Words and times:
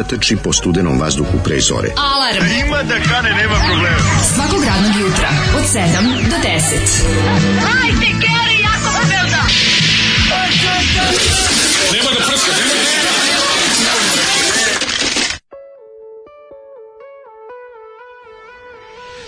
mladića 0.00 0.16
trči 0.16 0.36
po 0.36 0.52
studenom 0.52 1.00
vazduhu 1.00 1.38
pre 1.44 1.60
zore. 1.60 1.88
Alarm. 1.96 2.66
Ima 2.66 2.82
da 2.82 2.94
kane, 2.94 3.30
nema 3.30 3.54
problema. 3.68 3.96
Svakog 4.34 4.64
radnog 4.64 5.00
jutra, 5.00 5.28
od 5.56 5.64
7 5.64 5.80
do 6.30 6.36
10. 6.36 6.60
Hajde, 7.60 8.06
Geri, 8.20 8.56
jako 8.62 8.88
se 8.92 9.14
velda. 9.14 9.42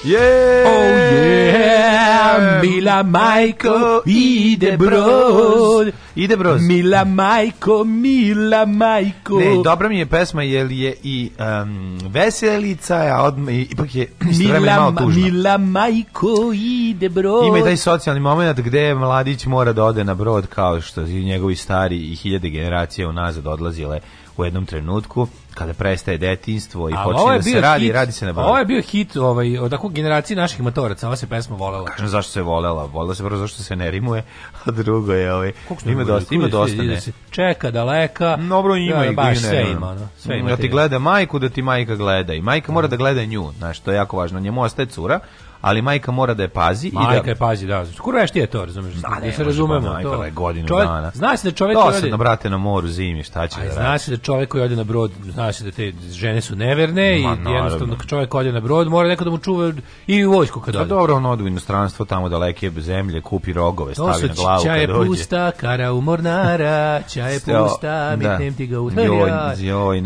Je! 0.05 0.65
Oh 0.67 0.97
yeah, 1.23 2.63
mila 2.63 3.03
majko, 3.03 4.03
ide 4.07 4.77
brod. 4.77 5.93
Ide 6.17 6.37
broz. 6.37 6.63
Mila 6.63 7.05
majko, 7.05 7.85
mila 7.85 8.67
majko. 8.67 9.39
Ne, 9.39 9.63
dobra 9.65 9.89
mi 9.89 9.99
je 9.99 10.07
pesma 10.07 10.43
jer 10.43 10.71
je 10.71 10.95
i 11.03 11.31
um, 11.63 11.99
veselica, 12.03 12.97
a 12.97 13.23
odmah, 13.23 13.55
i- 13.55 13.63
ipak 13.63 13.95
je 13.95 14.09
istovremeno 14.23 14.73
malo 14.73 14.91
Mila, 14.91 15.03
tužna. 15.03 15.25
mila 15.25 15.59
majko, 15.59 16.29
ide 16.55 17.09
brod. 17.09 17.47
Ima 17.47 17.59
i 17.59 17.63
taj 17.63 17.77
socijalni 17.77 18.21
moment 18.21 18.61
gde 18.61 18.95
mladić 18.95 19.47
mora 19.47 19.73
da 19.73 19.85
ode 19.85 20.05
na 20.05 20.15
brod 20.15 20.47
kao 20.47 20.81
što 20.81 21.01
i 21.03 21.25
njegovi 21.25 21.57
stari 21.57 21.97
i 22.03 22.15
hiljade 22.15 22.49
generacija 22.51 23.09
unazad 23.09 23.47
odlazile 23.47 24.01
u 24.37 24.45
jednom 24.45 24.67
trenutku 24.67 25.29
kada 25.55 25.75
prestaje 25.75 26.19
detinjstvo 26.19 26.89
i 26.89 26.93
počinje 27.05 27.37
da 27.37 27.43
se 27.43 27.61
radi, 27.61 27.85
hit, 27.85 27.95
radi 27.95 28.13
se 28.13 28.27
na 28.27 28.33
brodu. 28.33 28.49
Ovo 28.49 28.59
je 28.59 28.65
bio 28.65 28.83
hit 28.83 29.17
ovaj, 29.17 29.59
od 29.59 29.71
takvog 29.71 29.93
generacije 29.93 30.37
naših 30.37 30.61
motoraca, 30.63 31.07
ova 31.07 31.17
se 31.17 31.27
pesma 31.27 31.57
volela. 31.57 31.85
Kažem 31.85 32.09
zašto 32.09 32.33
se 32.33 32.43
volela, 32.43 32.85
volela 32.85 33.15
se 33.15 33.23
prvo 33.25 33.39
zašto 33.39 33.63
se 33.63 33.77
ne 33.77 33.91
rimuje, 33.91 34.23
a 34.65 34.71
drugo 34.71 35.13
je 35.13 35.35
ovaj, 35.35 35.53
ima 35.87 36.05
dosta, 36.05 36.35
ima 36.35 36.49
dosta 36.49 36.83
ne. 36.83 36.95
da 36.95 37.01
Čeka 37.31 37.71
daleka. 37.71 38.37
Dobro 38.37 38.77
ima 38.77 38.99
Da, 38.99 39.05
i 39.05 39.15
baš 39.15 39.39
sve 39.39 39.67
ima, 39.71 39.89
ono, 39.89 40.09
sve 40.19 40.39
ima. 40.39 40.51
Da 40.51 40.57
ti 40.57 40.69
gleda 40.69 40.99
majku, 40.99 41.39
da 41.39 41.49
ti 41.49 41.63
majka 41.63 41.97
gleda 41.97 42.35
i 42.35 42.43
majka 42.43 42.73
mora 42.73 42.89
da 42.89 42.97
gleda 42.97 43.25
nju, 43.25 43.53
znaš, 43.59 43.79
to 43.79 43.91
je 43.91 43.97
jako 43.97 44.17
važno. 44.17 44.41
Njemu 44.41 44.63
ostaje 44.63 44.87
cura, 44.87 45.21
ali 45.61 45.83
majka 45.83 46.13
mora 46.13 46.35
da 46.35 46.43
je 46.43 46.49
pazi 46.49 46.89
i 46.89 46.93
Majka 46.93 47.23
da 47.23 47.31
je 47.31 47.37
pazi, 47.37 47.67
da. 47.67 47.85
Veš 48.15 48.31
ti 48.31 48.39
je 48.39 48.47
to, 48.47 48.65
razumeš? 48.65 48.95
Da, 48.95 49.09
Da, 49.09 49.27
ne 49.27 49.33
se 49.33 49.45
razumemo. 49.45 49.93
majka 49.93 50.11
to. 50.11 50.25
je 50.25 50.31
godinu 50.31 50.69
čovjek, 50.69 50.89
dana. 50.89 51.11
Zna 51.15 51.37
se 51.37 51.51
da 51.51 51.57
čovjek 51.57 51.79
Dosadno, 51.79 52.09
ode, 52.09 52.17
brate, 52.17 52.51
na 52.51 52.57
moru 52.59 52.89
zimi, 52.89 53.23
šta 53.23 53.47
će 53.49 53.61
Aj, 53.61 53.67
da 53.67 53.73
zna 53.73 53.83
radi? 53.83 53.99
se 53.99 54.11
da 54.11 54.17
čovjek 54.17 54.49
koji 54.49 54.65
ode 54.65 54.77
na 54.77 54.85
brod, 54.85 55.11
zna 55.45 55.53
se 55.55 55.65
da 55.65 55.71
te 55.71 55.93
žene 56.11 56.41
su 56.41 56.57
neverne 56.57 57.21
i 57.21 57.23
Ma, 57.23 57.29
naravno. 57.29 57.55
jednostavno 57.55 57.97
kad 57.97 58.07
čovjek 58.07 58.35
ode 58.35 58.53
na 58.53 58.61
brod 58.61 58.89
mora 58.89 59.09
neko 59.09 59.25
da 59.25 59.31
mu 59.31 59.39
čuva 59.39 59.73
i 60.07 60.25
u 60.25 60.33
vojsku 60.33 60.61
kad 60.61 60.75
Pa 60.75 60.81
ode. 60.81 60.89
dobro, 60.89 61.15
on 61.15 61.27
ode 61.27 61.45
u 61.45 61.47
inostranstvo, 61.47 62.05
tamo 62.05 62.29
daleke 62.29 62.71
zemlje, 62.73 63.21
kupi 63.21 63.53
rogove, 63.53 63.95
stavi 63.95 64.29
na 64.29 64.35
glavu 64.35 64.65
kad 64.65 64.89
dođe. 64.89 65.07
pusta, 65.09 65.51
kara 65.51 65.93
u 65.93 66.01
mornara, 66.01 67.03
čaje 67.05 67.41
pusta, 67.47 67.81
da. 68.11 68.17
metnem 68.19 68.55
ti 68.55 68.67
ga 68.67 68.81
u 68.81 68.91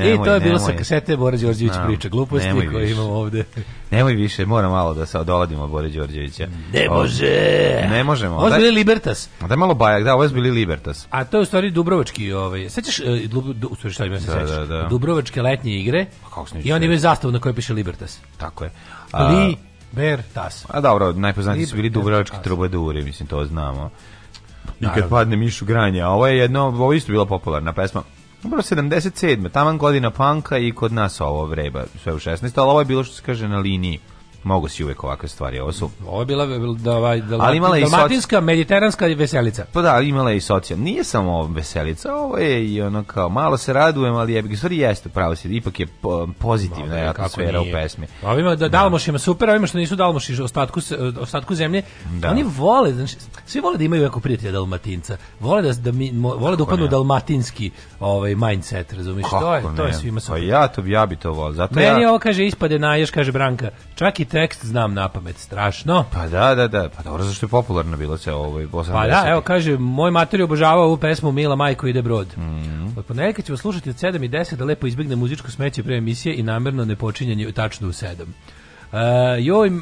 I 0.05 0.17
to 0.17 0.35
je 0.35 0.41
bilo 0.41 0.59
sa 0.59 0.67
nemoj. 0.67 0.79
kasete 0.79 1.17
Bora 1.17 1.37
Đorđević 1.37 1.73
priča 1.87 2.09
gluposti 2.09 2.49
koje 2.73 2.91
imamo 2.91 3.13
ovde. 3.13 3.45
Nemoj 3.91 4.15
više, 4.15 4.47
mora 4.47 4.69
malo 4.69 4.95
da 4.95 5.07
se 5.07 5.19
odoladimo 5.19 5.63
od 5.63 5.71
Bore 5.71 5.89
Đorđevića. 5.89 6.47
Ne 6.73 6.89
O, 6.91 6.95
može. 6.95 7.27
Ne 7.91 8.05
možemo. 8.05 8.37
Ovo 8.37 8.51
Daj- 8.51 8.57
bili 8.57 8.71
Libertas. 8.71 9.29
Da 9.41 9.53
je 9.53 9.57
malo 9.57 9.75
bajak, 9.75 10.05
da, 10.05 10.15
ovo 10.15 10.29
su 10.29 10.35
bili 10.35 10.51
Libertas. 10.51 11.07
A 11.11 11.25
to 11.25 11.37
je 11.37 11.43
u 11.43 11.45
stvari 11.45 11.71
Dubrovački, 11.71 12.33
ovaj, 12.33 12.71
sećaš, 12.71 13.01
e, 13.01 13.05
u 13.71 13.75
stvari 13.77 13.95
šta 13.95 14.05
ima 14.05 14.21
se 14.21 14.27
Da, 14.27 14.33
sećaš? 14.33 14.51
da, 14.51 14.67
da. 14.67 14.83
Dubrovačke 14.83 15.43
letnje 15.43 15.73
igre. 15.73 16.07
Pa 16.23 16.29
kako 16.29 16.47
I 16.63 16.73
oni 16.73 16.85
imaju 16.85 16.99
zastavu 17.01 17.33
na 17.33 17.39
kojoj 17.41 17.55
piše 17.55 17.73
Libertas. 17.73 18.19
Tako 18.37 18.65
je. 18.65 18.71
A, 19.13 19.53
Libertas. 19.93 20.67
a 20.69 20.81
dobro, 20.81 21.13
najpoznatiji 21.13 21.67
su 21.67 21.77
bili 21.77 21.91
dubrovački 21.91 22.37
trubaduri, 22.43 23.05
mislim, 23.05 23.27
to 23.29 23.45
znamo. 23.45 23.91
I 24.81 24.87
kad 24.95 25.09
padne 25.09 25.37
mišu 25.37 25.65
granja, 25.65 26.09
ovo 26.09 26.27
je 26.27 26.39
jedno, 26.39 26.63
ovo 26.63 26.93
je 26.93 26.97
isto 26.97 27.13
bila 27.13 27.27
popularna 27.27 27.73
pesma. 27.73 28.03
Dobro, 28.47 28.63
77. 28.63 29.49
Taman 29.51 29.79
godina 29.79 30.11
panka 30.11 30.59
i 30.59 30.73
kod 30.73 30.93
nas 30.93 31.21
ovo 31.21 31.47
vreba, 31.47 31.85
sve 32.03 32.13
u 32.15 32.19
16. 32.19 32.61
Ali 32.61 32.71
ovo 32.71 32.81
je 32.81 32.85
bilo 32.85 33.05
što 33.05 33.15
se 33.15 33.23
kaže 33.23 33.49
na 33.49 33.59
liniji. 33.59 34.01
Mogu 34.47 34.69
si 34.69 34.85
uvek 34.85 35.05
ovakve 35.05 35.29
stvari, 35.29 35.59
ovo 35.59 35.73
su 35.73 35.91
Ovo 36.07 36.21
je 36.21 36.27
bila 36.27 36.47
da, 36.75 36.93
ovaj, 36.93 37.23
Ali 37.41 37.57
imala 37.57 37.77
je 37.77 37.83
i 37.83 37.85
soc- 37.85 37.91
dalmatinska, 37.91 38.41
mediteranska 38.41 39.07
veselica. 39.07 39.65
Pa 39.73 39.83
da, 39.83 40.01
imala 40.01 40.31
je 40.31 40.37
i 40.37 40.41
socijal. 40.41 40.81
Nije 40.81 41.05
samo 41.05 41.43
veselica, 41.45 42.15
ovo 42.15 42.39
je 42.39 42.67
i 42.67 42.83
ono 42.83 43.05
kao, 43.05 43.29
malo 43.29 43.57
se 43.57 43.73
radujem, 43.73 44.15
ali 44.15 44.33
je, 44.33 44.57
stvari 44.57 44.79
jeste, 44.79 45.09
pravo 45.09 45.37
si, 45.37 45.49
ipak 45.49 45.81
je 45.81 45.87
po- 45.87 46.29
pozitivna 46.39 46.97
Kako 46.97 47.11
atmosfera 47.13 47.61
u 47.61 47.65
pesmi. 47.73 48.07
Ovima 48.23 48.55
da 48.55 48.69
Dalmošima 48.69 49.19
super, 49.19 49.51
ovima 49.51 49.67
što 49.67 49.79
nisu 49.79 49.97
Dalmoši 49.97 50.43
ostatku 50.43 50.81
se- 50.81 50.97
ostatku 51.21 51.55
zemlje. 51.55 51.83
Da. 52.11 52.31
Oni 52.31 52.45
vole, 52.49 52.93
znači 52.93 53.17
svi 53.47 53.61
vole 53.61 53.77
da 53.79 53.85
imaju 53.85 54.03
jako 54.03 54.21
prijatelja 54.21 54.53
Dalmatinca. 54.53 55.17
Vole 55.41 55.63
da 55.63 55.73
da 55.73 55.93
mi 55.93 56.11
vole 56.15 56.57
da 56.57 56.63
upadnu 56.63 56.89
dalmatinski 56.89 57.71
ovaj 58.01 58.35
mindset, 58.35 58.93
razumiješ? 58.93 59.31
To 59.31 59.55
je 59.55 59.63
to 59.77 59.85
je 59.85 59.93
svima 59.93 60.17
Pa 60.17 60.21
super. 60.21 60.43
ja 60.43 60.69
to 60.69 60.83
ja 60.87 61.07
bi 61.07 61.17
to 61.17 61.33
volio. 61.33 61.53
Zato 61.55 61.75
Meni 61.75 62.03
ja, 62.03 62.09
ovo 62.09 62.19
kaže 62.19 62.47
ispade 62.47 62.79
naješ, 62.79 63.11
kaže 63.11 63.33
Branka. 63.33 63.71
Čak 63.95 64.21
i 64.21 64.25
tekst 64.37 64.65
znam 64.65 64.95
na 64.95 65.09
pamet, 65.09 65.39
strašno. 65.39 66.05
Pa 66.13 66.27
da, 66.27 66.55
da, 66.55 66.69
da, 66.69 66.89
pa 66.97 67.03
dobro, 67.03 67.25
zašto 67.25 67.47
je 67.47 67.51
popularno 67.51 67.97
bilo 67.97 68.17
se 68.19 68.33
ovo 68.33 68.61
i 68.61 68.67
80. 68.67 68.93
Pa 68.93 69.07
da, 69.07 69.25
evo 69.29 69.41
kaže, 69.41 69.77
moj 69.79 70.11
mater 70.11 70.41
je 70.41 70.45
obožavao 70.45 70.85
ovu 70.85 70.97
pesmu 70.97 71.33
Mila 71.33 71.57
Majko 71.57 71.87
ide 71.87 72.03
brod. 72.03 72.27
Mhm. 72.39 72.87
Od 72.99 73.05
ponedjeljka 73.05 73.43
ćemo 73.43 73.59
slušati 73.59 73.91
od 73.91 73.97
7 73.97 74.25
i 74.25 74.29
10 74.29 74.55
da 74.55 74.65
lepo 74.65 74.87
izbjegne 74.87 75.17
muzičko 75.17 75.51
smeće 75.51 75.83
pre 75.83 75.97
emisije 75.97 76.35
i 76.35 76.43
namerno 76.43 76.85
ne 76.85 76.97
počinjanje 76.97 77.53
tačno 77.53 77.89
u 77.89 77.93
7. 77.93 78.25
Uh, 78.93 78.99
joj, 79.39 79.69
uh, 79.69 79.77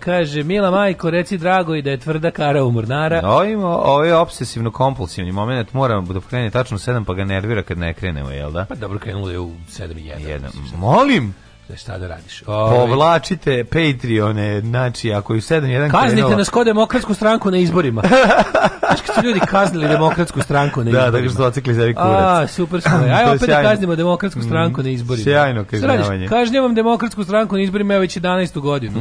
kaže, 0.00 0.42
Mila 0.42 0.70
Majko, 0.70 1.10
reci 1.10 1.38
drago 1.38 1.74
i 1.74 1.82
da 1.82 1.90
je 1.90 1.98
tvrda 1.98 2.30
kara 2.30 2.64
u 2.64 2.70
mornara. 2.70 3.20
Ovim, 3.24 3.64
ovo 3.64 4.04
je 4.04 4.16
obsesivno 4.16 4.70
kompulsivni 4.70 5.32
moment, 5.32 5.72
moram 5.72 6.06
da 6.06 6.20
krene 6.20 6.50
tačno 6.50 6.78
7 6.78 7.04
pa 7.04 7.14
ga 7.14 7.24
nervira 7.24 7.62
kad 7.62 7.78
ne 7.78 7.94
krenemo, 7.94 8.30
jel 8.30 8.52
da? 8.52 8.64
Pa 8.64 8.74
dobro, 8.74 8.98
krenulo 8.98 9.30
je 9.30 9.38
u 9.38 9.50
7 9.68 9.98
i 9.98 10.02
1. 10.02 10.28
Jedan. 10.28 10.50
Molim, 10.76 11.34
Šta, 11.66 11.76
šta 11.76 11.98
da 11.98 12.08
radiš? 12.08 12.42
Ovaj, 12.46 12.76
povlačite 12.78 13.64
Patreone, 13.64 14.60
znači 14.60 15.12
ako 15.12 15.34
je 15.34 15.40
7-1 15.40 15.90
Kaznite 15.90 16.16
krenulo- 16.16 16.36
nas 16.36 16.48
ko 16.48 16.64
demokratsku 16.64 17.14
stranku 17.14 17.50
na 17.50 17.56
izborima. 17.58 18.02
Znaš 18.86 19.00
kad 19.00 19.14
su 19.14 19.22
ljudi 19.22 19.40
kaznili 19.40 19.88
demokratsku 19.88 20.42
stranku 20.42 20.80
na 20.80 20.84
Da, 20.84 20.90
izborima? 20.90 21.12
tako 21.12 21.24
što 21.24 21.36
su 21.36 21.44
ocikli 21.44 21.74
sebi 21.74 21.94
kurac. 21.94 22.10
A, 22.12 22.46
super 22.48 22.80
smo. 22.80 22.90
To 22.92 23.04
Aj 23.04 23.22
je 23.22 23.28
opet 23.28 23.40
da 23.40 23.46
sjajno. 23.46 23.68
kaznimo 23.70 23.96
demokratsku 23.96 24.42
stranku 24.42 24.82
na 24.82 24.88
izborima. 24.88 25.24
sjajno 25.24 25.64
kažnjavanje. 25.64 26.28
Kažnjavam 26.28 26.74
demokratsku 26.74 27.24
stranku 27.24 27.56
na 27.56 27.62
izborima 27.62 27.94
evo 27.94 28.00
već 28.00 28.16
11. 28.16 28.60
godinu. 28.60 29.00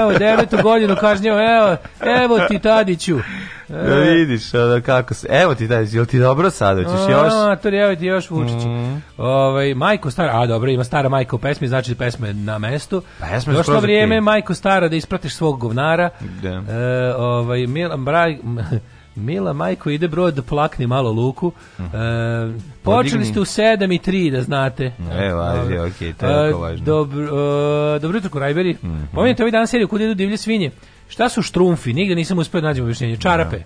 Evo, 0.00 0.12
devetu 0.12 0.56
godinu 0.62 0.96
kažnjavam, 0.96 1.40
evo, 1.42 1.76
evo 2.16 2.38
ti 2.40 2.58
Tadiću. 2.58 3.18
Da 3.68 3.94
vidiš, 3.94 4.54
ono, 4.54 4.80
kako 4.82 5.14
se... 5.14 5.26
Evo 5.32 5.54
ti 5.54 5.66
daj, 5.66 5.86
jel 5.86 6.06
ti 6.06 6.18
dobro 6.18 6.50
sad, 6.50 6.76
hoćeš 6.78 7.00
još? 7.10 7.32
Mm. 7.32 7.36
A, 7.42 7.56
to 7.56 7.68
evo 7.70 7.94
ti 7.94 8.06
još 8.06 8.30
Vučić. 8.30 8.62
Ovaj 9.16 9.74
Majko 9.74 10.10
stara, 10.10 10.30
a 10.34 10.46
dobro, 10.46 10.70
ima 10.70 10.84
stara 10.84 11.08
Majko 11.08 11.36
u 11.36 11.40
pesmi, 11.66 11.68
znači 11.68 11.90
da 11.90 11.98
pesma 11.98 12.26
je 12.26 12.34
na 12.34 12.58
mestu. 12.58 13.02
Pesma 13.20 13.52
je 13.52 13.56
Došlo 13.56 13.80
vrijeme. 13.80 14.20
Majko 14.20 14.54
stara 14.54 14.88
da 14.88 14.96
ispratiš 14.96 15.34
svog 15.34 15.60
govnara. 15.60 16.10
Da. 16.42 16.48
E, 16.48 17.14
ovaj 17.14 17.66
Milan 17.66 18.04
Braj 18.04 18.38
Mila 19.16 19.52
Majko 19.52 19.90
ide 19.90 20.08
brod 20.08 20.34
da 20.34 20.42
plakni 20.42 20.86
malo 20.86 21.12
luku. 21.12 21.52
E, 21.78 21.82
počeli 22.82 23.24
ste 23.24 23.40
u 23.40 23.44
7 23.44 23.94
i 23.94 23.98
3 23.98 24.30
da 24.30 24.42
znate. 24.42 24.92
E, 25.12 25.32
važi, 25.32 25.78
okej, 25.78 26.12
to 26.12 26.26
je 26.26 26.32
jako 26.32 26.58
E, 26.58 26.60
važno. 26.60 26.84
Dobro, 26.84 27.22
e, 27.96 27.98
dobro 27.98 28.16
jutro, 28.16 28.30
Kurajberi. 28.30 28.76
Mm 28.82 28.86
Mhm. 28.88 29.04
Pomenite 29.14 29.42
ovaj 29.42 29.50
dan 29.50 29.66
seriju 29.66 29.88
Kud 29.88 30.00
idu 30.00 30.14
divlje 30.14 30.36
svinje. 30.36 30.70
Šta 31.08 31.28
su 31.28 31.42
štrumfi? 31.42 31.92
Nigde 31.92 32.14
nisam 32.14 32.38
uspio 32.38 32.60
da 32.60 32.66
nađem 32.66 32.84
objašnjenje. 32.84 33.16
Čarape. 33.16 33.56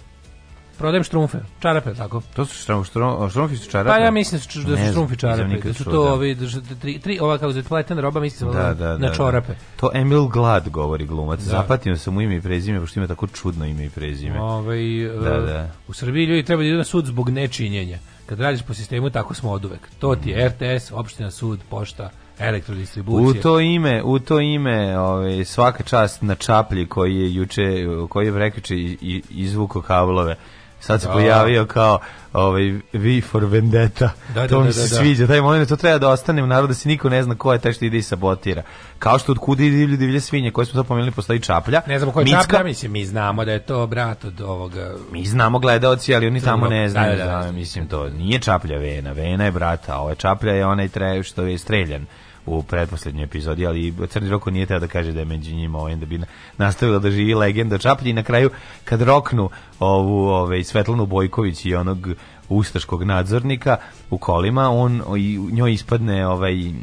Prodajem 0.81 1.05
štrumfe. 1.05 1.39
Čarape, 1.61 1.95
tako. 1.95 2.23
To 2.37 2.45
su 2.45 2.55
štrum, 2.55 2.85
štrum, 2.85 3.31
štrumfi 3.31 3.57
su 3.57 3.71
čarape? 3.71 3.89
Pa 3.91 4.05
ja 4.05 4.11
mislim 4.11 4.41
da 4.41 4.51
su, 4.53 4.63
da 4.63 4.91
štrumfi 4.91 5.17
čarape. 5.17 5.61
Da 5.65 5.75
su 5.75 5.85
to 5.85 6.05
da. 6.05 6.13
ovi, 6.13 6.35
da 6.35 6.49
su 6.49 6.61
tri, 6.81 6.99
tri, 6.99 7.19
ova 7.21 7.39
kako 7.39 7.53
se 7.53 7.63
pletena 7.63 8.01
roba, 8.01 8.21
mislim 8.21 8.53
Da, 8.53 8.63
da, 8.63 8.75
da, 8.75 8.99
na 8.99 9.09
da. 9.09 9.15
čorape. 9.15 9.53
To 9.77 9.91
Emil 9.95 10.27
Glad 10.27 10.69
govori 10.69 11.07
glumac. 11.07 11.41
Da. 11.41 11.45
Zapatio 11.47 11.97
sam 11.97 12.15
mu 12.15 12.21
ime 12.21 12.37
i 12.37 12.41
prezime, 12.41 12.81
pošto 12.81 13.01
ima 13.01 13.07
tako 13.07 13.27
čudno 13.27 13.67
ime 13.67 13.85
i 13.85 13.91
prezime. 13.91 14.41
Ovaj, 14.41 15.05
e, 15.07 15.09
Da, 15.09 15.41
da. 15.41 15.71
U 15.89 15.93
Srbiji 15.93 16.27
ljudi 16.27 16.43
treba 16.43 16.63
da 16.63 16.69
idu 16.69 16.79
na 16.79 16.85
sud 16.85 17.07
zbog 17.07 17.31
nečinjenja. 17.31 17.99
Kad 18.27 18.41
radiš 18.41 18.63
po 18.63 18.75
sistemu, 18.75 19.11
tako 19.11 19.35
smo 19.35 19.51
od 19.51 19.65
uvek. 19.65 19.81
To 19.99 20.17
ti 20.17 20.31
je 20.31 20.49
RTS, 20.49 20.93
opština 20.93 21.31
sud, 21.31 21.61
pošta, 21.71 22.11
U 22.41 22.43
elektrodistribucija. 22.43 23.43
to 23.43 23.61
ime, 23.61 24.03
u 24.03 24.19
to 24.19 24.41
ime, 24.41 24.99
ovaj 24.99 25.45
svaka 25.45 25.83
čast 25.83 26.23
na 26.23 26.35
čaplji 26.35 26.87
koji 26.87 27.17
je 27.17 27.35
juče, 27.35 27.87
koji 28.09 28.27
je 28.27 28.33
i- 28.71 29.23
izvuko 29.31 29.83
kablove. 29.83 30.37
Sad 30.81 31.01
se 31.01 31.07
Da. 31.07 31.13
pojavio 31.13 31.67
kao 31.67 31.99
ovaj 32.33 32.63
V 32.93 33.21
for 33.23 33.45
Vendetta. 33.45 34.11
Da, 34.29 34.41
da, 34.41 34.49
to 34.49 34.61
mi 34.61 34.67
da, 34.67 34.73
se 34.73 34.81
da, 34.81 34.89
da. 34.89 34.95
sviđa, 34.95 35.27
taj 35.27 35.41
moment 35.41 35.69
to 35.69 35.77
treba 35.77 35.99
da 35.99 36.09
ostane 36.09 36.43
u 36.43 36.47
narodu 36.47 36.69
da 36.69 36.75
se 36.75 36.89
niko 36.89 37.09
ne 37.09 37.23
zna 37.23 37.35
ko 37.35 37.53
je 37.53 37.59
taj 37.59 37.73
što 37.73 37.85
ide 37.85 37.99
i 37.99 38.03
sabotira. 38.03 38.63
Kao 38.99 39.19
što 39.19 39.33
od 39.33 39.39
kuda 39.39 39.63
ide 39.65 39.77
divlje 39.77 39.97
divlje 39.97 40.21
svinje 40.21 40.51
koje 40.51 40.67
smo 40.67 40.75
sad 40.75 40.87
pomenuli 40.87 41.11
postoji 41.11 41.41
čaplja. 41.41 41.81
Ne 41.87 41.99
znamo 41.99 42.13
ko 42.13 42.21
je 42.21 42.27
Micka- 42.27 42.43
čaplja, 42.43 42.65
mislim, 42.65 42.93
mi 42.93 43.05
znamo 43.05 43.45
da 43.45 43.53
je 43.53 43.59
to 43.59 43.87
brat 43.87 44.25
od 44.25 44.41
ovoga... 44.41 44.95
Mi 45.13 45.27
znamo 45.27 45.59
gledaoci, 45.59 46.15
ali 46.15 46.27
oni 46.27 46.41
tamo 46.41 46.67
ne 46.69 46.83
Da, 46.83 46.89
znaju. 46.89 47.17
da, 47.19 47.25
da, 47.25 47.33
da, 47.33 47.45
da. 47.45 47.53
mislim 47.53 47.87
to 47.87 48.09
nije 48.09 48.39
čaplja 48.39 48.79
Vena, 48.79 49.13
Vena 49.13 49.45
je 49.45 49.51
brata, 49.51 49.95
a 49.95 49.99
ovo 49.99 50.11
je 50.11 50.17
čaplja 50.17 50.53
je 50.53 50.67
onaj 50.67 50.89
tre, 50.89 51.23
što 51.23 51.43
je 51.43 51.59
streljan 51.59 52.07
u 52.47 52.63
pretposlednjoj 52.63 53.25
epizodi, 53.25 53.67
ali 53.67 53.95
Crni 54.09 54.29
Roko 54.31 54.51
nije 54.51 54.67
teo 54.67 54.79
da 54.79 54.87
kaže 54.87 55.13
da 55.13 55.19
je 55.19 55.25
među 55.25 55.55
njima 55.55 55.79
ovaj, 55.79 55.97
da 55.97 56.07
bi 56.07 56.19
na- 56.19 56.27
nastavila 56.59 56.99
da 56.99 57.11
živi 57.11 57.35
legenda 57.35 57.79
čaplji 57.79 58.13
na 58.13 58.23
kraju 58.23 58.51
kad 58.85 59.03
roknu 59.03 59.51
ovu 59.79 60.29
ovaj, 60.29 60.65
Svetlanu 60.65 61.07
Bojković 61.07 61.65
i 61.67 61.75
onog 61.75 62.09
ustaškog 62.51 63.03
nadzornika 63.05 63.77
u 64.11 64.19
kolima, 64.19 64.71
on 64.71 65.03
i 65.19 65.39
njoj 65.53 65.73
ispadne 65.73 66.27
ovaj 66.27 66.55
mm, 66.55 66.75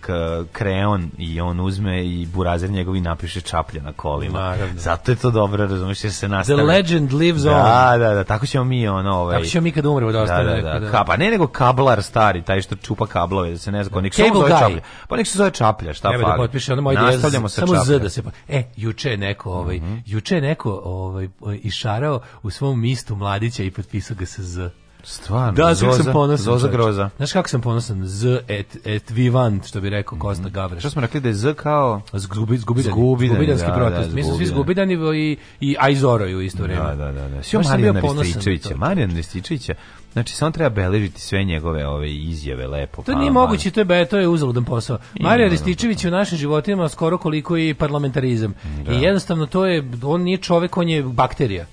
k- 0.00 0.10
kreon 0.52 1.10
i 1.18 1.40
on 1.40 1.60
uzme 1.60 1.78
i 2.04 2.26
burazer 2.26 2.70
njegovi 2.70 3.00
napiše 3.00 3.40
čaplja 3.40 3.82
na 3.82 3.92
kolima. 3.92 4.38
Naravno. 4.40 4.74
Zato 4.76 5.12
je 5.12 5.16
to 5.16 5.30
dobro, 5.30 5.66
razumiješ, 5.66 6.04
jer 6.04 6.12
se 6.12 6.18
The 6.18 6.28
nastavlja. 6.28 6.64
legend 6.64 7.12
lives 7.12 7.44
on. 7.44 7.52
Da, 7.52 7.94
da, 7.98 8.14
da, 8.14 8.24
tako 8.24 8.46
ćemo 8.46 8.64
mi 8.64 8.88
ono, 8.88 9.12
ovaj. 9.12 9.34
Tako 9.34 9.46
ćemo 9.46 9.62
mi 9.62 9.72
kad 9.72 9.86
umremo 9.86 10.12
da 10.12 10.18
Da, 10.18 10.22
ostane. 10.24 10.44
da, 10.44 10.54
neko 10.54 10.78
da. 10.80 10.90
Ka, 10.90 11.04
pa 11.04 11.16
ne 11.16 11.30
nego 11.30 11.46
kablar 11.48 12.02
stari, 12.02 12.42
taj 12.42 12.60
što 12.60 12.76
čupa 12.76 13.06
kablove, 13.06 13.50
da 13.50 13.58
se 13.58 13.72
ne 13.72 13.84
zna, 13.84 14.00
nek 14.00 14.14
se 14.14 14.22
zove 14.24 14.50
guy. 14.50 14.58
čaplja. 14.60 14.80
Pa 15.08 15.16
nek 15.16 15.26
se 15.26 15.38
zove 15.38 15.50
čaplja, 15.50 15.92
šta 15.92 16.08
Treba 16.08 16.30
da 16.30 16.36
potpiše 16.36 16.72
ono 16.72 16.82
moj 16.82 16.94
Nastavljamo 16.94 17.48
sa 17.48 17.60
samo 17.60 17.74
Z 17.74 17.78
čapljom. 17.78 18.02
da 18.02 18.10
se... 18.10 18.22
po- 18.22 18.30
E, 18.48 18.62
juče 18.76 19.10
je 19.10 19.16
neko, 19.18 19.52
ovaj, 19.52 19.76
Mhm. 19.76 19.94
juče 20.06 20.34
je 20.34 20.40
neko 20.40 20.80
ovaj, 20.84 21.28
išarao 21.54 22.20
u 22.42 22.50
svom 22.50 22.80
mistu 22.80 23.16
mladića 23.16 23.62
i 23.62 23.70
potpisao 23.70 24.16
ga 24.16 24.26
sa 24.26 24.42
Z. 24.42 24.70
Stvarno, 25.02 25.52
Da, 25.52 25.74
Zoza, 25.74 26.02
sam 26.02 26.12
ponosan. 26.12 26.44
Zoza 26.44 26.68
groza. 26.68 27.10
Znaš 27.16 27.32
kako 27.32 27.48
sam 27.48 27.60
ponosan? 27.60 28.06
Z 28.06 28.40
et, 28.48 28.76
et 28.84 29.10
vivant, 29.10 29.66
što 29.66 29.80
bi 29.80 29.90
rekao 29.90 30.18
Kosta 30.18 30.48
Gavreš. 30.48 30.80
Šta 30.80 30.90
smo 30.90 31.02
rekli 31.02 31.20
da 31.20 31.28
je 31.28 31.34
Z 31.34 31.54
kao... 31.54 32.00
Zgubi, 32.12 32.58
zgubidani. 32.58 32.92
Zgubidani, 32.92 33.34
Zgubidanski 33.34 33.68
da, 33.68 33.74
protest. 33.74 34.08
da, 34.08 34.14
Mi 34.14 34.22
smo 34.22 34.36
svi 34.36 34.46
zgubidani. 34.46 34.94
i, 35.16 35.36
i 35.60 35.76
a 35.80 35.88
i 35.88 35.96
Zoro 35.96 36.24
je 36.24 36.36
u 36.36 36.42
isto. 36.42 36.66
Da, 36.66 36.94
da, 36.98 37.12
da. 37.12 37.28
da. 37.28 37.42
Sve 37.42 37.58
Baš 37.58 37.66
sam 37.66 37.72
Marijan 37.72 37.92
bio 37.94 38.00
ponosan 38.00 38.16
na 38.16 38.22
Rističevića. 38.22 38.68
to. 38.68 38.76
Marijan 38.76 39.16
Rističevića, 39.16 39.74
znači 40.12 40.34
samo 40.34 40.50
treba 40.50 40.70
beležiti 40.70 41.20
sve 41.20 41.44
njegove 41.44 41.86
ove 41.86 42.12
izjave 42.14 42.66
lepo. 42.66 43.02
To 43.02 43.12
pa, 43.12 43.18
nije 43.18 43.30
moguće, 43.30 43.70
to 43.70 43.80
je 43.80 43.84
be, 43.84 44.04
to 44.04 44.18
je 44.18 44.28
uzaludan 44.28 44.64
posao. 44.64 44.98
Marija 45.20 45.48
Rističević 45.48 46.04
u 46.04 46.10
našim 46.10 46.38
životima 46.38 46.88
skoro 46.88 47.18
koliko 47.18 47.56
i 47.56 47.74
parlamentarizam. 47.74 48.54
I 48.90 49.02
jednostavno 49.02 49.46
to 49.46 49.66
je, 49.66 49.90
on 50.02 50.22
nije 50.22 50.36
čovek, 50.36 50.76
on 50.76 50.88
je 50.88 51.02
bakterija. 51.02 51.66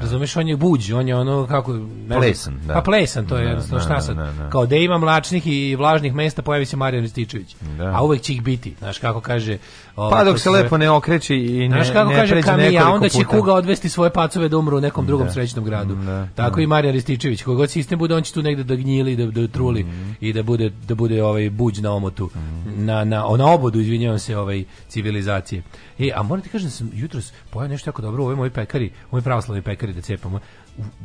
Razumeš, 0.00 0.36
on 0.36 0.48
je 0.48 0.56
buđ, 0.56 0.92
on 0.92 1.08
je 1.08 1.16
ono 1.16 1.46
kako... 1.46 1.78
Plesan, 2.08 2.60
da. 2.66 2.74
Pa 2.74 2.80
plesan, 2.80 3.26
to 3.26 3.36
je 3.36 3.42
Da, 3.44 3.48
jednostavno 3.48 3.78
da, 3.78 3.84
šta 3.84 3.94
da, 3.94 4.00
sad. 4.00 4.16
da, 4.16 4.42
da. 4.42 4.50
Kao 4.50 4.66
da 4.66 4.76
ima 4.76 4.98
mlačnih 4.98 5.46
i 5.46 5.76
vlažnih 5.76 6.14
mesta, 6.14 6.42
pojavi 6.42 6.66
se 6.66 6.76
Marijan 6.76 7.02
Rističević. 7.02 7.56
Da. 7.78 7.84
A 7.84 8.02
uvek 8.02 8.22
će 8.22 8.32
ih 8.32 8.42
biti, 8.42 8.74
znaš 8.78 8.98
kako 8.98 9.20
kaže... 9.20 9.58
ovaj, 9.96 10.10
Pa 10.12 10.24
dok 10.24 10.38
se 10.38 10.50
lepo 10.50 10.78
ne 10.78 10.90
okreći 10.90 11.34
i 11.36 11.68
ne, 11.68 11.76
Znaš 11.76 11.90
kako 11.90 12.10
ne 12.10 12.16
kaže 12.16 12.42
Kamija, 12.42 12.90
onda 12.90 13.08
će 13.08 13.18
puta. 13.18 13.28
Kuga 13.30 13.54
odvesti 13.54 13.88
svoje 13.88 14.10
pacove 14.10 14.48
da 14.48 14.58
umru 14.58 14.76
u 14.76 14.80
nekom 14.80 15.06
drugom 15.06 15.30
srećnom 15.30 15.64
gradu. 15.64 15.94
Da, 15.96 16.28
Tako 16.36 16.60
i 16.60 16.66
Marijan 16.66 16.94
Rističević, 16.94 17.42
koji 17.42 17.56
god 17.56 17.70
sistem 17.70 17.98
bude, 17.98 18.14
on 18.14 18.22
će 18.22 18.32
tu 18.32 18.42
negde 18.42 18.64
da 18.64 18.74
gnjili, 18.74 19.16
da, 19.16 19.26
da 19.26 19.48
truli 19.48 19.82
Mhm. 19.82 20.10
i 20.20 20.32
da 20.32 20.42
bude, 20.42 20.70
da 20.80 20.94
bude 20.94 21.22
ovaj 21.22 21.50
buđ 21.50 21.78
na 21.78 21.92
omotu, 21.92 22.30
na, 22.66 23.04
na, 23.04 23.24
na 23.28 23.46
obodu, 23.46 23.80
izvinjavam 23.80 24.18
se, 24.18 24.36
ovaj, 24.36 24.64
civilizacije. 24.88 25.62
E, 25.98 26.10
a 26.14 26.22
moram 26.22 26.42
ti 26.42 26.48
kažem 26.48 26.66
da 26.66 26.72
sam 26.72 26.90
jutros 26.94 27.32
pojao 27.50 27.68
nešto 27.68 27.88
jako 27.88 28.02
dobro 28.02 28.22
u 28.22 28.26
ovoj 28.26 28.36
moji 28.36 28.50
pekari, 28.50 28.86
u 28.86 29.08
ovoj 29.10 29.22
pravoslavni 29.22 29.62
pekari 29.62 29.92
da 29.92 30.00
cepamo. 30.00 30.38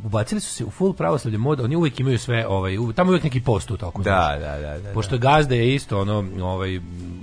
Ubacili 0.04 0.40
su 0.40 0.50
se 0.50 0.64
u 0.64 0.70
full 0.70 0.92
pravoslavlje 0.92 1.38
mod, 1.38 1.60
oni 1.60 1.76
uvijek 1.76 2.00
imaju 2.00 2.18
sve, 2.18 2.46
ovaj, 2.46 2.78
u- 2.78 2.92
tamo 2.92 3.08
je 3.08 3.12
uvijek 3.12 3.24
neki 3.24 3.40
post 3.40 3.70
u 3.70 3.76
toku. 3.76 4.02
Da, 4.02 4.36
da, 4.40 4.58
da. 4.60 4.78
da, 4.78 4.92
Pošto 4.92 5.18
gazda 5.18 5.54
je 5.54 5.74
isto 5.74 6.00
ono 6.00 6.24
ovaj 6.42 6.80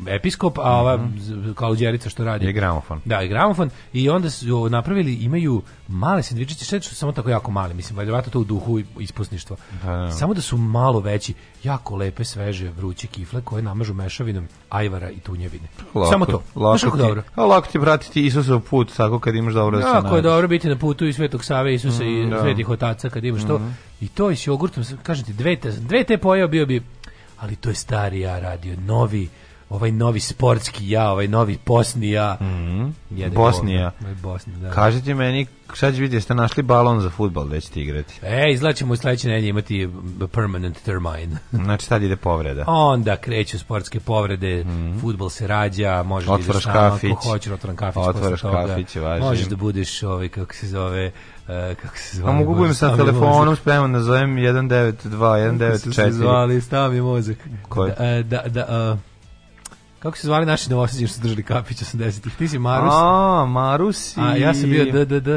episkop, 0.08 0.58
a 0.58 0.72
ova 0.72 1.00
z- 1.18 1.54
kaludjerica 1.60 2.10
što 2.10 2.24
radi 2.24 2.46
Je 2.46 2.54
gramofon. 2.54 3.02
Da, 3.06 3.22
i 3.22 3.28
gramofon 3.28 3.70
i 3.94 4.10
onda 4.10 4.30
su 4.30 4.70
napravili 4.70 5.14
imaju 5.14 5.62
male 5.88 6.24
sendvičiće, 6.24 6.66
sve 6.66 6.82
što 6.82 6.90
su 6.90 6.96
samo 6.96 7.12
tako 7.12 7.30
jako 7.30 7.52
male, 7.52 7.74
mislim, 7.74 7.98
verovatno 7.98 8.32
to 8.32 8.40
u 8.40 8.44
duhu 8.44 8.80
ispusništva. 9.00 9.58
da. 9.84 10.12
Samo 10.12 10.34
da 10.34 10.42
su 10.42 10.58
malo 10.58 11.00
veći, 11.00 11.34
jako 11.64 11.96
lepe, 11.96 12.24
sveže, 12.24 12.70
vruće 12.70 13.08
kifle 13.08 13.42
koje 13.42 13.64
namažu 13.64 13.94
mešavinom 13.94 14.48
ajvara 14.70 15.10
i 15.10 15.20
tunjevine. 15.20 15.68
Lako, 15.94 16.12
samo 16.12 16.26
to. 16.26 16.44
Lako 16.56 16.78
Znaš 16.78 16.82
kako 16.82 16.98
ti, 16.98 17.04
dobro. 17.04 17.24
A 17.36 17.46
lako 17.46 17.68
ti 17.68 17.80
pratiti 17.80 18.26
Isusov 18.26 18.60
put, 18.60 18.92
tako 18.98 19.20
kad 19.20 19.36
imaš 19.36 19.54
dobro 19.54 19.78
da 19.78 19.84
se 19.84 19.90
Jako 19.90 20.16
je 20.16 20.22
dobro 20.22 20.48
biti 20.48 20.70
na 20.70 20.76
putu 20.76 21.06
i 21.06 21.14
Svetog 21.14 21.46
Save 21.46 21.74
Isusa 21.74 22.04
i 22.04 22.26
da. 22.30 22.42
Svetih 22.42 22.70
Otaca 22.70 23.10
kad 23.10 23.24
imaš 23.24 23.48
to. 23.48 23.62
I 24.02 24.08
to 24.08 24.32
i 24.32 24.36
s 24.36 24.48
jogurtom, 24.48 24.84
kažem 25.04 25.26
ti, 25.26 25.34
dve 25.34 25.56
te, 25.56 25.72
dve 25.72 26.04
te 26.04 26.18
pojeo 26.18 26.48
bio 26.48 26.66
bi, 26.66 26.84
ali 27.40 27.56
to 27.56 27.70
je 27.70 27.76
stari 27.76 28.20
ja 28.20 28.40
radio, 28.40 28.76
novi, 28.86 29.30
ovaj 29.70 29.92
novi 29.92 30.20
sportski 30.20 30.90
ja, 30.90 31.12
ovaj 31.12 31.28
novi 31.28 31.58
posni 31.58 32.10
ja. 32.12 32.38
Jede 33.10 33.36
Bosnija. 33.36 33.92
Ovaj 34.02 34.16
Bosni, 34.16 34.54
da. 34.54 34.72
Kažite 34.72 35.14
meni, 35.14 35.46
šta 35.74 35.92
će 35.92 36.02
biti, 36.02 36.16
jeste 36.16 36.36
našli 36.36 36.64
balon 36.64 37.02
za 37.02 37.10
futbal 37.10 37.48
da 37.48 37.60
ćete 37.60 37.82
igrati? 37.82 38.20
E, 38.24 38.52
izgleda 38.52 38.74
ćemo 38.74 38.94
u 38.94 38.96
sledeće 38.96 39.28
nedelje 39.28 39.50
imati 39.50 39.90
permanent 40.32 40.78
termine. 40.82 41.38
Znači, 41.64 41.90
tad 41.90 42.04
ide 42.04 42.16
povreda. 42.16 42.64
Onda 42.68 43.18
kreću 43.18 43.60
sportske 43.60 44.00
povrede, 44.00 44.66
fudbal 45.02 45.30
se 45.30 45.48
rađa, 45.48 46.04
možeš 46.04 46.28
da 46.30 46.36
ideš 46.36 46.48
Otvaraš 46.48 46.66
kafić. 46.66 47.12
ako 47.12 47.30
hoćeš, 47.30 47.52
otvoran 47.52 47.76
kafić 47.76 48.04
Otvaraš 48.06 48.42
toga. 48.42 48.68
kafić, 48.68 48.96
važi. 48.96 49.24
Možeš 49.24 49.46
da 49.46 49.56
budeš, 49.56 50.04
ovaj, 50.04 50.30
kako 50.30 50.54
se 50.54 50.68
zove, 50.68 51.12
e, 51.48 51.76
kako 51.82 51.98
se 51.98 52.18
zove. 52.18 52.28
Pa 52.28 52.32
mogu 52.32 52.56
budem 52.56 52.74
sa 52.74 52.98
telefonom 52.98 53.56
spreman, 53.56 53.92
nazovem 53.92 54.36
192, 54.36 55.60
Kako 55.60 55.78
su 55.78 55.94
se 55.94 56.02
194. 56.02 56.12
zvali, 56.12 56.62
stavi 56.62 57.02
mozak. 57.02 57.38
Koji? 57.70 57.92
Da, 57.98 58.06
e, 58.06 58.24
da, 58.24 58.44
da, 58.48 58.66
a, 58.70 58.98
kako 60.00 60.18
se 60.18 60.28
zvali 60.28 60.46
naši 60.46 60.70
novosađeni 60.70 61.08
što 61.08 61.16
su 61.16 61.22
držali 61.22 61.44
kafić 61.44 61.78
80-ih? 61.78 62.36
Ti 62.36 62.48
si 62.48 62.60
Marus, 62.60 62.94
A, 62.94 63.46
Marusi. 63.46 64.20
a 64.20 64.36
ja 64.36 64.54
sam 64.54 64.70
bio 64.70 64.86
DDD. 64.86 65.28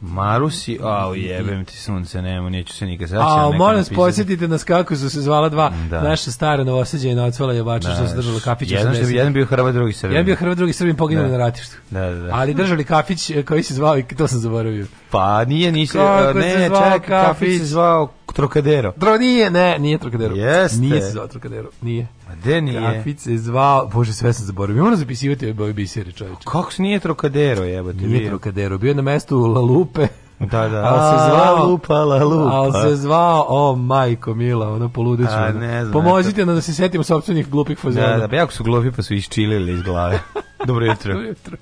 Marusi, 0.00 0.78
a 0.82 1.12
jebem 1.14 1.64
ti 1.64 1.76
sunce, 1.76 2.22
nemo, 2.22 2.48
neću 2.50 2.72
se 2.72 2.86
nikad 2.86 3.08
zaći. 3.08 3.22
A, 3.26 3.50
molim 3.50 3.76
vas, 3.76 3.90
podsjetite 3.90 4.48
nas 4.48 4.64
kako 4.64 4.96
su 4.96 5.10
se 5.10 5.20
zvala 5.20 5.48
dva 5.48 5.72
Da. 5.90 6.02
naša 6.02 6.30
stara 6.30 6.64
novosađena 6.64 7.24
ocvala 7.24 7.52
jebača 7.52 7.94
što 7.94 8.08
su 8.08 8.16
držali 8.16 8.40
kafić 8.40 8.70
Jedan, 8.70 8.94
što, 8.94 9.02
80-ih. 9.02 9.16
jedan 9.16 9.32
bio 9.32 9.46
Hrvat, 9.46 9.74
drugi 9.74 9.92
Srbin. 9.92 10.14
Jedan 10.14 10.26
bio 10.26 10.36
Hrvat, 10.36 10.56
drugi 10.56 10.72
Srbin 10.72 10.96
poginuli 10.96 11.26
Da. 11.26 11.32
na 11.32 11.38
ratištu. 11.38 11.76
Da, 11.90 12.00
da, 12.00 12.14
da. 12.14 12.34
Ali 12.34 12.54
držali 12.54 12.84
kafić 12.84 13.30
e, 13.30 13.42
koji 13.42 13.62
se 13.62 13.74
zvao, 13.74 13.98
i 13.98 14.02
to 14.02 14.28
sam 14.28 14.38
zaboravio. 14.38 14.86
Pa 15.10 15.44
nije, 15.44 15.72
nisi, 15.72 15.92
Kako 15.92 16.38
ne, 16.38 16.52
se 16.52 16.68
čekaj, 16.68 17.00
kafić 17.24 17.58
se 17.58 17.64
zvao 17.66 18.06
Trocadero. 18.32 18.92
Dro, 18.96 19.18
nije, 19.18 19.50
ne, 19.50 19.78
nije 19.78 19.98
Trocadero. 19.98 20.34
Jeste. 20.34 20.80
Nije 20.80 21.00
se 21.02 21.10
zvao 21.10 21.26
Trocadero, 21.26 21.68
nije. 21.82 22.06
A 22.28 22.34
gde 22.34 22.60
nije? 22.60 22.80
Kafić 22.80 23.18
se 23.18 23.36
zvao, 23.36 23.86
bože, 23.86 24.12
sve 24.12 24.32
sam 24.32 24.46
zaboravio. 24.46 24.82
Moram 24.82 24.98
zapisivati 24.98 25.50
ove 25.50 25.72
biseri, 25.72 26.12
čovječe. 26.12 26.40
Kako 26.44 26.72
se 26.72 26.82
nije 26.82 27.00
Trocadero, 27.00 27.64
jebote? 27.64 27.98
Nije 27.98 28.20
bio? 28.20 28.28
Trocadero, 28.28 28.78
bio 28.78 28.88
je 28.88 28.94
na 28.94 29.02
mestu 29.02 29.38
La 29.38 29.60
Lupe. 29.60 30.06
Da, 30.38 30.68
da. 30.68 30.82
Ali 30.84 31.00
se 31.00 31.24
A, 31.24 31.28
zvao 31.30 31.66
lupa, 31.66 31.94
la 31.94 32.24
lupa. 32.24 32.54
Ali 32.54 32.72
se 32.72 32.96
zvao, 32.96 33.46
o 33.48 33.76
majko 33.76 34.34
mila, 34.34 34.72
ono 34.72 34.88
poludeću. 34.88 35.30
A, 35.32 35.52
ne 35.52 35.84
znam, 35.84 35.92
Pomozite 35.92 36.46
nam 36.46 36.54
da 36.54 36.60
se 36.60 36.74
setimo 36.74 37.04
sopstvenih 37.04 37.50
glupih 37.50 37.78
fazona. 37.78 38.06
Da, 38.06 38.16
da, 38.16 38.28
pa 38.28 38.36
jako 38.36 38.52
su 38.52 38.64
glupi 38.64 38.90
pa 38.90 39.02
su 39.02 39.14
iščilili 39.14 39.72
iz 39.72 39.82
glave. 39.82 40.20
Dobro 40.66 40.86
jutro. 40.86 41.12
Dobro 41.12 41.28
jutro. 41.28 41.56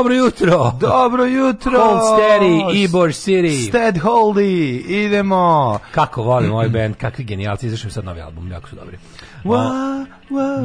Dobro 0.00 0.14
jutro! 0.14 0.72
Dobro 0.80 1.24
jutro! 1.24 1.80
Hold 1.80 2.00
steady, 2.00 2.88
Ybor 2.88 3.12
City. 3.12 3.68
Stead 3.68 3.98
holdy, 3.98 4.82
idemo! 4.88 5.78
Kako 5.94 6.22
volim 6.22 6.52
ovaj 6.52 6.68
band, 6.68 6.96
kakvi 6.96 7.24
genijalci, 7.24 7.66
izašao 7.66 7.88
im 7.88 7.92
sad 7.92 8.04
novi 8.04 8.20
album, 8.20 8.50
jako 8.50 8.68
su 8.68 8.76
dobri. 8.76 8.98
Wa, 9.44 9.70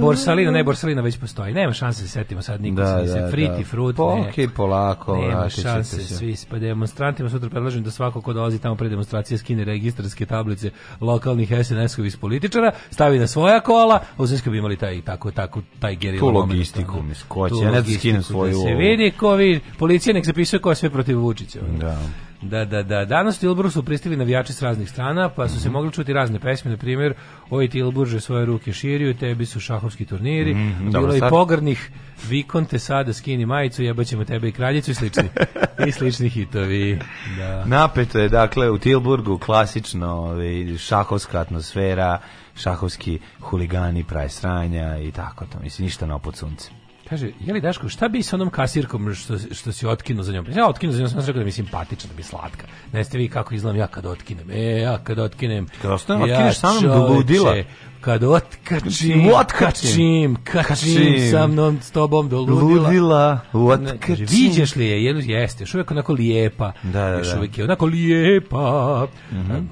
Borsalino, 0.01 0.51
ne, 0.51 0.63
Borsalino 0.63 1.01
već 1.01 1.17
postoji. 1.17 1.53
Nema 1.53 1.73
šanse 1.73 2.01
da 2.01 2.07
se 2.07 2.13
setimo 2.13 2.41
sad, 2.41 2.61
niko 2.61 2.75
Da, 2.75 3.07
se 3.07 3.21
da, 3.21 3.29
Friti, 3.31 3.57
da. 3.57 3.63
Fruit, 3.63 3.95
Pa, 3.97 4.15
ne. 4.15 4.29
okej, 4.29 4.49
polako, 4.49 5.17
Nema 5.17 5.49
šanse, 5.49 6.03
se. 6.03 6.15
svi 6.15 6.35
pa 6.49 6.59
demonstrantima 6.59 7.29
sutra 7.29 7.49
predlažem 7.49 7.83
da 7.83 7.91
svako 7.91 8.21
ko 8.21 8.33
dolazi 8.33 8.59
tamo 8.59 8.75
pre 8.75 8.89
demonstracije 8.89 9.37
skine 9.37 9.63
registarske 9.63 10.25
tablice 10.25 10.69
lokalnih 11.01 11.51
SNS-ovih 11.51 12.17
političara, 12.17 12.71
stavi 12.91 13.19
na 13.19 13.27
svoja 13.27 13.59
kola, 13.59 13.95
a 14.17 14.23
u 14.23 14.25
Zrinskoj 14.25 14.51
bi 14.51 14.57
imali 14.57 14.77
taj, 14.77 15.01
tako, 15.01 15.31
tako, 15.31 15.61
taj 15.79 15.95
gerila. 15.95 16.19
Tu 16.19 16.29
logistiku, 16.29 16.93
će, 16.93 17.49
Tu 17.49 17.63
ja 17.63 17.71
ne 17.71 17.81
da 17.81 17.91
skinem 17.91 18.23
svoju 18.23 18.51
Da 18.53 18.59
se 18.59 18.73
vidi 18.73 19.11
ko 19.11 19.33
vi, 19.35 19.59
policija 19.79 20.13
nek 20.13 20.25
zapisuje 20.25 20.59
ko 20.59 20.69
je 20.69 20.75
sve 20.75 20.89
protiv 20.89 21.19
Vučića. 21.19 21.59
Da. 21.79 21.97
Da, 22.45 22.65
da, 22.65 22.83
da. 22.83 23.05
Danas 23.05 23.37
u 23.37 23.39
Tilburgu 23.39 23.71
su 23.71 23.83
pristigli 23.83 24.17
navijači 24.17 24.53
s 24.53 24.61
raznih 24.61 24.89
strana, 24.89 25.29
pa 25.29 25.49
su 25.49 25.59
se 25.59 25.69
mogli 25.69 25.91
čuti 25.91 26.13
razne 26.13 26.39
pesme, 26.39 26.71
na 26.71 26.77
primjer, 26.77 27.13
oj 27.49 27.69
Tilburže 27.69 28.19
svoje 28.19 28.45
ruke 28.45 28.73
širio, 28.73 29.13
tebi 29.13 29.45
su 29.45 29.59
šahovski 29.59 30.05
turniri, 30.05 30.53
Mhm, 30.55 30.85
dobro, 30.85 31.01
bilo 31.01 31.13
je 31.13 31.17
i 31.17 31.19
sad- 31.19 31.29
pogrdnih 31.29 31.91
vikonte 32.27 32.79
sada 32.79 33.13
skini 33.13 33.45
majicu, 33.45 33.83
jebaćemo 33.83 34.25
tebe 34.25 34.47
i 34.47 34.51
kraljicu 34.51 34.91
i 34.91 34.95
slični, 34.95 35.23
i 35.87 35.91
slični 35.91 36.29
hitovi. 36.29 36.99
Da. 37.37 37.65
Napeto 37.65 38.19
je, 38.19 38.29
dakle, 38.29 38.69
u 38.69 38.77
Tilburgu 38.77 39.37
klasično 39.37 40.07
ovaj, 40.09 40.77
šahovska 40.77 41.39
atmosfera, 41.39 42.19
šahovski 42.55 43.19
huligani, 43.41 44.03
praje 44.03 44.29
sranja 44.29 44.97
i 44.97 45.11
tako 45.11 45.45
to. 45.45 45.59
Mislim, 45.59 45.85
ništa 45.85 46.05
na 46.05 46.19
pod 46.19 46.35
sunce. 46.35 46.69
Kaže, 47.09 47.31
je 47.39 47.53
li 47.53 47.61
Daško, 47.61 47.89
šta 47.89 48.07
bi 48.07 48.23
sa 48.23 48.35
onom 48.35 48.49
kasirkom 48.49 49.13
što, 49.13 49.37
što 49.51 49.71
si 49.71 49.87
otkinu 49.87 50.23
za 50.23 50.33
njom? 50.33 50.45
Ja 50.55 50.69
otkinu 50.69 50.93
za 50.93 50.99
njom, 50.99 51.09
sam 51.09 51.19
rekao 51.19 51.33
da 51.33 51.39
mi 51.39 51.47
je 51.47 51.51
simpatična, 51.51 52.07
da 52.07 52.15
mi 52.15 52.19
je 52.19 52.23
slatka. 52.23 52.67
Ne 52.93 53.03
ste 53.03 53.17
vi 53.17 53.29
kako 53.29 53.55
izgledam 53.55 53.77
ja 53.77 53.87
kad 53.87 54.05
otkinem. 54.05 54.51
E, 54.51 54.79
ja 54.79 54.97
kad 54.97 55.19
otkinem. 55.19 55.67
Kad 55.81 55.91
ostane, 55.91 56.23
otkineš 56.23 56.57
sa 56.57 56.71
mnom 56.71 56.83
do 56.83 57.07
ludila. 57.07 57.55
Kad 58.01 58.23
otkačim, 58.23 59.29
otkačim. 59.33 60.35
kačim, 60.43 61.31
sa 61.31 61.47
mnom, 61.47 61.79
s 61.81 61.91
tobom 61.91 62.29
do 62.29 62.39
ludila. 62.39 62.87
Ludila, 62.87 63.39
otkačim. 63.53 64.25
viđaš 64.29 64.75
li 64.75 64.85
je, 64.85 65.03
jel, 65.03 65.21
jeste, 65.21 65.63
još 65.63 65.73
uvijek 65.73 65.91
onako 65.91 66.13
lijepa. 66.13 66.71
Da, 66.83 66.91
da, 66.91 67.17
Još 67.17 67.27
da. 67.27 67.37
uvijek 67.37 67.57
je 67.57 67.63
onako 67.63 67.85
lijepa. 67.85 69.07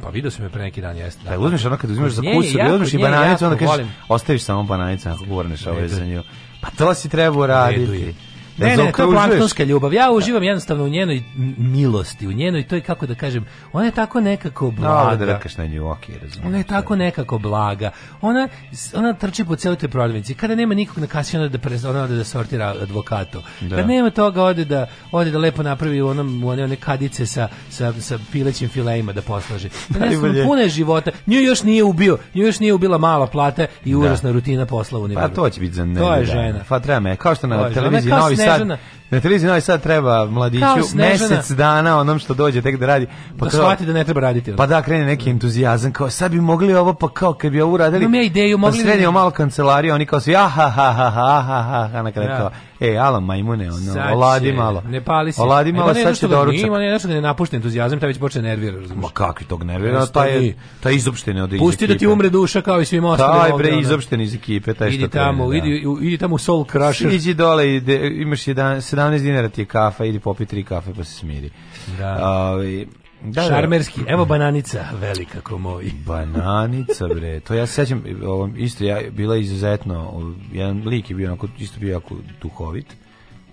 Pa 0.02 0.10
vidio 0.10 0.32
sam 0.32 0.46
je 0.46 0.50
pre 0.50 0.63
neki 0.63 0.82
dan, 0.82 0.98
jeste. 0.98 1.30
Da, 1.30 1.39
uzmeš 1.39 1.65
ono 1.65 1.78
kad 1.78 1.91
uzmeš 1.91 2.12
za 2.12 2.22
da 2.22 2.74
uzmeš 2.74 2.93
i 2.93 2.98
bananicu, 2.98 3.46
onda 3.46 3.58
kažeš, 3.58 3.88
ostaviš 4.08 4.43
samo 4.43 4.63
bananicu, 4.63 5.10
ako 5.10 5.26
gurneš 5.26 5.67
ovaj 5.67 5.88
za 5.88 6.06
nju. 6.06 6.24
Pa 6.63 6.71
to 6.71 6.93
si 6.95 7.10
trebao 7.10 7.45
raditi. 7.45 8.15
Ne, 8.58 8.68
ne, 8.68 8.92
to 8.92 9.04
je 9.04 9.12
planktonska 9.12 9.63
ljubav. 9.63 9.94
Ja 9.94 10.12
uživam 10.12 10.44
jednostavno 10.44 10.84
u 10.84 10.89
njenoj 10.89 11.24
milosti, 11.58 12.28
u 12.28 12.32
njenoj, 12.32 12.68
to 12.68 12.76
je 12.76 12.82
kako 12.82 13.06
da 13.08 13.16
kažem, 13.16 13.46
ona 13.74 13.86
je 13.86 13.92
tako 13.92 14.22
nekako 14.22 14.66
Dobro 14.66 14.82
blaga. 14.82 15.16
da 15.16 15.26
rekaš 15.26 15.58
na 15.58 15.66
nju, 15.66 15.89
okej, 15.92 16.16
razumiješ. 16.22 16.48
Ona 16.48 16.58
je 16.58 16.63
tako 16.63 16.96
nekako 16.96 17.38
blaga. 17.38 17.92
Ona 18.22 18.48
ona 18.94 19.13
trči 19.13 19.46
po 19.46 19.56
celoj 19.56 19.78
toj 19.78 19.89
prodavnici. 19.89 20.34
Kada 20.34 20.56
nema 20.56 20.74
nikog 20.74 20.98
na 20.98 21.08
kasi, 21.08 21.38
ona 21.38 21.48
da 21.48 21.58
pre, 21.58 21.78
ona 21.89 22.04
ode 22.04 22.16
da 22.16 22.24
sortira 22.24 22.76
advokatu. 22.82 23.42
Da. 23.62 23.76
Kad 23.76 23.88
nema 23.88 24.10
toga, 24.10 24.44
ode 24.44 24.66
da 24.66 24.88
ode 25.12 25.32
da 25.32 25.38
lepo 25.38 25.63
napravi 25.63 26.02
u 26.02 26.08
onom 26.08 26.44
one, 26.44 26.63
one 26.63 26.76
kadice 26.76 27.26
sa 27.26 27.48
sa 27.70 27.94
sa 27.94 28.20
pilećim 28.32 28.70
filejima 28.70 29.13
da 29.13 29.22
poslaže. 29.22 29.70
Jednostavno 29.89 30.44
puno 30.46 30.62
je 30.62 30.70
života. 30.70 31.12
Nju 31.28 31.39
još 31.39 31.63
nije 31.63 31.84
ubio, 31.84 32.18
nju 32.34 32.46
još 32.46 32.60
nije 32.60 32.74
ubila 32.74 32.98
mala 32.98 33.28
plata 33.28 33.66
i 33.86 33.96
užasna 33.96 34.32
rutina 34.32 34.66
posla 34.66 35.00
u 35.00 35.02
Pa 35.02 35.06
univerzitetu. 35.06 35.42
to 35.42 35.50
će 35.50 35.60
biti 35.60 35.74
za 35.74 35.86
To 35.98 36.13
je 36.16 36.26
žena. 36.26 36.60
Pa 36.70 36.80
treba 36.80 37.00
me, 37.00 37.16
kao 37.16 37.36
što 37.36 37.48
To 37.48 37.48
na 37.48 37.70
televiziji 37.70 38.12
Novi 38.12 38.36
Snežana. 38.44 38.80
Na 39.13 39.19
televiziji 39.19 39.47
Novi 39.47 39.62
Sad 39.62 39.84
treba 39.84 40.26
mladiću 40.26 40.65
mesec 40.95 41.52
dana 41.52 41.99
onom 41.99 42.19
što 42.19 42.34
dođe 42.34 42.62
tek 42.62 42.78
da 42.78 42.86
radi. 42.86 43.08
Pa 43.39 43.45
da 43.45 43.52
kao- 43.52 43.60
shvati 43.60 43.86
da 43.86 43.93
ne 43.93 44.04
treba 44.04 44.21
raditi. 44.21 44.56
Pa 44.56 44.65
da, 44.67 44.82
krene 44.82 45.06
neki 45.06 45.30
entuzijazam, 45.30 45.91
kao 45.91 46.10
sad 46.10 46.32
bi 46.32 46.41
mogli 46.41 46.73
ovo, 46.73 46.93
pa 46.93 47.10
kao 47.10 47.34
kad 47.34 47.52
bi 47.52 47.62
ovo 47.62 47.73
uradili. 47.73 48.04
Imam 48.04 48.15
ja 48.15 48.23
ideju, 48.23 48.58
mogli 48.58 48.78
Pa 48.78 48.84
sredimo 48.84 49.12
malo 49.12 49.32
kancelariju, 49.32 49.93
oni 49.93 50.06
kao 50.06 50.19
svi, 50.19 50.36
aha, 50.36 50.47
ha, 50.62 50.91
ha, 50.91 51.12
ha, 51.12 51.41
ha, 51.41 51.62
ha, 51.62 51.88
ha, 51.88 52.02
na 52.02 52.12
kraju 52.12 52.30
Da. 52.30 52.38
kao, 52.38 52.49
ej, 52.82 52.97
alo, 52.97 53.19
majmune, 53.21 53.67
ono, 53.67 53.93
Sad 53.93 54.13
oladi 54.13 54.47
će- 54.47 54.54
malo. 54.54 54.82
Ne 54.82 55.02
pali 55.02 55.32
se. 55.32 55.41
Oladi 55.41 55.69
E, 55.69 55.73
malo, 55.73 55.88
pa 55.88 55.93
ne, 55.93 56.04
sad 56.04 56.17
će 56.17 56.28
doručak. 56.28 56.62
Ima 56.62 56.80
nešto 56.80 57.08
da 57.08 57.13
ne 57.13 57.21
napušta 57.21 57.56
entuzijazam, 57.56 57.99
taj 57.99 58.08
već 58.08 58.19
počne 58.19 58.41
nervira, 58.41 58.73
razumiješ? 58.73 59.04
Ma 59.04 59.10
kakvi 59.10 59.45
tog 59.45 59.63
nervira, 59.63 60.06
taj, 60.06 60.32
vi. 60.32 60.45
je, 60.45 60.54
taj 60.80 60.93
izopšteni 60.95 61.41
od 61.41 61.54
Pusti 61.60 61.88
da 61.88 61.97
ti 61.97 62.08
umre 62.08 62.30
duša 62.30 62.62
kao 62.62 62.82
i 62.82 62.86
svim 62.86 63.06
ostalim. 63.06 63.41
Taj 63.41 63.52
bre 63.54 63.80
izopšten 63.80 64.21
iz 64.21 64.34
ekipe, 64.36 64.73
taj 64.73 64.91
što 64.91 64.95
Idi 64.95 65.10
tamo, 65.10 65.49
da. 65.49 65.58
idi, 65.58 65.69
idi 66.02 66.17
tamo 66.17 66.38
Soul 66.38 66.65
Crusher. 66.65 67.13
Iđi 67.13 67.34
dole, 67.34 67.76
ide, 67.76 68.08
imaš 68.10 68.47
jedan, 68.47 68.82
17 69.12 69.22
dinara 69.22 69.50
ti 69.50 69.62
je 69.62 69.66
kafa, 69.66 70.06
idi 70.06 70.20
popi 70.20 70.46
tri 70.46 70.63
kafe 70.63 70.94
pa 70.94 71.04
se 71.04 71.13
smiri. 71.13 71.50
Da. 71.98 72.28
Ovaj, 72.30 72.86
Da, 73.24 73.42
da. 73.42 73.48
Šarmerski. 73.48 74.02
Evo 74.08 74.26
bananica, 74.26 74.86
velika 75.00 75.42
ko 75.42 75.58
moj. 75.58 75.92
Bananica, 76.08 77.08
bre. 77.08 77.39
To 77.39 77.54
ja 77.54 77.66
se 77.68 77.74
sećam, 77.74 78.04
ovo, 78.26 78.50
isto 78.58 78.84
ja 78.84 79.02
bila 79.12 79.38
izuzetno, 79.38 80.32
jedan 80.52 80.88
lik 80.88 81.10
je 81.10 81.16
bio 81.16 81.28
onako, 81.28 81.48
isto 81.60 81.80
bio 81.80 81.92
jako 81.92 82.16
duhovit, 82.42 82.86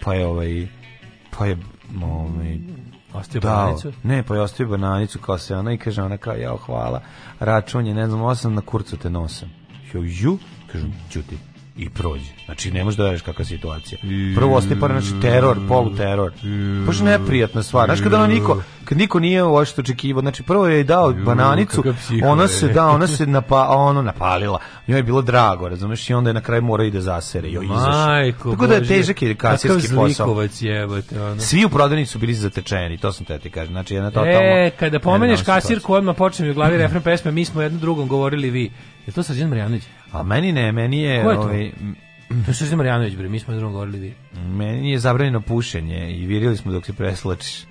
pa 0.04 0.14
je 0.14 0.26
ovaj, 0.26 0.66
pa 1.38 1.46
je, 1.46 1.58
ovaj, 2.02 2.58
Ostavio 3.14 3.40
dao, 3.40 3.64
bananicu? 3.64 3.92
ne, 4.02 4.22
pa 4.22 4.34
je 4.34 4.40
ostavio 4.40 4.70
bananicu 4.70 5.18
kao 5.18 5.38
se 5.38 5.56
ona 5.56 5.72
i 5.72 5.78
kaže 5.78 6.02
ona 6.02 6.16
kao, 6.16 6.34
jao, 6.34 6.56
hvala, 6.56 7.02
račun 7.40 7.86
je, 7.86 7.94
ne 7.94 8.06
znam, 8.06 8.22
osam 8.22 8.54
na 8.54 8.60
kurcu 8.60 8.96
te 8.96 9.10
nosam. 9.10 9.48
Jo, 9.94 10.02
ju, 10.04 10.38
kažem, 10.72 10.92
čuti, 11.10 11.38
i 11.80 11.90
prođe. 11.90 12.30
Znači, 12.44 12.70
ne 12.70 12.84
možeš 12.84 12.98
da 12.98 13.04
veriš 13.04 13.22
kakva 13.22 13.44
situacija. 13.44 13.98
Prvo 14.34 14.56
ostaje 14.56 14.80
par, 14.80 14.90
znači, 14.90 15.20
teror, 15.22 15.58
poluteror. 15.68 16.32
Baš 16.86 17.00
neprijatna 17.00 17.62
stvar. 17.62 17.86
Znaš, 17.86 18.00
kada 18.00 18.16
ono 18.16 18.26
niko, 18.26 18.62
kad 18.84 18.98
niko 18.98 19.20
nije 19.20 19.44
uopšte 19.44 19.80
očekivao, 19.80 20.20
znači, 20.20 20.42
prvo 20.42 20.66
je 20.66 20.84
dao 20.84 21.12
bananicu, 21.12 21.84
ona 22.24 22.48
se, 22.48 22.68
da, 22.68 22.86
ona 22.86 23.06
se 23.06 23.26
napa, 23.26 23.66
ono 23.68 24.02
napalila. 24.02 24.58
Njoj 24.88 24.98
je 24.98 25.02
bilo 25.02 25.22
drago, 25.22 25.68
razumeš, 25.68 26.10
i 26.10 26.14
onda 26.14 26.30
je 26.30 26.34
na 26.34 26.40
kraju 26.40 26.62
mora 26.62 26.84
i 26.84 26.90
da 26.90 27.00
zasere. 27.00 27.50
Joj, 27.50 27.64
izašao. 27.64 28.06
Majko, 28.06 28.50
Tako 28.50 28.66
da 28.66 28.74
je 28.74 28.86
težak 28.86 29.22
je 29.22 29.34
kasirski 29.34 29.94
posao. 29.94 30.48
jebote, 30.60 31.22
ono. 31.22 31.40
Svi 31.40 31.64
u 31.64 31.68
prodavnici 31.68 32.12
su 32.12 32.18
bili 32.18 32.34
zatečeni, 32.34 32.98
to 32.98 33.12
sam 33.12 33.26
te 33.26 33.38
ti 33.38 33.50
kažem. 33.50 33.72
Znači, 33.72 33.94
jedna 33.94 34.10
totalno... 34.10 34.38
E, 34.38 34.70
kada 34.78 34.98
pomeneš 34.98 35.42
kasirku, 35.42 35.94
odmah 35.94 36.16
počne 36.16 36.44
mi 36.44 36.50
u 36.50 36.54
glavi 36.54 36.78
refren 36.78 37.02
pesme, 37.02 37.30
mi 37.30 37.44
smo 37.44 37.62
jedno 37.62 37.78
drugom 37.78 38.08
govorili 38.08 38.50
vi. 38.50 38.70
Je 39.06 39.12
to 39.12 39.22
Srđan 39.22 39.48
Marjanović? 39.48 39.82
A 40.12 40.22
meni 40.22 40.52
ne, 40.52 40.72
meni 40.72 41.02
je... 41.02 41.22
Ko 41.22 41.30
je 41.30 41.36
to? 41.36 41.42
ovaj, 41.42 41.70
To 42.44 42.50
je 42.50 42.54
Srđan 42.54 42.76
Marjanović, 42.76 43.14
bre, 43.16 43.28
mi 43.28 43.38
smo 43.38 43.54
drugom 43.54 43.72
govorili 43.72 43.98
vi. 43.98 44.14
Meni 44.56 44.90
je 44.90 44.98
zabranjeno 44.98 45.40
pušenje 45.40 46.12
i 46.12 46.26
virili 46.26 46.56
smo 46.56 46.72
dok 46.72 46.86
se 46.86 46.92
preslačiš. 46.92 47.64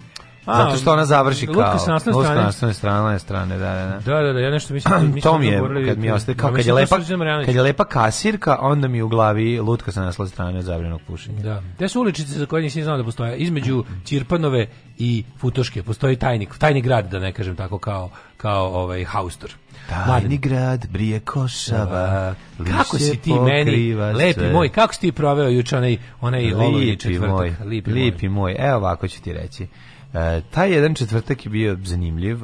Zato 0.46 0.78
što 0.78 0.94
ona 0.94 1.06
završi 1.06 1.46
kao... 1.46 1.56
lutka 1.56 1.78
sa 1.78 1.94
lutka 1.94 2.12
strane. 2.12 2.26
sa 2.26 2.44
naslovne 2.46 2.74
strane, 2.74 3.20
strane, 3.20 3.58
da, 3.58 3.74
da, 3.74 3.86
da. 3.86 4.00
Da, 4.14 4.22
da, 4.22 4.34
da, 4.34 4.40
ja 4.40 4.52
nešto 4.52 4.74
mislim, 4.74 4.94
mi 5.14 5.22
smo 5.22 5.32
to 5.32 5.38
mi 5.38 5.48
je, 5.48 5.62
kad 5.88 5.98
mi 5.98 6.12
ostaje, 6.12 6.36
Da, 6.36 6.42
kao 6.42 6.52
kad 6.52 6.66
je, 6.66 6.72
da 6.72 6.74
lepa, 6.74 6.98
kad 7.46 7.56
je 7.56 7.62
lepa 7.62 7.86
kasirka, 7.86 8.58
onda 8.62 8.88
mi 8.88 9.02
u 9.02 9.08
glavi 9.08 9.60
lutka 9.60 9.92
sa 9.92 10.02
naslovne 10.02 10.32
strane 10.32 10.62
zabranjenog 10.62 11.02
pušenja. 11.08 11.42
Da. 11.42 11.62
Te 11.78 11.88
su 11.88 12.02
uličice 12.02 12.40
za 12.40 12.46
koje 12.46 12.64
nisi 12.64 12.84
znao 12.84 12.98
da 12.98 13.04
postoje. 13.04 13.38
Između 13.38 13.84
Ćirpanove 14.06 14.68
i 14.98 15.24
Futoške 15.38 15.84
postoji 15.84 16.16
tajnik, 16.16 16.58
tajni 16.58 16.82
grad, 16.82 17.12
da 17.12 17.20
ne 17.20 17.34
kažem 17.34 17.56
tako, 17.56 17.80
kao, 17.80 18.10
kao 18.38 18.66
ovaj 18.68 19.04
haustor. 19.04 19.52
Tajni 19.90 20.38
grad, 20.38 20.88
brije 20.90 21.20
košava, 21.20 22.36
kako 22.58 22.98
lišće 22.98 23.12
si 23.12 23.18
ti 23.18 23.34
meni, 23.34 23.94
lepi 23.96 24.40
sve. 24.40 24.54
moj, 24.54 24.70
kako 24.70 24.94
si 24.94 25.00
ti 25.00 25.12
proveo 25.12 25.50
juče 25.50 25.78
onaj, 25.78 25.98
onaj 26.22 26.42
Lipi 26.42 27.00
četvrtak? 27.00 27.30
moj, 27.30 27.56
Lipi, 27.66 27.92
lipi, 27.92 28.30
moj. 28.30 28.54
moj. 28.54 28.68
Evo 28.68 28.78
ovako 28.78 29.08
ću 29.08 29.22
ti 29.22 29.34
reći. 29.34 29.68
E, 30.14 30.42
taj 30.52 30.72
jedan 30.74 30.94
četvrtak 30.94 31.46
je 31.46 31.50
bio 31.50 31.78
zanimljiv. 31.84 32.40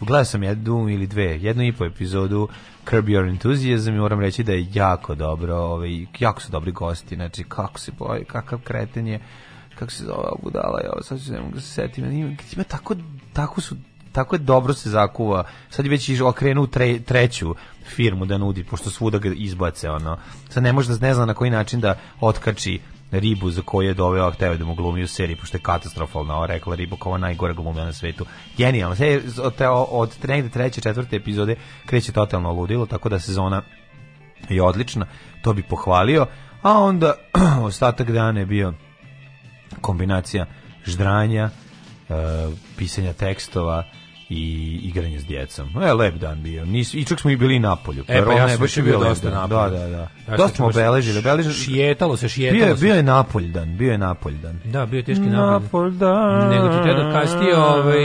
Gledao 0.00 0.24
sam 0.24 0.42
jednu 0.42 0.88
ili 0.88 1.06
dve, 1.06 1.38
jednu 1.38 1.62
i 1.62 1.72
po 1.72 1.84
epizodu 1.84 2.48
Curb 2.90 3.06
Your 3.06 3.28
Enthusiasm 3.28 3.88
i 3.88 3.98
moram 3.98 4.20
reći 4.20 4.42
da 4.42 4.52
je 4.52 4.66
jako 4.74 5.14
dobro, 5.14 5.56
ovaj, 5.56 6.06
jako 6.18 6.40
su 6.40 6.52
dobri 6.52 6.72
gosti, 6.72 7.14
znači 7.14 7.44
kako 7.44 7.80
se 7.80 7.92
boji, 7.98 8.24
kakav 8.24 8.58
kreten 8.64 9.06
je, 9.06 9.20
kako 9.74 9.92
se 9.92 10.04
zove 10.04 10.28
budala, 10.42 10.80
ja 10.84 11.02
sad 11.02 11.24
ću 11.24 11.32
ne 11.32 11.40
mogu 11.40 11.54
da 11.54 11.60
se 11.60 11.68
setim, 11.68 12.12
ima, 12.12 12.36
ima 12.56 12.64
tako, 12.64 12.94
tako 13.32 13.60
su 13.60 13.76
tako 14.14 14.34
je 14.34 14.38
dobro 14.38 14.74
se 14.74 14.90
zakuva. 14.90 15.44
Sad 15.70 15.86
je 15.86 15.90
već 15.90 16.20
okrenuo 16.20 16.66
tre, 16.66 17.00
treću 17.00 17.54
firmu 17.84 18.26
da 18.26 18.38
nudi, 18.38 18.64
pošto 18.64 18.90
svuda 18.90 19.18
ga 19.18 19.28
izbace, 19.36 19.90
ono. 19.90 20.18
Sad 20.48 20.62
ne 20.62 20.72
može 20.72 20.88
da 20.88 21.06
ne 21.06 21.14
zna 21.14 21.26
na 21.26 21.34
koji 21.34 21.50
način 21.50 21.80
da 21.80 21.98
otkači 22.20 22.80
ribu 23.14 23.50
za 23.50 23.62
koju 23.62 23.88
je 23.88 23.94
doveo, 23.94 24.30
hteo 24.30 24.56
da 24.56 24.64
mu 24.64 24.74
glumi 24.74 25.02
u 25.02 25.08
seriji, 25.08 25.36
pošto 25.36 25.56
je 25.56 25.62
katastrofalna, 25.62 26.36
ova 26.36 26.46
rekla 26.46 26.74
ribu 26.74 26.96
kao 26.96 27.18
najgore 27.18 27.54
glumija 27.54 27.84
na 27.84 27.92
svetu. 27.92 28.26
Genijalno. 28.56 28.96
Sve 28.96 29.20
od, 29.42 29.54
te- 29.54 29.68
od 29.68 30.16
negde 30.28 30.48
treće, 30.48 30.80
četvrte 30.80 31.16
epizode 31.16 31.56
kreće 31.86 32.12
totalno 32.12 32.52
ludilo, 32.52 32.86
tako 32.86 33.08
da 33.08 33.18
sezona 33.18 33.62
je 34.48 34.62
odlična, 34.62 35.06
to 35.42 35.52
bi 35.52 35.62
pohvalio, 35.62 36.26
a 36.62 36.78
onda 36.78 37.14
ostatak 37.68 38.10
dana 38.10 38.40
je 38.40 38.46
bio 38.46 38.74
kombinacija 39.80 40.46
ždranja, 40.84 41.50
e, 42.08 42.14
pisanja 42.76 43.12
tekstova 43.12 43.84
i 44.28 44.42
igranje 44.84 45.20
s 45.20 45.26
djecom. 45.26 45.68
E, 45.82 45.92
lep 45.92 46.14
dan 46.14 46.42
bio. 46.42 46.64
Nis, 46.64 46.94
I 46.94 47.04
čak 47.04 47.20
smo 47.20 47.30
i 47.30 47.36
bili 47.36 47.58
na 47.58 47.76
polju. 47.76 48.04
E, 48.08 48.24
pa 48.24 48.32
ja 48.32 48.48
sam 48.48 48.60
baš 48.60 48.70
juče 48.70 48.82
bio 48.82 48.98
dosta 48.98 49.30
dan. 49.30 49.40
na 49.40 49.46
Da, 49.46 49.68
da, 49.68 49.88
da. 49.88 49.98
Ja 49.98 50.08
sam 50.26 50.36
dosta 50.36 50.56
smo 50.56 50.66
obeležili. 50.66 51.18
obeležili. 51.18 51.54
Šijetalo 51.54 52.16
se, 52.16 52.28
šijetalo 52.28 52.58
Bio 52.58 52.66
je, 52.66 52.76
se. 52.76 52.84
bio 52.84 52.94
je 52.94 53.02
napolj 53.02 53.44
dan, 53.44 53.76
bio 53.76 53.92
je 53.92 53.98
napolj 53.98 54.34
dan. 54.34 54.58
Da, 54.64 54.86
bio 54.86 54.98
je 54.98 55.04
teški 55.04 55.22
napad. 55.22 55.62
Napolj 55.62 55.90
dan. 55.90 56.48
Nego 56.48 56.68
ti 56.68 56.76
te 56.84 56.94
dokastio, 56.94 57.56
ovaj, 57.58 58.04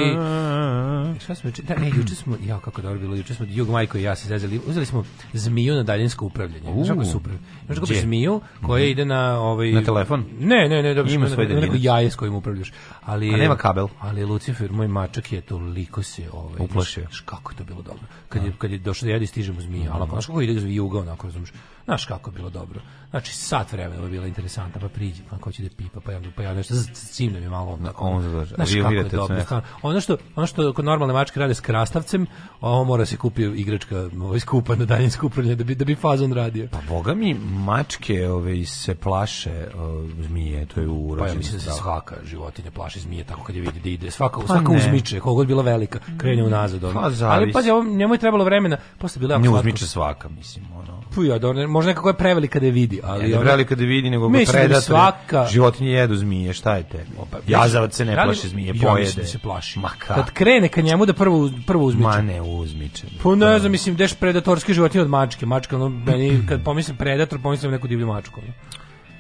Šta 1.20 1.36
smo 1.36 1.48
juče? 1.50 1.62
Da, 1.62 1.74
e, 1.74 1.92
juče 1.98 2.16
smo, 2.16 2.38
ja 2.46 2.60
kako 2.60 2.82
dobro 2.82 3.00
bilo, 3.00 3.16
juče 3.16 3.34
smo 3.34 3.46
Jug 3.50 3.70
Majko 3.70 3.98
i 3.98 4.04
ja 4.04 4.16
se 4.16 4.28
zezali. 4.28 4.62
Uzeli 4.68 4.86
smo 4.86 5.04
zmiju 5.34 5.76
na 5.76 5.84
daljinsko 5.84 6.26
upravljanje. 6.26 6.74
Znaš 6.74 6.88
kako 6.88 7.06
super. 7.06 7.34
Znaš 7.66 7.80
kako 7.80 7.94
zmiju 7.94 8.42
koja 8.66 8.86
ide 8.86 9.06
na 9.06 9.40
ovaj 9.40 9.72
Na 9.72 9.84
telefon? 9.84 10.26
Ne, 10.40 10.70
ne, 10.70 10.84
ne, 10.84 10.94
dobro, 10.94 11.14
Ima 11.14 11.30
svoj 11.30 11.46
neko 11.46 11.76
jaje 11.80 12.12
s 12.12 12.16
kojim 12.16 12.36
upravljaš. 12.36 12.72
Ali 13.06 13.34
A 13.34 13.38
nema 13.38 13.56
kabel? 13.56 13.88
Ali 14.00 14.26
Lucifer, 14.26 14.72
moj 14.72 14.88
mačak 14.88 15.32
je 15.32 15.42
toliko 15.42 16.04
se 16.04 16.30
ovaj 16.34 16.56
Uplašio. 16.60 17.08
Kako 17.26 17.52
je 17.52 17.58
to 17.58 17.64
bilo 17.64 17.82
dobro. 17.82 18.04
Kad 18.30 18.46
je 18.46 18.54
kad 18.58 18.72
je 18.72 18.78
došao 18.78 19.08
da 19.08 19.14
jede 19.14 19.28
stižemo 19.28 19.62
zmija, 19.62 19.92
ali 19.94 20.10
znaš 20.10 20.26
kako 20.26 20.42
ide 20.42 20.74
juga 20.74 21.00
onako, 21.00 21.28
razumeš. 21.28 21.50
Znaš 21.90 22.06
kako 22.06 22.30
je 22.30 22.34
bilo 22.34 22.50
dobro. 22.50 22.80
Znači 23.10 23.36
sat 23.36 23.72
vremena 23.72 24.04
je 24.04 24.10
bila 24.10 24.28
interesantna, 24.28 24.82
pa 24.82 24.88
priđi, 24.90 25.22
pa 25.30 25.38
ko 25.38 25.52
će 25.52 25.64
da 25.64 25.70
pipa, 25.78 26.00
pa 26.00 26.12
ja 26.12 26.22
pa 26.36 26.44
ja 26.44 26.54
nešto 26.54 26.74
cimnem 26.94 27.44
je 27.44 27.50
malo 27.50 27.72
onako. 27.72 28.06
on. 28.06 28.46
Znaš 28.46 28.70
kako 28.82 28.94
je 28.94 29.04
dobro. 29.04 29.42
stvarno. 29.42 29.68
Ono 29.82 30.02
što 30.02 30.18
ono 30.36 30.48
što 30.48 30.74
kod 30.74 30.86
normalne 30.86 31.14
mačke 31.14 31.40
rade 31.40 31.54
s 31.54 31.60
krastavcem, 31.60 32.26
ovo 32.62 32.84
mora 32.84 33.06
se 33.06 33.18
kupi 33.18 33.42
igračka, 33.44 34.10
ovaj 34.22 34.40
skupa 34.40 34.76
na 34.76 34.86
daljinsko 34.86 35.28
upravljanje 35.28 35.56
da 35.56 35.64
bi 35.64 35.76
da 35.76 35.86
bi 35.86 35.96
fazon 35.96 36.34
radio. 36.34 36.68
Pa 36.72 36.78
boga 36.90 37.14
mi, 37.14 37.34
mačke 37.66 38.30
ove, 38.30 38.66
se 38.66 38.96
plaše 38.96 39.68
o, 39.76 40.08
zmije, 40.20 40.66
to 40.66 40.82
je 40.82 40.88
Pa 41.20 41.28
ja 41.28 41.34
mislim 41.34 41.54
da 41.54 41.60
se 41.60 41.66
strah. 41.66 41.78
svaka 41.78 42.16
životinja 42.26 42.72
plaši 42.72 43.00
zmije 43.00 43.24
tako 43.24 43.44
kad 43.44 43.56
je 43.56 43.62
vidi 43.62 43.80
da 43.80 43.90
ide. 43.90 44.12
Svaka, 44.12 44.40
Pa 44.40 44.48
svaka 44.48 44.72
ne. 44.72 44.78
uzmiče, 44.78 45.20
koliko 45.20 45.36
god 45.36 45.48
bila 45.48 45.64
velika, 45.64 46.00
krene 46.18 46.44
unazad. 46.44 46.84
ono. 46.84 46.94
Pa 46.94 47.12
Ali 47.26 47.52
pazi, 47.52 47.70
njemu 47.98 48.14
je 48.14 48.18
trebalo 48.18 48.44
vremena, 48.44 48.78
posle 48.98 49.20
bila 49.20 49.38
Ne 49.38 49.50
uzmiče 49.50 49.88
svaka, 49.88 50.30
mislim, 50.30 50.66
ono. 50.76 51.02
Pu, 51.16 51.24
ja, 51.24 51.40
dobro, 51.40 51.68
možda 51.80 51.90
nekako 51.90 52.10
je 52.10 52.14
prevelika 52.16 52.60
da 52.60 52.66
je 52.66 52.72
vidi, 52.74 53.00
ali... 53.04 53.14
Ali 53.14 53.30
ne 53.30 53.36
ono- 53.36 53.44
brali 53.44 53.66
kada 53.66 53.84
vidi, 53.84 54.10
nego 54.10 54.30
Mislim 54.30 54.46
da 54.48 54.60
bi 54.60 54.66
predatori. 54.66 54.86
svaka- 54.90 55.48
Životinje 55.48 55.92
jedu 55.92 56.16
zmije, 56.16 56.54
šta 56.54 56.76
je 56.76 56.84
tebi? 56.84 57.10
Jazavac 57.48 57.96
se 57.96 58.06
ne 58.06 58.16
Da 58.16 58.22
li- 58.22 58.28
plaši 58.28 58.48
zmije, 58.48 58.74
Ja 58.76 58.88
pojede. 58.88 59.12
da 59.14 59.26
se 59.26 59.40
plaši. 59.40 59.80
Ma 59.80 59.90
ka? 59.98 60.14
Kad 60.16 60.32
krene 60.32 60.68
ka 60.70 60.82
njemu 60.82 61.06
da 61.06 61.14
prvo, 61.14 61.38
prvo 61.68 61.86
uzmiče. 61.86 62.08
Ma 62.08 62.22
ne 62.24 62.42
uzmiče. 62.42 63.08
Pa 63.24 63.36
ne 63.36 63.60
znam, 63.60 63.72
mislim, 63.72 63.96
deš 63.96 64.14
predatorske 64.16 64.74
životinje 64.74 65.02
od 65.02 65.10
mačke. 65.10 65.46
Mačka, 65.46 65.76
ono, 65.76 65.90
meni, 65.90 66.46
kad 66.48 66.64
pomislim 66.64 66.98
predator, 66.98 67.40
pomislim 67.42 67.72
neku 67.72 67.88
divlju 67.88 68.08
mačku. 68.08 68.42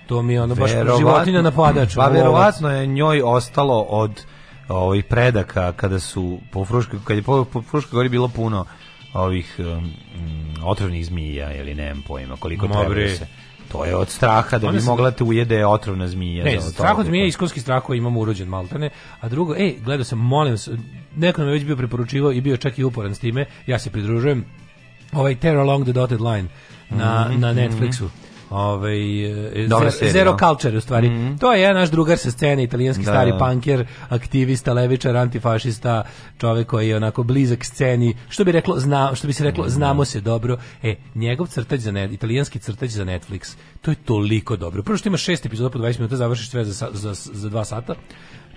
To 0.08 0.22
mi 0.22 0.34
je 0.34 0.42
ono 0.42 0.56
baš 0.56 0.72
Verovatno- 0.72 0.98
životinja 1.00 1.42
napadač. 1.42 1.96
Pa 1.96 2.08
verovatno 2.08 2.70
je 2.72 2.88
njoj 2.88 3.22
ostalo 3.22 3.80
od 3.82 4.26
ovih 4.70 5.06
predaka 5.06 5.72
kada 5.72 6.00
su 6.00 6.40
po 6.52 6.66
Fruškoj, 6.66 7.00
kad 7.04 7.18
je 7.18 7.24
po, 7.24 7.46
po 7.46 7.62
Fruškoj 7.62 7.92
gori 7.92 8.10
bilo 8.10 8.28
puno 8.28 8.66
ovih 9.14 9.56
um, 9.60 9.66
mm, 9.66 10.64
otrovnih 10.64 11.06
zmija 11.06 11.54
ili 11.54 11.76
nemam 11.76 12.04
pojma 12.08 12.36
koliko 12.36 12.68
treba 12.68 12.96
da 12.96 13.10
se 13.10 13.28
to 13.72 13.86
je 13.86 13.96
od 13.96 14.10
straha 14.10 14.58
da 14.58 14.72
bi 14.72 14.82
mogla 14.82 15.12
te 15.12 15.24
ujede 15.24 15.66
otrovna 15.66 16.08
zmija. 16.08 16.44
Ne, 16.44 16.60
za 16.60 16.72
strah 16.72 16.98
od 16.98 17.06
zmije, 17.06 17.28
iskonski 17.28 17.60
strah 17.60 17.84
koji 17.84 17.98
imamo 17.98 18.20
urođen 18.20 18.48
maltene. 18.48 18.90
A 19.22 19.30
drugo, 19.30 19.56
ej, 19.56 19.76
gledao 19.86 20.04
sam, 20.04 20.20
molim 20.20 20.54
vas, 20.54 20.70
neko 21.16 21.42
nam 21.42 21.50
je 21.50 21.54
već 21.54 21.66
bio 21.66 21.76
preporučivao 21.76 22.32
i 22.32 22.42
bio 22.42 22.58
čak 22.58 22.80
i 22.80 22.84
uporan 22.84 23.16
s 23.16 23.20
time, 23.20 23.46
ja 23.68 23.80
se 23.80 23.90
pridružujem, 23.90 24.46
ovaj 25.14 25.36
Terror 25.36 25.60
Along 25.60 25.84
the 25.84 25.94
Dotted 25.94 26.22
Line 26.22 26.48
na, 26.90 27.32
na 27.38 27.54
Netflixu. 27.54 28.08
Ovaj 28.50 29.26
e, 29.64 29.68
Dobra 29.68 29.90
Zero? 30.12 30.38
Culture 30.40 30.78
u 30.78 30.82
stvari. 30.82 31.12
To 31.40 31.54
je 31.54 31.62
jedan 31.62 31.76
naš 31.76 31.92
drugar 31.92 32.18
sa 32.18 32.32
scene, 32.32 32.64
italijanski 32.64 33.04
Da, 33.04 33.12
stari 33.12 33.32
da. 33.32 33.38
panker, 33.38 33.86
aktivista, 34.10 34.74
levičar, 34.74 35.18
antifašista, 35.18 36.04
čovek 36.38 36.68
koji 36.68 36.90
je 36.90 36.96
onako 36.96 37.24
blizak 37.24 37.66
sceni, 37.66 38.16
što 38.30 38.44
bi 38.44 38.52
reklo, 38.52 38.80
zna, 38.80 39.16
što 39.16 39.28
bi 39.28 39.34
se 39.34 39.44
reklo, 39.44 39.70
znamo 39.70 40.06
se 40.06 40.22
dobro. 40.22 40.58
E, 40.84 40.96
njegov 41.16 41.48
crtač 41.48 41.80
za 41.80 41.92
net, 41.92 42.12
italijanski 42.12 42.60
crtač 42.60 42.90
za 42.90 43.06
Netflix. 43.06 43.56
To 43.82 43.92
je 43.92 43.96
toliko 43.96 44.56
dobro. 44.56 44.84
Prvo 44.84 44.98
što 44.98 45.10
ima 45.10 45.18
šest 45.18 45.46
epizoda 45.46 45.70
po 45.70 45.80
20 45.80 46.00
minuta, 46.00 46.16
završiš 46.16 46.50
sve 46.50 46.66
za, 46.66 46.88
za, 46.92 47.14
za 47.14 47.50
dva 47.50 47.66
sata. 47.66 47.96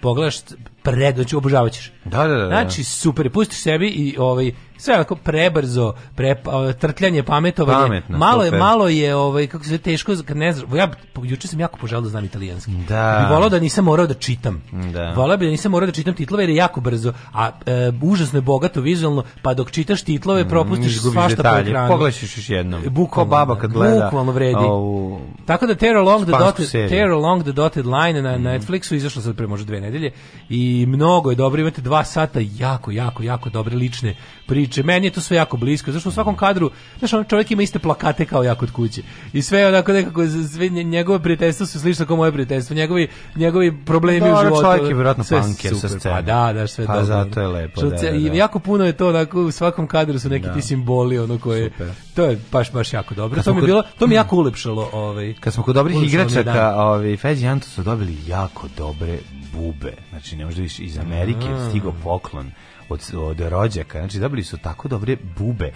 Pogledaš 0.01 0.37
pred, 0.83 1.15
znači 1.15 1.37
obožavaćeš. 1.37 1.93
Da, 2.05 2.27
da, 2.27 2.35
da, 2.35 2.37
da. 2.37 2.47
Znači 2.47 2.85
super, 2.85 3.31
pustiš 3.31 3.63
sebi 3.63 3.89
i 3.89 4.17
ovaj 4.19 4.53
sve 4.83 4.95
onako 4.95 5.17
prebrzo, 5.17 5.95
pre, 6.15 6.37
trtljanje, 6.81 7.23
pametovanje. 7.23 7.83
Pametno, 7.83 8.19
malo 8.19 8.43
je, 8.43 8.49
super. 8.49 8.61
malo 8.61 8.89
je, 8.89 9.15
ovaj, 9.15 9.47
kako 9.47 9.65
se 9.65 9.79
teško, 9.79 10.13
kad 10.27 10.37
ne 10.37 10.53
znam, 10.53 10.77
ja 10.77 10.91
juče 11.23 11.49
sam 11.49 11.61
jako 11.61 11.79
poželao 11.79 12.03
da 12.03 12.09
znam 12.09 12.25
italijanski. 12.25 12.71
Da. 12.89 13.27
Bi 13.29 13.35
volao 13.35 13.49
da 13.49 13.61
nisam 13.61 13.85
morao 13.85 14.07
da 14.07 14.15
čitam. 14.15 14.63
Da. 14.93 15.13
Volao 15.17 15.37
bi 15.37 15.45
da 15.45 15.51
nisam 15.51 15.73
morao 15.73 15.87
da 15.87 15.93
čitam 15.93 16.15
titlove 16.15 16.43
jer 16.43 16.51
je 16.51 16.57
jako 16.57 16.81
brzo, 16.81 17.13
a 17.33 17.51
e, 17.67 17.93
užasno 18.03 18.37
je 18.39 18.43
bogato 18.43 18.81
vizualno, 18.81 19.25
pa 19.43 19.55
dok 19.55 19.71
čitaš 19.71 20.03
titlove 20.03 20.49
propustiš 20.49 20.93
Izgubiš 20.93 21.15
svašta 21.15 21.43
po 21.43 21.61
ekranu. 21.61 21.89
Pogledaš 21.89 22.23
još 22.23 22.51
jednom. 22.51 22.83
Bukvalno, 22.89 23.31
baba 23.31 23.59
kad 23.59 23.73
gleda 23.73 24.05
Bukvalno 24.05 24.33
vredi. 24.33 24.55
ovu 24.59 25.21
Tako 25.47 25.67
da 25.67 25.75
Tear 25.75 25.97
Along 25.97 26.23
the 26.25 26.33
Dotted, 26.39 26.93
Along 27.13 27.43
the 27.43 27.53
Dotted 27.53 27.87
Line 27.87 28.23
na 28.23 28.39
Netflixu 28.39 28.95
izašlo 28.95 29.23
sad 29.23 29.37
pre 29.37 29.47
možda 29.47 29.67
dve 29.67 29.81
nedelje 29.81 30.13
i 30.49 30.87
mnogo 30.89 31.31
je 31.31 31.37
dobro, 31.37 31.61
imate 31.61 31.83
dva 31.83 32.05
sata 32.05 32.41
jako, 32.43 32.91
jako, 32.91 33.23
jako 33.23 33.51
dobre 33.51 33.77
lične 33.77 34.15
priče. 34.47 34.72
Meni 34.77 35.07
je 35.07 35.11
to 35.11 35.21
sve 35.21 35.37
jako 35.37 35.57
blisko, 35.57 35.93
zašto 35.93 36.09
u 36.09 36.13
svakom 36.13 36.37
kadru, 36.37 36.71
znaš, 36.99 37.13
on 37.13 37.25
čovjek 37.25 37.51
ima 37.51 37.63
iste 37.63 37.79
plakate 37.79 38.25
kao 38.25 38.43
ja 38.43 38.55
kod 38.55 38.71
kuće. 38.71 39.03
I 39.33 39.43
sve 39.43 39.61
je 39.61 39.69
onako 39.69 39.93
nekako, 39.93 40.21
sve 40.27 40.69
nje- 40.69 40.83
njegove 40.85 41.19
prijateljstva 41.19 41.67
su 41.67 41.81
slično 41.81 42.07
kao 42.07 42.17
moje 42.17 42.33
prijateljstvo, 42.33 42.77
njegovi, 42.77 43.09
njegovi 43.37 43.85
problemi 43.85 44.21
u 44.21 44.25
Dobro, 44.25 44.43
životu. 44.43 44.63
čovjek 44.63 44.83
je 44.83 44.95
vjerojatno 44.95 45.25
sve 45.25 45.41
punker 45.43 45.71
sa 45.71 45.77
super, 45.79 46.01
scene. 46.01 46.15
Pa 46.15 46.23
da, 46.23 46.53
da, 46.53 46.67
sve 46.67 46.87
Pa 46.87 46.93
dobro. 46.93 47.07
zato 47.07 47.41
je 47.41 47.47
lepo, 47.49 47.81
Što 47.81 47.91
da, 47.91 47.97
da, 47.97 48.11
da. 48.21 48.35
jako 48.35 48.59
puno 48.59 48.85
je 48.85 48.93
to, 48.93 49.09
onako, 49.09 49.41
u 49.41 49.51
svakom 49.51 49.87
kadru 49.87 50.19
su 50.19 50.29
neki 50.29 50.47
ti 50.55 50.63
simboli, 50.63 51.19
ono 51.19 51.39
koje, 51.39 51.71
Super. 51.71 51.87
to 52.15 52.25
je 52.25 52.39
baš, 52.53 52.73
baš 52.73 52.93
jako 52.93 53.15
dobro. 53.15 53.35
Kad 53.37 53.45
To 53.45 53.55
mi 53.55 53.61
kod- 53.61 53.67
bilo, 53.67 53.83
to 53.99 54.07
mi 54.07 54.15
jako 54.15 54.37
ulepšalo, 54.37 54.89
ovaj, 54.93 55.35
Kad 55.35 55.53
smo 55.53 55.63
kod 55.63 55.75
dobrih 55.75 56.03
igračaka, 56.05 56.75
ovaj 56.77 57.17
Fez 57.17 57.43
i 57.43 57.47
Anto 57.47 57.67
su 57.67 57.83
dobili 57.83 58.17
jako 58.27 58.69
dobre 58.77 59.19
bube. 59.53 59.93
Znači, 60.11 60.37
ne 60.37 60.45
možda 60.45 60.63
više 60.63 60.83
iz 60.83 60.99
Amerike 60.99 61.47
Mm. 61.49 61.69
stigao 61.69 61.93
poklon 61.95 62.51
od, 62.89 63.01
od 63.15 63.41
rođaka. 63.41 63.99
Znači, 63.99 64.19
dobili 64.19 64.45
su 64.45 64.59
tako 64.59 64.89
dobre 64.89 65.17
bube 65.37 65.73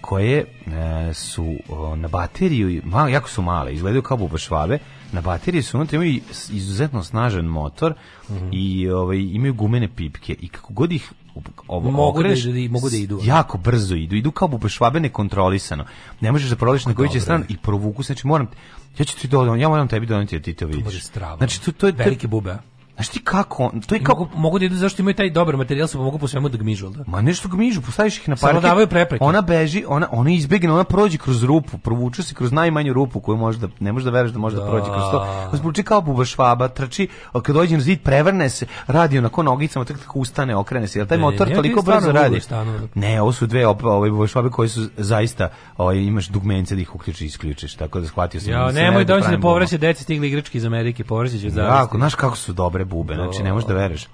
koje 0.00 0.38
e, 0.38 0.44
su 1.14 1.54
o, 1.68 1.96
na 1.96 2.08
bateriju, 2.08 2.82
malo, 2.84 3.08
jako 3.08 3.28
su 3.28 3.42
male, 3.42 3.74
izgledaju 3.74 4.02
kao 4.02 4.16
bube 4.16 4.38
švabe, 4.38 4.78
na 5.12 5.20
bateriji 5.20 5.62
su 5.62 5.76
unutra 5.76 5.96
imaju 5.96 6.20
izuzetno 6.50 7.04
snažan 7.04 7.44
motor 7.44 7.94
Mhm. 8.30 8.48
i 8.52 8.88
ovaj, 8.90 9.18
imaju 9.18 9.54
gumene 9.54 9.88
pipke 9.88 10.34
i 10.34 10.48
kako 10.48 10.72
god 10.72 10.92
ih 10.92 11.12
ovo, 11.68 11.90
Mogu 11.90 11.96
da 12.02 12.20
okreneš, 12.20 12.40
idu- 12.40 12.70
mogu 12.70 12.90
da 12.90 12.96
idu. 12.96 13.20
jako 13.24 13.58
brzo 13.58 13.94
idu, 13.94 14.16
idu 14.16 14.30
kao 14.30 14.48
bube 14.48 14.68
švabe 14.68 15.00
nekontrolisano. 15.00 15.84
Ne 16.20 16.32
možeš 16.32 16.50
da 16.50 16.56
prolaziš 16.56 16.86
na 16.86 16.94
koju 16.94 17.08
će 17.08 17.20
stranu 17.20 17.44
i 17.48 17.56
provuku, 17.56 18.02
znači 18.02 18.26
moram, 18.26 18.46
ja 18.98 19.04
ću 19.04 19.16
ti 19.16 19.28
dodati, 19.28 19.60
ja 19.60 19.68
moram 19.68 19.88
tebi 19.88 20.06
doneti 20.06 20.38
da 20.38 20.42
ti 20.42 20.54
to 20.54 20.66
vidiš. 20.66 20.84
može 20.84 21.00
strava. 21.00 21.36
Znači 21.36 21.60
to, 21.60 21.72
to 21.72 21.86
je, 21.86 21.92
to 21.92 21.98
je 21.98 22.04
velike 22.04 22.26
bube. 22.28 22.56
Znaš 22.96 23.08
ti 23.08 23.20
kako, 23.20 23.72
to 23.86 23.94
je 23.94 24.00
I 24.00 24.04
kao, 24.04 24.16
mogu, 24.16 24.30
mogu 24.36 24.58
da 24.58 24.64
idu 24.64 24.74
zašto 24.76 25.02
imaju 25.02 25.14
taj 25.14 25.30
dobar 25.30 25.56
materijal, 25.56 25.88
pa 25.92 25.98
mogu 25.98 26.18
po 26.18 26.28
svemu 26.28 26.48
da 26.48 26.58
gmižu, 26.58 26.88
da? 26.88 27.04
Ma 27.06 27.20
nešto 27.20 27.48
gmižu, 27.48 27.82
postaviš 27.82 28.18
ih 28.18 28.28
na 28.28 28.36
Samo 28.36 28.52
parket. 28.52 28.62
davaju 28.62 28.86
prepreke. 28.86 29.24
Ona 29.24 29.40
beži, 29.40 29.84
ona 29.88 30.08
ona 30.10 30.30
izbegne, 30.30 30.72
ona 30.72 30.84
prođe 30.84 31.18
kroz 31.18 31.42
rupu, 31.42 31.78
provuče 31.78 32.22
se 32.22 32.34
kroz 32.34 32.52
najmanju 32.52 32.92
rupu 32.92 33.20
koju 33.20 33.36
može 33.36 33.58
da 33.58 33.68
ne 33.80 33.92
može 33.92 34.04
da 34.04 34.10
veruješ 34.10 34.32
da 34.32 34.38
može 34.38 34.56
da, 34.56 34.66
prođe 34.66 34.84
kroz 34.84 35.02
to. 35.12 35.26
Zvuči 35.52 35.82
kao 35.82 36.00
buba 36.00 36.24
švaba, 36.24 36.68
trči, 36.68 37.08
a 37.32 37.40
kad 37.40 37.54
dođe 37.54 37.74
na 37.76 37.82
zid 37.82 38.00
prevrne 38.02 38.48
se, 38.50 38.66
radi 38.86 39.18
onako 39.18 39.42
nogicama, 39.42 39.84
tako 39.84 40.00
tako 40.00 40.18
ustane, 40.18 40.56
okrene 40.56 40.88
se. 40.88 40.98
Jel 40.98 41.06
taj 41.06 41.18
Ne, 41.18 41.22
motor 41.22 41.48
ne, 41.48 41.54
toliko 41.54 41.82
brzo 41.82 42.12
radi? 42.12 42.40
stanu. 42.40 42.88
Ne, 42.94 43.22
ovo 43.22 43.32
su 43.32 43.46
dve 43.46 43.66
ove 43.66 44.10
buba 44.10 44.26
švabe 44.26 44.50
koje 44.50 44.68
su 44.68 44.88
zaista, 44.96 45.48
ovaj 45.76 45.96
imaš 45.96 46.26
dugmence 46.26 46.74
da 46.74 46.80
ih 46.80 46.94
uključiš 46.94 47.20
i 47.20 47.26
isključiš, 47.26 47.74
tako 47.74 48.00
da 48.00 48.06
shvatio 48.06 48.40
sam. 48.40 48.50
Ja, 48.52 48.68
se 48.68 48.74
nemoj 48.74 48.98
ne 48.98 49.04
da 49.04 49.20
da 49.20 49.38
povraća 49.40 49.76
deci 49.76 50.02
stigli 50.04 50.28
igrački 50.28 50.58
iz 50.58 50.64
Amerike, 50.64 51.04
povraća 51.04 51.38
će 51.38 51.46
od 51.46 51.54
Jako, 51.54 51.66
zavisti. 51.68 51.96
znaš 51.96 52.14
kako 52.14 52.36
su 52.36 52.52
dobre 52.52 52.85
bube, 52.86 53.14
znači 53.14 53.42
ne 53.42 53.52
možeš 53.52 53.66
da 53.68 53.74
veruješ. 53.74 54.06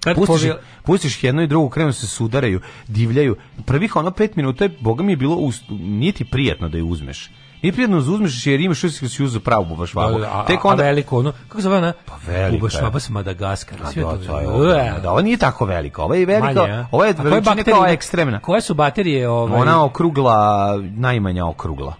Kad 0.00 0.16
Pustiš, 0.16 0.42
ih- 0.42 0.54
pustiš 0.84 1.24
jedno 1.24 1.42
i 1.42 1.46
drugo, 1.46 1.68
krenu 1.68 1.92
se 1.92 2.06
sudaraju, 2.06 2.60
divljaju. 2.88 3.36
Prvih 3.66 3.96
ono 3.96 4.10
pet 4.10 4.36
minuta, 4.36 4.64
je, 4.64 4.76
boga 4.80 5.02
mi 5.02 5.12
je 5.12 5.16
bilo, 5.16 5.36
us- 5.36 5.62
nije 5.70 6.12
ti 6.12 6.24
prijatno 6.24 6.68
da 6.68 6.76
je 6.76 6.82
uzmeš. 6.82 7.30
Nije 7.62 7.72
prijatno 7.72 8.00
da 8.00 8.10
uzmeš 8.10 8.46
jer 8.46 8.60
imaš 8.60 8.78
što 8.78 8.88
si 8.90 9.24
uzeo 9.24 9.40
pravu 9.40 9.64
buba 9.64 9.86
švabu. 9.86 10.12
Da, 10.12 10.18
da, 10.18 10.30
a, 10.32 10.44
Tek 10.46 10.64
a 10.64 10.68
onda... 10.68 10.82
veliko 10.82 11.18
ono, 11.18 11.32
kako 11.32 11.56
se 11.56 11.62
zove 11.62 11.78
ona? 11.78 11.92
Pa 12.06 12.12
velika 12.26 12.52
Buba 12.52 12.66
je. 12.66 12.70
švaba 12.70 13.00
sa 13.00 13.12
Madagaskara. 13.12 13.84
A 13.84 13.90
sve 13.92 14.02
da, 14.02 14.10
to. 14.10 14.16
to 14.18 14.40
je 14.40 14.48
ogromna, 14.48 14.98
da, 14.98 15.10
ovo 15.10 15.20
nije 15.20 15.36
tako 15.36 15.64
velika, 15.64 16.02
ovo 16.02 16.14
je 16.14 16.26
Manje, 16.40 16.60
a? 16.62 16.86
ovo 16.90 17.04
je 17.04 17.10
A 17.10 17.14
kao 17.64 17.76
ima? 17.76 17.88
ekstremna. 17.88 18.40
Koje 18.40 18.60
su 18.60 18.74
baterije 18.74 19.28
ovaj, 19.28 19.60
Ona 19.60 19.84
okrugla, 19.84 20.66
najmanja 20.96 21.46
okrugla. 21.46 21.94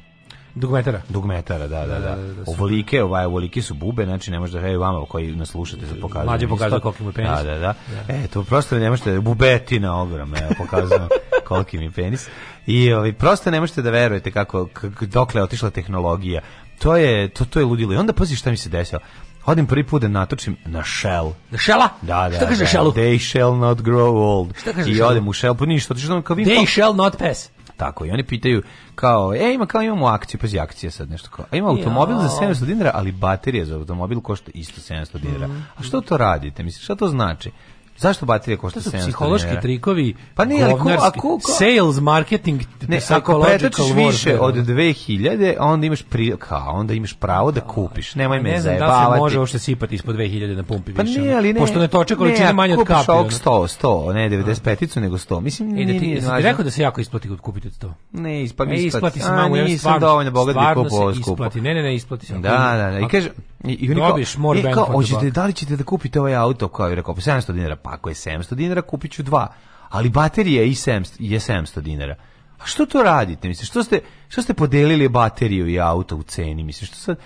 Dugmetara? 0.55 1.03
Dugmetara, 1.09 1.69
da, 1.69 1.87
da, 1.87 1.99
da. 1.99 2.17
Ovolike, 2.47 3.03
ovaj, 3.03 3.25
ovolike 3.25 3.62
su 3.62 3.75
bube, 3.75 4.05
znači 4.05 4.31
ne 4.31 4.40
možda, 4.40 4.61
evo 4.61 4.85
vama 4.85 5.07
koji 5.07 5.37
nas 5.37 5.49
slušate, 5.49 5.87
sad 5.87 6.01
pokazujem. 6.01 6.27
Mlađe 6.27 6.45
isto. 6.45 6.55
pokazuje 6.55 6.81
koliki 6.81 7.03
mu 7.03 7.12
penis. 7.12 7.31
Da, 7.31 7.43
da, 7.43 7.59
da. 7.59 7.75
E, 8.09 8.27
to 8.27 8.45
prosto 8.45 8.79
ne 8.79 8.90
možete, 8.90 9.21
bubetina 9.21 10.03
ogromna, 10.03 10.38
evo, 10.38 10.55
pokazujem 10.59 11.09
koliki 11.49 11.79
mi 11.79 11.90
penis. 11.90 12.29
I 12.67 12.93
ovaj, 12.93 13.12
prosto 13.12 13.51
ne 13.51 13.61
možete 13.61 13.83
da 13.83 13.90
verujete 13.90 14.31
kako, 14.31 14.69
dokle 15.01 15.40
je 15.40 15.45
otišla 15.45 15.71
tehnologija. 15.71 16.40
To 16.79 16.97
je, 16.97 17.29
to, 17.29 17.45
to 17.45 17.59
je 17.59 17.64
ludilo. 17.64 17.93
I 17.93 17.97
onda 17.97 18.12
pazi 18.12 18.37
šta 18.37 18.51
mi 18.51 18.57
se 18.57 18.69
desilo. 18.69 19.01
Odim 19.47 19.67
prvi 19.67 19.85
put 19.85 20.03
da 20.03 20.09
natočim 20.09 20.57
na 20.64 20.83
Shell. 20.85 21.33
Da 21.51 21.59
šela? 21.59 21.88
Da, 22.03 22.29
da. 22.29 22.37
Šta 22.37 22.47
kaže 22.47 22.64
da, 22.64 22.67
šelu? 22.67 22.93
They 22.93 23.31
shall 23.31 23.57
not 23.57 23.79
grow 23.79 24.17
old. 24.17 24.57
Šta 24.59 24.73
kaže 24.73 24.90
I 24.90 25.03
odem 25.03 25.29
u 25.29 25.33
Shell, 25.33 25.55
pa 25.55 25.67
ništa, 25.67 25.95
otišao 25.95 26.23
kao 26.23 26.37
vidim 26.37 26.57
They 26.57 26.73
shall 26.73 26.95
not 26.97 27.19
pass. 27.19 27.51
Tako, 27.76 28.06
i 28.06 28.10
oni 28.10 28.24
pitaju 28.24 28.62
kao, 28.94 29.34
e, 29.34 29.54
ima 29.54 29.66
kao 29.66 29.82
imamo 29.82 30.06
akciju, 30.06 30.40
pazi 30.40 30.58
akcija 30.58 30.90
sad 30.90 31.10
nešto 31.10 31.30
kao. 31.30 31.44
A 31.50 31.56
ima 31.56 31.68
automobil 31.68 32.16
za 32.16 32.28
700 32.28 32.64
dinara, 32.64 32.90
ali 32.94 33.12
baterija 33.12 33.64
za 33.64 33.74
automobil 33.74 34.20
košta 34.20 34.50
isto 34.54 34.80
700 34.94 35.18
dinara. 35.18 35.48
A 35.76 35.82
što 35.82 36.00
to 36.00 36.16
radite? 36.16 36.62
Mislim, 36.62 36.82
šta 36.82 36.94
to 36.94 37.08
znači? 37.08 37.50
Zašto 37.96 38.26
baterija 38.26 38.59
košta 38.59 38.80
To 38.80 38.83
su 38.83 38.90
700 38.90 39.00
psihološki 39.00 39.44
dinara? 39.44 39.61
trikovi, 39.61 40.14
Pa 40.35 40.44
nije, 40.44 40.64
ali 40.64 40.72
ko- 40.74 40.90
a 40.90 41.11
ko- 41.12 41.20
ko- 41.20 41.40
sales, 41.48 41.96
marketing, 41.98 42.61
Ne, 42.83 43.00
ako 43.09 43.40
pretočiš 43.42 43.85
više 43.96 44.38
od 44.40 44.54
2000, 44.57 45.14
onda 45.61 45.87
imaš 45.87 46.02
pri, 46.02 46.35
kao, 46.38 46.70
onda 46.70 46.94
imaš 46.94 47.12
pravo 47.14 47.52
da 47.52 47.61
kupiš. 47.61 48.14
Nemoj 48.14 48.40
me 48.40 48.50
ne 48.50 48.61
znam 48.61 48.64
da 48.68 48.76
li 48.76 48.88
se 48.88 48.88
zajebavati. 48.88 49.20
može 49.20 49.38
uopšte 49.38 49.59
sipati 49.59 49.94
ispod 49.94 50.16
2000 50.16 50.57
na 50.57 50.62
pumpi 50.62 50.94
Pa 50.94 51.02
više. 51.02 51.20
nije, 51.20 51.35
ali 51.35 51.52
ne. 51.52 51.61
Pošto 51.61 51.78
ne 51.78 51.88
toče 51.88 52.16
količine 52.16 52.46
ne, 52.46 52.52
manje 52.52 52.74
od 52.74 52.78
kupiš 52.78 52.94
kapi. 52.96 53.11
ovog 53.11 53.26
ono. 53.26 53.30
100, 53.30 53.66
100, 53.68 54.12
ne 54.12 54.30
95-icu, 54.30 55.00
nego 55.00 55.18
100. 55.18 55.40
Mislim, 55.40 55.68
E, 55.68 55.70
da 55.70 55.76
nije, 55.76 55.87
ti, 55.90 56.07
nije 56.07 56.20
ti 56.20 56.26
važno. 56.26 56.40
rekao 56.40 56.64
da 56.64 56.70
se 56.70 56.83
jako 56.83 57.00
isplati 57.00 57.28
kod 57.28 57.40
kupiti 57.40 57.68
od 57.68 57.78
to? 57.78 57.94
Ne, 58.12 58.42
ispa, 58.42 58.64
E, 58.64 58.66
isplati. 58.66 58.87
isplati 58.87 59.20
se 59.20 59.28
A, 59.28 59.33
mamu, 59.33 59.57
ja 59.57 59.64
nisam 59.64 59.78
stvarno, 59.78 60.00
dovoljno 60.00 60.30
bogat 60.30 60.54
da 60.57 60.74
kupovao 60.74 61.14
se 61.14 61.20
skupo. 61.20 61.33
isplati. 61.35 61.61
Ne, 61.61 61.74
ne, 61.74 61.83
ne, 61.83 61.94
isplati 61.94 62.26
se. 62.26 62.35
Da, 62.35 62.40
da, 62.76 62.90
da. 62.90 62.98
I 63.00 63.09
kaže, 63.09 63.30
i, 63.64 63.72
i 63.72 63.94
kao, 63.94 64.18
more 64.37 64.61
e, 64.61 64.72
kao, 64.72 64.85
hoćete, 64.85 65.24
buck. 65.24 65.35
da 65.35 65.46
li 65.46 65.53
ćete 65.53 65.77
da 65.77 65.85
kupite 65.85 66.20
ovaj 66.20 66.35
auto? 66.35 66.68
Kao 66.68 66.88
je 66.88 66.94
rekao, 66.94 67.14
pa 67.14 67.20
700 67.20 67.53
dinara. 67.53 67.77
Pa 67.77 67.90
ako 67.92 68.09
je 68.09 68.14
700 68.14 68.55
dinara, 68.55 68.83
kupit 68.83 69.12
ću 69.12 69.22
dva. 69.22 69.53
Ali 69.88 70.09
baterija 70.09 70.62
je 70.62 70.68
i 70.68 70.74
700, 70.74 71.16
je 71.18 71.40
700 71.40 71.81
dinara. 71.81 72.14
A 72.59 72.66
što 72.66 72.87
to 72.87 73.03
radite? 73.03 73.48
Mislim, 73.48 73.66
što 73.66 73.85
ste, 73.85 74.00
što 74.29 74.42
ste 74.42 74.55
podelili 74.55 75.09
bateriju 75.09 75.68
i 75.68 75.81
auto 75.81 76.16
u 76.16 76.22
ceni? 76.22 76.62
Mislim, 76.62 76.87
što 76.87 76.96
sad... 76.96 77.18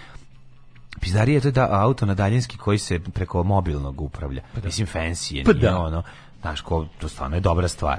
Pizdarija 1.01 1.35
je 1.35 1.41
to 1.41 1.51
da 1.51 1.69
auto 1.71 2.07
na 2.07 2.15
daljinski 2.15 2.57
koji 2.57 2.79
se 2.79 2.99
preko 2.99 3.43
mobilnog 3.43 4.01
upravlja. 4.01 4.43
Mislim, 4.65 4.87
fancy 4.87 5.35
je, 5.35 5.45
Pa 5.45 5.53
nije 5.53 5.71
da. 5.71 5.79
ono, 5.79 6.03
znaš, 6.41 6.61
ko, 6.61 6.87
to 6.99 7.09
stvarno 7.09 7.37
je 7.37 7.41
dobra 7.41 7.69
stvar. 7.69 7.99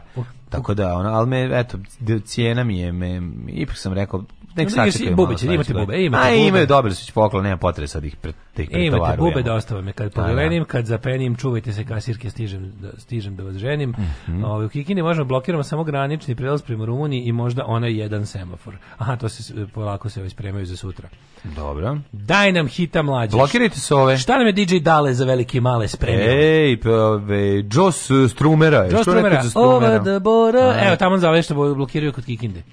Tako 0.49 0.73
da, 0.73 0.95
ono, 0.95 1.09
ali 1.09 1.27
me, 1.27 1.59
eto, 1.59 1.77
cijena 2.25 2.63
mi 2.63 2.79
je, 2.79 2.91
me, 2.91 3.21
ipak 3.47 3.77
sam 3.77 3.93
rekao, 3.93 4.23
nek 4.59 4.71
sačekaju 4.71 5.15
bube 5.15 5.35
će, 5.35 5.45
imate 5.47 5.73
bube, 5.73 5.95
e, 5.95 6.05
imate 6.05 6.23
A 6.23 6.29
bube. 6.29 6.37
imaju, 6.39 6.67
dobili 6.67 6.95
su 6.95 7.13
poklon, 7.13 7.43
nema 7.43 7.57
potrebe 7.57 7.87
sad 7.87 8.05
ih 8.05 8.15
pre, 8.15 8.31
da 8.57 8.63
ih 8.63 8.69
E, 8.69 8.75
imate 8.75 8.89
pretovarujemo. 8.89 9.23
bube 9.25 9.43
da 9.43 9.53
ostave 9.53 9.81
me 9.81 9.91
kad 9.93 10.11
Da, 10.11 10.21
pogledim, 10.21 10.65
kad 10.65 10.85
zapenim, 10.85 11.35
čuvajte 11.35 11.73
se 11.73 11.85
kasirke, 11.85 12.29
stižem 12.29 12.71
da, 12.73 12.89
stižem 12.97 13.35
da 13.35 13.43
vas 13.43 13.55
ženim. 13.55 13.89
Mhm. 14.27 14.43
Ovaj, 14.43 14.65
u 14.65 14.69
Kikini 14.69 15.01
možemo 15.01 15.25
blokiramo 15.25 15.63
samo 15.63 15.83
granični 15.83 16.35
prelaz 16.35 16.61
prema 16.61 16.85
Rumuniji 16.85 17.21
i 17.21 17.31
možda 17.33 17.63
onaj 17.65 17.93
jedan 17.93 18.25
semafor. 18.25 18.77
Aha, 18.97 19.15
to 19.15 19.29
se 19.29 19.43
s- 19.43 19.51
polako 19.73 20.09
se 20.09 20.19
ovaj 20.19 20.29
spremaju 20.29 20.65
za 20.65 20.75
sutra. 20.77 21.09
Dobro. 21.45 21.97
Daj 22.11 22.51
nam 22.51 22.67
hita 22.67 23.01
mlađe. 23.01 23.31
Blokirajte 23.31 23.79
se 23.79 23.95
ove. 23.95 24.17
Šta 24.17 24.37
nam 24.37 24.47
je 24.47 24.53
DJ 24.53 24.77
Dale 24.77 25.13
za 25.13 25.25
velike 25.25 25.57
i 25.57 25.61
male 25.61 25.87
spremio? 25.87 26.25
Ej, 26.25 26.77
pa, 26.77 26.89
ove, 26.91 27.39
Joss 27.67 27.99
Strumera. 28.29 28.81
rekao 28.81 29.03
Strumera, 29.03 29.43
za 29.43 29.49
Strumera? 29.49 29.75
over 29.75 30.01
the 30.01 30.19
border. 30.19 30.87
Evo, 30.87 30.95
tamo 30.95 31.17
zove 31.17 31.41
što 31.41 31.73
blokiraju 31.75 32.13
kod 32.13 32.25
Kikinde. 32.25 32.63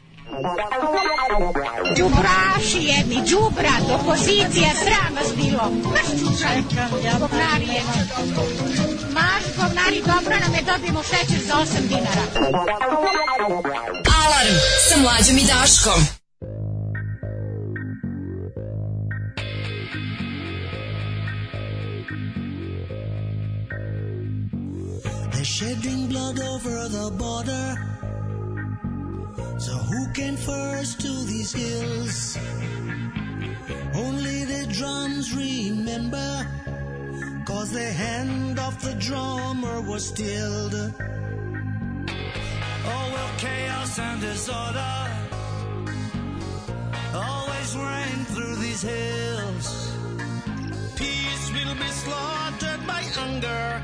Đubraši 1.96 2.78
jedni, 2.78 3.22
đubrat, 3.30 3.82
opozicija, 4.00 4.70
sram 4.74 5.14
vas 5.14 5.34
bilo. 5.36 5.70
Maš 5.92 6.08
čučaj, 6.20 6.62
govnari. 7.20 7.80
Maš 9.14 9.44
govnari, 9.56 10.02
dobro 10.06 10.36
nam 10.40 10.54
je, 10.54 10.62
dobijemo 10.62 11.02
šećer 11.02 11.40
za 11.46 11.54
8 11.54 11.88
dinara. 11.88 12.24
Alarm 14.24 14.56
sa 14.88 15.00
mlađom 15.00 15.38
i 15.38 15.44
Daškom. 15.46 16.00
They're 25.32 25.44
shedding 25.44 26.08
blood 26.08 26.38
over 26.40 26.88
the 26.88 27.10
border. 27.18 27.96
So 29.58 29.72
who 29.72 30.08
came 30.12 30.36
first 30.36 31.00
to 31.00 31.08
these 31.24 31.52
hills? 31.52 32.38
Only 33.94 34.44
the 34.44 34.66
drums 34.70 35.34
remember, 35.34 36.46
cause 37.46 37.72
the 37.72 37.90
hand 37.90 38.58
of 38.58 38.80
the 38.82 38.94
drummer 38.94 39.80
was 39.80 40.08
stilled. 40.08 40.74
Oh, 42.88 43.10
well, 43.14 43.32
chaos 43.38 43.98
and 43.98 44.20
disorder 44.20 44.96
always 47.14 47.76
reign 47.76 48.24
through 48.26 48.56
these 48.56 48.82
hills. 48.82 49.92
Peace 50.96 51.50
will 51.50 51.74
be 51.74 51.88
slaughtered 51.88 52.86
by 52.86 53.02
anger, 53.18 53.82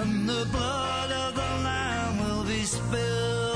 and 0.00 0.26
the 0.26 0.46
blood 0.50 1.12
of 1.12 1.34
the 1.34 1.52
lamb 1.68 2.18
will 2.24 2.44
be 2.44 2.62
spilled. 2.62 3.49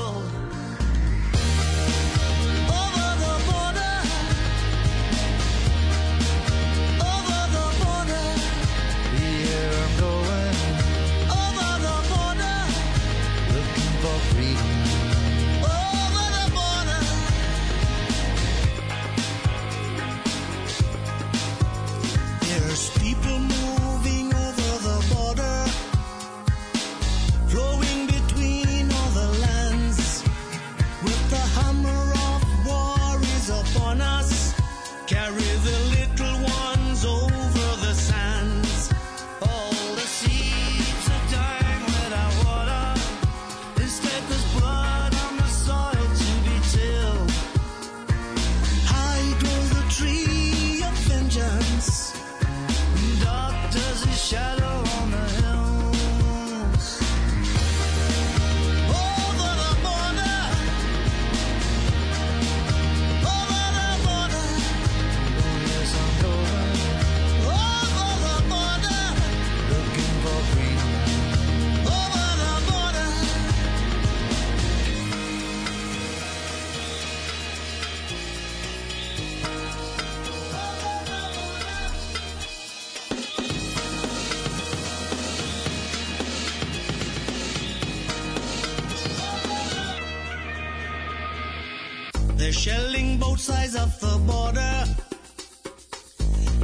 of 93.77 93.99
the 93.99 94.17
border. 94.25 94.75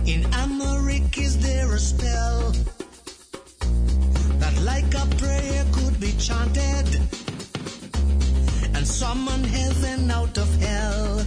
In 0.06 0.26
Amharic, 0.34 1.18
is 1.18 1.38
there 1.40 1.74
a 1.74 1.80
spell 1.80 2.52
that, 4.40 4.56
like 4.62 4.94
a 4.94 5.06
prayer, 5.18 5.66
could 5.72 6.00
be 6.00 6.14
chanted 6.14 6.88
and 8.76 8.88
summon 8.88 9.44
heaven 9.44 10.12
out 10.12 10.38
of 10.38 10.50
hell? 10.62 11.26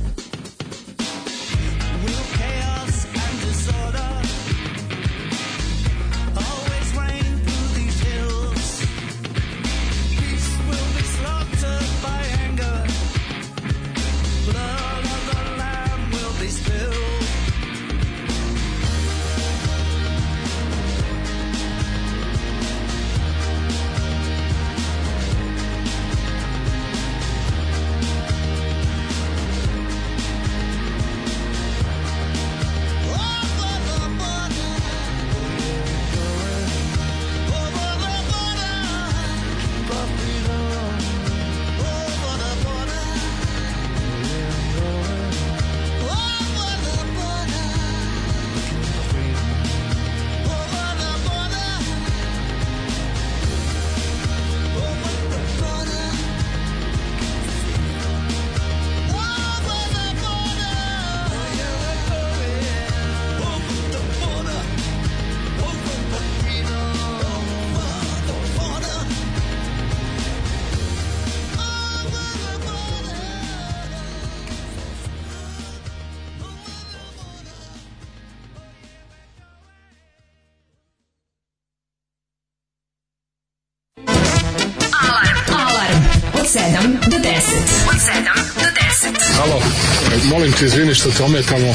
molim 90.44 90.58
te, 90.58 90.64
izvini 90.64 90.94
što 90.94 91.10
te 91.10 91.22
ometamo. 91.22 91.74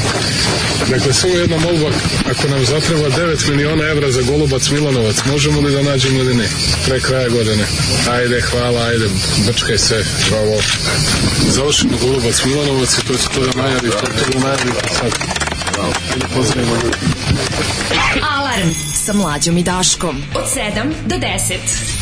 Dakle, 0.90 1.12
samo 1.12 1.34
jedna 1.34 1.56
molba, 1.58 1.90
ako 2.30 2.48
nam 2.48 2.64
zatreba 2.64 3.08
9 3.10 3.50
miliona 3.50 3.84
evra 3.84 4.10
za 4.10 4.22
Golubac 4.22 4.70
Milanovac, 4.70 5.16
možemo 5.26 5.60
li 5.60 5.72
da 5.72 5.82
nađemo 5.82 6.18
ili 6.20 6.34
ne? 6.34 6.48
Pre 6.86 7.00
kraja 7.00 7.28
godine. 7.28 7.64
Ajde, 8.10 8.40
hvala, 8.40 8.82
ajde, 8.82 9.08
brčkaj 9.46 9.78
se, 9.78 10.04
bravo. 10.30 10.56
Završimo 11.48 11.98
Golubac 12.00 12.44
Milanovac 12.44 12.98
i 12.98 13.06
to 13.06 13.14
će 13.14 13.28
to 13.34 13.40
da 13.40 13.62
najavi, 13.62 13.90
to 13.90 14.06
će 14.06 14.38
da 14.38 14.40
najavi 14.40 14.72
sad. 15.00 15.12
Bravo. 15.74 15.92
Pozdravimo 16.34 16.74
ljudi. 16.74 16.96
Alarm 18.38 18.68
sa 19.04 19.12
mlađom 19.12 19.58
i 19.58 19.62
Daškom. 19.62 20.22
Od 20.34 20.44
7 20.44 20.92
do 21.06 21.16
10. 21.16 21.99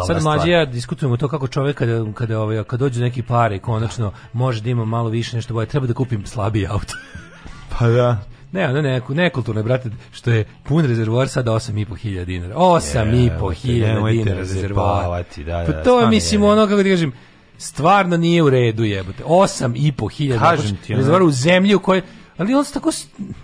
Indestructible. 0.00 0.06
Sad 0.06 0.22
mlađi 0.22 0.50
ja 0.50 0.64
diskutujemo 0.64 1.16
to 1.16 1.28
kako 1.28 1.48
čovjek 1.48 1.76
kada, 1.76 2.04
kada, 2.14 2.40
ovaj, 2.40 2.64
kad 2.64 2.80
dođe 2.80 3.00
do 3.00 3.04
neki 3.04 3.22
pare 3.22 3.58
konačno 3.58 4.12
može 4.32 4.60
da 4.60 4.70
ima 4.70 4.84
malo 4.84 5.08
više 5.08 5.36
nešto 5.36 5.54
bolje, 5.54 5.66
treba 5.66 5.86
da 5.86 5.94
kupim 5.94 6.26
slabiji 6.26 6.66
auto. 6.66 6.94
Pa 7.78 7.88
da. 7.88 8.16
Ne, 8.52 8.68
ono 8.68 8.82
neku, 8.82 9.14
nekulturno, 9.14 9.62
brate, 9.62 9.90
što 10.12 10.30
je 10.30 10.44
pun 10.62 10.84
rezervoar 10.84 11.28
sada 11.28 11.50
8,5 11.50 11.96
hiljada 11.96 12.24
dinara. 12.24 12.54
8,5 12.54 13.54
hiljada 13.54 13.94
nemojte 13.94 14.16
dinara 14.16 14.34
me 14.34 14.40
rezervoar. 14.40 14.96
zajebavati, 14.96 15.44
da, 15.44 15.64
Pa 15.66 15.72
da, 15.72 15.82
to 15.82 16.00
je, 16.00 16.06
mislim, 16.06 16.42
je. 16.42 16.48
ono, 16.48 16.66
kako 16.66 16.82
ti 16.82 16.90
kažem, 16.90 17.12
stvarno 17.58 18.16
nije 18.16 18.42
u 18.42 18.50
redu 18.50 18.84
jebote. 18.84 19.24
8,5 19.24 20.12
hiljada. 20.12 20.56
Kažem 20.56 20.76
ti, 20.76 20.92
ono. 20.92 20.98
Rezervoar 20.98 21.22
u 21.22 21.30
zemlji 21.30 21.74
u 21.74 21.80
kojoj 21.80 22.02
Ali 22.38 22.54
on 22.54 22.64
se 22.64 22.72
tako 22.72 22.90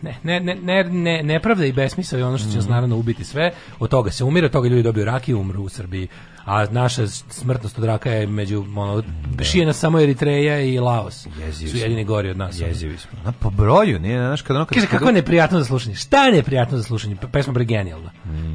ne 0.03 0.16
ne 0.22 0.41
ne 0.41 0.55
ne 0.55 0.84
ne 0.84 1.22
nepravda 1.22 1.64
i 1.64 1.72
besmisao 1.72 2.18
je 2.18 2.24
ono 2.24 2.38
što 2.38 2.45
će 2.45 2.51
Mhm. 2.51 2.59
nas 2.59 2.68
naravno 2.68 2.97
ubiti 2.97 3.24
sve. 3.24 3.51
Od 3.78 3.91
toga 3.91 4.11
se 4.11 4.24
umire, 4.24 4.47
od 4.47 4.53
toga 4.53 4.68
ljudi 4.68 4.82
dobiju 4.82 5.05
rak 5.05 5.28
i 5.28 5.34
umru 5.34 5.62
u 5.62 5.68
Srbiji. 5.68 6.09
A 6.45 6.66
naša 6.66 7.07
smrtnost 7.07 7.78
od 7.78 7.84
raka 7.84 8.11
je 8.11 8.26
među 8.26 8.64
ono 8.76 9.03
šije 9.43 9.66
nas 9.66 9.78
samo 9.78 10.01
Eritreja 10.01 10.61
i 10.61 10.78
Laos. 10.78 11.26
Jezivi 11.38 11.70
su 11.70 11.76
jedini 11.76 12.05
gori 12.05 12.30
od 12.30 12.36
nas. 12.36 12.61
Jezivi 12.61 12.99
smo. 12.99 13.18
Na, 13.24 13.32
po 13.32 13.51
broju, 13.51 13.99
nije, 14.01 14.18
znaš, 14.18 14.43
kad 14.43 14.57
ono... 14.57 14.64
Kad 14.64 14.74
Kaže 14.74 14.86
kako 14.88 15.07
je 15.07 15.12
neprijatno 15.12 15.59
za 15.59 15.64
slušanje. 15.64 15.95
Šta 15.95 16.26
je 16.26 16.32
neprijatno 16.32 16.76
za 16.76 16.84
slušanje? 16.84 17.16
Pe- 17.16 17.28
Pesma 17.28 17.53
bre 17.53 17.64
genijalna. 17.64 18.11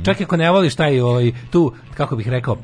Čak 0.06 0.20
i 0.20 0.24
ako 0.24 0.38
ne 0.38 0.52
voliš 0.52 0.76
taj 0.76 1.00
ovaj 1.00 1.32
tu 1.52 1.74
kako 1.94 2.16
bih 2.16 2.28
rekao 2.28 2.56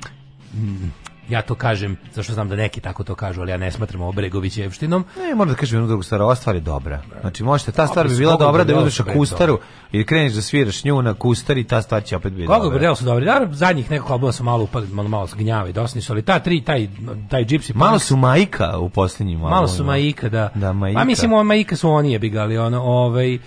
mm, 0.54 0.92
ja 1.32 1.42
to 1.42 1.56
kažem, 1.56 1.98
zašto 2.14 2.34
znam 2.34 2.50
da 2.50 2.56
neki 2.56 2.82
tako 2.82 3.04
to 3.04 3.16
kažu, 3.16 3.42
ali 3.42 3.52
ja 3.52 3.58
ne 3.58 3.72
smatram 3.72 4.02
ovo 4.02 4.12
Bregovićevštinom. 4.12 5.06
Ne, 5.18 5.36
moram 5.36 5.54
da 5.54 5.60
kažem 5.60 5.78
jednu 5.78 5.88
drugu 5.88 6.04
stvar, 6.04 6.22
ova 6.22 6.36
stvar 6.36 6.56
je 6.56 6.62
dobra. 6.62 7.02
Znači, 7.22 7.44
možete, 7.44 7.72
ta 7.72 7.88
stvar 7.88 8.08
bi 8.08 8.18
bila 8.18 8.32
koga 8.32 8.46
dobra 8.46 8.64
da 8.64 8.78
uzmeš 8.78 9.00
akustaru 9.00 9.60
i 9.92 10.06
kreneš 10.06 10.34
da 10.34 10.42
sviraš 10.42 10.84
nju 10.84 11.02
na 11.02 11.14
kustar 11.14 11.58
i 11.58 11.64
ta 11.64 11.82
stvar 11.82 12.04
će 12.04 12.16
opet 12.16 12.34
biti 12.34 12.48
Koga 12.48 12.60
dobra. 12.60 12.70
Bordel 12.70 12.96
su 12.96 13.06
dobri. 13.06 13.26
Naravno, 13.26 13.54
zadnjih 13.54 13.92
nekog 13.92 14.12
albuma 14.12 14.32
su 14.32 14.44
malo 14.44 14.64
upali, 14.64 14.88
malo, 14.88 15.10
malo 15.10 15.28
gnjave 15.36 15.70
i 15.70 15.74
dosadni 15.74 16.02
su, 16.02 16.14
ali 16.14 16.22
ta 16.22 16.40
tri, 16.40 16.62
taj, 16.62 16.88
taj 17.30 17.46
Gypsy 17.46 17.76
Malo 17.76 18.00
su 18.00 18.18
majka 18.18 18.78
u 18.78 18.90
posljednjim 18.90 19.40
Malo 19.40 19.68
su 19.68 19.84
Maika, 19.84 20.30
da. 20.30 20.50
Da, 20.56 20.74
Maika. 20.74 21.00
Pa 21.00 21.06
mislim, 21.06 21.34
ovo 21.34 21.44
Maika 21.44 21.76
su 21.76 21.90
oni 21.90 22.12
jebi 22.12 22.30
ga, 22.30 22.42
ali 22.42 22.58
ono, 22.58 22.82
ovaj, 22.82 23.36
uh, 23.36 23.40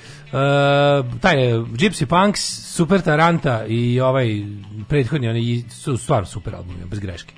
taj 1.21 1.37
Gypsy 1.53 2.05
Punks, 2.07 2.41
Super 2.75 3.01
Taranta 3.01 3.65
i 3.67 4.01
ovaj 4.01 4.45
prethodni, 4.89 5.29
oni 5.29 5.65
su 5.71 5.97
stvarno 5.97 6.27
super 6.27 6.55
albumi, 6.55 6.85
bez 6.85 6.99
greške. 6.99 7.35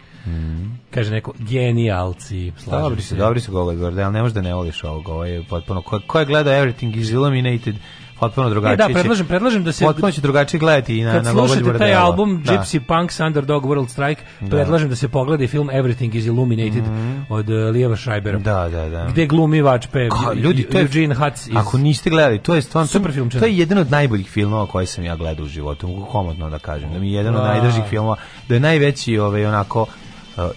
Kaže 0.90 1.10
neko, 1.10 1.32
genijalci, 1.40 2.52
slažem 2.58 2.82
Dobri 2.82 3.02
se. 3.02 3.08
su, 3.08 3.14
dobri 3.16 3.40
su 3.40 3.52
Gogo 3.52 3.74
Gordel, 3.74 4.12
ne 4.12 4.22
možeš 4.22 4.34
da 4.34 4.40
ne 4.40 4.54
voliš 4.54 4.84
ovog, 4.84 5.08
ovo 5.08 5.24
je 5.24 5.42
potpuno, 5.42 5.82
ko, 5.82 6.00
ko 6.00 6.18
je 6.18 6.26
gledao 6.26 6.54
Everything 6.54 6.96
is 6.96 7.10
Illuminated, 7.10 7.74
potpuno 8.16 8.46
E, 8.46 8.50
drugačije. 8.50 8.76
da, 8.78 8.86
će- 8.86 8.92
predlažem, 8.94 9.26
predlažem 9.26 9.64
da 9.64 9.72
se 9.72 9.84
Potpuno 9.84 10.12
će 10.12 10.20
drugačije 10.20 10.60
gledati 10.60 10.98
i 10.98 11.02
na, 11.02 11.12
kad 11.12 11.24
na 11.24 11.30
slušate 11.32 11.60
Gogolj 11.60 11.78
taj 11.78 11.94
album 11.94 12.42
Da. 12.42 12.52
Gypsy 12.52 12.80
Punk's 12.80 13.26
Underdog 13.26 13.64
World 13.64 13.88
Strike, 13.88 14.22
predlažem 14.40 14.88
da 14.88 14.96
se 14.96 15.08
pogleda 15.08 15.44
i 15.44 15.48
film 15.48 15.68
Everything 15.68 16.14
is 16.14 16.26
Illuminated 16.26 16.84
od 17.28 17.48
uh, 17.48 17.70
Lijeva 17.72 17.96
Schreibera. 17.96 18.36
Mhm. 18.36 18.44
Da, 18.44 18.68
da, 18.68 18.88
da. 18.88 19.06
Gde 19.06 19.26
glumi 19.26 19.62
Vačpe, 19.62 20.08
Ka, 20.10 20.32
ljudi, 20.34 20.62
to 20.62 20.78
je, 20.78 20.82
Eugene 20.82 21.14
Hutz 21.14 21.48
iz... 21.48 21.56
ako 21.56 21.78
niste 21.78 22.10
gledali, 22.10 22.38
to 22.38 22.54
je 22.54 22.62
stvarno 22.62 22.86
Super 22.86 23.12
film, 23.12 23.30
To 23.30 23.46
je 23.46 23.58
jedan 23.58 23.78
od 23.78 23.90
najboljih 23.90 24.28
filmova 24.28 24.66
koje 24.66 24.86
sam 24.86 25.04
ja 25.04 25.16
gledao 25.16 25.44
u 25.44 25.48
životu, 25.48 25.88
mogu 25.88 26.04
komotno 26.04 26.50
da 26.50 26.58
kažem. 26.58 26.92
Da 26.92 26.98
mi 26.98 27.08
je 27.08 27.14
jedan 27.14 27.34
od 27.34 27.42
Da. 27.42 27.48
najdražih 27.48 27.84
filmova, 27.84 28.16
da 28.48 28.54
je 28.54 28.60
najveći 28.60 29.18
ovaj 29.18 29.46
onako 29.46 29.86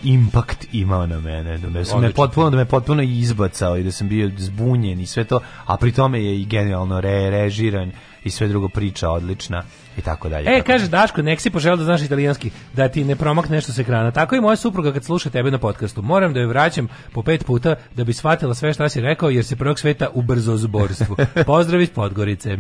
impact 0.04 0.66
imao 0.72 1.08
na 1.08 1.20
mene, 1.20 1.58
da 1.58 1.70
me, 1.70 1.86
sam 1.86 2.02
me 2.02 2.14
potpuno, 2.14 2.50
da 2.50 2.58
me 2.58 2.66
potpuno 2.66 3.04
izbacao 3.04 3.78
i 3.78 3.84
da 3.84 3.92
sam 3.92 4.08
bio 4.08 4.32
zbunjen 4.38 5.00
i 5.00 5.06
sve 5.06 5.24
to, 5.24 5.42
a 5.66 5.78
pri 5.78 5.92
tome 5.92 6.24
je 6.24 6.42
i 6.42 6.46
genijalno 6.46 7.02
re, 7.02 7.30
režiran 7.30 7.92
i 8.24 8.30
sve 8.30 8.48
drugo 8.48 8.70
priča 8.70 9.10
odlična 9.10 9.64
i 9.98 10.02
tako 10.02 10.30
dalje. 10.30 10.50
E, 10.50 10.54
tako 10.54 10.68
kaže 10.68 10.88
Daško, 10.88 11.22
nek 11.22 11.42
si 11.42 11.50
poželeo 11.50 11.78
da 11.78 11.84
znaš 11.84 12.02
italijanski, 12.02 12.52
da 12.76 12.88
ti 12.88 13.04
ne 13.04 13.16
promakne 13.16 13.56
nešto 13.56 13.74
s 13.74 13.80
ekrana. 13.80 14.12
Tako 14.12 14.36
i 14.36 14.42
moja 14.42 14.56
supruga 14.56 14.94
kad 14.94 15.04
sluša 15.04 15.30
tebe 15.30 15.52
na 15.52 15.58
podcastu. 15.58 16.02
Moram 16.02 16.34
da 16.34 16.40
joj 16.40 16.48
vraćam 16.48 16.88
po 17.14 17.24
pet 17.24 17.46
puta 17.46 17.76
da 17.96 18.04
bi 18.04 18.14
shvatila 18.14 18.56
sve 18.56 18.74
šta 18.74 18.90
si 18.90 19.02
rekao, 19.02 19.30
jer 19.30 19.46
se 19.46 19.56
prvog 19.56 19.80
sveta 19.80 20.08
ubrzo 20.14 20.58
zborstvu. 20.58 21.16
Pozdrav 21.46 21.82
iz 21.82 21.90
Podgorice. 21.90 22.58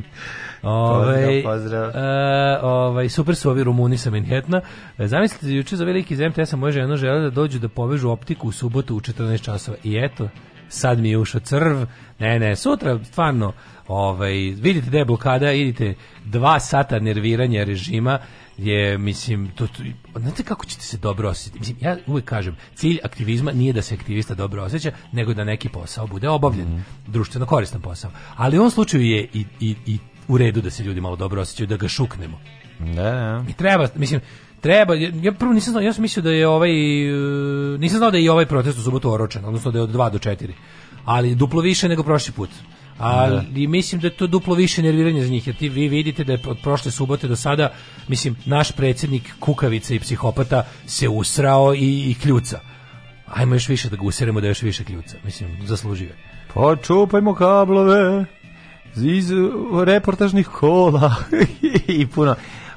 Ove, 0.64 1.43
pozdrav. 1.43 1.89
e, 1.89 2.60
ovaj, 2.62 3.10
super 3.10 3.36
su 3.36 3.49
ovi 3.49 3.64
Rumuni 3.64 3.97
sa 3.97 4.12
Manhattana. 4.12 4.62
E, 4.97 5.07
Zamislite, 5.07 5.53
juče 5.53 5.76
za 5.76 5.86
veliki 5.86 6.14
iz 6.14 6.20
MTS-a 6.20 6.57
moja 6.57 6.72
žena 6.72 6.97
žele 6.97 7.22
da 7.22 7.30
dođu 7.30 7.60
da 7.60 7.70
povežu 7.70 8.10
optiku 8.10 8.47
u 8.47 8.51
subotu 8.51 8.95
u 8.95 8.99
14 8.99 9.41
časova. 9.41 9.78
I 9.84 9.97
eto, 9.97 10.30
sad 10.70 10.99
mi 10.99 11.10
je 11.10 11.18
ušao 11.18 11.41
crv. 11.41 11.86
Ne, 12.20 12.39
ne, 12.39 12.55
sutra 12.55 12.99
stvarno 13.03 13.53
ovaj, 13.88 14.34
vidite 14.34 14.89
da 14.89 14.97
je 14.97 15.05
blokada, 15.05 15.51
idite 15.51 15.95
dva 16.26 16.60
sata 16.60 16.99
nerviranja 16.99 17.64
režima 17.64 18.20
je, 18.57 18.97
mislim, 18.97 19.51
to, 19.55 19.68
to, 19.68 19.84
znate 20.16 20.43
kako 20.43 20.66
ćete 20.66 20.82
se 20.82 20.97
dobro 20.97 21.30
osjećati? 21.30 21.60
Mislim, 21.60 21.78
ja 21.82 21.97
uvijek 22.07 22.26
kažem, 22.26 22.55
cilj 22.76 22.99
aktivizma 23.03 23.51
nije 23.51 23.74
da 23.74 23.82
se 23.82 23.95
aktivista 23.95 24.34
dobro 24.34 24.64
osjeća, 24.64 24.91
nego 25.12 25.34
da 25.34 25.43
neki 25.43 25.70
posao 25.70 26.07
bude 26.07 26.30
obavljen, 26.30 26.84
društveno 27.07 27.45
koristan 27.45 27.82
posao. 27.82 28.12
Ali 28.36 28.57
u 28.57 28.62
ovom 28.62 28.72
slučaju 28.72 29.03
je 29.03 29.28
i, 29.34 29.45
i, 29.60 29.76
i 29.86 29.97
u 30.30 30.38
redu 30.38 30.61
da 30.61 30.69
se 30.69 30.84
ljudi 30.84 31.01
malo 31.01 31.15
dobro 31.15 31.41
osjećaju, 31.41 31.67
da 31.67 31.77
ga 31.77 31.88
šuknemo. 31.88 32.39
Da, 32.80 33.03
da. 33.03 33.45
I 33.49 33.53
treba, 33.53 33.88
mislim, 33.95 34.21
treba, 34.61 34.95
ja 34.95 35.32
prvo 35.32 35.53
nisam 35.53 35.71
znao, 35.71 35.84
ja 35.84 35.93
sam 35.93 36.01
mislio 36.01 36.23
da 36.23 36.32
je 36.32 36.47
ovaj, 36.47 36.71
e, 36.73 37.77
nisam 37.77 37.97
znao 37.97 38.11
da 38.11 38.17
je 38.17 38.23
i 38.23 38.30
ovaj 38.30 38.45
protest 38.45 38.77
u 38.77 38.82
subotu 38.82 39.11
oročen, 39.11 39.45
odnosno 39.45 39.71
da 39.71 39.80
je 39.80 39.84
od 39.84 39.89
2 39.89 40.11
do 40.11 40.17
4, 40.17 40.51
ali 41.05 41.36
duplo 41.36 41.61
više 41.61 41.89
nego 41.89 42.03
prošli 42.03 42.34
put. 42.34 42.49
Ali 42.97 43.67
mislim 43.67 44.01
da 44.01 44.07
je 44.07 44.17
to 44.17 44.27
duplo 44.27 44.55
više 44.55 44.84
nerviranje 44.84 45.23
za 45.23 45.30
njih, 45.30 45.47
jer 45.47 45.55
ti 45.55 45.69
vi 45.69 45.88
vidite 45.88 46.23
da 46.23 46.34
je 46.34 46.39
od 46.47 46.57
prošle 46.63 46.91
subote 46.91 47.27
do 47.27 47.36
sada, 47.36 47.73
mislim, 48.07 48.36
naš 48.45 48.71
predsjednik 48.71 49.34
kukavica 49.39 49.93
i 49.93 49.99
psihopata 49.99 50.65
se 50.86 51.09
usrao 51.09 51.73
i, 51.73 52.11
i 52.11 52.15
kljuca. 52.21 52.59
Ajmo 53.25 53.55
još 53.55 53.69
više 53.69 53.89
da 53.89 53.95
ga 53.95 54.03
useremo 54.03 54.41
da 54.41 54.47
još 54.47 54.61
više 54.61 54.84
kljuca. 54.84 55.17
Mislim, 55.25 55.57
zaslužio 55.65 56.07
je. 56.07 56.15
Počupajmo 56.53 57.34
kablove 57.34 58.25
iz 58.97 59.29
reportažnih 59.85 60.47
kola 60.49 61.15
i 61.87 62.07
puno 62.07 62.35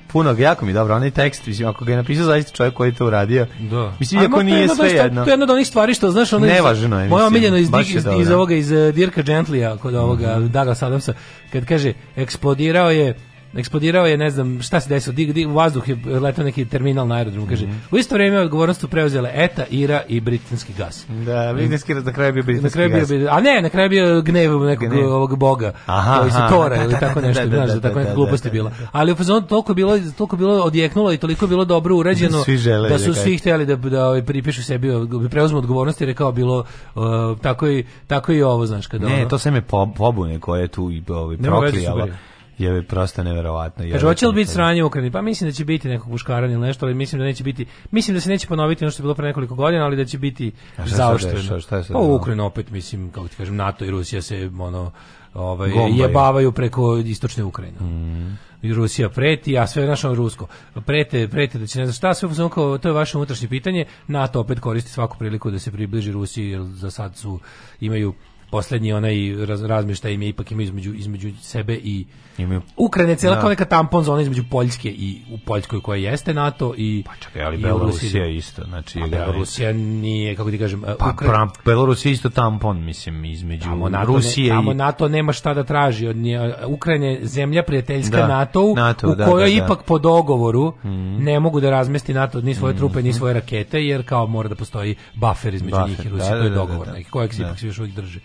puno, 0.08 0.34
jako 0.38 0.66
mi 0.66 0.72
dobro, 0.72 0.94
onaj 0.96 1.10
tekst, 1.10 1.46
mislim, 1.46 1.68
ako 1.68 1.84
ga 1.84 1.92
je 1.92 1.96
napisao 1.96 2.24
zaista 2.24 2.52
čovjek 2.52 2.74
koji 2.74 2.88
je 2.88 2.94
to 2.94 3.06
uradio, 3.06 3.46
Da. 3.60 3.92
mislim, 4.00 4.22
iako 4.22 4.42
nije 4.42 4.60
jedno 4.60 4.74
sve 4.74 4.90
jedno. 4.90 5.24
To 5.24 5.30
je 5.30 5.32
jedna 5.32 5.44
od 5.44 5.50
onih 5.50 5.66
stvari 5.66 5.94
što, 5.94 6.10
znaš, 6.10 6.32
ono... 6.32 6.46
iz- 6.46 6.52
Nevažno 6.52 7.00
je, 7.00 7.08
Moja 7.08 7.26
omiljena 7.26 7.58
iz, 7.58 7.68
iz, 7.80 7.94
iz. 7.96 8.06
Mhm. 8.06 8.32
ovoga, 8.32 8.54
iz 8.54 8.72
uh, 8.72 8.94
Dirka 8.94 9.22
Gentlya, 9.22 9.78
kod 9.78 9.94
ovoga 9.94 10.38
Douglas 10.38 10.82
Adamsa, 10.82 11.12
kad 11.52 11.64
kaže, 11.64 11.92
eksplodirao 12.16 12.90
je 12.90 13.14
eksplodirao 13.54 14.06
je, 14.06 14.16
ne 14.16 14.30
znam, 14.30 14.62
šta 14.62 14.80
se 14.80 14.88
desilo, 14.88 15.14
dig, 15.14 15.32
dig, 15.32 15.48
u 15.48 15.52
vazduh 15.52 15.88
je 15.88 15.96
letao 16.14 16.44
neki 16.44 16.64
terminal 16.64 17.06
na 17.06 17.14
aerodromu, 17.14 17.46
kaže, 17.46 17.66
Mhm. 17.66 17.76
u 17.90 17.98
isto 17.98 18.14
vrijeme 18.14 18.40
odgovornost 18.40 18.80
su 18.80 18.88
preuzele 18.88 19.30
ETA, 19.34 19.64
IRA 19.70 20.02
i 20.08 20.20
britanski 20.20 20.72
gas. 20.72 21.06
Da, 21.08 21.52
britanski, 21.54 21.94
na 21.94 22.12
kraju 22.12 22.32
bio 22.32 22.40
Na 22.40 22.46
britanski 22.46 22.72
kraju 22.72 23.06
bio, 23.08 23.28
a 23.30 23.40
ne, 23.40 23.62
na 23.62 23.68
kraju 23.68 23.88
bio 23.90 24.22
gnev 24.22 24.60
nekog 24.60 24.88
Gnev. 24.88 25.06
ovog 25.06 25.38
boga, 25.38 25.72
Aha, 25.86 26.18
koji 26.20 26.30
se 26.30 26.38
tora 26.50 26.76
da, 26.76 26.82
ili 26.82 26.92
da, 26.92 26.98
tako 26.98 27.20
da, 27.20 27.26
nešto, 27.26 27.42
da, 27.42 27.56
znaš, 27.56 27.68
da, 27.68 27.74
da, 27.74 27.80
tako 27.80 27.94
da, 27.94 28.00
neka 28.00 28.10
da, 28.10 28.14
glupost 28.16 28.42
da, 28.42 28.48
je 28.48 28.52
bila. 28.52 28.70
da, 28.70 28.76
da. 28.76 28.88
Ali 28.92 29.12
u 29.12 29.16
fazonu 29.16 29.40
toliko 29.42 29.74
bilo, 29.74 29.98
toliko 30.18 30.36
bilo 30.36 30.54
odjeknulo 30.54 31.12
i 31.12 31.16
toliko 31.16 31.46
bilo 31.46 31.64
dobro 31.64 31.96
urađeno 31.96 32.38
Da 32.64 32.78
da 32.78 32.88
da 32.88 32.98
su 32.98 33.14
svi 33.14 33.38
htjeli 33.38 33.66
da 33.66 33.76
da 33.76 34.06
ovaj, 34.06 34.22
pripišu 34.22 34.62
sebi, 34.62 34.90
ovaj, 34.90 35.28
preuzmu 35.28 35.58
odgovornost 35.58 36.00
jer 36.00 36.08
je 36.08 36.14
kao 36.14 36.32
bilo 36.32 36.64
uh, 36.94 37.02
tako 37.38 37.68
i 37.68 37.84
tako 38.06 38.32
i 38.32 38.42
ovo, 38.42 38.66
znaš, 38.66 38.86
kada 38.86 39.08
Ne, 39.08 39.14
ono- 39.14 39.28
to 39.28 39.38
sve 39.38 39.50
me 39.50 39.62
po, 39.62 39.86
pobune 39.88 40.40
koje 40.40 40.60
je 40.60 40.68
tu 40.68 40.90
i 40.90 41.02
ovaj, 41.08 41.36
super 41.36 42.12
Je 42.58 42.82
prosto 42.82 43.22
neverovatno. 43.22 43.84
Kaže, 43.92 44.06
hoće 44.06 44.26
li 44.26 44.34
biti 44.34 44.50
sranje 44.50 44.84
u 44.84 44.86
Ukrajini? 44.86 45.10
Pa 45.10 45.22
mislim 45.22 45.50
da 45.50 45.54
će 45.54 45.64
biti 45.64 45.88
nekog 45.88 46.10
buškaranja 46.10 46.52
ili 46.52 46.66
nešto, 46.66 46.86
ali 46.86 46.94
mislim 46.94 47.18
da 47.18 47.24
neće 47.24 47.44
biti, 47.44 47.66
mislim 47.90 48.14
da 48.14 48.20
se 48.20 48.30
neće 48.30 48.46
ponoviti 48.46 48.84
ono 48.84 48.90
što 48.90 49.02
je 49.02 49.04
bilo 49.04 49.14
pre 49.14 49.26
nekoliko 49.26 49.54
godina, 49.54 49.84
ali 49.84 49.96
da 49.96 50.04
će 50.04 50.18
biti 50.18 50.52
zaoštreno. 50.84 51.58
Pa 51.92 51.98
u? 51.98 52.14
Ukrajini 52.14 52.42
opet, 52.42 52.70
mislim, 52.70 53.10
kako 53.10 53.28
ti 53.28 53.36
kažem, 53.36 53.56
NATO 53.56 53.84
i 53.84 53.90
Rusija 53.90 54.22
se, 54.22 54.50
ono, 54.58 54.90
ovaj, 55.34 55.70
Gombaju. 55.70 55.94
jebavaju 56.02 56.52
preko 56.52 56.96
istočne 56.96 57.44
Ukrajine. 57.44 57.80
Mm. 57.80 58.38
I 58.62 58.72
Rusija 58.74 59.08
preti, 59.08 59.58
a 59.58 59.66
sve 59.66 59.86
našo 59.86 60.14
rusko. 60.14 60.46
Prete, 60.86 61.28
prete 61.28 61.58
da 61.58 61.66
će 61.66 61.78
ne 61.78 61.86
znam 61.86 61.94
šta, 61.94 62.14
sve 62.14 62.26
u 62.26 62.28
fazonu 62.28 62.48
kao, 62.48 62.78
to 62.78 62.88
je 62.88 62.92
vaše 62.92 63.16
unutrašnje 63.18 63.48
pitanje. 63.48 63.84
NATO 64.06 64.40
opet 64.40 64.60
koristi 64.60 64.90
svaku 64.90 65.18
priliku 65.18 65.50
da 65.50 65.58
se 65.58 65.72
približi 65.72 66.12
Rusiji, 66.12 66.50
jer 66.50 66.62
za 66.62 66.90
sad 66.90 67.16
su, 67.16 67.40
imaju 67.80 68.14
poslednji 68.52 68.92
onaj 68.92 69.14
raz, 69.46 69.62
razmještaj 69.64 70.12
im 70.12 70.22
je 70.22 70.28
ipak 70.28 70.50
imaju 70.50 70.64
između, 70.64 70.94
između 70.94 71.30
sebe 71.40 71.74
i 71.74 72.04
Imaju 72.38 72.62
Ukrajina 72.76 73.10
je 73.10 73.16
cijela 73.16 73.34
Da. 73.34 73.40
kao 73.40 73.50
neka 73.50 73.64
tampon 73.64 74.04
zona 74.04 74.22
između 74.22 74.44
Poljske 74.44 74.88
i 74.88 75.22
u 75.30 75.38
Poljskoj 75.38 75.80
koja 75.80 75.96
jeste 76.00 76.34
NATO 76.34 76.74
i 76.76 77.02
Pa 77.06 77.12
čekaj, 77.16 77.42
ali 77.42 77.56
i 77.56 77.62
Belorusija 77.62 78.22
Rusiji. 78.22 78.36
isto, 78.36 78.62
znači... 78.64 78.98
A 78.98 79.02
je 79.02 79.08
Belorusija 79.08 79.72
nije, 79.72 80.36
kako 80.36 80.50
ti 80.50 80.58
kažem, 80.58 80.82
Pa, 80.98 81.06
Ukra- 81.06 81.48
Belorusija 81.64 82.12
isto 82.12 82.30
tampon, 82.30 82.84
mislim, 82.84 83.24
između 83.24 83.62
Tamo 83.62 83.88
NATO, 83.88 84.06
Rusije 84.06 84.44
ne, 84.44 84.56
tamo 84.56 84.72
i... 84.72 84.74
NATO 84.74 85.08
nema 85.08 85.32
šta 85.32 85.54
da 85.54 85.64
traži 85.64 86.06
od 86.08 86.16
nje. 86.16 86.38
Ukrajina 86.66 87.06
je 87.06 87.26
zemlja 87.26 87.62
prijateljska 87.62 88.16
Da, 88.16 88.26
NATO-u, 88.28 88.74
NATO, 88.76 89.08
u 89.08 89.14
da, 89.14 89.24
kojoj 89.26 89.50
da, 89.50 89.56
da. 89.56 89.64
ipak 89.64 89.82
po 89.82 89.98
dogovoru 89.98 90.72
ne 91.18 91.40
mogu 91.40 91.60
da 91.60 91.70
razmesti 91.70 92.14
NATO 92.14 92.40
ni 92.40 92.54
svoje 92.54 92.76
trupe, 92.76 93.02
ni 93.02 93.12
svoje 93.12 93.34
rakete, 93.34 93.80
jer 93.80 94.04
kao 94.04 94.26
mora 94.26 94.48
da 94.48 94.54
postoji 94.54 94.94
buffer 95.14 95.54
između 95.54 95.76
Buffer, 95.76 95.88
njih 95.90 96.00
i 96.00 96.04
da, 96.04 96.10
Rusije, 96.10 96.30
da, 96.30 96.38
to 96.38 96.44
je 96.44 96.50
da, 96.50 96.50
da, 96.50 96.54
dogovor 96.56 96.86
da. 96.86 96.92
neki, 96.92 97.10
kojeg 97.10 97.32
se 97.32 97.38
Da. 97.38 97.46
ipak 97.46 97.58
svi 97.58 97.68
još 97.68 97.78
uvijek 97.78 97.94
drži. 97.96 98.20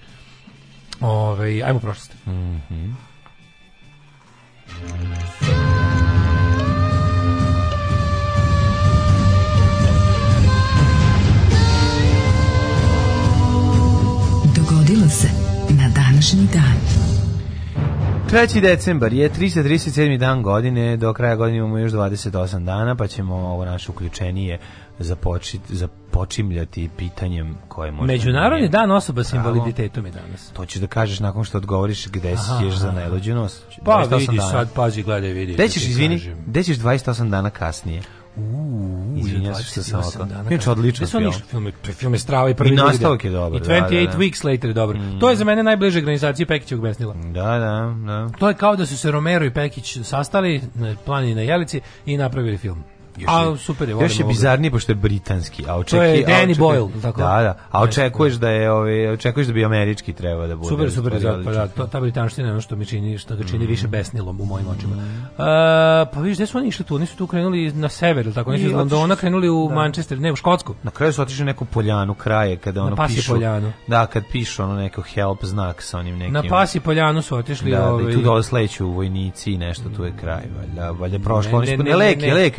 Ove, 1.02 1.64
ajmo 1.64 1.78
u 1.78 1.80
prošlost. 1.80 2.14
Dogodilo 14.56 15.10
se 15.10 15.28
na 15.70 15.90
današnji 15.90 16.48
dan. 16.54 17.08
3. 18.32 18.62
decembar 18.62 19.14
je 19.14 19.30
337. 19.30 20.18
dan 20.18 20.44
godine, 20.44 20.98
do 20.98 21.14
kraja 21.14 21.36
godine 21.36 21.58
imamo 21.58 21.78
još 21.78 21.92
28 21.92 22.66
dana, 22.66 22.96
pa 22.96 23.08
ćemo 23.08 23.36
ovo 23.36 23.66
naše 23.66 23.92
uključenije 23.92 24.60
započiti, 25.00 25.76
započimljati 25.76 26.90
pitanjem 26.98 27.58
koje 27.68 27.92
možda... 27.92 28.14
Međunarodni 28.14 28.62
nije. 28.62 28.70
dan 28.70 28.92
osoba 28.92 29.24
s 29.24 29.34
invaliditetom 29.34 30.06
je 30.06 30.12
danas. 30.12 30.52
To 30.54 30.66
ćeš 30.66 30.82
da 30.82 30.88
kažeš 30.88 31.20
nakon 31.20 31.44
što 31.44 31.58
odgovoriš 31.58 32.08
gde 32.08 32.38
si 32.38 32.52
Aha, 32.52 32.66
ješ 32.66 32.76
za 32.76 32.88
aha. 32.88 33.00
najluđenost. 33.00 33.64
Pa 33.86 34.06
28 34.10 34.20
vidiš 34.20 34.38
dana. 34.38 34.52
sad, 34.52 34.74
pazi, 34.74 35.04
gledaj, 35.04 35.30
vidi. 35.32 35.54
Gde 35.54 35.64
da 35.64 35.70
ćeš, 35.70 35.88
izvini, 35.88 36.36
gde 36.48 36.64
ćeš 36.64 36.78
28 36.78 37.30
dana 37.30 37.50
kasnije? 37.50 38.02
Uuu, 38.38 39.18
Izvinjam 39.18 39.56
se 39.56 39.64
što 39.64 39.84
sam 39.84 40.02
28 40.02 40.18
ovako. 40.18 40.34
dana. 40.34 40.50
Inače, 40.50 40.72
odličan 40.72 41.08
film. 41.08 41.34
Film 41.50 41.66
je, 41.66 41.74
film 41.94 42.14
je 42.14 42.20
strava 42.20 42.50
i 42.50 42.56
prvi 42.56 42.74
I 42.74 42.76
nastavak 42.76 43.24
je 43.24 43.32
dobar, 43.32 43.62
I 43.62 43.66
da, 43.68 43.74
28 43.74 44.06
da, 44.06 44.12
da. 44.12 44.18
Weeks 44.18 44.52
Later 44.52 44.70
je 44.70 44.74
dobar. 44.74 44.98
To 45.20 45.30
je 45.30 45.36
za 45.36 45.46
mene 45.46 45.64
najbliže 45.64 46.02
granizacije 46.02 46.46
Pekićevog 46.46 46.84
besnila. 46.84 47.14
Da, 47.14 47.44
da, 47.44 47.96
da. 48.06 48.30
To 48.40 48.48
je 48.48 48.54
kao 48.54 48.76
da 48.76 48.86
su 48.86 48.98
se 48.98 49.12
Romero 49.12 49.46
i 49.46 49.54
Pekić 49.54 49.98
sastali 50.04 50.62
na 50.76 50.96
planini 51.06 51.36
na 51.36 51.42
Jelici 51.42 51.82
i 52.06 52.18
napravili 52.18 52.58
film. 52.58 52.84
A 53.28 53.56
super 53.58 53.90
je, 53.90 53.96
volim 53.96 54.06
Još 54.06 54.20
je 54.20 54.26
bizarniji 54.26 54.72
pošto 54.72 54.92
je 54.92 54.96
britanski, 54.96 55.64
a 55.68 55.76
očeki, 55.76 55.98
To 55.98 56.04
je 56.04 56.26
Danny 56.26 56.56
Boyle, 56.56 57.02
tako? 57.02 57.20
Da, 57.20 57.28
da. 57.28 57.58
A 57.72 57.82
očekuješ 57.82 58.34
da 58.34 58.50
je 58.50 58.72
ovaj 58.72 59.08
očekuješ 59.10 59.48
da 59.48 59.54
bi 59.54 59.66
američki 59.66 60.14
trebao 60.14 60.48
da 60.48 60.56
bude. 60.56 60.70
Super, 60.70 60.92
super, 60.92 61.20
zato, 61.20 61.44
pa 61.44 61.52
da, 61.52 61.68
to, 61.68 61.88
ta 61.88 62.00
britanština 62.00 62.48
je 62.48 62.52
ono 62.52 62.62
što 62.62 62.76
mi 62.76 62.86
čini, 62.86 63.18
što 63.18 63.36
ga 63.36 63.44
čini 63.44 63.66
Mm. 63.66 63.68
više 63.68 63.88
besnilom 63.88 64.42
u 64.42 64.46
mojim 64.46 64.68
očima. 64.68 64.96
Uh, 64.96 65.38
pa 66.14 66.20
vidiš, 66.22 66.38
gde 66.38 66.46
su 66.46 66.58
oni 66.58 66.68
išli 66.68 66.86
tu? 66.86 66.96
Oni 66.96 67.06
su 67.06 67.18
tu 67.18 67.28
krenuli 67.28 67.72
na 67.72 67.90
sever, 67.90 68.26
ili 68.26 68.36
tako? 68.36 68.50
Oni 68.50 68.60
su 68.60 68.66
iz 68.66 68.74
Londona 68.74 69.16
krenuli 69.16 69.50
u 69.50 69.68
da. 69.70 69.76
Manchester, 69.76 70.20
ne, 70.20 70.32
u 70.32 70.36
Škotsku. 70.36 70.76
Na 70.84 70.92
kraju 70.92 71.14
su 71.14 71.22
otišli 71.22 71.46
neku 71.46 71.66
poljanu 71.66 72.14
kraje 72.14 72.58
kada 72.58 72.84
ono 72.84 72.96
Pasje 72.96 73.16
pišu. 73.16 73.32
poljanu. 73.34 73.72
Da, 73.88 74.06
kad 74.06 74.24
pišu 74.32 74.64
ono 74.64 74.76
neko 74.76 75.02
help 75.02 75.44
znak 75.46 75.82
sa 75.82 75.98
onim 76.00 76.18
nekim. 76.18 76.34
Na 76.34 76.44
Pasi 76.50 76.80
Poljanu 76.80 77.22
su 77.22 77.36
otišli. 77.36 77.72
Da, 77.72 77.78
da, 78.04 78.10
i 78.12 78.14
tu 78.14 78.22
dole 78.22 78.44
sleću 78.44 78.88
vojnici 78.88 79.52
i 79.52 79.58
nešto, 79.58 79.84
tu 79.90 80.04
je 80.04 80.14
kraj, 80.22 80.42
valjda, 80.60 80.92
valjda 80.92 81.20
prošlo. 81.20 81.52
Ne, 81.52 81.58
Oni 81.58 81.68
su, 81.68 81.72
ne, 81.72 81.78
ne, 81.78 81.90
ne, 81.90 81.96
lek, 81.96 82.22
ne. 82.22 82.28
je 82.28 82.34
lek, 82.34 82.54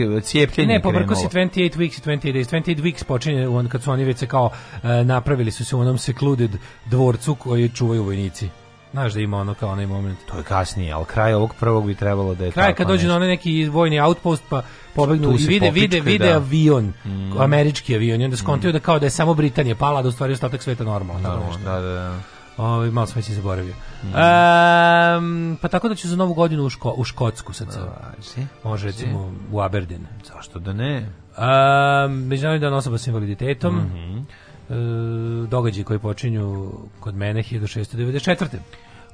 cijepljenje 0.48 0.74
Ne, 0.74 0.82
pobrko 0.82 1.14
si 1.14 1.28
krenulo. 1.28 1.50
28 1.50 1.76
weeks 1.76 1.98
i 1.98 2.18
28 2.18 2.32
days. 2.32 2.50
28 2.66 2.82
weeks 2.82 3.04
počinje 3.04 3.48
on, 3.48 3.68
kad 3.68 3.82
su 3.82 3.90
oni 3.90 4.04
već 4.04 4.18
se 4.18 4.26
kao 4.26 4.50
e, 4.82 5.04
napravili 5.04 5.50
su 5.50 5.64
se 5.64 5.76
u 5.76 5.80
onom 5.80 5.98
secluded 5.98 6.50
dvorcu 6.86 7.34
koji 7.34 7.68
čuvaju 7.68 8.02
vojnici. 8.02 8.48
Znaš 8.92 9.12
da 9.12 9.20
ima 9.20 9.38
ono 9.38 9.54
kao 9.54 9.70
onaj 9.70 9.86
moment. 9.86 10.18
To 10.26 10.36
je 10.36 10.42
kasnije, 10.42 10.92
ali 10.92 11.04
kraj 11.04 11.34
ovog 11.34 11.54
prvog 11.54 11.86
bi 11.86 11.94
trebalo 11.94 12.34
da 12.34 12.44
je 12.44 12.50
Kraj 12.50 12.74
kad 12.74 12.86
dođe 12.88 13.08
na 13.08 13.16
onaj 13.16 13.28
neki 13.28 13.64
vojni 13.64 14.00
outpost 14.00 14.42
pa 14.48 14.62
pobegnu 14.94 15.32
i 15.32 15.36
vide 15.38 15.70
vide 15.70 16.00
vide 16.00 16.26
da. 16.26 16.34
avion, 16.36 16.92
Mm. 17.04 17.40
američki 17.40 17.94
avion 17.94 18.20
i 18.20 18.24
onda 18.24 18.36
skontaju 18.36 18.72
da 18.72 18.80
kao 18.80 18.98
da 18.98 19.06
je 19.06 19.10
samo 19.10 19.34
Britanija 19.34 19.74
pala, 19.76 20.02
da 20.02 20.08
u 20.08 20.12
stvari 20.12 20.32
ostatak 20.32 20.62
sveta 20.62 20.84
normalno. 20.84 21.42
nešto. 21.46 21.62
da, 21.64 21.80
da, 21.80 21.92
da. 21.92 22.18
Ovaj 22.58 22.90
malo 22.90 23.06
sam 23.06 23.16
već 23.16 23.28
i 23.28 23.34
zaboravio. 23.34 23.74
Ehm, 24.02 25.54
pa 25.60 25.68
tako 25.68 25.88
da 25.88 25.94
ću 25.94 26.08
za 26.08 26.16
novu 26.16 26.34
godinu 26.34 26.64
u, 26.64 26.68
Ško, 26.70 26.94
u 26.96 27.04
Škotsku 27.04 27.52
sad 27.52 27.72
se. 27.72 27.78
Važi. 27.78 28.46
Može 28.64 28.86
recimo 28.86 29.32
u 29.52 29.60
Aberdeen. 29.60 30.06
Zašto 30.34 30.58
da 30.58 30.72
ne? 30.72 31.08
Um, 31.38 32.26
Međunarodni 32.26 32.66
dan 32.66 32.74
osoba 32.74 32.98
s 32.98 33.06
invaliditetom. 33.06 33.76
Mhm. 33.76 34.18
E, 34.18 35.46
događaji 35.46 35.84
koji 35.84 35.98
počinju 35.98 36.72
kod 37.00 37.14
mene 37.14 37.42
1694. 37.42 38.46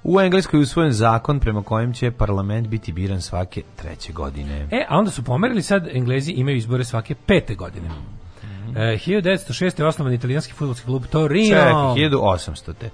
U 0.04 0.20
Engleskoj 0.20 0.58
je 0.58 0.62
usvojen 0.62 0.92
zakon 0.92 1.40
prema 1.40 1.62
kojem 1.62 1.92
će 1.92 2.10
parlament 2.10 2.68
biti 2.68 2.92
biran 2.92 3.20
svake 3.20 3.62
treće 3.76 4.12
godine. 4.12 4.68
E, 4.70 4.86
a 4.88 4.98
onda 4.98 5.10
su 5.10 5.24
pomerili 5.24 5.62
sad, 5.62 5.88
Englezi 5.92 6.32
imaju 6.32 6.56
izbore 6.56 6.84
svake 6.84 7.14
pete 7.26 7.54
godine. 7.54 7.88
Mhm. 7.88 8.76
E, 8.76 8.80
1906. 8.80 9.80
je 9.80 9.86
osnovan 9.86 10.12
italijanski 10.12 10.52
futbolski 10.52 10.86
klub 10.86 11.04
Torino. 11.10 11.48
Čekaj, 11.48 11.72
1800. 11.72 12.88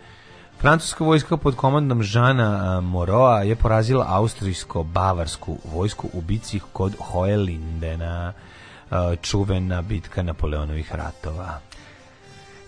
Francuska 0.61 1.05
vojska 1.05 1.37
pod 1.37 1.57
komandom 1.57 2.03
Žana 2.03 2.81
Moroa 2.81 3.43
je 3.43 3.57
porazila 3.57 4.07
austrijsko-bavarsku 4.09 5.57
vojsku 5.65 6.09
u 6.13 6.21
bici 6.21 6.61
kod 6.73 6.95
Hoelindena, 6.99 8.33
čuvena 9.23 9.83
bitka 9.83 10.23
Napoleonovih 10.23 10.95
ratova. 10.95 11.61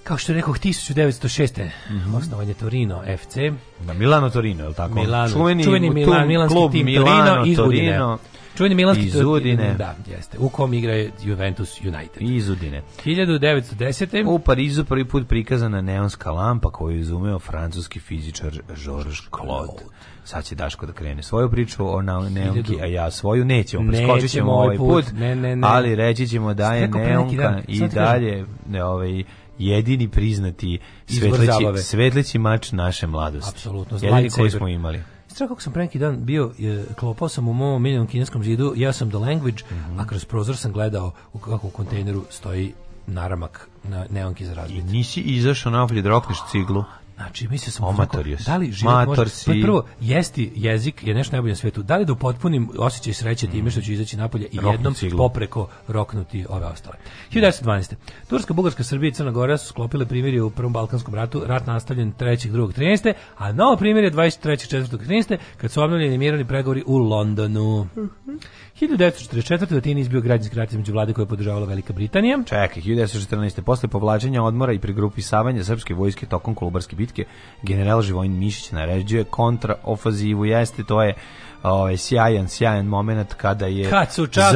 Kao 0.05 0.19
što 0.19 0.33
rekao, 0.33 0.55
1906. 0.55 1.69
Mhm. 1.91 2.15
osnovan 2.15 2.49
je 2.49 2.55
Torino 2.55 3.03
FC. 3.19 3.37
Na 3.81 3.93
Milano 3.93 4.31
Torino, 4.31 4.63
je 4.63 4.69
li 4.69 4.75
tako? 4.75 4.95
Milano, 4.95 5.33
čuveni, 5.33 5.65
čuveni 5.65 5.91
Milan, 5.91 6.29
milanski 6.29 6.55
klub 6.55 6.73
tim 6.73 6.87
Milano 6.87 7.35
Torino. 7.35 7.57
Torino 7.57 8.19
Čuveni 8.57 8.75
milanski 8.75 9.05
iz 9.05 9.17
Udine. 9.17 9.75
Da, 9.79 9.97
jeste. 10.11 10.39
U 10.39 10.49
kom 10.49 10.75
igra 10.75 10.93
je 10.93 11.11
Juventus 11.23 11.81
United. 11.81 12.23
iz 12.23 12.49
Udine. 12.49 12.83
1910. 13.05 14.27
U 14.27 14.39
Parizu 14.39 14.85
prvi 14.85 15.05
put 15.05 15.29
prikazana 15.29 15.81
neonska 15.81 16.31
lampa 16.31 16.71
koju 16.71 16.95
je 16.97 17.01
izumeo 17.01 17.39
francuski 17.39 18.01
fizičar 18.01 18.59
Georges 18.85 19.19
Claude. 19.37 19.83
Sad 20.25 20.45
će 20.45 20.55
Daško 20.55 20.87
da 20.87 20.93
krene 20.93 21.23
svoju 21.23 21.51
priču 21.51 21.95
o 21.97 22.03
neonki, 22.03 22.81
a 22.83 22.87
ja 22.87 23.11
svoju 23.11 23.45
nećemo, 23.45 23.91
preskočit 23.91 24.09
ćemo 24.09 24.23
Nećemo 24.23 24.53
ovaj 24.53 24.77
put, 24.77 25.05
Ne, 25.13 25.37
ne, 25.37 25.57
ne. 25.57 25.69
ali 25.71 25.95
reći 25.95 26.29
ćemo 26.29 26.55
da 26.55 26.75
je 26.75 26.89
neonka 26.89 27.61
i 27.69 27.89
dalje 27.89 28.47
ne, 28.69 28.85
ovaj, 28.85 29.25
jedini 29.59 30.09
priznati 30.09 30.79
svetleći, 31.07 31.83
svetleći 31.83 32.39
mač 32.39 32.73
naše 32.73 33.07
mladosti. 33.07 33.51
Apsolutno, 33.55 33.99
Jedini 34.03 34.31
koji 34.31 34.51
smo 34.51 34.69
imali. 34.69 35.03
Straš 35.33 35.49
kako 35.49 35.63
sam 35.63 35.73
pre 35.73 35.83
neki 35.83 35.99
dan 35.99 36.25
bio, 36.25 36.53
je, 36.59 36.85
klopao 36.99 37.29
sam 37.29 37.49
u 37.49 37.53
mom 37.53 37.83
miljenom 37.83 38.07
kineskom 38.07 38.45
zidu, 38.45 38.73
ja 38.77 38.93
sam 38.93 39.09
The 39.11 39.19
Language, 39.19 39.63
Mhm. 39.71 40.01
a 40.01 40.07
kroz 40.07 40.25
prozor 40.25 40.57
sam 40.57 40.73
gledao 40.73 41.13
u 41.33 41.39
kako 41.39 41.67
u 41.67 41.71
kontejneru 41.71 42.25
stoji 42.31 42.73
naramak 43.07 43.69
na 43.85 44.07
neonki 44.11 44.47
za 44.47 44.53
I 44.53 44.55
razbit. 44.55 44.85
nisi 44.85 45.21
izašao 45.21 45.73
napolje 45.73 46.03
da 46.03 46.09
rokneš 46.09 46.39
ciglu. 46.51 46.85
Znači, 47.17 47.49
mislio 47.49 47.73
sam 47.73 47.87
Omator 47.87 48.21
onako, 48.21 48.43
si. 48.43 48.51
da 48.51 48.57
li 48.57 48.73
život 48.73 48.93
Mator 48.95 49.19
može... 49.19 49.31
si. 49.31 49.47
Pa 49.47 49.67
prvo, 49.67 49.85
jesti 50.01 50.53
jezik 50.55 51.07
je 51.07 51.15
nešto 51.15 51.37
najbolje 51.37 51.53
na 51.53 51.57
svetu. 51.57 51.83
Da 51.83 51.97
li 51.97 52.05
da 52.05 52.13
upotpunim 52.13 52.71
osjećaj 52.79 53.13
sreće 53.15 53.47
time 53.47 53.71
što 53.71 53.81
ću 53.81 53.93
izaći 53.93 54.17
napolje 54.17 54.47
i 54.53 54.57
Roknuti 54.57 54.75
jednom 54.75 54.95
ciglu. 54.95 55.19
popreko 55.19 55.69
roknuti 55.89 56.47
ove 56.49 56.67
ostale. 56.67 56.97
1912. 57.33 57.95
Turska, 58.29 58.55
Bugarska, 58.55 58.85
Srbija 58.85 59.09
i 59.09 59.13
Crna 59.13 59.31
Gora 59.31 59.59
su 59.59 59.69
sklopile 59.69 60.07
primirje 60.07 60.43
u 60.43 60.51
Prvom 60.51 60.73
Balkanskom 60.73 61.15
ratu, 61.15 61.43
rat 61.47 61.67
nastavljen 61.67 62.13
3. 62.13 62.51
2. 62.51 62.73
13. 62.73 63.13
A 63.37 63.53
novo 63.53 63.77
primirje 63.77 64.11
23. 64.11 64.77
4. 64.77 64.99
13. 64.99 65.37
kad 65.57 65.71
su 65.71 65.83
obnovljeni 65.83 66.19
mirovni 66.19 66.45
pregovori 66.49 66.83
u 66.87 66.99
Londonu. 66.99 67.89
1944. 68.89 69.75
u 69.75 69.79
Atini 69.79 70.01
izbio 70.01 70.21
građanski 70.21 70.57
rat 70.57 70.71
između 70.71 70.93
vlade 70.93 71.13
koje 71.13 71.23
je 71.23 71.29
podržavala 71.29 71.67
Velika 71.67 71.93
Britanija. 71.93 72.39
Čekaj, 72.47 72.83
1914. 72.83 73.63
Posle 73.63 73.89
povlačenja 73.89 74.43
odmora 74.43 74.73
i 74.73 74.79
pregrupisavanja 74.79 75.65
srpske 75.65 75.95
vojske 75.95 76.27
tokom 76.27 76.55
Kolubarske 76.55 76.97
bitke, 76.97 77.25
general 77.63 78.03
Živojin 78.03 78.39
Mišić 78.39 78.71
naređuje 78.71 79.25
kontraofazivu. 79.25 80.45
Jeste, 80.45 80.85
to 80.85 81.03
je 81.03 81.15
ovaj 81.63 81.97
sjajan, 81.97 82.49
sjajan 82.49 82.87
moment 82.87 83.35
kada 83.35 83.67
je 83.67 83.91
Kad 83.91 84.13
su 84.13 84.27
čak 84.27 84.55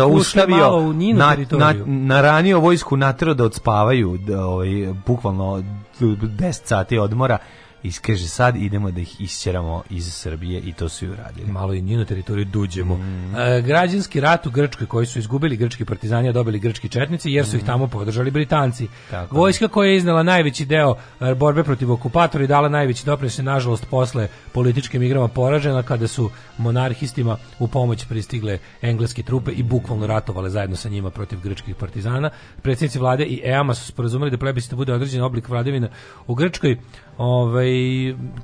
malo 0.49 0.79
u 0.79 0.93
njinu 0.93 1.19
na, 1.19 1.37
na, 1.51 1.75
naranio 1.87 2.61
vojsku 2.61 2.97
naterao 2.97 3.35
da 3.35 3.45
odspavaju 3.45 4.19
da, 4.19 4.47
ovaj, 4.47 4.69
bukvalno 5.07 5.63
10 6.01 6.53
sati 6.53 6.99
odmora 6.99 7.39
i 7.87 7.93
kaže 7.93 8.29
sad 8.29 8.57
idemo 8.57 8.91
da 8.91 9.01
ih 9.01 9.21
isćeramo 9.21 9.83
iz 9.91 10.15
Srbije 10.15 10.61
i 10.61 10.73
to 10.73 10.89
su 10.89 11.05
i 11.05 11.09
uradili. 11.09 11.53
malo 11.53 11.75
i 11.75 11.83
njenu 11.83 12.05
teritoriju 12.05 12.45
duđemo. 12.45 12.97
Mm. 12.97 13.37
E, 13.37 13.63
građanski 13.63 14.21
rat 14.21 14.47
u 14.47 14.51
Grčkoj 14.51 14.87
koji 14.87 15.07
su 15.07 15.19
izgubili 15.19 15.57
grčki 15.57 15.85
partizani, 15.85 16.29
a 16.29 16.33
dobili 16.33 16.59
grčki 16.59 16.89
četnici 16.89 17.31
jer 17.31 17.47
su 17.47 17.57
ih 17.57 17.65
tamo 17.65 17.87
podržali 17.87 18.31
Britanci. 18.31 18.85
Mm. 18.85 18.89
Tako. 19.11 19.37
Vojska 19.37 19.69
koja 19.69 19.91
je 19.91 19.97
iznala 19.97 20.23
najveći 20.23 20.65
deo 20.65 20.95
e, 21.21 21.35
borbe 21.35 21.65
protiv 21.65 21.93
okupatora 21.93 22.45
i 22.45 22.47
dala 22.47 22.69
najveći 22.69 23.07
doprinos 23.07 23.39
je 23.39 23.43
nažalost 23.43 23.87
posle 23.91 24.29
političkim 24.53 25.03
igrama 25.03 25.29
poražena 25.29 25.83
kada 25.83 26.09
su 26.09 26.31
monarhistima 26.59 27.37
u 27.59 27.69
pomoć 27.69 28.05
pristigle 28.05 28.59
engleske 28.83 29.23
trupe 29.23 29.51
i 29.53 29.63
bukvalno 29.63 30.07
ratovale 30.07 30.51
zajedno 30.51 30.77
sa 30.77 30.89
njima 30.89 31.11
protiv 31.11 31.41
grčkih 31.41 31.75
partizana. 31.75 32.31
Predsjednici 32.63 32.99
vlade 32.99 33.25
i 33.25 33.41
EAMA 33.45 33.75
su 33.75 33.87
sporazumeli 33.87 34.31
da 34.31 34.39
plebiscit 34.39 34.75
bude 34.75 34.95
određen 34.95 35.23
oblik 35.23 35.49
vladavine 35.49 35.91
u 36.27 36.35
Grčkoj 36.35 36.77
ovaj 37.19 37.76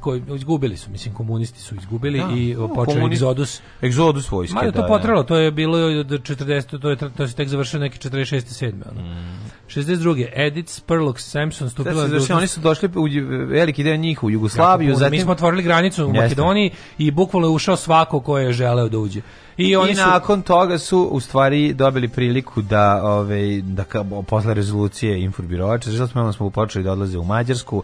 koji 0.00 0.22
izgubili 0.30 0.76
su 0.76 0.90
mislim 0.90 1.14
komunisti 1.14 1.60
su 1.60 1.74
izgubili 1.74 2.18
Da, 2.18 2.28
i 2.30 2.54
no, 2.54 2.68
počeo 2.68 2.94
komunist- 2.94 3.12
egzodus 3.12 3.60
Egzodus 3.82 4.30
vojske, 4.30 4.54
Mada 4.54 4.66
je 4.66 4.72
to 4.72 4.80
da, 4.80 4.86
potralo, 4.86 5.22
to 5.22 5.36
je 5.36 5.50
bilo 5.50 5.78
od 5.78 6.06
40, 6.08 6.78
to 6.78 6.90
je 6.90 6.96
to 6.96 7.28
se 7.28 7.34
tek 7.34 7.48
završilo 7.48 7.80
neki 7.80 7.98
46. 8.00 8.40
7. 8.64 8.72
Ono. 8.90 9.00
62. 9.68 10.26
Edith 10.36 10.70
Spurlock 10.70 11.18
Sampson 11.20 11.66
Da 11.66 11.70
stupila 11.70 11.94
završi, 11.96 12.14
dužnost- 12.16 12.36
oni 12.36 12.46
su 12.46 12.60
došli 12.60 12.88
u 12.88 13.06
veliki 13.46 13.82
deo 13.82 13.96
njih 13.96 14.24
u 14.24 14.30
Jugoslaviju, 14.30 14.88
puno. 14.88 14.98
zatim 14.98 15.12
Mi 15.12 15.20
smo 15.20 15.32
otvorili 15.32 15.62
granicu 15.62 16.06
u. 16.06 16.12
Makedoniji 16.12 16.70
i 16.98 17.10
bukvalno 17.10 17.48
je 17.48 17.52
ušao 17.52 17.76
svako 17.76 18.20
ko 18.20 18.38
je 18.38 18.52
želeo 18.52 18.88
da 18.88 18.98
uđe. 18.98 19.20
I 19.56 19.76
oni 19.76 19.92
I 19.92 19.94
su 19.94 20.00
nakon 20.02 20.42
toga 20.42 20.78
su 20.78 21.00
u 21.02 21.20
stvari 21.20 21.72
dobili 21.74 22.08
priliku 22.08 22.62
da 22.62 23.00
ovaj 23.04 23.60
da 23.60 23.84
posle 24.22 24.54
rezolucije 24.54 25.22
informirovača, 25.22 25.90
zato 25.90 26.32
smo 26.32 26.50
počeli 26.50 26.84
da 26.84 26.92
odlaze 26.92 27.18
u 27.18 27.24
Mađarsku. 27.24 27.82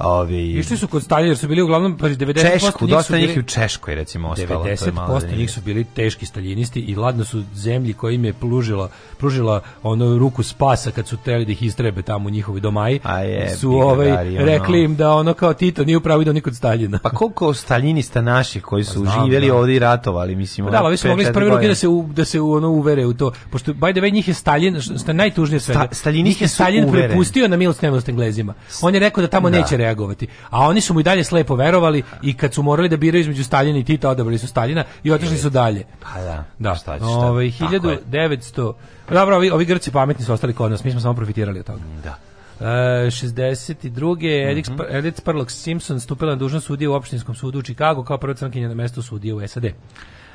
Ovaj 0.00 0.50
išli 0.50 0.76
su 0.76 0.88
kod 0.88 1.02
Staljina 1.02 1.28
jer 1.28 1.38
su 1.38 1.48
bili 1.48 1.62
uglavnom 1.62 1.98
pa 1.98 2.06
90% 2.08 2.52
Češku, 2.52 2.84
njih 2.84 2.90
dosta 2.90 3.18
njih 3.18 3.38
u 3.38 3.42
Češkoj 3.42 3.94
recimo 3.94 4.28
ostalo. 4.28 4.64
to 4.76 4.84
je 4.84 4.92
malo 4.92 5.08
90% 5.08 5.20
zanimljivo. 5.20 5.40
njih 5.40 5.50
su 5.50 5.60
bili 5.60 5.84
teški 5.86 6.26
staljinisti 6.26 6.80
i 6.80 6.94
ladno 6.96 7.24
su 7.24 7.42
zemlji 7.54 7.92
koji 7.92 8.14
im 8.14 8.24
je 8.24 8.32
pružila, 8.32 8.88
pružila 9.18 9.60
ono 9.82 10.18
ruku 10.18 10.42
spasa 10.42 10.90
kad 10.90 11.06
su 11.08 11.16
teli 11.16 11.44
da 11.44 11.52
ih 11.52 11.62
istrebe 11.62 12.02
tamo 12.02 12.26
u 12.26 12.30
njihovi 12.30 12.60
domaji. 12.60 13.00
A 13.02 13.18
je, 13.18 13.56
su 13.56 13.72
ovaj, 13.72 14.10
ono. 14.12 14.44
rekli 14.46 14.82
im 14.82 14.96
da 14.96 15.10
ono 15.10 15.34
kao 15.34 15.54
Tito 15.54 15.84
nije 15.84 15.96
upravo 15.96 16.22
idao 16.22 16.34
ni 16.34 16.40
kod 16.40 16.56
Staljina. 16.56 16.98
Pa 16.98 17.10
koliko 17.10 17.54
staljinista 17.54 18.20
naših 18.20 18.62
koji 18.62 18.84
su 18.84 18.94
Pa 18.94 19.00
znam, 19.00 19.24
živjeli 19.24 19.46
da. 19.46 19.54
ovdje 19.54 19.76
i 19.76 19.78
ratovali, 19.78 20.36
mislim. 20.36 20.66
Pa 20.66 20.70
da, 20.70 20.82
ali 20.82 20.96
su 20.96 21.08
mogli 21.08 21.24
četiri 21.24 21.34
prve 21.34 21.50
ruke 21.50 21.68
da 21.68 21.74
se 21.74 21.88
u, 21.88 22.08
da 22.10 22.24
se 22.24 22.40
u, 22.40 22.52
ono 22.52 22.68
uvere 22.70 23.06
u 23.06 23.14
to. 23.14 23.32
Pošto 23.50 23.72
by 23.72 23.92
the 23.92 24.00
way 24.00 24.12
njih 24.12 24.28
je 24.28 24.34
Stalin, 24.34 24.80
što 24.80 25.10
je 25.10 25.14
najtužnije 25.14 25.60
svega. 25.60 25.80
Sta- 25.80 25.94
staljinisti 25.94 26.44
je 26.44 26.48
uvereni. 26.84 27.08
prepustio 27.08 27.48
na 27.48 27.56
milost 27.56 27.82
nemilost 27.82 28.08
Englezima. 28.08 28.54
On 28.82 28.94
je 28.94 29.00
rekao 29.00 29.22
da 29.22 29.28
tamo 29.28 29.50
Da. 29.50 29.58
neće 29.58 29.76
reagovati. 29.90 30.26
A 30.50 30.58
oni 30.60 30.80
su 30.80 30.94
mu 30.94 31.00
i 31.00 31.02
dalje 31.02 31.24
slepo 31.24 31.54
verovali 31.56 32.02
i 32.22 32.34
kad 32.34 32.54
su 32.54 32.62
morali 32.62 32.88
da 32.88 32.96
biraju 32.96 33.20
između 33.20 33.44
Staljina 33.44 33.78
i 33.78 33.84
Tita, 33.84 34.10
odabrali 34.10 34.38
su 34.38 34.46
Staljina 34.46 34.84
i 35.04 35.12
otišli 35.12 35.36
su 35.38 35.50
dalje. 35.50 35.84
Pa 36.02 36.20
da, 36.20 36.44
Da, 36.58 36.74
šta 36.74 36.92
ćeš, 36.92 37.00
šta? 37.00 37.06
ovaj, 37.08 37.50
Tako 37.50 37.88
je. 37.88 37.98
1900... 38.04 38.72
Dobro, 39.10 39.36
ovi, 39.36 39.50
ovi 39.50 39.64
Grci 39.64 39.90
pametni 39.90 40.24
su 40.24 40.32
ostali 40.32 40.52
kod 40.52 40.70
nas, 40.70 40.84
mi 40.84 40.90
smo 40.90 41.00
samo 41.00 41.14
profitirali 41.14 41.60
od 41.60 41.66
toga. 41.66 41.80
Da. 42.04 42.16
E, 42.60 43.10
62. 43.10 44.16
Edith, 44.50 44.70
Mhm. 44.70 44.78
Spar- 44.80 44.86
Edith 44.90 45.18
Spurlock 45.18 45.50
Simpson 45.50 46.00
stupila 46.00 46.30
na 46.30 46.36
dužnost 46.36 46.66
sudije 46.66 46.88
u 46.88 46.94
opštinskom 46.94 47.34
sudu 47.34 47.58
u 47.58 47.62
Chicago 47.62 48.04
kao 48.04 48.18
prva 48.18 48.34
crnkinja 48.34 48.68
na 48.68 48.74
mestu 48.74 49.02
sudije 49.02 49.34
u 49.34 49.48
SAD. 49.48 49.64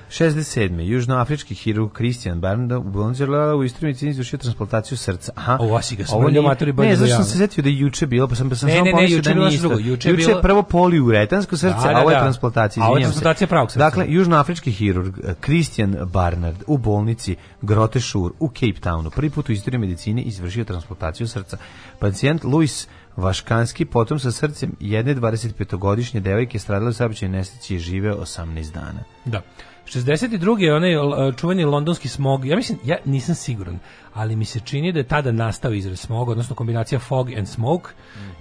67. 0.10 0.80
Južnoafrički 0.82 1.56
hirurg 1.56 1.92
Christian 1.94 2.40
Barnard 2.40 2.72
u 2.72 2.82
Bonzela 2.82 3.56
u 3.56 3.64
istoriji 3.64 3.88
medicini 3.88 4.12
izvršio 4.12 4.40
transplantaciju 4.40 4.98
srca. 4.98 5.32
Aha. 5.36 5.58
Ovo 5.60 5.82
si 5.82 5.96
ga 5.96 6.04
nije- 6.22 6.42
matori 6.42 6.72
bolje 6.72 6.90
Ne, 6.90 6.96
do 6.96 7.00
zašto 7.00 7.16
sam 7.16 7.26
se 7.26 7.38
setio 7.38 7.62
da 7.62 7.70
je 7.70 7.80
juče 7.80 8.08
bilo, 8.08 8.28
pa 8.28 8.36
sam, 8.36 8.50
pa 8.50 8.56
sam 8.56 8.68
Ne, 8.70 8.74
samo 8.74 8.86
ne, 8.86 8.92
ne, 8.92 8.92
pomislio 8.92 9.18
juče 9.18 9.30
da 9.30 9.36
nije 9.36 9.46
nešto 9.46 9.62
drugo. 9.62 9.76
isto. 9.76 9.90
Juče 9.90 10.10
Juče 10.10 10.22
je 10.22 10.28
bilo- 10.28 10.42
prvo 10.42 10.64
poliuretansko 10.64 11.58
srce, 11.58 11.76
Da, 11.78 11.84
da, 11.84 11.90
a 11.90 12.02
ovo 12.02 12.10
je 12.10 12.16
da. 12.16 12.22
transplantacija, 12.22 12.84
A 12.84 12.88
ovo 12.88 12.98
je 12.98 13.04
transplantacija 13.04 13.48
pravog 13.48 13.72
srca. 13.72 13.80
Dakle, 13.80 14.06
južnoafrički 14.10 14.72
hirurg 14.72 15.14
eh, 15.20 15.34
Christian 15.42 15.96
Barnard 16.04 16.64
u 16.68 16.78
bolnici 16.78 17.36
Grote 17.62 18.00
Šur 18.00 18.32
u 18.40 18.48
Cape 18.50 18.80
Townu 18.80 19.10
prvi 19.10 19.30
put 19.30 19.50
u 19.50 19.52
istoriji 19.52 19.80
medicine 19.80 20.22
izvršio 20.22 20.64
transplantaciju 20.64 21.28
srca. 21.28 21.58
Pacijent 22.00 22.44
Luis 22.44 22.88
Vaškanski, 23.16 23.86
potom 23.86 24.20
sa 24.20 24.32
srcem 24.32 24.72
jedne 24.80 25.16
25-godišnje 25.16 26.20
devojke 26.20 26.60
stradale 26.60 26.90
u 26.90 26.94
saobraćajnoj 26.94 27.38
nesreći 27.38 27.74
je 27.74 27.80
živeo 27.80 28.16
18 28.16 28.74
dana. 28.74 29.04
Da. 29.26 29.42
62. 29.86 30.60
je 30.60 30.76
onaj 30.76 30.92
čuveni 31.38 31.66
londonski 31.66 32.08
smog. 32.08 32.46
Ja 32.46 32.56
mislim, 32.56 32.80
ja 32.84 32.98
nisam 33.06 33.36
siguran, 33.36 33.80
ali 34.14 34.36
mi 34.36 34.46
se 34.46 34.60
čini 34.60 34.92
da 34.92 35.00
je 35.00 35.04
tada 35.04 35.32
nastao 35.32 35.74
izraz 35.74 36.00
smog, 36.00 36.30
odnosno 36.30 36.56
kombinacija 36.56 37.00
fog 37.00 37.32
and 37.32 37.48
smoke, 37.48 37.90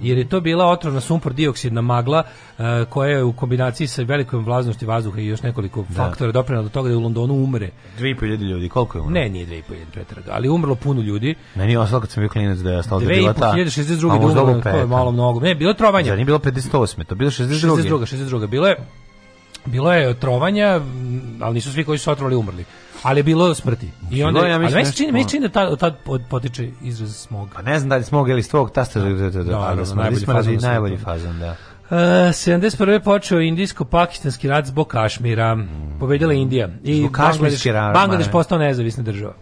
jer 0.01 0.19
je 0.19 0.29
to 0.29 0.41
bila 0.41 0.67
otrovna 0.67 1.01
sumpor 1.01 1.33
dioksidna 1.33 1.81
magla 1.81 2.23
e, 2.59 2.85
koja 2.91 3.11
je 3.11 3.25
u 3.25 3.33
kombinaciji 3.33 3.87
sa 3.87 4.03
velikom 4.03 4.45
vlažnosti 4.45 4.87
vazduha 4.87 5.21
i 5.21 5.27
još 5.27 5.43
nekoliko 5.43 5.85
faktora 5.97 6.33
doprinela 6.33 6.63
do 6.63 6.69
toga 6.69 6.89
da 6.89 6.97
u 6.97 7.01
Londonu 7.01 7.35
umre. 7.35 7.71
2500 7.99 8.51
ljudi, 8.51 8.69
koliko 8.69 8.99
je 8.99 9.03
umro? 9.03 9.15
Ne, 9.15 9.29
nije 9.29 9.47
2500 9.47 9.63
pretraga, 9.93 10.31
ali 10.33 10.49
umrlo 10.49 10.75
puno 10.75 11.03
ljudi. 11.03 11.35
Meni 11.55 11.73
je 11.73 11.79
ostalo 11.79 12.01
kad 12.01 12.11
sam 12.11 12.21
bio 12.21 12.29
klinac 12.29 12.59
da 12.59 12.71
je 12.71 12.79
ostalo 12.79 13.01
da 13.01 13.13
je 13.13 13.19
bila 13.19 13.33
ta... 13.33 13.53
2562. 13.53 14.11
A 14.11 14.21
možda 14.21 14.35
da 14.35 14.43
umrlo, 14.43 14.63
to 14.63 14.69
je 14.69 14.87
malo 14.87 15.13
mnogo. 15.13 15.41
Ne, 15.41 15.55
bilo 15.55 15.71
je 15.71 15.77
trovanje. 15.77 16.09
Zar 16.09 16.17
nije 16.17 16.25
bilo 16.25 16.39
58. 16.39 17.05
To 17.05 17.15
bilo 17.15 17.31
62. 17.31 17.49
62. 17.49 17.99
62. 17.99 18.47
Bilo 18.47 18.67
je 18.67 18.77
bilo 19.67 19.93
je 19.93 20.15
trovanja, 20.15 20.81
ali 21.41 21.55
nisu 21.55 21.73
svi 21.73 21.85
koji 21.85 21.99
su 21.99 22.11
otrovali 22.11 22.37
umrli. 22.37 22.65
Ali 23.03 23.19
je 23.19 23.23
bilo 23.23 23.55
smrti. 23.55 23.91
I 24.11 24.23
onda, 24.23 24.41
Bilo 24.41 24.53
ja 24.53 24.59
mislim, 24.59 24.77
ali 24.77 24.85
meni 24.85 24.97
čini, 24.97 25.13
meni 25.13 25.29
čini 25.29 25.49
da 25.49 25.77
tad, 25.77 25.97
pod- 26.05 26.23
potiče 26.31 26.71
izraz 26.83 27.17
smog. 27.17 27.49
Pa 27.55 27.63
ne 27.63 27.79
znam 27.79 27.89
da 27.89 27.97
li 27.97 28.05
smog 28.05 28.29
ili 28.29 28.43
s 28.43 28.49
tvog 28.49 28.71
tasta, 28.71 29.01
da, 29.01 29.09
da, 29.09 29.31
da, 29.31 29.43
Da, 29.43 29.75
da, 29.75 29.95
najbolji 29.95 30.27
fazon 30.27 30.57
najbolji 30.61 30.99
da. 31.41 31.57
Uh, 31.91 31.97
71. 31.99 33.01
počeo 33.05 33.39
indijsko-pakistanski 33.41 34.49
rat 34.49 34.67
zbog 34.67 34.89
Kašmira. 34.89 35.59
Pobedila 36.01 36.33
je 36.33 36.41
Indija. 36.41 36.69
I 36.83 37.03
Bangladeš, 37.03 37.13
kašmirski 37.17 37.73
rat, 37.73 37.95
Bangladeš 37.95 38.31
postao 38.31 38.59
nezavisna 38.59 39.03
država. 39.03 39.35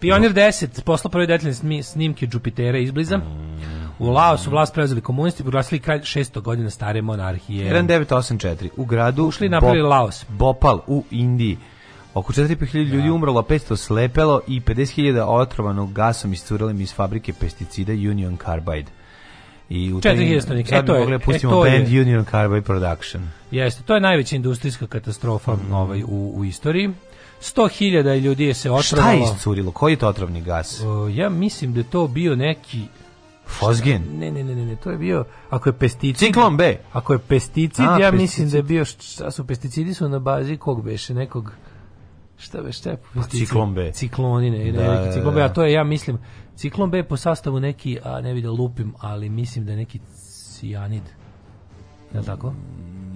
Pionir 0.00 0.32
10 0.32 0.82
poslao 0.84 1.10
prvi 1.10 1.26
detaljne 1.26 1.82
snimke 1.82 2.28
Jupitera 2.32 2.78
izbliza. 2.78 3.20
U 3.98 4.08
Laosu 4.08 4.50
vlast 4.50 4.74
preuzeli 4.74 5.00
komunisti 5.00 5.42
i 5.42 5.44
proglasili 5.44 5.80
kralj 5.80 6.00
600 6.00 6.40
godina 6.40 6.70
stare 6.70 7.02
monarhije. 7.02 7.72
1984. 7.74 8.68
U 8.76 8.84
gradu 8.84 9.24
Ušli 9.24 9.48
napravili 9.48 9.82
Bop- 9.82 9.90
Laos. 9.90 10.24
Bopal 10.28 10.80
u 10.86 11.04
Indiji. 11.10 11.58
Oko 12.14 12.32
4.500 12.32 12.84
ljudi 12.84 13.10
umrlo, 13.10 13.42
500 13.42 13.76
slepelo 13.76 14.40
i 14.46 14.60
50.000 14.60 15.20
otrovanog 15.22 15.92
gasom 15.92 16.32
iscurili 16.32 16.82
iz 16.82 16.94
fabrike 16.94 17.32
pesticida 17.32 17.92
Union 17.92 18.36
Carbide. 18.38 18.90
I 19.68 19.92
u 19.92 19.96
4.000 19.96 20.40
stanovnika. 20.40 20.76
E, 20.76 20.84
to 20.84 20.94
je- 20.94 21.06
da 21.06 21.14
e, 21.14 21.18
pustimo 21.18 21.64
je- 21.64 21.70
band 21.72 21.88
Union 21.90 22.24
Carbide 22.24 22.62
Production. 22.62 23.28
Jeste, 23.50 23.82
to 23.82 23.94
je 23.94 24.00
najveća 24.00 24.36
industrijska 24.36 24.86
katastrofa 24.86 25.52
Mhm. 25.54 25.72
ovaj, 25.72 26.02
u, 26.02 26.32
u 26.36 26.44
istoriji. 26.44 26.90
100.000 27.42 27.82
ljudi 28.16 28.44
je 28.44 28.54
se 28.54 28.60
Šta 28.60 28.72
otrovalo. 28.74 29.18
je 29.18 29.24
iscurilo? 29.26 29.70
Koji 29.72 29.92
je 29.92 29.96
to 29.96 30.08
otrovni 30.08 30.40
gas? 30.42 30.80
O, 30.80 31.08
ja 31.08 31.28
mislim 31.28 31.72
da 31.72 31.80
je 31.80 31.84
to 31.84 32.06
bio 32.06 32.36
neki 32.36 32.80
Fosgen? 33.48 34.02
Ne, 34.12 34.30
ne, 34.30 34.44
ne, 34.44 34.54
ne, 34.54 34.64
ne, 34.66 34.76
to 34.76 34.90
je 34.90 34.98
bio 34.98 35.24
ako 35.50 35.68
je 35.68 35.72
pesticid. 35.72 36.16
Ciklon 36.16 36.56
B. 36.56 36.76
Ako 36.92 37.12
je 37.12 37.18
pesticid, 37.18 37.80
A, 37.80 37.90
ja 37.90 38.10
pesticid. 38.10 38.20
mislim 38.20 38.50
da 38.50 38.56
je 38.56 38.62
bio 38.62 38.84
šta 38.84 39.30
su 39.30 39.46
pesticidi 39.46 39.94
su 39.94 40.08
na 40.08 40.18
bazi 40.18 40.56
kog 40.56 40.84
beše 40.84 41.14
nekog 41.14 41.52
šta 42.36 42.62
be 42.62 42.72
šta 42.72 42.90
je 42.90 42.96
pesticid? 43.14 43.40
ciklon 43.40 43.74
B. 43.74 43.92
Cikloni, 43.92 44.50
ne, 44.50 44.58
ne, 44.58 44.72
Da, 44.72 44.90
neki 44.90 45.06
da, 45.06 45.12
ciklon 45.12 45.34
B, 45.34 45.40
da. 45.40 45.46
a 45.46 45.52
to 45.52 45.64
je 45.64 45.72
ja 45.72 45.84
mislim 45.84 46.18
ciklon 46.56 46.90
B 46.90 46.96
je 46.96 47.08
po 47.08 47.16
sastavu 47.16 47.60
neki, 47.60 47.98
a 48.04 48.20
ne 48.20 48.32
vidim 48.32 48.50
lupim, 48.50 48.94
ali 48.98 49.28
mislim 49.28 49.64
da 49.64 49.72
je 49.72 49.76
neki 49.76 50.00
cijanid. 50.50 51.02
Je 52.12 52.20
li 52.20 52.26
tako? 52.26 52.54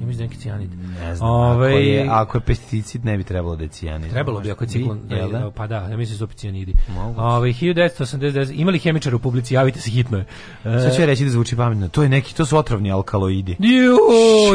Ja 0.00 0.06
mislim 0.06 0.26
da 0.26 0.30
neki 0.30 0.40
cijanid. 0.42 0.70
Ne 1.00 1.14
znam, 1.14 1.30
Ovaj, 1.30 1.70
ako, 1.70 1.78
je, 1.78 2.06
ako 2.10 2.36
je 2.38 2.42
pesticid 2.42 3.04
ne 3.04 3.16
bi 3.16 3.24
trebalo 3.24 3.56
da 3.56 3.62
je 3.62 3.68
cijanid. 3.68 4.10
Trebalo 4.10 4.40
bi 4.40 4.50
ako 4.50 4.64
je 4.64 4.68
ciklon, 4.68 5.00
Bi, 5.08 5.14
jel 5.14 5.30
da? 5.30 5.50
pa 5.56 5.66
da, 5.66 5.76
ja 5.76 5.96
mislim 5.96 6.14
da 6.14 6.18
su 6.18 6.24
opet 6.24 6.36
cijanidi. 6.36 6.74
Ovaj 7.16 7.50
1989 7.50 8.52
imali 8.54 8.78
hemičara 8.78 9.16
u 9.16 9.18
publici, 9.18 9.54
javite 9.54 9.80
se 9.80 9.90
hitno. 9.90 10.18
E, 10.18 10.24
Sad 10.64 10.94
ću 10.96 11.02
ja 11.02 11.06
reći 11.06 11.24
da 11.24 11.30
zvuči 11.30 11.56
pametno. 11.56 11.88
To 11.88 12.02
je 12.02 12.08
neki, 12.08 12.34
to 12.34 12.46
su 12.46 12.56
otrovni 12.58 12.92
alkaloidi. 12.92 13.56
Ju, 13.58 13.98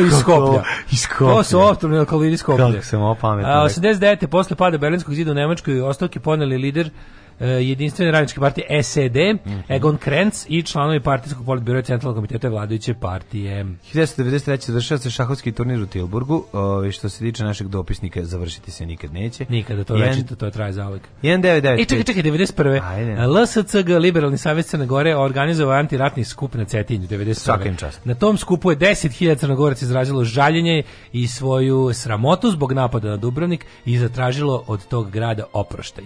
iz 0.07 0.13
Skoplja. 0.19 0.63
Iz 0.91 0.99
Skoplja. 0.99 1.35
To 1.35 1.43
su 1.43 1.59
otrovni 1.59 1.97
alkaloidi 1.97 2.33
iz 2.33 2.39
Skoplja. 2.39 2.71
Kako 2.71 2.85
sam 2.85 3.01
opametno 3.01 3.51
A, 3.51 3.67
rekao. 3.67 3.83
89. 3.83 4.27
posle 4.27 4.55
pada 4.55 4.77
Berlinskog 4.77 5.15
zida 5.15 5.31
u 5.31 5.33
Nemačkoj 5.33 5.81
ostavke 5.81 6.19
poneli 6.19 6.57
lider 6.57 6.89
jedinstvene 7.39 8.11
radničke 8.11 8.39
partije 8.39 8.83
SED, 8.83 9.15
Mhm. 9.45 9.59
Egon 9.69 9.97
Krenz 9.97 10.45
i 10.49 10.61
članovi 10.63 10.99
partijskog 10.99 11.45
politbira 11.45 11.79
i 11.79 11.83
centralnog 11.83 12.15
komiteta 12.15 12.49
vladajuće 12.49 12.93
partije. 12.93 13.65
1993. 13.93 14.71
završava 14.71 14.99
se 14.99 15.09
šahovski 15.09 15.51
turnir 15.51 15.79
u 15.81 15.85
Tilburgu, 15.85 16.45
ovaj, 16.53 16.91
što 16.91 17.09
se 17.09 17.19
tiče 17.19 17.43
našeg 17.43 17.67
dopisnika, 17.67 18.23
završiti 18.23 18.71
se 18.71 18.85
nikad 18.85 19.13
neće. 19.13 19.45
Nikada 19.49 19.83
to 19.83 19.93
večito, 19.93 20.35
to 20.35 20.49
traje 20.49 20.73
zauvek. 20.73 21.01
1995. 21.23 21.81
E, 21.81 21.85
čekaj, 21.85 22.03
čekaj, 22.03 22.23
91. 22.23 22.81
Ajde. 22.83 23.27
LSCG, 23.27 23.89
Liberalni 23.89 24.37
savjet 24.37 24.65
Crne 24.65 24.85
Gore, 24.85 25.15
organizovao 25.17 25.79
antiratni 25.79 26.23
skup 26.23 26.53
na 26.53 26.65
Cetinju, 26.65 27.07
91. 27.07 27.33
Svaka 27.33 27.69
im 27.69 27.75
čast. 27.75 28.05
Na 28.05 28.15
tom 28.15 28.37
skupu 28.37 28.71
je 28.71 28.77
10.000 28.77 29.37
crnogoraca 29.37 29.85
izrazilo 29.85 30.23
žaljenje 30.23 30.83
i 31.13 31.27
svoju 31.27 31.89
sramotu 31.93 32.51
zbog 32.51 32.71
napada 32.71 33.09
na 33.09 33.17
Dubrovnik 33.17 33.65
i 33.85 33.97
zatražilo 33.97 34.63
od 34.67 34.87
tog 34.87 35.11
grada 35.11 35.43
oproštaj. 35.53 36.03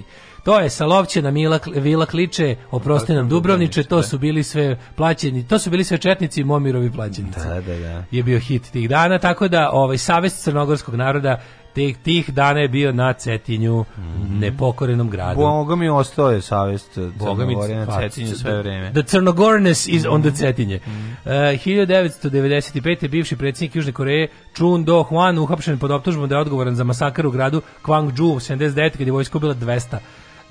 To 0.48 0.60
je 0.60 0.70
Salovćena 0.70 1.32
Mila, 1.32 1.60
Vila 1.76 2.06
Kliče, 2.06 2.56
oprosti 2.72 3.14
nam 3.14 3.30
Dubrovniče, 3.30 3.84
to 3.84 4.04
su 4.04 4.18
bili 4.18 4.44
sve 4.44 4.78
plaćeni, 4.96 5.48
to 5.48 5.60
su 5.60 5.70
bili 5.70 5.84
sve 5.84 5.98
četnici 5.98 6.42
i 6.42 6.44
Momirovi 6.44 6.92
plaćenici. 6.92 7.40
Da, 7.40 7.62
da, 7.62 7.80
da. 7.80 8.04
Je 8.12 8.24
bio 8.24 8.40
hit 8.40 8.72
tih 8.72 8.90
dana, 8.90 9.20
tako 9.20 9.48
da 9.48 9.70
ovaj 9.74 9.98
savest 9.98 10.44
crnogorskog 10.44 10.96
naroda 10.96 11.42
tih, 11.74 11.98
tih 11.98 12.34
dana 12.34 12.60
je 12.60 12.68
bio 12.68 12.92
na 12.92 13.14
Cetinju, 13.14 13.86
nepokorenom 14.30 15.10
gradu. 15.10 15.40
Boga 15.40 15.76
mi 15.76 15.90
ostao 15.90 16.32
je 16.32 16.42
savest 16.42 16.92
Crnogorije 16.94 17.86
na 17.86 18.00
Cetinju 18.00 18.36
sve 18.36 18.58
vreme. 18.58 18.92
The 18.94 19.04
Crnogorness 19.04 19.88
is 19.88 20.06
on 20.10 20.22
the 20.22 20.32
Cetinje. 20.32 20.76
Uh, 20.76 21.32
1995. 21.32 23.08
bivši 23.08 23.36
predsjednik 23.36 23.76
Južne 23.76 23.92
Koreje 23.92 24.28
Chun 24.56 24.86
Do-hwan 24.86 25.40
uhapšen 25.40 25.80
pod 25.80 25.92
optužbom 25.92 26.30
da 26.30 26.36
je 26.36 26.42
odgovoran 26.42 26.76
za 26.76 26.84
masakar 26.84 27.28
u 27.28 27.32
gradu 27.32 27.62
Kwangju 27.84 28.54
79. 28.54 28.98
kad 28.98 29.08
je 29.08 29.12
vojska 29.12 29.38
ubila 29.38 29.56
200 29.56 29.98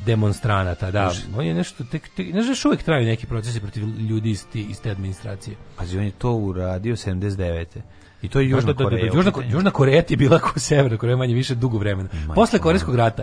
demonstranata, 0.05 0.91
da. 0.91 1.13
On 1.37 1.47
je 1.47 1.55
nešto, 1.55 1.85
tek, 1.85 2.09
tek, 2.17 2.35
ne 2.35 2.43
znaš, 2.43 2.65
uvijek 2.65 2.83
traju 2.83 3.07
neki 3.07 3.27
procesi 3.27 3.61
protiv 3.61 3.85
ljudi 3.85 4.31
iz, 4.31 4.47
ti, 4.53 4.67
iz 4.71 4.81
te 4.81 4.91
administracije. 4.91 5.57
Pazi, 5.77 5.99
on 5.99 6.05
je 6.05 6.11
to 6.11 6.33
uradio 6.33 6.97
79. 6.97 7.65
I 8.23 8.29
to 8.29 8.41
je 8.41 8.49
Da, 8.49 8.57
Južna 8.57 8.73
da, 8.73 8.73
da, 8.73 8.85
da, 8.85 8.85
Koreja. 8.85 9.07
Južna. 9.07 9.33
Južna 9.49 9.71
Koreja 9.71 10.03
ti 10.03 10.15
je 10.15 10.19
bila 10.19 10.39
kao 10.39 10.53
Severna 10.57 10.99
Koreja 10.99 11.17
manje 11.17 11.35
više 11.35 11.55
dugo 11.55 11.79
vremena. 11.79 12.09
Posle 12.35 12.59
Korejskog 12.59 12.95
rata. 12.95 13.23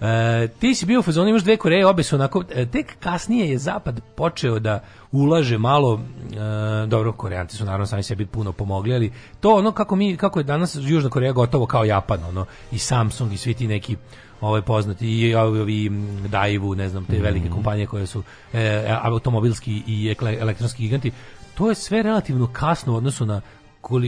E, 0.00 0.48
ti 0.60 0.74
si 0.74 0.86
bio 0.86 1.00
u 1.00 1.02
fazonu, 1.02 1.28
imaš 1.28 1.42
dve 1.42 1.56
Koreje, 1.56 1.86
obe 1.86 2.02
su 2.02 2.16
onako, 2.16 2.44
e, 2.54 2.66
tek 2.66 2.96
kasnije 3.00 3.50
je 3.50 3.58
Zapad 3.58 4.00
počeo 4.16 4.58
da 4.58 4.80
ulaže 5.12 5.58
malo, 5.58 6.00
e, 6.32 6.86
dobro, 6.86 7.12
Koreanci 7.12 7.56
su 7.56 7.64
naravno 7.64 7.86
sami 7.86 8.02
sebi 8.02 8.26
puno 8.26 8.52
pomogli, 8.52 8.94
ali 8.94 9.12
to 9.40 9.54
ono 9.54 9.72
kako 9.72 9.96
mi, 9.96 10.16
kako 10.16 10.40
je 10.40 10.44
danas 10.44 10.76
Južna 10.80 11.10
Koreja 11.10 11.32
gotovo 11.32 11.66
kao 11.66 11.84
Japan, 11.84 12.24
ono, 12.24 12.46
i 12.72 12.78
Samsung 12.78 13.32
i 13.32 13.36
svi 13.36 13.54
ti 13.54 13.68
neki 13.68 13.96
ovaj 14.40 14.62
poznati 14.62 15.08
i 15.08 15.34
ovi, 15.34 15.60
ovi 15.60 15.90
mm, 15.90 16.24
Daewoo, 16.30 16.76
ne 16.76 16.88
znam, 16.88 17.04
te 17.04 17.18
velike 17.18 17.48
kompanije 17.48 17.86
koje 17.86 18.06
su 18.06 18.22
e, 18.52 18.86
automobilski 19.02 19.82
i 19.86 20.14
elektronski 20.40 20.82
giganti, 20.82 21.12
to 21.54 21.68
je 21.68 21.74
sve 21.74 22.02
relativno 22.02 22.48
kasno 22.52 22.92
u 22.92 22.96
odnosu 22.96 23.26
na 23.26 23.40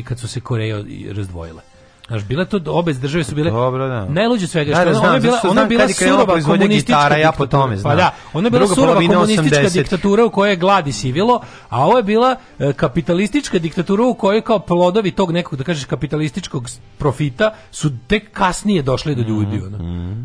kad 0.05 0.19
su 0.19 0.29
se 0.29 0.41
Koreje 0.41 0.85
razdvojile. 1.13 1.63
Znaš, 2.09 2.25
bile 2.25 2.45
to 2.45 2.61
obe 2.67 2.93
države 2.93 3.25
su 3.25 3.35
bile 3.35 3.51
Dobro, 3.51 3.89
da. 3.89 4.05
najluđe 4.05 4.47
svega 4.47 4.71
Da, 4.71 4.77
što 4.77 4.85
da, 4.85 4.91
ona, 4.91 4.99
znam, 4.99 5.07
ona 5.07 5.15
je 5.15 5.21
bila 5.21 5.41
ona 5.45 5.61
je 5.61 5.67
bila 5.67 5.89
surova 5.89 6.41
komunistička 6.43 6.97
gitara, 6.99 7.17
ja 7.17 7.33
po 7.33 7.47
tome 7.47 7.77
znam. 7.77 7.93
Pa 7.93 7.97
da, 7.97 8.11
ona 8.33 8.47
je 8.47 8.51
bila 8.51 8.61
Druga 8.61 8.75
surova 8.75 9.01
komunistička 9.03 9.45
80. 9.59 9.73
diktatura 9.73 10.25
u 10.25 10.31
kojoj 10.31 10.53
je 10.53 10.57
glad 10.57 10.87
i 10.87 10.93
sivilo, 10.93 11.41
a 11.69 11.85
ovo 11.85 11.97
je 11.97 12.03
bila 12.05 12.37
e, 12.59 12.73
kapitalistička 12.73 13.59
diktatura 13.59 14.05
u 14.05 14.15
kojoj 14.15 14.41
kao 14.41 14.59
plodovi 14.59 15.11
tog 15.11 15.31
nekog 15.33 15.59
da 15.59 15.65
kažeš 15.65 15.85
kapitalističkog 15.85 16.69
profita 16.99 17.51
su 17.71 17.91
tek 17.99 18.33
kasnije 18.33 18.83
došli 18.83 19.15
do 19.15 19.23
ljudi 19.23 19.63
ono. 19.67 19.79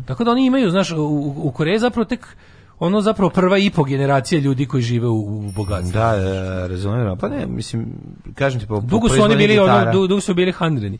Tako 0.06 0.24
da 0.24 0.30
oni 0.30 0.46
imaju, 0.46 0.70
znaš, 0.70 0.90
u, 0.92 1.04
u- 1.36 1.52
Koreji 1.52 1.78
zapravo 1.78 2.04
tek 2.04 2.26
ono 2.78 3.00
zapravo 3.00 3.30
prva 3.30 3.58
i 3.58 3.70
po 3.70 3.84
generacija 3.84 4.40
ljudi 4.40 4.66
koji 4.66 4.82
žive 4.82 5.06
u, 5.06 5.18
u 5.38 5.52
bogatstvu. 5.52 5.92
Da, 5.92 6.16
da, 6.16 6.66
razumijem. 6.66 7.18
Pa 7.18 7.28
ne, 7.28 7.46
mislim, 7.46 7.86
kažem 8.34 8.60
ti, 8.60 8.66
po, 8.66 8.74
po 8.74 8.80
Dugo 8.80 9.08
su 9.08 9.22
oni 9.22 9.36
bili 9.36 9.58
ono, 9.58 9.68
gitara- 9.68 9.92
du- 9.92 10.06
dugo 10.06 10.20
su 10.20 10.34
bili 10.34 10.52
handreni. 10.52 10.98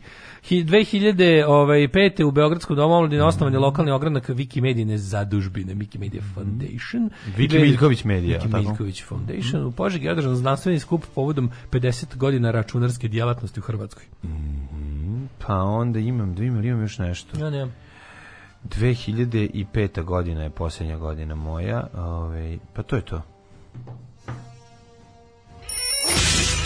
Hi- 0.49 0.63
2000 0.65 1.45
ovaj 1.47 1.79
5 1.79 2.23
u 2.23 2.31
beogradskom 2.31 2.75
domu 2.75 2.93
omladine 2.93 3.23
osnovan 3.23 3.53
je 3.53 3.59
lokalni 3.59 3.91
ogranak 3.91 4.29
Wikimedijine 4.29 4.95
zadužbine 4.95 5.75
Wikimedia 5.75 6.21
Foundation. 6.33 7.09
Viki 7.37 7.59
Miljković 7.59 8.03
Medija, 8.03 8.37
Viki 8.37 8.51
tako? 8.51 8.63
Miljković 8.63 9.03
Foundation. 9.03 9.65
U 9.65 9.71
Požegi 9.71 10.05
je 10.05 10.11
održan 10.11 10.35
znanstveni 10.35 10.79
skup 10.79 11.05
povodom 11.15 11.51
50 11.71 12.17
godina 12.17 12.51
računarske 12.51 13.07
djelatnosti 13.07 13.59
u 13.59 13.63
Hrvatskoj. 13.63 14.05
Pa 15.47 15.55
onda 15.55 15.99
imam, 15.99 16.35
da 16.35 16.43
imam, 16.43 16.63
imam 16.63 16.81
još 16.81 16.97
nešto. 16.97 17.39
Ja 17.39 17.49
ne. 17.49 17.67
2005. 18.63 20.03
godina 20.03 20.43
je 20.43 20.49
posljednja 20.49 20.97
godina 20.97 21.35
moja, 21.35 21.87
ovaj, 21.97 22.57
pa 22.73 22.83
to 22.83 22.95
je 22.95 23.01
to. 23.01 23.21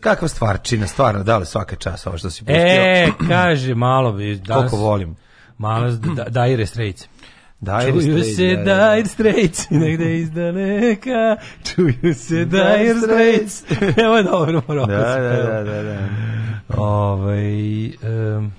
Kakva 0.00 0.28
stvarčina, 0.28 0.86
stvarno, 0.86 1.22
da 1.22 1.38
li 1.38 1.46
svaka 1.46 1.76
čast 1.76 2.06
ovo 2.06 2.18
što 2.18 2.30
si 2.30 2.44
pustio? 2.44 2.56
E, 2.56 3.08
kaže, 3.28 3.74
malo 3.74 4.12
bi... 4.12 4.36
Danas, 4.36 4.70
Koliko 4.70 4.76
volim. 4.76 5.16
Malo 5.58 5.90
da, 5.90 6.24
Dire 6.44 6.66
Straits. 6.66 7.08
Dire 7.60 7.92
Čuju 7.92 8.22
se 8.22 8.56
da, 8.56 8.74
da. 8.74 8.94
Dire 8.94 9.08
Straits, 9.08 9.70
negde 9.82 10.18
iz 10.18 10.30
daleka, 10.30 11.36
čuju 11.64 12.14
se 12.14 12.44
Dire 12.44 12.94
Straits. 13.02 13.64
Evo 14.04 14.16
je 14.16 14.22
dobro, 14.22 14.62
moramo 14.68 14.86
Da, 14.86 14.96
da, 14.96 15.62
da, 15.62 15.62
da, 15.62 15.82
da. 15.82 16.08
Ovaj, 16.68 17.84
em, 17.84 18.52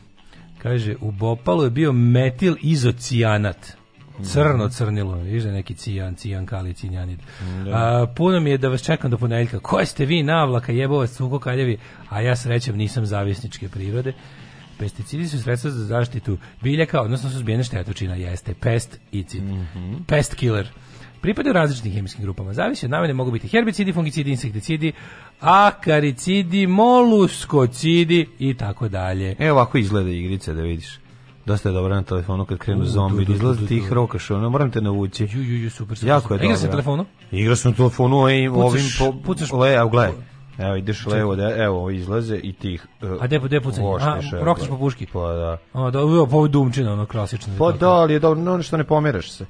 kaže, 0.61 0.95
u 1.01 1.11
Bopalu 1.11 1.63
je 1.63 1.69
bio 1.69 1.91
metil 1.91 2.55
izocijanat. 2.61 3.80
Crno 4.23 4.69
crnilo, 4.69 5.15
viš 5.15 5.43
da 5.43 5.51
neki 5.51 5.75
cijan, 5.75 6.15
cijan, 6.15 6.45
kali, 6.45 6.73
cinjanid. 6.73 7.19
A, 7.73 8.05
puno 8.15 8.39
mi 8.39 8.49
je 8.49 8.57
da 8.57 8.69
vas 8.69 8.81
čekam 8.81 9.11
do 9.11 9.17
ponedjeljka. 9.17 9.59
Ko 9.59 9.85
ste 9.85 10.05
vi 10.05 10.23
navlaka, 10.23 10.71
jebovac, 10.71 11.11
cuko 11.11 11.39
kaljevi, 11.39 11.77
a 12.09 12.21
ja 12.21 12.35
srećem 12.35 12.77
nisam 12.77 13.05
zavisničke 13.05 13.69
prirode. 13.69 14.13
Pesticidi 14.79 15.27
su 15.27 15.41
sredstva 15.41 15.71
za 15.71 15.85
zaštitu 15.85 16.37
biljaka, 16.61 17.01
odnosno 17.01 17.29
suzbijene 17.29 17.63
štetočina, 17.63 18.15
jeste 18.15 18.53
pest 18.53 18.99
icid. 19.11 19.43
Pest 20.07 20.35
killer. 20.35 20.67
Pripadaju 21.21 21.53
različitim 21.53 21.91
hemijskim 21.91 22.23
grupama. 22.23 22.53
Zavisi 22.53 22.85
od 22.85 22.91
namene 22.91 23.13
mogu 23.13 23.31
biti 23.31 23.47
herbicidi, 23.47 23.93
fungicidi, 23.93 24.31
insekticidi, 24.31 24.93
akaricidi, 25.39 26.67
moluskocidi 26.67 28.27
i 28.39 28.53
tako 28.53 28.89
dalje. 28.89 29.35
E 29.39 29.51
ovako 29.51 29.77
izgleda 29.77 30.09
igrica 30.09 30.53
da 30.53 30.61
vidiš. 30.61 30.99
Dosta 31.45 31.69
je 31.69 31.73
dobra 31.73 31.95
na 31.95 32.03
telefonu 32.03 32.45
kad 32.45 32.57
krenu 32.57 32.85
zombi. 32.85 33.25
tu, 33.25 33.25
tu, 33.25 33.35
Izgleda 33.35 33.55
tu, 33.55 33.61
ti 33.61 33.79
tu. 33.79 33.85
ih 33.85 33.93
rokaš, 33.93 34.31
ono, 34.31 34.49
moram 34.49 34.71
te 34.71 34.81
navući. 34.81 35.23
Ju, 35.23 35.41
ju, 35.43 35.57
ju, 35.57 35.69
super, 35.69 35.97
super. 35.97 36.09
Jako 36.09 36.33
je 36.33 36.37
super. 36.37 36.45
Igra 36.45 36.57
se 36.57 36.65
na 36.65 36.71
telefonu? 36.71 37.05
Igra 37.31 37.55
sam 37.55 37.71
na 37.71 37.77
telefonu 37.77 38.17
ovim, 38.17 38.53
Pucaš- 38.53 38.65
ovim 38.65 38.85
po, 38.99 39.33
pucaš- 39.33 39.59
le, 39.59 39.73
evo, 39.73 39.89
gledaj. 39.89 40.11
Evo, 40.57 40.75
ideš 40.75 41.05
levo, 41.05 41.35
da, 41.35 41.63
evo, 41.63 41.89
izlaze 41.89 42.37
i 42.37 42.53
ti 42.53 42.73
ih 42.73 42.85
uh, 43.01 43.09
A 43.21 43.27
gde 43.27 43.39
gde 43.39 43.61
pucanje? 43.61 43.87
A, 43.87 44.15
rokneš 44.15 44.29
gledaj. 44.31 44.67
po 44.69 44.77
puški. 44.77 45.05
Pa 45.13 45.19
da. 45.19 45.57
A, 45.73 45.89
da, 45.91 45.99
ovo 46.01 46.45
je 46.45 46.49
dumčina, 46.49 46.93
ono 46.93 47.05
klasično. 47.05 47.53
Pa 47.57 47.71
da, 47.71 47.89
ali 47.89 48.13
je 48.13 48.19
dobro, 48.19 48.41
no, 48.41 48.63
što 48.63 48.77
ne 48.77 48.83
pomeraš 48.83 49.31
se. 49.31 49.45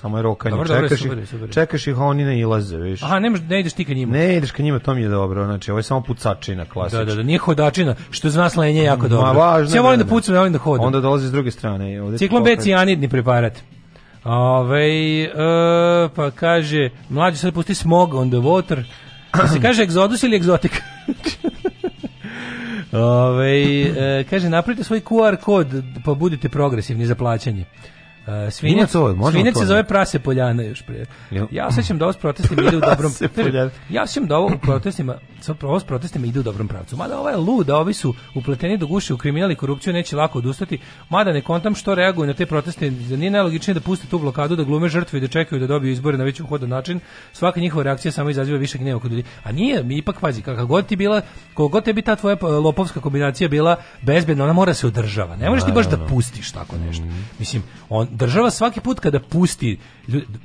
Samo 0.00 0.18
je 0.18 0.22
rokanje. 0.22 0.56
Dobro, 0.56 0.68
dobro, 0.68 0.88
čekaš, 0.88 1.02
super, 1.02 1.18
ih, 1.18 1.28
super. 1.28 1.52
čekaš 1.52 1.86
ih, 1.86 1.98
a 1.98 2.04
oni 2.04 2.24
ne 2.24 2.40
ilaze, 2.40 2.76
viš. 2.76 3.02
Aha, 3.02 3.18
ne, 3.18 3.30
ne 3.30 3.60
ideš 3.60 3.72
ti 3.72 3.84
ka 3.84 3.94
njima. 3.94 4.12
Ne 4.12 4.36
ideš 4.36 4.50
ka 4.50 4.62
njima, 4.62 4.78
to 4.78 4.94
mi 4.94 5.02
je 5.02 5.08
dobro. 5.08 5.44
Znači, 5.44 5.70
ovo 5.70 5.78
je 5.78 5.82
samo 5.82 6.00
pucačina 6.00 6.64
klasična. 6.64 6.98
Da, 6.98 7.04
da, 7.04 7.14
da, 7.14 7.22
nije 7.22 7.38
hodačina, 7.38 7.94
što 8.10 8.30
za 8.30 8.42
nas 8.42 8.56
lenje 8.56 8.82
jako 8.82 9.08
dobro. 9.08 9.26
Ma, 9.26 9.32
važno 9.32 9.74
Ja 9.74 9.78
je, 9.78 9.82
volim 9.82 9.98
da, 9.98 10.04
da. 10.04 10.10
pucam, 10.10 10.34
ja 10.34 10.38
volim 10.38 10.52
da 10.52 10.58
hodam. 10.58 10.86
Onda 10.86 11.00
dolazi 11.00 11.28
s 11.28 11.32
druge 11.32 11.50
strane. 11.50 12.02
Ovde 12.02 12.18
Ciklon 12.18 12.44
B 12.44 12.56
cijanidni 12.56 13.08
preparat. 13.08 13.62
Ove, 14.24 15.22
e, 15.22 15.28
pa 16.14 16.30
kaže, 16.30 16.90
mlađi 17.08 17.38
sad 17.38 17.54
pusti 17.54 17.74
smog 17.74 18.14
on 18.14 18.30
the 18.30 18.38
water. 18.38 18.82
Da 19.36 19.48
se 19.48 19.60
kaže 19.60 19.82
egzodus 19.82 20.22
ili 20.22 20.36
egzotik? 20.36 20.82
Ove, 22.92 23.82
e, 23.82 24.24
kaže, 24.30 24.48
napravite 24.48 24.84
svoj 24.84 25.00
QR 25.00 25.36
kod 25.36 25.66
pa 26.04 26.14
budite 26.14 26.48
progresivni 26.48 27.06
za 27.06 27.14
plaćanje. 27.14 27.64
Uh, 28.26 28.52
svinjac, 28.52 28.92
to, 28.92 29.30
svinjac 29.30 29.54
se 29.54 29.60
ne? 29.60 29.66
zove 29.66 29.84
prase 29.84 30.18
poljana 30.18 30.62
još 30.62 30.82
pre. 30.82 31.04
Jel? 31.30 31.46
Ja 31.50 31.66
osjećam 31.66 31.98
da 31.98 32.04
ovo 32.04 32.12
s 32.12 32.16
protestima 32.16 32.62
ide 32.62 32.76
u 32.76 32.80
dobrom... 32.80 33.12
Poljana. 33.34 33.70
ja 33.90 34.02
osjećam 34.02 34.26
da 34.26 34.36
ovo 34.36 34.46
u 34.54 34.58
protestima 34.58 35.14
ovo 35.62 35.80
s 35.80 35.84
protestima 35.84 36.26
ide 36.26 36.40
u 36.40 36.42
dobrom 36.42 36.68
pravcu. 36.68 36.96
Mada 36.96 37.18
ova 37.18 37.30
je 37.30 37.36
luda, 37.36 37.76
ovi 37.76 37.94
su 37.94 38.14
upleteni 38.34 38.76
do 38.76 38.86
guše 38.86 39.14
u 39.14 39.16
kriminal 39.16 39.50
i 39.50 39.54
korupciju, 39.54 39.92
neće 39.92 40.16
lako 40.16 40.38
odustati. 40.38 40.78
Mada 41.08 41.32
ne 41.32 41.40
kontam 41.40 41.74
što 41.74 41.94
reaguju 41.94 42.26
na 42.26 42.34
te 42.34 42.46
proteste, 42.46 42.90
da 42.90 43.16
nije 43.16 43.30
najlogičnije 43.30 43.74
da 43.74 43.80
puste 43.80 44.06
tu 44.06 44.18
blokadu, 44.18 44.56
da 44.56 44.64
glume 44.64 44.88
žrtve 44.88 45.18
i 45.18 45.20
da 45.20 45.28
čekaju 45.28 45.60
da 45.60 45.66
dobiju 45.66 45.92
izbore 45.92 46.18
na 46.18 46.24
već 46.24 46.40
uhodan 46.40 46.68
način. 46.68 47.00
Svaka 47.32 47.60
njihova 47.60 47.82
reakcija 47.82 48.12
samo 48.12 48.30
izaziva 48.30 48.58
više 48.58 48.78
gneva 48.78 49.00
kod 49.00 49.10
ljudi. 49.10 49.24
A 49.44 49.52
nije, 49.52 49.82
mi 49.82 49.96
ipak 49.96 50.20
pazi, 50.20 50.42
kako 50.42 50.66
god 50.66 50.86
ti 50.86 50.96
bila, 50.96 51.20
koliko 51.54 51.72
god 51.72 51.84
tebi 51.84 52.02
ta 52.02 52.16
tvoja 52.16 52.36
pa, 52.36 52.46
lopovska 52.46 53.00
kombinacija 53.00 53.48
bila 53.48 53.76
bezbedna, 54.02 54.44
ona 54.44 54.52
mora 54.52 54.74
se 54.74 54.86
održava. 54.86 55.36
Ne 55.36 55.50
možeš 55.50 55.64
ti 55.64 55.72
baš 55.72 55.86
da 55.86 56.06
pustiš 56.06 56.52
tako 56.52 56.76
nešto. 56.76 57.04
Mislim, 57.38 57.62
on 57.88 58.08
država 58.16 58.50
svaki 58.50 58.80
put 58.80 59.00
kada 59.00 59.20
pusti 59.20 59.78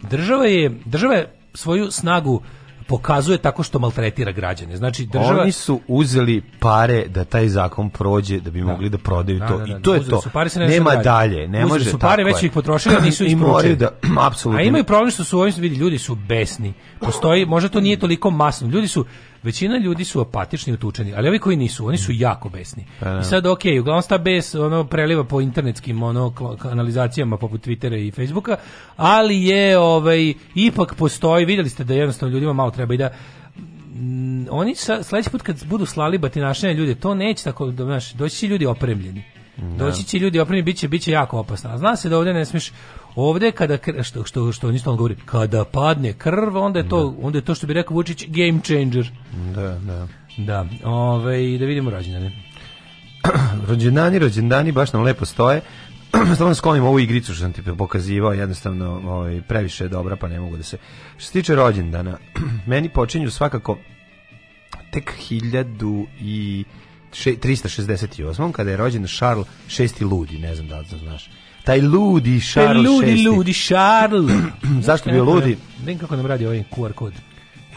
država 0.10 0.46
je 0.46 0.80
država 0.86 1.14
je 1.14 1.34
svoju 1.54 1.92
snagu 1.92 2.42
pokazuje 2.88 3.38
tako 3.38 3.64
što 3.64 3.80
maltretira 3.80 4.32
građane. 4.32 4.78
Znači 4.78 5.06
država 5.06 5.42
Oni 5.42 5.52
su 5.52 5.80
uzeli 5.88 6.42
pare 6.60 7.08
da 7.08 7.24
taj 7.24 7.48
zakon 7.48 7.90
prođe 7.90 8.40
da 8.40 8.52
bi 8.52 8.62
mogli 8.62 8.90
da 8.90 8.98
prodaju 8.98 9.40
Da, 9.40 9.48
to 9.48 9.58
da, 9.58 9.66
da, 9.66 9.78
i 9.78 9.82
to 9.82 9.94
je 9.94 10.00
uzeli 10.00 10.16
to. 10.16 10.22
Su 10.22 10.30
pare 10.30 10.50
ne 10.56 10.68
Nema 10.68 10.92
može 10.92 11.04
dalje, 11.04 11.48
ne 11.48 11.66
Uzeli 11.66 11.70
može 11.70 11.90
su 11.90 12.00
pare, 12.00 12.24
već 12.24 12.44
je. 12.44 12.48
ih 12.48 12.52
potrošili, 12.52 12.96
nisu 13.06 13.26
I 13.26 13.36
moraju 13.36 13.76
da 13.76 13.90
apsolutno. 14.28 14.60
A 14.60 14.64
imaju 14.64 14.84
problem 14.84 15.12
što 15.12 15.24
su 15.24 15.40
ovim 15.40 15.54
vidi 15.58 15.76
ljudi 15.76 15.98
su 15.98 16.16
besni. 16.16 16.74
Postoji, 17.00 17.46
možda 17.46 17.70
to 17.70 17.80
nije 17.80 18.00
toliko 18.00 18.30
masno. 18.30 18.68
Ljudi 18.68 18.88
su 18.88 19.06
većina 19.44 19.78
ljudi 19.78 20.06
su 20.06 20.22
apatični 20.22 20.72
i 20.72 20.74
utučeni, 20.74 21.14
ali 21.16 21.28
ovi 21.28 21.40
koji 21.40 21.58
nisu, 21.58 21.88
oni 21.88 21.98
su 21.98 22.12
jako 22.12 22.50
besni. 22.50 22.86
Pa 23.00 23.10
da. 23.10 23.20
I 23.20 23.24
sad 23.24 23.46
okej, 23.46 23.80
uglavnom 23.80 24.02
sta 24.02 24.18
bes 24.18 24.56
ono 24.56 24.84
preliva 24.84 25.24
po 25.24 25.42
internetskim 25.42 26.04
ono 26.04 26.34
kanalizacijama 26.62 27.38
poput 27.38 27.68
Twittera 27.68 28.08
i 28.08 28.12
Facebooka, 28.12 28.58
ali 28.96 29.44
je 29.44 29.78
ovaj 29.78 30.34
ipak 30.56 30.96
postoji, 30.96 31.46
vidjeli 31.46 31.70
ste 31.70 31.84
da 31.84 31.94
jednostavno 31.94 32.34
ljudima 32.34 32.54
malo 32.54 32.72
treba 32.72 32.94
i 32.94 32.98
da 32.98 33.10
Mm, 34.02 34.46
oni 34.50 34.76
sa, 34.76 35.04
sledeći 35.04 35.30
put 35.30 35.42
kad 35.42 35.66
budu 35.66 35.86
slali 35.86 36.18
batinašenja 36.18 36.74
ljude, 36.74 36.96
to 36.96 37.16
neće 37.16 37.44
tako, 37.44 37.66
da, 37.66 37.84
znaš, 37.84 38.14
doći 38.14 38.36
će 38.36 38.48
ljudi 38.48 38.66
opremljeni. 38.66 39.24
Doći 39.78 40.04
će 40.04 40.20
ljudi 40.20 40.40
opremljeni, 40.40 40.66
biće, 40.66 40.88
biće 40.88 41.12
jako 41.12 41.40
opasno. 41.40 41.70
A 41.70 41.78
zna 41.78 41.96
se 41.96 42.10
da 42.10 42.18
ovdje 42.18 42.34
ne 42.34 42.46
smiješ, 42.46 42.72
ovdje 43.16 43.52
kada, 43.52 43.78
što, 44.04 44.26
što, 44.26 44.52
što 44.52 44.78
stalno 44.78 44.98
govori, 44.98 45.16
kada 45.26 45.66
padne 45.66 46.14
krv, 46.14 46.58
onda 46.58 46.80
je 46.80 46.90
to, 46.90 47.16
onda 47.22 47.38
je 47.38 47.46
to 47.46 47.56
što 47.56 47.68
bi 47.68 47.74
rekao 47.74 47.96
Vučić, 47.96 48.26
game 48.28 48.60
changer. 48.64 49.12
Da, 49.56 49.80
da. 49.80 50.08
Da, 50.38 50.66
ovaj, 50.84 51.58
da 51.58 51.66
vidimo 51.66 51.90
rođendane. 51.90 52.32
rođendani, 53.70 54.20
rođendani 54.20 54.72
baš 54.72 54.94
nam 54.94 55.04
lepo 55.04 55.26
stoje. 55.26 55.62
Samo 56.38 56.54
sklonim 56.54 56.84
ovu 56.84 57.00
igricu 57.00 57.34
što 57.34 57.42
sam 57.42 57.54
ti 57.54 57.62
pokazivao, 57.78 58.34
jednostavno 58.34 59.02
ovaj, 59.06 59.42
previše 59.42 59.84
je 59.84 59.90
dobra, 59.90 60.16
pa 60.16 60.28
ne 60.28 60.40
mogu 60.40 60.58
da 60.58 60.64
se... 60.64 60.78
Što 61.18 61.26
se 61.26 61.32
tiče 61.32 61.56
rođendana, 61.56 62.18
meni 62.72 62.90
počinju 62.90 63.32
svakako 63.32 63.78
tek 64.92 65.14
1000 65.30 66.06
i 66.20 66.64
še- 67.14 67.36
368. 67.36 68.52
kada 68.52 68.72
je 68.72 68.78
rođen 68.78 69.08
Charles 69.08 69.48
VI 69.80 70.06
ludi, 70.06 70.38
ne 70.38 70.56
znam 70.56 70.68
da 70.68 70.80
li 70.80 70.86
znaš. 71.00 71.30
Taj 71.64 71.82
ludi 71.82 72.42
Charles 72.42 72.86
ludi, 72.88 73.12
VI. 73.14 73.28
ludi, 73.28 73.54
Charles. 73.54 74.32
Zašto 74.88 75.10
bio 75.10 75.24
ludi? 75.24 75.58
Vidim 75.80 75.98
kako 75.98 76.16
nam 76.16 76.26
radi 76.26 76.46
ovaj 76.46 76.64
QR 76.72 76.94
kod. 76.94 77.14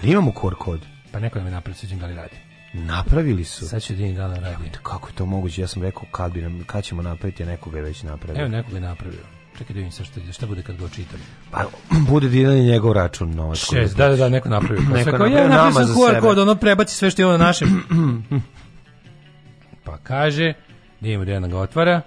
Jel 0.03 0.13
Imamo 0.13 0.33
QR 0.33 0.55
kod. 0.55 0.81
Pa 1.13 1.19
neko 1.21 1.39
nam 1.39 1.47
je 1.47 1.53
napravio, 1.53 1.77
sad 1.77 1.91
ću 1.91 1.97
da 1.97 2.07
li 2.07 2.15
radi. 2.15 2.37
Napravili 2.73 3.45
su. 3.45 3.69
Sad 3.69 3.83
ću 3.83 3.93
da 3.93 3.97
vidim 3.99 4.17
da 4.17 4.27
radi. 4.27 4.71
Kako 4.83 5.09
je 5.09 5.15
to 5.15 5.27
moguće? 5.27 5.61
Ja 5.61 5.67
sam 5.67 5.83
rekao 5.83 6.03
kad 6.11 6.33
bi 6.33 6.43
nam, 6.43 6.63
kad 6.67 6.85
ćemo 6.85 7.03
napraviti, 7.03 7.43
a 7.43 7.47
nekoga 7.47 7.79
je 7.79 7.83
već 7.85 8.03
napravio. 8.03 8.41
Evo 8.41 8.49
neko 8.49 8.71
ga 8.71 8.77
je 8.77 8.81
napravio. 8.81 9.21
Čekaj 9.59 9.75
da 9.75 9.81
vidim 9.81 9.91
šta, 9.91 10.05
šta 10.33 10.47
bude 10.47 10.63
kad 10.63 10.77
ga 10.77 10.85
očitam. 10.85 11.21
Pa, 11.51 11.65
bude 12.11 12.29
dinan 12.29 12.55
njegov 12.55 12.93
račun 12.93 13.31
novac. 13.31 13.59
Šest, 13.59 13.97
da, 13.97 14.09
da, 14.09 14.17
da, 14.17 14.29
neko 14.29 14.49
napravio. 14.49 14.83
Pa 14.91 14.97
Neko 14.97 15.03
sve 15.03 15.19
kao, 15.19 15.19
napravio 15.19 15.39
ja 15.39 15.49
nama 15.49 15.65
napisao 15.65 15.85
za 15.87 15.95
QR 15.95 16.09
sebe. 16.09 16.21
kod, 16.21 16.39
ono 16.39 16.55
prebaci 16.55 16.95
sve 16.97 17.11
što 17.11 17.23
je 17.23 17.27
ono 17.27 17.39
naše. 17.39 17.65
pa 19.85 19.99
kaže, 19.99 20.53
da 21.01 21.09
imamo 21.09 21.41
da 21.41 21.47
ga 21.49 21.59
otvara, 21.59 22.01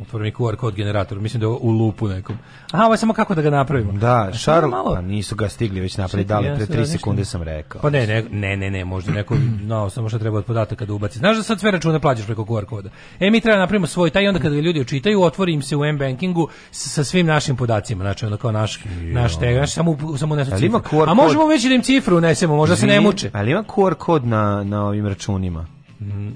otvara 0.00 0.24
mi 0.24 0.32
QR 0.32 0.56
kod 0.56 0.74
generator, 0.74 1.20
mislim 1.20 1.40
da 1.40 1.46
je 1.46 1.50
u 1.50 1.70
lupu 1.70 2.08
nekom. 2.08 2.36
Aha, 2.70 2.84
ovo 2.84 2.94
je 2.94 2.98
samo 2.98 3.12
kako 3.12 3.34
da 3.34 3.42
ga 3.42 3.50
napravimo. 3.50 3.92
Da, 3.92 4.30
Charles, 4.34 4.70
malo- 4.70 4.94
pa 4.94 5.00
nisu 5.00 5.34
ga 5.34 5.48
stigli 5.48 5.80
već 5.80 5.96
napraviti, 5.96 6.28
Čekaj, 6.28 6.42
dali 6.42 6.56
pre 6.56 6.66
sad 6.66 6.68
3 6.68 6.78
razmišljam. 6.78 6.98
sekunde 6.98 7.24
sam 7.24 7.42
rekao. 7.42 7.80
Pa 7.82 7.90
ne, 7.90 8.06
ne, 8.06 8.22
ne, 8.22 8.56
ne, 8.56 8.70
ne, 8.70 8.84
možda 8.84 9.12
neko 9.12 9.36
znao 9.60 9.90
samo 9.90 10.08
što 10.08 10.18
treba 10.18 10.38
od 10.38 10.44
podataka 10.44 10.84
da 10.84 10.92
ubaci. 10.92 11.18
Znaš 11.18 11.36
da 11.36 11.42
sad 11.42 11.60
sve 11.60 11.70
račune 11.70 12.00
plaćaš 12.00 12.26
preko 12.26 12.42
QR 12.42 12.64
koda. 12.64 12.90
E, 13.20 13.30
mi 13.30 13.40
treba 13.40 13.56
da 13.56 13.60
napravimo 13.60 13.86
svoj, 13.86 14.10
taj 14.10 14.28
onda 14.28 14.40
kada 14.40 14.54
ga 14.54 14.60
ljudi 14.60 14.80
očitaju, 14.80 15.22
otvori 15.22 15.52
im 15.52 15.62
se 15.62 15.76
u 15.76 15.84
M-bankingu 15.84 16.48
sa 16.70 17.04
svim 17.04 17.26
našim 17.26 17.56
podacima, 17.56 18.04
znači 18.04 18.24
onda 18.24 18.36
kao 18.36 18.52
naš, 18.52 18.80
naš 19.02 19.38
tega, 19.38 19.66
samo, 19.66 19.98
samo 20.18 20.34
unesu 20.34 20.50
cifru. 20.58 20.80
A 21.06 21.14
možemo 21.14 21.46
već 21.46 21.64
da 21.64 21.74
im 21.74 21.82
cifru 21.82 22.16
unesemo, 22.16 22.56
možda 22.56 22.76
se 22.76 22.86
ne 22.86 23.00
muče. 23.00 23.30
Ali 23.32 23.50
ima 23.50 23.62
QR 23.64 23.94
kod 23.94 24.26
na, 24.26 24.64
na 24.64 24.84
ovim 24.86 25.06
računima. 25.06 25.66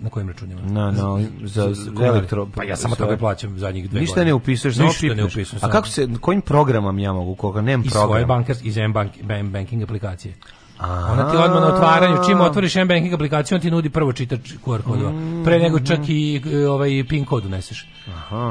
Na 0.00 0.10
kojim 0.10 0.28
računima? 0.28 0.60
Na, 0.62 0.90
na, 0.90 1.20
za, 1.44 1.74
za 1.74 2.06
elektro... 2.06 2.46
Pa 2.54 2.64
ja 2.64 2.76
samo 2.76 2.94
toga 2.96 3.16
plaćam 3.16 3.58
zadnjih 3.58 3.90
dve 3.90 4.00
Ništa 4.00 4.12
godine. 4.14 4.26
ne 4.26 4.34
upisuješ, 4.34 4.74
samo 4.76 4.88
Ništa 4.88 5.06
ne 5.06 5.14
pipneš. 5.14 5.34
upisujem. 5.34 5.60
A 5.64 5.70
kako 5.70 5.88
se, 5.88 6.08
kojim 6.20 6.40
programom 6.40 6.98
ja 6.98 7.12
mogu, 7.12 7.34
koga 7.34 7.60
nemam 7.60 7.86
iz 7.86 7.92
svoje 7.92 8.06
program? 8.06 8.28
bankarske 8.28 8.68
iz 8.68 8.76
M-bank, 8.78 9.12
banking 9.50 9.82
aplikacije. 9.82 10.34
A. 10.78 11.12
Ona 11.12 11.30
ti 11.30 11.36
odmah 11.36 11.60
na 11.60 11.74
otvaranju, 11.74 12.16
čim 12.26 12.40
otvoriš 12.40 12.76
M-banking 12.76 13.14
aplikaciju, 13.14 13.56
on 13.56 13.62
ti 13.62 13.70
nudi 13.70 13.90
prvo 13.90 14.12
čitač 14.12 14.40
QR 14.66 14.82
kodova. 14.82 15.12
Pre 15.44 15.58
nego 15.58 15.80
čak 15.80 15.98
i 16.08 16.42
e, 16.52 16.66
ovaj 16.68 17.04
PIN 17.08 17.24
kod 17.24 17.46
uneseš. 17.46 17.86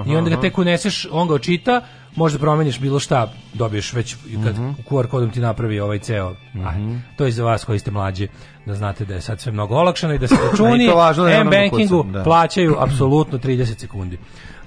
I 0.07 0.15
onda 0.15 0.29
ga 0.29 0.41
tek 0.41 0.57
uneseš, 0.57 1.07
on 1.11 1.27
ga 1.27 1.33
očita, 1.33 1.81
možda 2.15 2.39
promeniš 2.39 2.79
bilo 2.79 2.99
šta, 2.99 3.33
dobiješ 3.53 3.93
već 3.93 4.15
kad 4.43 4.55
QR 4.89 5.07
kodom 5.07 5.31
ti 5.31 5.39
napravi 5.39 5.79
ovaj 5.79 5.99
ceo. 5.99 6.35
Aj, 6.65 6.75
to 7.17 7.25
je 7.25 7.31
za 7.31 7.43
vas 7.43 7.65
koji 7.65 7.79
ste 7.79 7.91
mlađi, 7.91 8.27
da 8.65 8.75
znate 8.75 9.05
da 9.05 9.13
je 9.13 9.21
sad 9.21 9.39
sve 9.39 9.51
mnogo 9.51 9.75
olakšano 9.75 10.13
i 10.13 10.19
da 10.19 10.27
se 10.27 10.35
računi 10.51 10.87
da 10.87 11.31
M-bankingu 11.41 11.97
kucam, 11.97 12.11
da. 12.11 12.23
plaćaju 12.23 12.75
apsolutno 12.79 13.37
30 13.37 13.79
sekundi. 13.79 14.17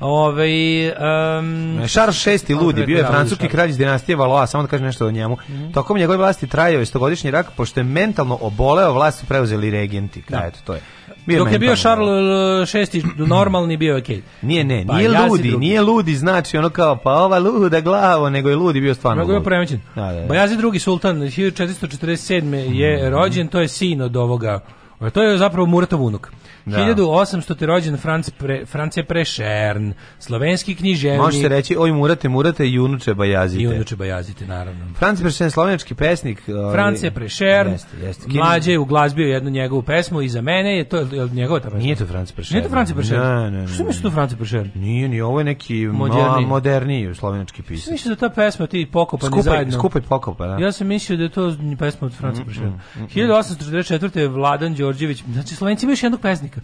Ove, 0.01 0.93
um, 1.39 1.89
Charles 1.89 2.27
VI 2.27 2.55
ludi, 2.55 2.87
bio 2.87 2.97
je 2.97 3.03
Da, 3.03 3.09
francuski 3.09 3.49
kralj 3.49 3.71
iz 3.71 3.79
dinastije 3.79 4.17
Valois, 4.17 4.51
samo 4.51 4.63
da 4.63 4.69
kažem 4.69 4.87
nešto 4.87 5.07
o 5.07 5.11
njemu. 5.11 5.37
Tokom 5.75 5.99
njegove 5.99 6.19
vlasti 6.19 6.47
trajao 6.47 6.81
je 6.81 6.87
stogodišnji 6.87 7.31
rak, 7.31 7.47
pošto 7.57 7.81
je 7.81 7.85
mentalno 7.85 8.39
oboleo, 8.41 8.93
vlast 8.93 9.21
su 9.21 9.27
preuzeli 9.27 9.71
regenti. 9.71 10.23
Da. 10.29 10.45
Eto, 10.47 10.59
to 10.65 10.75
je. 10.75 10.81
Dok 11.27 11.53
je 11.53 11.59
bio 11.59 11.77
Charles 11.77 12.75
VI 12.75 13.03
normalni 13.17 13.77
bio 13.77 13.95
je 13.95 14.03
okej. 14.03 14.23
Nije, 14.43 14.65
ne, 14.65 14.85
Pa 14.89 14.97
nije 14.97 15.09
ludi, 15.09 15.49
drugi. 15.49 15.67
nije 15.67 15.83
ludi, 15.83 16.15
znači 16.15 16.59
ono 16.59 16.71
kao, 16.71 16.97
pa 16.97 17.13
ova 17.13 17.39
luda 17.39 17.81
glavo, 17.81 18.31
nego 18.31 18.49
je 18.49 18.57
ludi 18.57 18.81
bio 18.81 18.95
stvarno 18.95 19.25
Mnogo 19.25 19.39
je 19.39 19.45
premećen. 19.45 19.81
Da, 19.95 20.03
da, 20.03 20.21
da. 20.21 20.27
Bajazi 20.27 20.57
drugi 20.57 20.79
sultan 20.79 21.17
1447. 21.17 22.73
je 22.73 23.11
rođen, 23.11 23.49
to 23.49 23.61
je 23.61 23.69
sin 23.85 24.03
od 24.03 24.17
ovoga. 24.17 24.61
To 25.11 25.23
je 25.23 25.39
zapravo 25.39 25.67
Muratov 25.67 26.03
unuk. 26.03 26.31
Da. 26.67 26.79
1800. 26.79 27.61
je 27.61 27.67
rođen 27.67 27.97
Franc 27.97 28.31
pre, 28.31 28.67
France 28.67 29.03
Prešern, 29.05 29.93
slovenski 30.19 30.75
književnik. 30.75 31.21
Može 31.21 31.39
se 31.39 31.49
reći, 31.49 31.77
oj 31.79 31.93
murate, 31.93 32.29
murate, 32.29 32.69
junuče 32.69 33.15
bajazite. 33.15 33.63
I 33.63 33.67
unuče 33.67 33.97
Bajazite, 33.97 34.47
naravno. 34.47 34.87
Franc 34.95 35.21
Prešen, 35.21 35.51
slovenački 35.51 35.95
pesnik. 35.95 36.43
ovaj, 36.49 36.73
France 36.73 37.11
Prešern, 37.11 37.71
Jeste, 37.71 37.97
jeste. 37.99 38.27
Mlađe 38.29 38.73
je 38.73 38.79
uglazbio 38.79 39.27
jednu 39.27 39.51
njegovu 39.51 39.83
pesmu 39.83 40.23
i 40.23 40.29
za 40.29 40.41
mene 40.41 40.77
je 40.77 40.85
to 40.85 40.97
je 40.97 41.07
njegova 41.29 41.61
ta 41.61 41.65
pesma. 41.65 41.79
Nije 41.79 41.97
to 41.97 42.07
Franc 42.07 42.33
Prešen. 42.33 42.55
Nije 42.55 42.65
to 42.65 42.71
France 42.71 42.95
Prešern. 42.95 43.21
Ne, 43.21 43.51
ne, 43.51 43.61
ne. 43.61 43.69
Što 43.69 43.85
misliš 43.85 44.03
da 44.03 44.09
to 44.09 44.15
France 44.15 44.37
Prešern? 44.37 44.71
Nije, 44.75 45.09
ni 45.09 45.21
ovo 45.21 45.41
je 45.41 45.45
neki 45.45 45.87
Moderniji. 45.87 46.47
moderniji, 46.47 47.15
slovenački 47.15 47.63
pisac. 47.63 47.93
misliš 47.93 48.11
da 48.11 48.29
ta 48.29 48.35
pesma 48.35 48.67
ti 48.67 48.87
pokopani 48.87 49.29
Skupaj, 49.29 49.43
zajedno? 49.45 49.73
skupaj 49.73 50.03
pokopa, 50.03 50.47
da. 50.47 50.57
Ja 50.57 50.73
sam 50.73 50.87
mislio 50.87 51.17
da 51.17 51.23
je 51.23 51.29
to 51.29 51.55
pesma 51.79 52.07
od 52.07 52.13
Mm, 52.13 52.17
Franca 52.17 52.45
Prešerna. 52.45 52.79
1844. 52.97 54.17
je 54.17 54.29
Vladan 54.29 54.75
Đorđević, 54.95 55.23
znači 55.27 55.55
Slovenci 55.55 55.87
imaju 55.87 55.93
još 55.93 56.03
jednog 56.03 56.21
pesnika. 56.21 56.61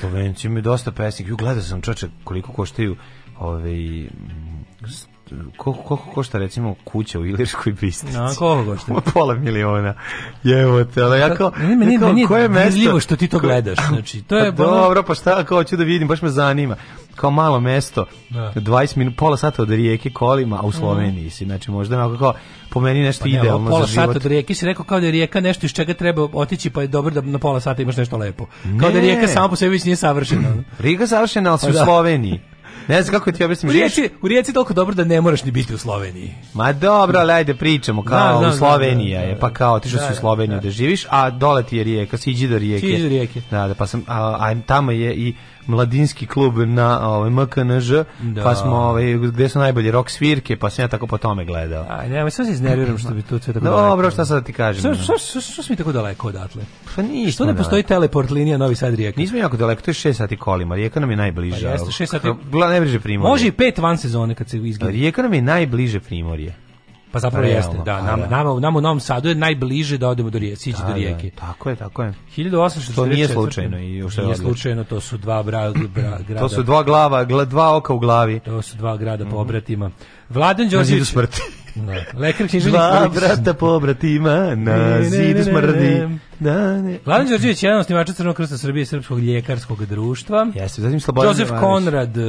Slovenci 0.00 0.46
imaju 0.46 0.62
dosta 0.62 0.92
pesnika. 0.92 1.28
Ju, 1.30 1.36
gledao 1.36 1.62
sam 1.62 1.82
čoče 1.82 2.08
koliko 2.24 2.52
koštaju 2.52 2.96
ovaj 3.38 3.72
mm, 3.72 4.64
s- 4.86 5.06
koliko, 5.56 5.82
koliko 5.82 6.10
košta 6.10 6.38
recimo 6.38 6.74
kuća 6.84 7.18
u 7.18 7.26
Ilirskoj 7.26 7.72
bisti? 7.72 8.06
A, 8.08 8.28
koliko 8.28 8.70
košta? 8.70 9.00
Pola 9.12 9.34
miliona. 9.34 9.94
Jevo 10.42 10.84
te, 10.84 11.02
ali 11.02 11.20
ja 11.20 11.34
kao, 11.34 11.52
Meni, 11.58 11.76
meni, 11.76 11.94
ja 11.94 11.98
kao, 11.98 12.08
meni 12.08 12.20
je 12.20 12.26
koje 12.26 12.48
mesto? 12.48 13.00
što 13.00 13.16
ti 13.16 13.28
to 13.28 13.38
gledaš. 13.38 13.78
Znači, 13.88 14.22
to 14.22 14.36
je 14.36 14.44
Pa 14.46 14.56
dobro, 14.56 15.02
pa 15.02 15.14
šta, 15.14 15.44
kao 15.44 15.64
ću 15.64 15.76
da 15.76 15.84
vidim, 15.84 16.08
baš 16.08 16.22
me 16.22 16.28
zanima. 16.30 16.76
Kao 17.14 17.30
malo 17.30 17.60
mesto, 17.60 18.06
Da. 18.30 18.52
20 18.56 18.96
minuta, 18.96 19.16
pola 19.16 19.36
sata 19.36 19.62
od 19.62 19.70
rijeke 19.70 20.10
kolima, 20.10 20.56
a 20.56 20.62
u 20.62 20.72
Sloveniji 20.72 21.30
si. 21.30 21.44
Znači, 21.44 21.70
možda 21.70 21.96
onako 21.96 22.18
kao, 22.18 22.34
po 22.70 22.80
meni 22.80 23.02
nešto 23.02 23.22
Pa 23.22 23.28
ne, 23.28 23.34
idealno 23.34 23.70
pola 23.70 23.80
za 23.80 23.86
život. 23.86 24.06
sata 24.06 24.16
od 24.16 24.26
rijeke 24.26 24.54
si 24.54 24.66
rekao 24.66 24.84
kao 24.84 25.00
da 25.00 25.06
je 25.06 25.12
rijeka 25.12 25.40
nešto 25.40 25.66
iz 25.66 25.72
čega 25.72 25.94
treba 25.94 26.28
otići 26.32 26.70
pa 26.70 26.82
je 26.82 26.88
dobro 26.88 27.14
da 27.14 27.20
na 27.20 27.38
pola 27.38 27.60
sata 27.60 27.82
imaš 27.82 27.96
nešto 27.96 28.16
lepo. 28.16 28.46
Kao 28.80 28.88
da 28.88 28.94
Ne. 28.94 29.00
rijeka 29.00 29.28
sama 29.28 29.48
po 29.48 29.56
sebi 29.56 29.70
već 29.70 29.84
nije 29.84 29.96
savršena. 29.96 30.48
Riga 30.78 31.06
savršena, 31.06 31.50
ali 31.50 31.58
si 31.58 31.66
Pa 31.66 31.70
u 31.70 31.72
da. 31.72 31.84
Sloveniji. 31.84 32.40
Ne 32.88 33.02
znam 33.02 33.12
kako 33.12 33.32
ti 33.32 33.44
objasnim. 33.44 33.70
U 33.70 33.72
Rijeci, 33.72 34.10
u 34.22 34.28
Rijeci 34.28 34.50
je 34.50 34.54
toliko 34.54 34.74
dobro 34.74 34.94
da 34.94 35.04
ne 35.04 35.20
moraš 35.20 35.44
ni 35.44 35.50
biti 35.50 35.74
u 35.74 35.78
Sloveniji. 35.78 36.34
Ma 36.54 36.72
dobro, 36.72 37.18
ali 37.18 37.32
ajde 37.32 37.54
pričamo 37.54 38.02
kao 38.02 38.18
Da, 38.26 38.32
da, 38.32 38.38
u 38.38 38.42
da, 38.42 38.52
Slovenija 38.52 39.20
da, 39.20 39.26
da, 39.26 39.32
je, 39.32 39.38
pa 39.38 39.50
kao 39.50 39.74
otišao 39.74 39.98
da, 39.98 40.06
si 40.06 40.12
u 40.12 40.14
da, 40.14 40.20
Sloveniju 40.20 40.60
da, 40.60 40.70
živiš, 40.70 41.06
a 41.10 41.30
dole 41.30 41.62
ti 41.62 41.76
je 41.76 41.84
rijeka, 41.84 42.16
siđi 42.16 42.48
do 42.48 42.58
rijeke. 42.58 42.86
Siđi 42.86 43.02
do 43.02 43.08
rijeke. 43.08 43.40
Da, 43.50 43.68
da, 43.68 43.74
pa 43.74 43.86
sam, 43.86 44.04
a, 44.06 44.36
a 44.40 44.54
tamo 44.66 44.92
je 44.92 45.14
i 45.14 45.34
mladinski 45.66 46.26
klub 46.26 46.58
na 46.58 47.08
ovaj, 47.08 47.30
MKNŽ, 47.30 47.90
Da. 48.22 48.42
pa 48.42 48.54
smo, 48.54 48.76
ovaj, 48.76 49.14
gde 49.14 49.48
su 49.48 49.58
najbolje 49.58 49.90
rock 49.90 50.10
svirke, 50.10 50.56
pa 50.56 50.70
sam 50.70 50.82
ja 50.82 50.88
tako 50.88 51.06
po 51.06 51.18
tome 51.18 51.44
gledao. 51.44 51.86
Aj, 51.90 52.08
nemoj, 52.08 52.30
sad 52.30 52.46
se 52.46 52.52
iznerviram 52.52 52.98
što 52.98 53.10
bi 53.10 53.22
tu 53.22 53.38
sve 53.38 53.52
tako 53.52 53.64
Dobro, 53.66 54.10
šta 54.10 54.24
sad 54.24 54.36
da 54.36 54.44
ti 54.44 54.52
kažem? 54.52 54.80
Što, 54.80 55.02
što, 55.04 55.18
što, 55.20 55.40
što 55.42 55.62
smo 55.62 55.76
tako 55.76 55.92
daleko 55.92 56.28
odatle? 56.28 56.62
Pa 56.96 57.02
nismo 57.02 57.30
Što 57.30 57.44
ne 57.44 57.56
postoji 57.56 57.82
teleport 57.82 58.30
linija 58.30 58.58
Novi 58.58 58.74
Sad 58.74 58.94
Rijeka? 58.94 59.20
Nismo 59.20 59.38
jako 59.38 59.56
daleko, 59.56 59.82
to 59.82 59.90
je 59.90 59.94
6 59.94 60.12
sati 60.12 60.36
kolima, 60.36 60.74
rijeka 60.74 61.00
nam 61.00 61.10
je 61.10 61.16
najbliža. 61.16 61.66
Pa 61.66 61.72
jeste, 61.72 61.92
šest 61.92 62.10
sati- 62.10 62.32
Gla, 62.50 62.68
najbliže 62.68 63.00
primorje. 63.00 63.30
Može 63.30 63.46
i 63.46 63.52
pet 63.52 63.78
van 63.78 63.98
sezone 63.98 64.34
kad 64.34 64.48
se 64.48 64.58
izgleda. 64.58 64.92
Rijeka 64.92 65.22
nam 65.22 65.34
je 65.34 65.42
najbliže 65.42 66.00
primorje. 66.00 66.54
Pa 67.14 67.20
zapravo 67.20 67.46
Realno, 67.46 67.58
jeste, 67.58 67.76
da. 67.84 67.96
pa 67.96 68.02
Nama, 68.02 68.22
da. 68.22 68.36
nama, 68.36 68.60
nama 68.60 68.78
u 68.78 68.80
Novom 68.80 69.00
Sadu 69.00 69.28
je 69.28 69.34
najbliže 69.34 69.98
da 69.98 70.08
odemo 70.08 70.30
do 70.30 70.38
rijeke, 70.38 70.56
sići 70.56 70.78
Da, 70.78 70.86
do 70.86 70.88
da, 70.88 70.94
rijeke. 70.94 71.30
tako 71.30 71.70
je, 71.70 71.76
tako 71.76 72.02
je. 72.02 72.14
1844. 72.36 72.94
To 72.94 73.06
nije 73.06 73.28
slučajno 73.28 73.78
i 73.78 73.96
je 73.96 74.06
Nije 74.18 74.36
slučajno, 74.36 74.84
to 74.84 75.00
su 75.00 75.16
dva 75.16 75.42
bra, 75.42 75.72
bra, 75.94 76.18
grada. 76.28 76.40
To 76.40 76.48
su 76.48 76.62
dva 76.62 76.82
glava, 76.82 77.24
gla, 77.24 77.44
dva 77.44 77.76
oka 77.76 77.94
u 77.94 77.98
glavi. 77.98 78.40
To 78.40 78.62
su 78.62 78.76
dva 78.76 78.96
grada 78.96 79.26
po 79.26 79.36
obratima. 79.36 79.90
Vladan 80.28 80.68
Đorđević... 80.68 81.14
Da. 81.74 82.18
Lekar 82.18 82.48
književnik 82.48 82.72
Dva 82.72 83.10
brata 83.10 83.54
po 83.54 83.80
bratima 83.80 84.54
na 84.54 85.02
zidu 85.02 85.44
smrdi. 85.44 86.18
Da, 86.40 86.82
ne. 86.82 86.98
Vladan 87.06 87.28
Đorđević 87.28 87.62
je 87.62 87.68
jedan 87.68 87.80
od 87.80 88.16
Crvenog 88.16 88.36
krsta 88.36 88.58
Srbije 88.58 88.86
Srpskog 88.86 89.18
ljekarskog 89.18 89.86
društva. 89.86 90.46
Jeste, 90.54 90.82
zatim 90.82 91.00
Slobodan 91.00 91.30
Josef 91.30 91.48
Jovanović. 91.48 91.84
Konrad, 91.84 92.16
e, 92.16 92.22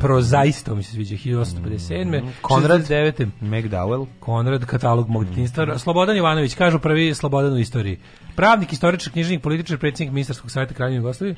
prozaisto 0.00 0.74
mi 0.74 0.82
se 0.82 0.92
sviđa, 0.92 1.16
1857. 1.16 2.22
Konrad 2.42 2.80
69. 2.80 3.26
McDowell. 3.42 4.06
Konrad, 4.20 4.64
katalog 4.64 5.08
mog 5.08 5.22
Mhm. 5.22 5.30
detinjstva. 5.30 5.78
Slobodan 5.78 6.16
Jovanović, 6.16 6.54
kažu 6.54 6.78
prvi 6.78 7.14
Slobodan 7.14 7.52
u 7.52 7.58
istoriji. 7.58 7.98
Pravnik, 8.36 8.72
istoričar, 8.72 9.12
knjižnik, 9.12 9.42
političar, 9.42 9.78
predsjednik 9.78 10.14
ministarskog 10.14 10.50
savjeta 10.50 10.74
Kraljevine 10.74 10.98
Jugoslavije. 10.98 11.36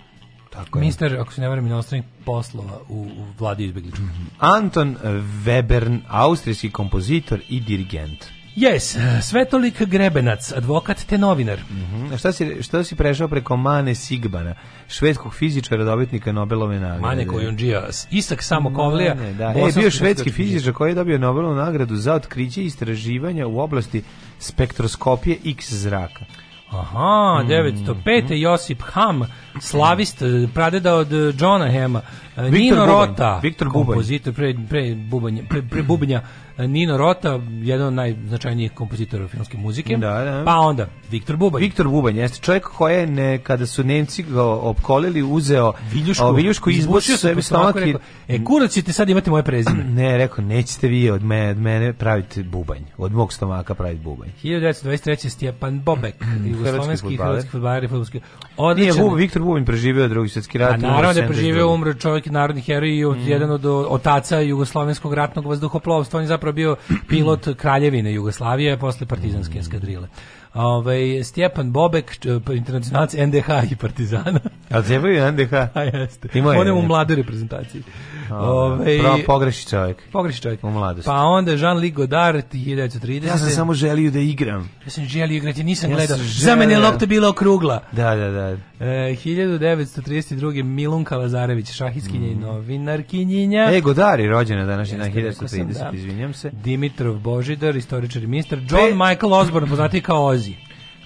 Tako 0.51 0.78
je. 0.78 0.80
Ministar, 0.80 1.14
ako 1.14 1.32
se 1.32 1.40
ne 1.40 1.48
varam, 1.48 1.66
inostranih 1.66 2.07
poslova 2.24 2.80
u, 2.88 2.94
u 2.94 3.24
vladi 3.38 3.64
izbegličkog. 3.64 4.05
Anton 4.38 4.96
Webern, 5.44 6.01
austrijski 6.09 6.70
kompozitor 6.70 7.40
i 7.48 7.61
dirigent. 7.61 8.24
Yes, 8.57 8.98
Svetolik 9.22 9.82
Grebenac, 9.82 10.53
advokat 10.53 11.05
te 11.05 11.18
novinar. 11.18 11.59
Mhm. 11.70 12.12
A 12.12 12.16
šta 12.16 12.32
si, 12.32 12.62
šta 12.62 12.84
si 12.84 12.96
prešao 12.96 13.28
preko 13.28 13.57
Mane 13.57 13.94
Sigbana, 13.94 14.55
švedskog 14.88 15.34
fizičara, 15.34 15.84
dobitnika 15.84 16.32
Nobelove 16.32 16.80
nagrade? 16.80 17.01
Mane 17.01 17.26
Kojundžija, 17.26 17.88
Isak 18.11 18.42
Samokovlija. 18.42 19.14
Mane, 19.14 19.32
da. 19.32 19.55
E, 19.57 19.72
bio 19.74 19.90
švedski 19.90 20.30
fizičar 20.30 20.72
koji 20.72 20.90
je 20.90 20.94
dobio 20.94 21.18
Nobelovu 21.18 21.55
nagradu 21.55 21.96
za 21.96 22.14
otkriće 22.14 22.62
i 22.62 22.64
istraživanja 22.64 23.46
u 23.46 23.59
oblasti 23.59 24.03
spektroskopije 24.38 25.38
X 25.44 25.72
zraka. 25.72 26.24
Aha, 26.70 27.44
905. 27.48 28.34
Josip 28.34 28.82
Ham, 28.82 29.22
slavist, 29.61 30.22
eh, 30.22 30.48
pradeda 30.55 30.94
od 30.94 31.12
eh, 31.12 31.32
Johna 31.38 31.70
Hema. 31.70 32.01
Eh, 32.36 32.42
Viktor 32.42 32.61
Nino 32.61 32.86
Bubanj, 32.86 33.09
Rota, 33.09 33.40
Viktor 33.42 33.68
kompozitor, 33.68 34.34
pre, 34.34 34.55
pre, 34.68 34.94
bubanja, 34.94 35.42
pre, 35.48 35.62
pre 35.62 35.82
bubanja, 35.82 36.22
Nino 36.59 36.96
Rota, 36.96 37.40
jedan 37.62 37.86
od 37.86 37.92
najznačajnijih 37.92 38.72
kompozitora 38.72 39.28
filmske 39.28 39.59
muzike. 39.59 39.96
Da, 39.96 40.24
da. 40.24 40.42
Pa 40.44 40.57
onda, 40.57 40.86
Viktor 41.11 41.36
Bubanj. 41.36 41.61
Viktor 41.61 41.88
Bubanj 41.88 42.18
jeste 42.18 42.38
čovjek 42.40 42.64
koji 42.64 42.94
je 42.94 43.07
ne, 43.07 43.38
kada 43.38 43.66
su 43.66 43.84
Nemci 43.84 44.22
ga 44.22 44.42
opkolili 44.44 45.22
uzeo 45.22 45.72
Viljušku, 45.92 46.24
o, 46.24 46.32
viljušku 46.32 46.70
izbušio 46.70 46.82
izbušio 46.82 47.16
se 47.16 47.28
sebi 47.28 47.42
stomak 47.42 47.76
i 47.76 47.94
E, 48.28 48.44
kurac 48.44 48.72
ćete 48.72 48.92
sad 48.92 49.09
imati 49.09 49.30
moje 49.30 49.42
prezime. 49.42 49.84
ne, 49.84 50.18
rekao, 50.18 50.44
nećete 50.44 50.88
vi 50.88 51.11
od 51.11 51.22
mene, 51.24 51.51
od 51.51 51.59
mene 51.59 51.92
praviti 51.92 52.42
bubanj, 52.42 52.82
od 52.98 53.12
mog 53.12 53.32
stomaka 53.32 53.74
praviti 53.74 54.03
bubanj. 54.05 54.28
1923. 54.42 55.28
Stjepan 55.28 55.80
Bobek, 55.80 56.14
jugoslovenski 56.51 57.16
hrvatski 57.16 57.51
fudbaler 57.51 57.88
fudbalski. 57.88 58.18
Nije, 58.18 58.30
Odličan. 58.57 59.09
Bu, 59.09 59.14
Viktor 59.14 59.39
Bubanj 59.41 59.64
preživio 59.64 60.09
drugi 60.09 60.28
svjetski 60.28 60.59
rat. 60.59 60.70
A 60.72 60.76
umro 60.76 60.88
naravno 60.88 61.03
da 61.05 61.09
je 61.11 61.14
72. 61.18 61.26
preživio, 61.28 61.68
umro 61.68 61.95
čovjek 61.95 62.26
narodni 62.26 62.62
heroj 62.62 62.91
i 62.91 63.05
Mm. 63.05 63.09
od- 63.09 63.18
jedan 63.18 63.51
od 63.51 63.64
otaca 63.66 64.41
jugoslovenskog 64.41 65.14
ratnog 65.14 65.47
vazduhoplovstva. 65.47 66.18
On 66.18 66.24
je 66.24 66.28
zapravo 66.28 66.53
bio 66.53 66.76
pilot 67.09 67.49
kraljevine 67.57 68.12
Jugoslavije 68.12 68.76
posle 68.78 69.07
partizanske 69.07 69.55
Mm. 69.55 70.09
Ove, 70.55 71.24
Stjepan 71.24 71.72
Bobek, 71.72 72.18
č- 72.18 72.40
pa 72.44 72.53
internacionalac 72.53 73.14
NDH 73.14 73.48
i 73.72 73.76
Partizana. 73.76 74.40
A 74.70 74.82
trebaju 74.82 75.32
NDH? 75.32 75.53
A 75.74 75.82
jeste. 75.82 76.28
On 76.59 76.66
je 76.66 76.72
u 76.72 76.82
mladoj 76.82 77.16
reprezentaciji. 77.16 77.82
Ove, 78.30 78.98
Pravo 78.98 79.18
pogreši 79.26 79.68
čovjek. 79.68 80.03
Pogreši 80.12 80.42
čovjek. 80.42 80.64
U 80.64 80.70
mladosti. 80.70 81.07
Pa 81.07 81.14
onda 81.14 81.53
Jean-Luc 81.53 81.92
Godard, 81.92 82.44
1930. 82.53 83.26
Ja 83.26 83.38
sam 83.38 83.51
samo 83.51 83.74
želio 83.74 84.11
da 84.11 84.18
igram. 84.18 84.70
Ja 84.84 84.90
sam 84.90 85.05
želio 85.05 85.36
igrati, 85.36 85.64
nisam 85.64 85.90
Ja 85.90 85.96
gledao. 85.96 86.16
Za 86.18 86.57
mene 86.57 86.78
lopta 86.78 87.07
bila 87.07 87.28
okrugla. 87.28 87.82
Da, 87.92 88.14
da, 88.14 88.30
da. 88.30 88.57
E, 88.80 89.16
1932. 89.16 90.62
Milunka 90.62 91.16
Lazarević, 91.16 91.70
šahistkinja 91.70 92.28
i 92.28 92.34
novinarkinjinja. 92.34 93.66
Mm. 93.70 93.74
E, 93.74 93.80
Godari, 93.80 94.28
rođena 94.28 94.64
današnji 94.64 94.98
sam, 94.98 95.12
1930, 95.12 95.72
da. 95.72 95.90
izvinjam 95.94 96.32
se. 96.34 96.51
Dimitrov 96.51 97.14
Božidar, 97.14 97.76
istoričar 97.76 98.22
i 98.22 98.26
ministar. 98.26 98.59
John 98.59 98.70
Pe- 98.70 99.09
Michael 99.09 99.32
Osborne, 99.32 99.68
poznati 99.68 100.01
kao 100.01 100.22
Ozzy. 100.24 100.49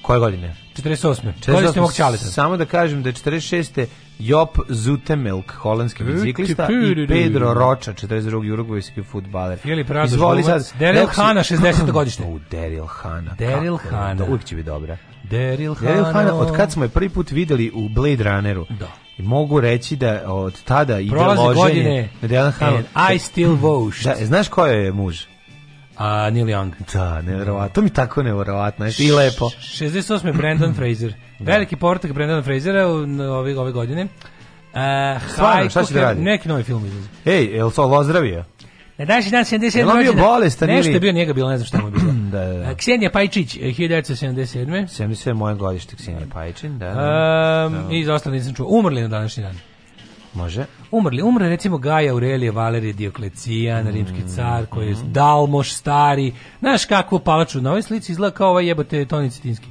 Koje 0.05 0.19
godine? 0.19 0.55
48. 0.77 1.33
Godište 1.47 1.81
mog 1.81 1.95
čaleta. 1.95 2.25
Samo 2.25 2.57
da 2.57 2.65
kažem 2.65 3.03
da 3.03 3.09
je 3.09 3.13
46. 3.13 3.87
Jop 4.19 4.59
Zutemelk, 4.69 5.53
holandski 5.53 6.05
biciklista 6.05 6.69
i 6.71 7.07
Pedro 7.07 7.55
Rocha, 7.55 7.93
42. 7.93 8.53
urugvajski 8.53 9.03
futbaler. 9.03 9.59
Filip 9.59 9.91
Radoš, 9.91 10.11
Izvoli 10.11 10.43
sad. 10.43 10.73
Daryl 10.81 11.07
Hannah, 11.07 11.45
60. 11.45 11.91
godište. 11.91 12.23
U, 12.23 12.41
Daryl 12.51 12.87
Hannah. 12.89 13.37
Daryl 13.39 13.79
to, 14.19 14.25
Uvijek 14.25 14.45
će 14.45 14.55
biti 14.57 14.67
dobra. 14.67 14.97
Daryl 15.31 15.75
Daryl 15.75 15.75
Hannah, 15.75 16.13
Hannah. 16.13 16.35
od 16.35 16.57
kad 16.57 16.73
smo 16.73 16.85
je 16.85 16.89
prvi 16.89 17.09
put 17.09 17.31
videli 17.31 17.71
u 17.75 17.89
Blade 17.89 18.25
Runneru, 18.25 18.67
Da. 18.81 18.89
i 19.19 19.23
mogu 19.23 19.61
reći 19.61 19.97
da 19.97 20.23
od 20.27 20.63
tada 20.65 21.01
ide 21.01 21.11
Prolaze 21.11 21.41
loženje 21.43 21.65
godine. 21.69 22.09
na 22.23 22.29
Daryl 22.29 22.53
Hannah. 22.59 22.85
And 22.95 23.15
I 23.15 23.19
still 23.19 23.55
vote. 23.55 23.97
Da, 24.05 24.27
znaš 24.27 24.49
ko 24.49 24.67
je 24.67 24.93
muž? 24.93 25.23
A 25.97 26.31
Neil 26.31 26.47
Young. 26.47 26.73
Da, 26.93 27.23
nevjerovatno. 27.23 27.69
To 27.69 27.83
mi 27.83 27.91
tako 27.91 28.23
nevjerovatno. 28.23 28.87
I 28.99 29.11
lepo. 29.11 29.45
68. 29.45 30.33
Brandon 30.33 30.75
Fraser. 30.75 31.15
Veliki 31.41 31.77
portak 31.77 32.13
Brandona 32.13 32.43
Frasera 32.43 32.87
ove, 32.87 33.59
ove 33.59 33.73
godine. 33.73 34.03
Uh, 34.03 34.09
Stvarno, 35.29 35.71
šta 35.71 35.85
će 35.85 35.95
da 35.95 36.01
radi? 36.01 36.21
Neki 36.23 36.49
novi 36.49 36.63
film 36.63 36.87
izlazi. 36.87 37.09
Ej, 37.27 37.45
je 37.45 37.65
li 37.65 37.73
to 37.73 37.85
ozdravio? 37.85 38.45
Na 38.99 39.05
današnji 39.05 39.31
dan 39.31 39.45
77. 39.45 39.79
Jel 39.79 39.91
on 39.91 39.99
bio 39.99 40.13
rođendan- 40.13 40.21
bolestan 40.23 40.69
Nešto 40.69 40.93
je 40.93 41.01
bio 41.01 41.13
njega 41.13 41.33
bilo, 41.33 41.51
ne 41.51 41.59
znam 41.59 41.67
šta 41.67 41.79
mu 41.81 41.87
je 41.87 41.91
bilo. 41.91 42.13
Da, 42.33 42.45
da, 42.45 42.53
da. 42.55 42.71
A, 42.71 42.75
Ksenija 42.75 43.11
Pajčić, 43.11 43.57
eh, 43.57 43.61
1977. 43.61 44.87
70 44.89 45.27
je 45.27 45.35
moje 45.35 45.55
godište, 45.55 45.97
Ksenija 45.97 46.27
Pajčin, 46.33 46.79
da, 46.79 46.91
da. 46.91 47.67
Um, 47.67 47.93
I 47.93 48.05
za 48.05 48.15
ostalo 48.15 48.35
nisam 48.37 48.55
čuo. 48.55 48.67
Umrli 48.69 49.03
na 49.03 49.09
današnji 49.09 49.43
dan. 49.43 49.55
Može. 50.35 50.67
Umrli, 50.91 51.23
umre 51.23 51.49
recimo 51.49 51.79
Gaja 51.79 52.13
Aurelije 52.13 52.51
Valerije 52.51 52.93
Dioklecijan, 52.93 53.85
Mm, 53.85 53.89
rimski 53.91 54.29
car 54.37 54.67
koji 54.67 54.89
je 54.89 54.97
Dalmoš 55.05 55.73
stari. 55.75 56.33
Znaš 56.59 56.85
kakvu 56.85 57.19
palaču 57.19 57.61
na 57.61 57.71
ovoj 57.71 57.83
slici 57.83 58.13
izgleda 58.13 58.35
kao 58.35 58.51
ovaj 58.51 58.67
jebote 58.67 59.05
Toni 59.05 59.31
Citinski. 59.31 59.67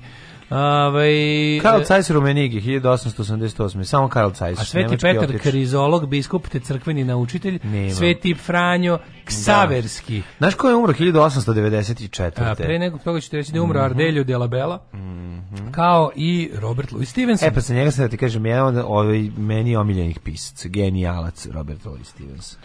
Ovaj 0.53 1.13
Karl 1.61 1.81
e, 1.81 1.85
Zeiss 1.85 2.09
Rumenigi, 2.09 2.61
1888. 2.61 3.83
Samo 3.83 4.09
Karl 4.09 4.29
Zeiss. 4.33 4.61
A 4.61 4.65
Sveti 4.65 4.97
Petar 4.97 5.23
otič. 5.23 5.41
Krizolog, 5.41 6.07
biskup 6.07 6.47
te 6.47 6.59
crkveni 6.59 7.03
naučitelj, 7.03 7.59
Nema. 7.63 7.93
Sveti 7.93 8.33
Franjo 8.35 8.99
Ksaverski. 9.25 10.21
Znaš 10.37 10.55
ko 10.55 10.69
je 10.69 10.75
umro 10.75 10.93
1894. 10.93 12.31
A 12.37 12.55
pre 12.55 12.79
nego 12.79 12.97
toga 12.97 13.19
ćete 13.19 13.37
reći 13.37 13.51
da 13.51 13.57
je 13.57 13.61
umro 13.61 13.81
Ardelio 13.81 14.23
de 14.23 14.37
la 14.37 14.47
Bella, 14.47 14.83
kao 15.71 16.11
i 16.15 16.49
Robert 16.59 16.91
Louis 16.91 17.09
Stevenson. 17.09 17.47
E 17.47 17.53
pa 17.53 17.61
sa 17.61 17.73
njega 17.73 17.91
sam 17.91 18.05
da 18.05 18.09
ti 18.09 18.17
kažem, 18.17 18.45
jedan 18.45 18.67
od 18.67 18.85
ovaj, 18.87 19.29
meni 19.37 19.75
omiljenih 19.75 20.19
pisaca, 20.19 20.67
genijalac 20.67 21.47
Robert 21.51 21.85
Louis 21.85 22.07
Stevens. 22.07 22.57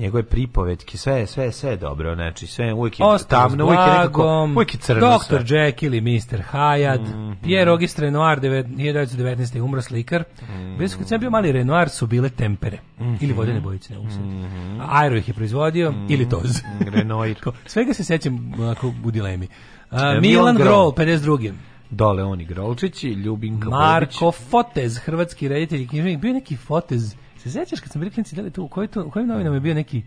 Njegove 0.00 0.22
pripovetke, 0.22 0.98
sve, 0.98 1.26
sve, 1.26 1.52
sve 1.52 1.70
je 1.70 1.76
dobro, 1.76 2.14
znači 2.14 2.46
sve 2.46 2.72
uvijek 2.72 3.00
je 3.00 3.06
Ostao 3.06 3.18
s 3.18 3.50
tamno, 3.50 3.64
uvijek 3.64 3.80
je 3.80 3.86
nekako, 3.88 4.42
uvijek 4.46 4.74
je 4.74 4.80
crno 4.80 5.00
Dr. 5.10 5.24
sve. 5.24 5.38
Jekyll 5.38 5.94
i 5.94 6.00
Mr. 6.00 6.42
Hyde, 6.52 7.00
Mhm. 7.02 7.32
Pierre 7.42 7.70
Auguste 7.70 8.02
Renoir, 8.02 8.38
devet- 8.38 8.66
1919. 8.68 9.56
je 9.56 9.62
umro 9.62 9.82
slikar. 9.82 10.24
Bili 10.70 10.88
su, 10.88 10.98
kad 10.98 11.08
sam 11.08 11.20
bio 11.20 11.30
mali 11.30 11.52
Renoir, 11.52 11.88
su 11.88 12.06
bile 12.06 12.28
tempere. 12.30 12.78
Ili 13.20 13.32
vodene 13.32 13.60
bojice, 13.60 13.92
ne 13.92 13.98
mogu 13.98 14.10
se 14.10 14.16
setiti. 14.16 14.46
Aero 14.90 15.16
ih 15.16 15.28
je 15.28 15.34
proizvodio, 15.34 15.94
ili 16.08 16.28
toz. 16.28 16.60
Renoir. 16.94 17.36
Svega 17.66 17.94
se 17.94 18.04
sećam 18.04 18.52
onako 18.54 18.92
u 19.04 19.10
dilemi. 19.10 19.48
A, 19.90 20.14
E, 20.16 20.20
Milan 20.20 20.56
Grol, 20.56 20.66
Grol. 20.66 21.06
52. 21.06 21.52
Dole 21.90 22.24
oni 22.24 22.44
Grolčići, 22.44 23.08
Ljubinka 23.08 23.68
Marko 23.68 24.32
Fotez, 24.32 24.98
hrvatski 24.98 25.48
reditelj 25.48 25.82
i 25.82 25.88
književnik. 25.88 26.18
Bio 26.18 26.32
neki 26.32 26.56
Fotez. 26.56 27.14
Se 27.42 27.50
sećaš 27.50 27.80
kad 27.80 27.92
sam 27.92 28.00
bili 28.00 28.10
klinci, 28.10 28.36
da 28.36 28.42
li 28.42 28.50
tu, 28.50 28.64
u 28.64 28.68
kojoj 28.68 28.88
to, 28.88 29.04
u 29.04 29.10
kojim 29.10 29.28
novinama 29.28 29.56
je 29.56 29.60
bio 29.60 29.74
neki, 29.74 30.02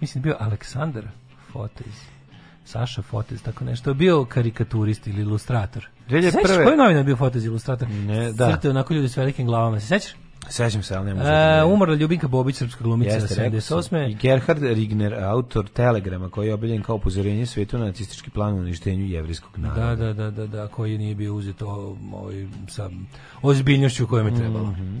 mislim 0.00 0.22
da 0.22 0.26
bio 0.26 0.36
Aleksandar 0.40 1.04
Fotez. 1.52 1.92
Saša 2.64 3.02
Fotez, 3.02 3.42
tako 3.42 3.64
nešto. 3.64 3.90
Je 3.90 3.94
bio 3.94 4.24
karikaturist 4.24 5.06
ili 5.06 5.20
ilustrator. 5.20 5.88
2001. 6.08 6.22
Se 6.22 6.30
sećaš 6.30 6.56
koji 6.64 6.76
novina 6.76 6.98
je 6.98 7.04
bio 7.04 7.16
Fotez 7.16 7.44
ilustrator? 7.44 7.88
Ne, 7.88 8.32
da. 8.32 8.50
Crte 8.50 8.70
onako 8.70 8.94
ljudi 8.94 9.08
s 9.08 9.16
velikim 9.16 9.46
glavama. 9.46 9.80
Se 9.80 9.86
sećaš? 9.86 10.12
Sećam 10.48 10.82
se, 10.82 10.96
ali 10.96 11.06
ne 11.06 11.14
mogu. 11.14 11.26
E, 11.26 11.64
umrla 11.64 11.94
Ljubinka 11.94 12.28
Bobić, 12.28 12.56
srpska 12.56 12.84
glumica 12.84 13.14
Jeste, 13.14 13.34
rekao 13.42 13.60
sam. 13.60 13.78
78. 13.78 14.10
I 14.10 14.14
Gerhard 14.14 14.62
Rigner, 14.62 15.14
autor 15.14 15.68
Telegrama, 15.68 16.30
koji 16.30 16.48
je 16.48 16.54
obiljen 16.54 16.82
kao 16.82 16.96
upozorenje 16.96 17.46
svetu 17.46 17.78
na 17.78 17.84
nacistički 17.84 18.30
plan 18.30 18.54
uništenju 18.54 19.06
jevrijskog 19.06 19.58
naroda. 19.58 19.86
Da, 19.86 19.96
da, 19.96 20.12
da, 20.12 20.30
da, 20.30 20.46
da, 20.46 20.68
koji 20.68 20.98
nije 20.98 21.14
bio 21.14 21.34
uzet 21.34 21.62
ovaj, 21.62 22.46
sa 22.68 22.90
ozbiljnošću 23.42 24.06
kojom 24.06 24.26
je 24.26 24.34
trebalo. 24.34 24.70
Mhm. 24.70 25.00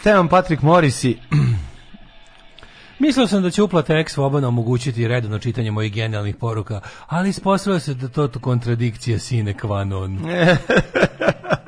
Stevan 0.00 0.28
Patrick 0.28 0.62
Morrisi. 0.62 1.18
Mislio 2.98 3.26
sam 3.26 3.42
da 3.42 3.50
će 3.50 3.62
uplata 3.62 3.98
ex 3.98 4.16
Vobana 4.16 4.48
omogućiti 4.48 5.08
redovno 5.08 5.38
čitanje 5.38 5.70
mojih 5.70 5.92
genijalnih 5.92 6.36
poruka, 6.36 6.80
ali 7.06 7.28
ispostavilo 7.28 7.80
se 7.80 7.94
da 7.94 8.08
to 8.08 8.30
kontradikcija 8.40 9.18
sine 9.18 9.54
qua 9.54 9.84
non. 9.84 10.18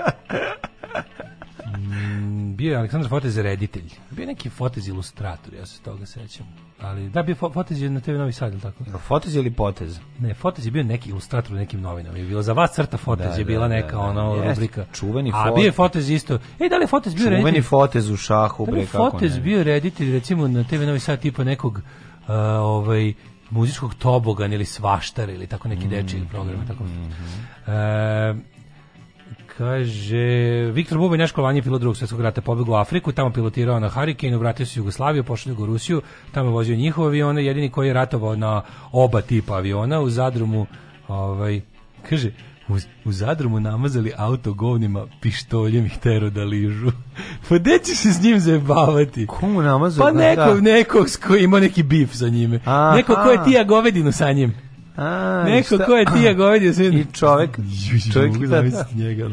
Mm, 2.62 2.64
bio 2.64 2.72
je 2.72 2.78
Aleksandar 2.78 3.08
Fotez 3.10 3.38
reditelj. 3.38 3.84
Bio 4.10 4.22
je 4.22 4.26
neki 4.26 4.50
Fotez 4.50 4.88
ilustrator, 4.88 5.54
ja 5.54 5.66
se 5.66 5.82
toga 5.82 6.06
sećam. 6.06 6.46
Ali 6.80 7.08
da 7.08 7.22
bio 7.22 7.34
Fo- 7.34 7.52
Fotez 7.52 7.82
je 7.82 7.90
na 7.90 8.00
TV 8.00 8.10
Novi 8.10 8.32
Sad, 8.32 8.52
ili 8.52 8.62
tako? 8.62 8.84
Fotez 8.98 9.34
ili 9.36 9.50
potez? 9.52 9.98
Ne, 10.18 10.34
Fotez 10.34 10.66
je 10.66 10.70
bio 10.70 10.82
neki 10.82 11.10
ilustrator 11.10 11.52
u 11.52 11.58
nekim 11.58 11.80
novinama. 11.80 12.18
Je 12.18 12.24
bilo 12.24 12.42
za 12.42 12.52
vas 12.52 12.72
crta 12.72 12.96
Fotez 12.96 13.26
Da, 13.26 13.34
je 13.34 13.44
bila 13.44 13.68
da, 13.68 13.74
neka 13.74 13.86
da, 13.88 13.92
da. 13.94 13.98
ono 14.00 14.34
Jeste, 14.34 14.48
rubrika. 14.50 14.84
čuveni 14.92 15.30
A 15.30 15.42
Fotez. 15.42 15.54
bio 15.54 15.64
je 15.64 15.72
Fotez 15.72 16.10
isto. 16.10 16.38
Ej, 16.60 16.68
da 16.68 16.76
li 16.76 16.82
je 16.82 16.86
Fotez 16.86 17.14
bio 17.14 17.22
Čuveni 17.22 17.36
reditelj? 17.36 17.62
Fotez 17.62 18.10
u 18.10 18.16
šahu, 18.16 18.66
Da 18.66 18.72
bre, 18.72 18.86
kako 18.86 19.10
Fotez 19.10 19.34
ne. 19.34 19.40
bio 19.40 19.62
reditelj 19.62 20.12
recimo 20.12 20.48
na 20.48 20.64
TV 20.64 20.74
Novi 20.76 21.00
Sad 21.00 21.20
tipa 21.20 21.44
nekog 21.44 21.80
a, 22.26 22.34
ovaj 22.56 23.12
muzičkog 23.50 23.94
tobogan 23.94 24.52
ili 24.52 24.64
svaštar 24.64 25.28
ili 25.28 25.46
tako 25.46 25.68
neki 25.68 25.88
dečiji 25.88 26.22
program 26.30 26.66
tako. 26.66 26.84
E, 27.66 28.34
kaže 29.58 30.70
Viktor 30.72 30.98
Bubanj 30.98 31.18
naš 31.18 31.32
kolanje 31.32 31.62
pilot 31.62 31.80
drugog 31.80 31.96
svjetskog 31.96 32.20
rata 32.20 32.40
pobegao 32.40 32.72
u 32.72 32.76
Afriku, 32.76 33.12
tamo 33.12 33.30
pilotirao 33.30 33.80
na 33.80 33.88
Hurricane, 33.88 34.36
vratio 34.36 34.66
se 34.66 34.80
u 34.80 34.82
Jugoslaviju, 34.82 35.24
pošao 35.24 35.54
u 35.58 35.66
Rusiju, 35.66 36.02
tamo 36.32 36.48
je 36.48 36.52
vozio 36.52 36.76
njihove 36.76 37.08
avione, 37.08 37.44
jedini 37.44 37.70
koji 37.70 37.86
je 37.86 37.92
ratovao 37.92 38.36
na 38.36 38.62
oba 38.92 39.20
tipa 39.20 39.54
aviona, 39.54 40.00
u 40.00 40.10
Zadrumu 40.10 40.66
ovaj, 41.08 41.60
kaže, 42.08 42.30
u, 42.68 42.74
u 43.04 43.12
Zadrumu 43.12 43.60
namazali 43.60 44.12
auto 44.16 44.52
govnima, 44.52 45.06
pištoljem 45.20 45.86
ih 45.86 45.98
tero 45.98 46.30
da 46.30 46.44
ližu. 46.44 46.90
pa 47.48 47.58
gde 47.58 47.78
ćeš 47.78 47.96
se 47.96 48.12
s 48.12 48.22
njim 48.22 48.40
zajebavati? 48.40 49.26
Komu 49.26 49.62
namazali? 49.62 50.06
Pa 50.06 50.18
Da, 50.18 50.28
nekog, 50.28 50.60
da. 50.60 50.72
nekog 50.72 51.08
s 51.08 51.16
koji 51.16 51.44
ima 51.44 51.60
neki 51.60 51.82
bif 51.82 52.14
sa 52.14 52.28
njime. 52.28 52.60
Aha. 52.64 52.96
Neko 52.96 53.14
ko 53.14 53.30
je 53.30 53.44
tija 53.44 53.64
govedinu 53.64 54.12
sa 54.12 54.32
njim. 54.32 54.54
A, 54.96 55.44
Neko 55.48 55.74
šta- 55.76 55.84
ko 55.86 55.96
je 55.96 56.04
tija 56.14 56.32
govedinu 56.32 56.74
sa 56.74 56.82
njim. 56.82 56.94
I 56.94 57.06
čovek, 57.12 57.58
čovek 58.12 58.32
mogu 58.32 58.46
da, 58.46 58.62
njega. 58.94 59.30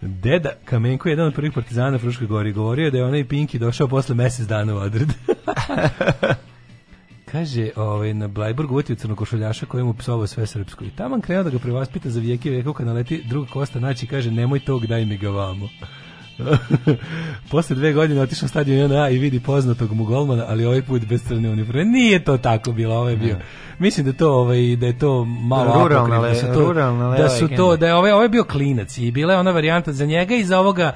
Deda 0.00 0.50
Kamenko, 0.64 1.08
jedan 1.08 1.26
od 1.26 1.34
prvih 1.34 1.52
partizana 1.52 1.90
na 1.90 1.98
Fruškoj 1.98 2.26
gori, 2.26 2.52
govorio 2.52 2.84
je 2.84 2.90
da 2.90 2.98
je 2.98 3.04
onaj 3.04 3.28
Pinki 3.28 3.58
došao 3.58 3.88
posle 3.88 4.14
mesec 4.14 4.46
dana 4.46 4.74
u 4.74 4.78
odred. 4.78 5.08
Kaže, 7.32 7.70
ovaj, 7.76 8.14
na 8.14 8.28
Blajburgu 8.28 8.78
u 8.78 8.82
crnokošuljaša 8.82 9.66
koji 9.66 9.84
mu 9.84 9.94
psovao 9.94 10.26
sve 10.26 10.46
srpsko. 10.46 10.84
I 10.84 10.90
taman 10.90 11.20
krenuo 11.20 11.44
da 11.44 11.50
ga 11.50 11.58
prevaspita 11.58 12.10
za 12.10 12.20
vijeke 12.20 12.50
vekov 12.50 12.72
kad 12.72 12.86
naleti 12.86 13.22
drug 13.28 13.48
Kosta 13.48 13.80
naći 13.80 14.06
kaže 14.06 14.30
nemoj 14.30 14.60
tog, 14.60 14.86
daj 14.86 15.04
mi 15.04 15.16
ga 15.18 15.28
vamo. 15.28 15.68
Posle 17.50 17.76
dve 17.76 17.92
godine 17.92 18.20
otišao 18.20 18.48
stadion 18.48 18.78
JNA 18.78 19.08
i 19.08 19.18
vidi 19.18 19.40
poznatog 19.40 19.92
mu 19.92 20.04
golmana, 20.04 20.44
ali 20.48 20.64
ovaj 20.64 20.82
put 20.82 21.04
bez 21.04 21.22
crne 21.28 21.50
uniforme. 21.50 21.84
Nije 21.84 22.24
to 22.24 22.38
tako 22.38 22.72
bilo, 22.72 22.96
ovo 22.96 23.08
je 23.08 23.16
bio. 23.16 23.36
Mislim 23.78 24.06
da 24.06 24.12
to 24.12 24.32
ovaj 24.32 24.76
da 24.76 24.86
je 24.86 24.98
to 24.98 25.24
malo 25.24 25.82
Ruralna 25.82 26.20
da 26.20 26.34
su 26.34 26.46
to 26.46 26.60
ruralna 26.60 27.16
da 27.16 27.28
su 27.28 27.48
to 27.48 27.76
da 27.76 27.86
je 27.86 27.94
ovaj 27.94 28.12
ovaj 28.12 28.28
bio 28.28 28.44
klinac 28.44 28.98
i 28.98 29.10
bila 29.10 29.32
je 29.32 29.38
ona 29.38 29.50
varijanta 29.50 29.92
za 29.92 30.06
njega 30.06 30.34
i 30.34 30.44
za 30.44 30.60
ovoga 30.60 30.92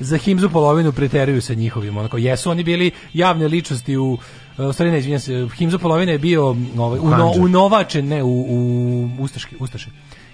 za 0.00 0.16
Himzu 0.16 0.50
polovinu 0.50 0.92
preteruju 0.92 1.42
sa 1.42 1.54
njihovim 1.54 1.96
onako 1.96 2.18
jesu 2.18 2.50
oni 2.50 2.64
bili 2.64 2.90
javne 3.12 3.48
ličnosti 3.48 3.96
u 3.96 4.18
u 4.58 4.72
stvari 4.72 4.90
ne 4.90 4.98
izvinjam 4.98 5.20
se 5.20 5.48
Himzu 5.56 5.78
polovina 5.78 6.12
je 6.12 6.18
bio 6.18 6.56
ovaj 6.78 6.98
uno, 6.98 7.16
Handžar. 7.16 7.44
unovačen 7.44 8.08
ne 8.08 8.22
u, 8.22 8.46
u 8.48 9.08
ustaški 9.18 9.56
ustaše 9.60 9.90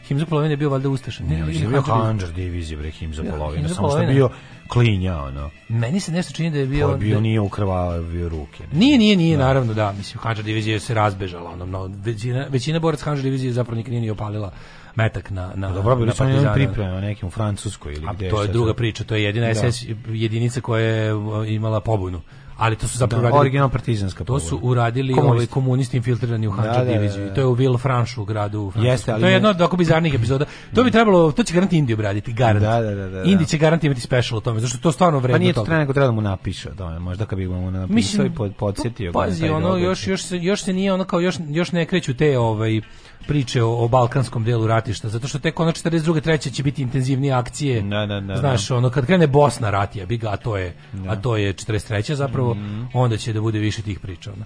Himzu 0.08 0.26
polovina 0.26 0.52
je 0.52 0.56
bio 0.56 0.70
valjda 0.70 0.88
ustaša 0.88 1.24
ne, 1.24 1.28
Ne, 1.36 1.54
je 1.54 1.68
bio. 1.68 1.80
Handžar 1.82 2.30
divizije, 2.30 2.76
bre, 2.78 2.90
Himza 2.90 3.22
Bio 3.22 3.30
polovina, 3.32 3.58
Himza 3.58 3.74
samo 3.74 3.88
što 3.88 3.98
je 3.98 4.06
bio 4.06 4.30
klinja, 4.68 5.18
ono. 5.18 5.50
meni 5.68 6.00
se 6.00 6.12
nešto 6.12 6.32
čini 6.32 6.50
da 6.50 6.58
je 6.58 6.66
Bio, 6.66 6.86
bio 6.88 6.96
bio 6.96 7.14
da- 7.14 7.20
nije 7.20 7.40
ukrvavio 7.40 8.28
ruke. 8.28 8.62
ne. 8.62 8.78
Nije, 8.78 8.98
nije, 8.98 9.16
nije, 9.16 9.38
naravno 9.38 9.74
da, 9.74 9.92
mislim, 9.92 10.20
Hanđar 10.20 10.44
divizija 10.44 10.80
se 10.80 10.94
razbežala, 10.94 11.50
ono, 11.50 11.66
no, 11.66 11.90
većina, 11.96 12.46
većina 12.48 12.78
boraca 12.78 13.04
Hanđar 13.04 13.22
divizije 13.22 13.52
zapravo 13.52 13.76
nikad 13.76 13.90
nije 13.90 14.00
ni 14.00 14.10
opalila 14.10 14.52
metak 14.94 15.30
na, 15.30 15.52
na, 15.54 15.72
Dobro, 15.72 15.96
bili 15.96 16.06
na 16.06 16.14
su 16.14 16.22
oni 16.22 16.46
priprema 16.54 17.00
nekim 17.00 17.28
u 17.28 17.30
Francuskoj 17.30 17.94
ili 17.94 18.06
A 18.08 18.12
gde. 18.12 18.28
to 18.28 18.42
je 18.42 18.48
druga 18.48 18.74
priča, 18.74 19.04
to 19.04 19.14
je 19.14 19.22
jedina 19.22 19.46
Da. 19.46 19.54
SS 19.72 19.82
jedinica 20.08 20.60
koja 20.60 20.82
je 20.82 21.12
imala 21.48 21.80
pobunu. 21.80 22.20
Ali 22.56 22.76
to 22.76 22.88
su 22.88 22.98
zapravo 22.98 23.22
Da, 23.22 23.34
original 23.34 23.68
partizanska 23.68 24.24
to 24.24 24.40
su 24.40 24.58
uradili 24.62 25.12
Komunisti. 25.12 25.34
ovaj, 25.34 25.46
komunisti 25.46 25.96
infiltrirani 25.96 26.48
u 26.48 26.52
Da, 26.52 26.62
da, 26.62 26.72
da, 26.74 26.84
diviziju. 26.84 27.24
da. 27.24 27.32
I 27.32 27.34
to 27.34 27.40
je 27.40 27.46
u 27.46 27.52
Villefranche 27.52 28.20
u 28.20 28.24
gradu 28.24 28.60
u. 28.60 28.72
Jeste, 28.76 29.12
ali 29.12 29.20
to 29.20 29.26
je 29.26 29.32
jedno 29.32 29.48
od 29.48 29.60
oko 29.60 29.76
bizarnih 29.76 30.14
epizoda. 30.14 30.44
To 30.74 30.84
bi 30.84 30.90
trebalo, 30.90 31.32
to 31.32 31.42
će 31.42 31.54
garant 31.54 31.72
Indiju 31.72 31.94
obraditi, 31.94 32.32
garant. 32.32 32.60
Da, 32.60 32.80
da, 32.80 32.90
da, 32.90 32.94
da, 32.94 33.08
da. 33.08 33.22
Indi 33.22 33.46
će 33.46 33.58
garant 33.58 33.84
imati 33.84 34.00
special 34.00 34.38
o 34.38 34.40
tome, 34.40 34.60
zašto 34.60 34.78
je 34.78 34.82
to 34.82 34.92
stvarno 34.92 35.18
vredno 35.18 35.34
Pa 35.34 35.38
nije 35.38 35.52
to 35.52 35.64
treba, 35.64 35.78
nego 35.78 35.92
treba 35.92 36.06
da 36.06 36.12
mu 36.12 36.20
napiše 36.20 36.70
tome, 36.70 36.98
možda 36.98 37.26
kad 37.26 37.38
bi 37.38 37.48
mu 37.48 37.70
napisao 37.70 38.26
i 38.26 38.30
pod, 38.30 38.52
podsjetio 38.56 39.12
Pazi, 39.12 39.48
ono, 39.48 39.60
događaj. 39.60 39.84
još, 39.84 40.06
još, 40.06 40.22
se, 40.22 40.38
još 40.38 40.62
se 40.62 40.72
nije 40.72 40.92
ono 40.92 41.04
kao, 41.04 41.20
još, 41.20 41.36
još 41.48 41.72
ne 41.72 41.86
kreću 41.86 42.14
te 42.16 42.38
ovaj, 42.38 42.80
priče 43.26 43.62
o, 43.62 43.84
o 43.84 43.88
balkanskom 43.88 44.44
delu 44.44 44.66
ratišta, 44.66 45.08
zato 45.08 45.28
što 45.28 45.38
tek 45.38 45.60
ono 45.60 45.72
42. 45.72 46.20
treće 46.20 46.50
će 46.50 46.62
biti 46.62 46.82
intenzivnije 46.82 47.32
akcije. 47.32 47.82
Da, 47.82 48.06
da, 48.06 48.20
da, 48.20 48.36
Znaš, 48.36 48.70
ono, 48.70 48.90
kad 48.90 49.06
krene 49.06 49.26
Bosna 49.26 49.70
rat 49.70 49.96
je, 49.96 50.06
biga, 50.06 50.28
a 50.30 50.36
to 50.36 50.56
je, 50.56 50.74
a 51.08 51.16
to 51.16 51.36
je 51.36 51.52
43. 51.54 52.12
zapravo, 52.14 52.54
Mhm. 52.54 52.84
onda 52.94 53.16
će 53.16 53.32
da 53.32 53.40
bude 53.40 53.58
više 53.58 53.82
tih 53.82 54.00
priča. 54.00 54.32
Ono. 54.32 54.44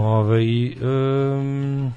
Ovaj, 0.00 0.66
em, 0.66 1.94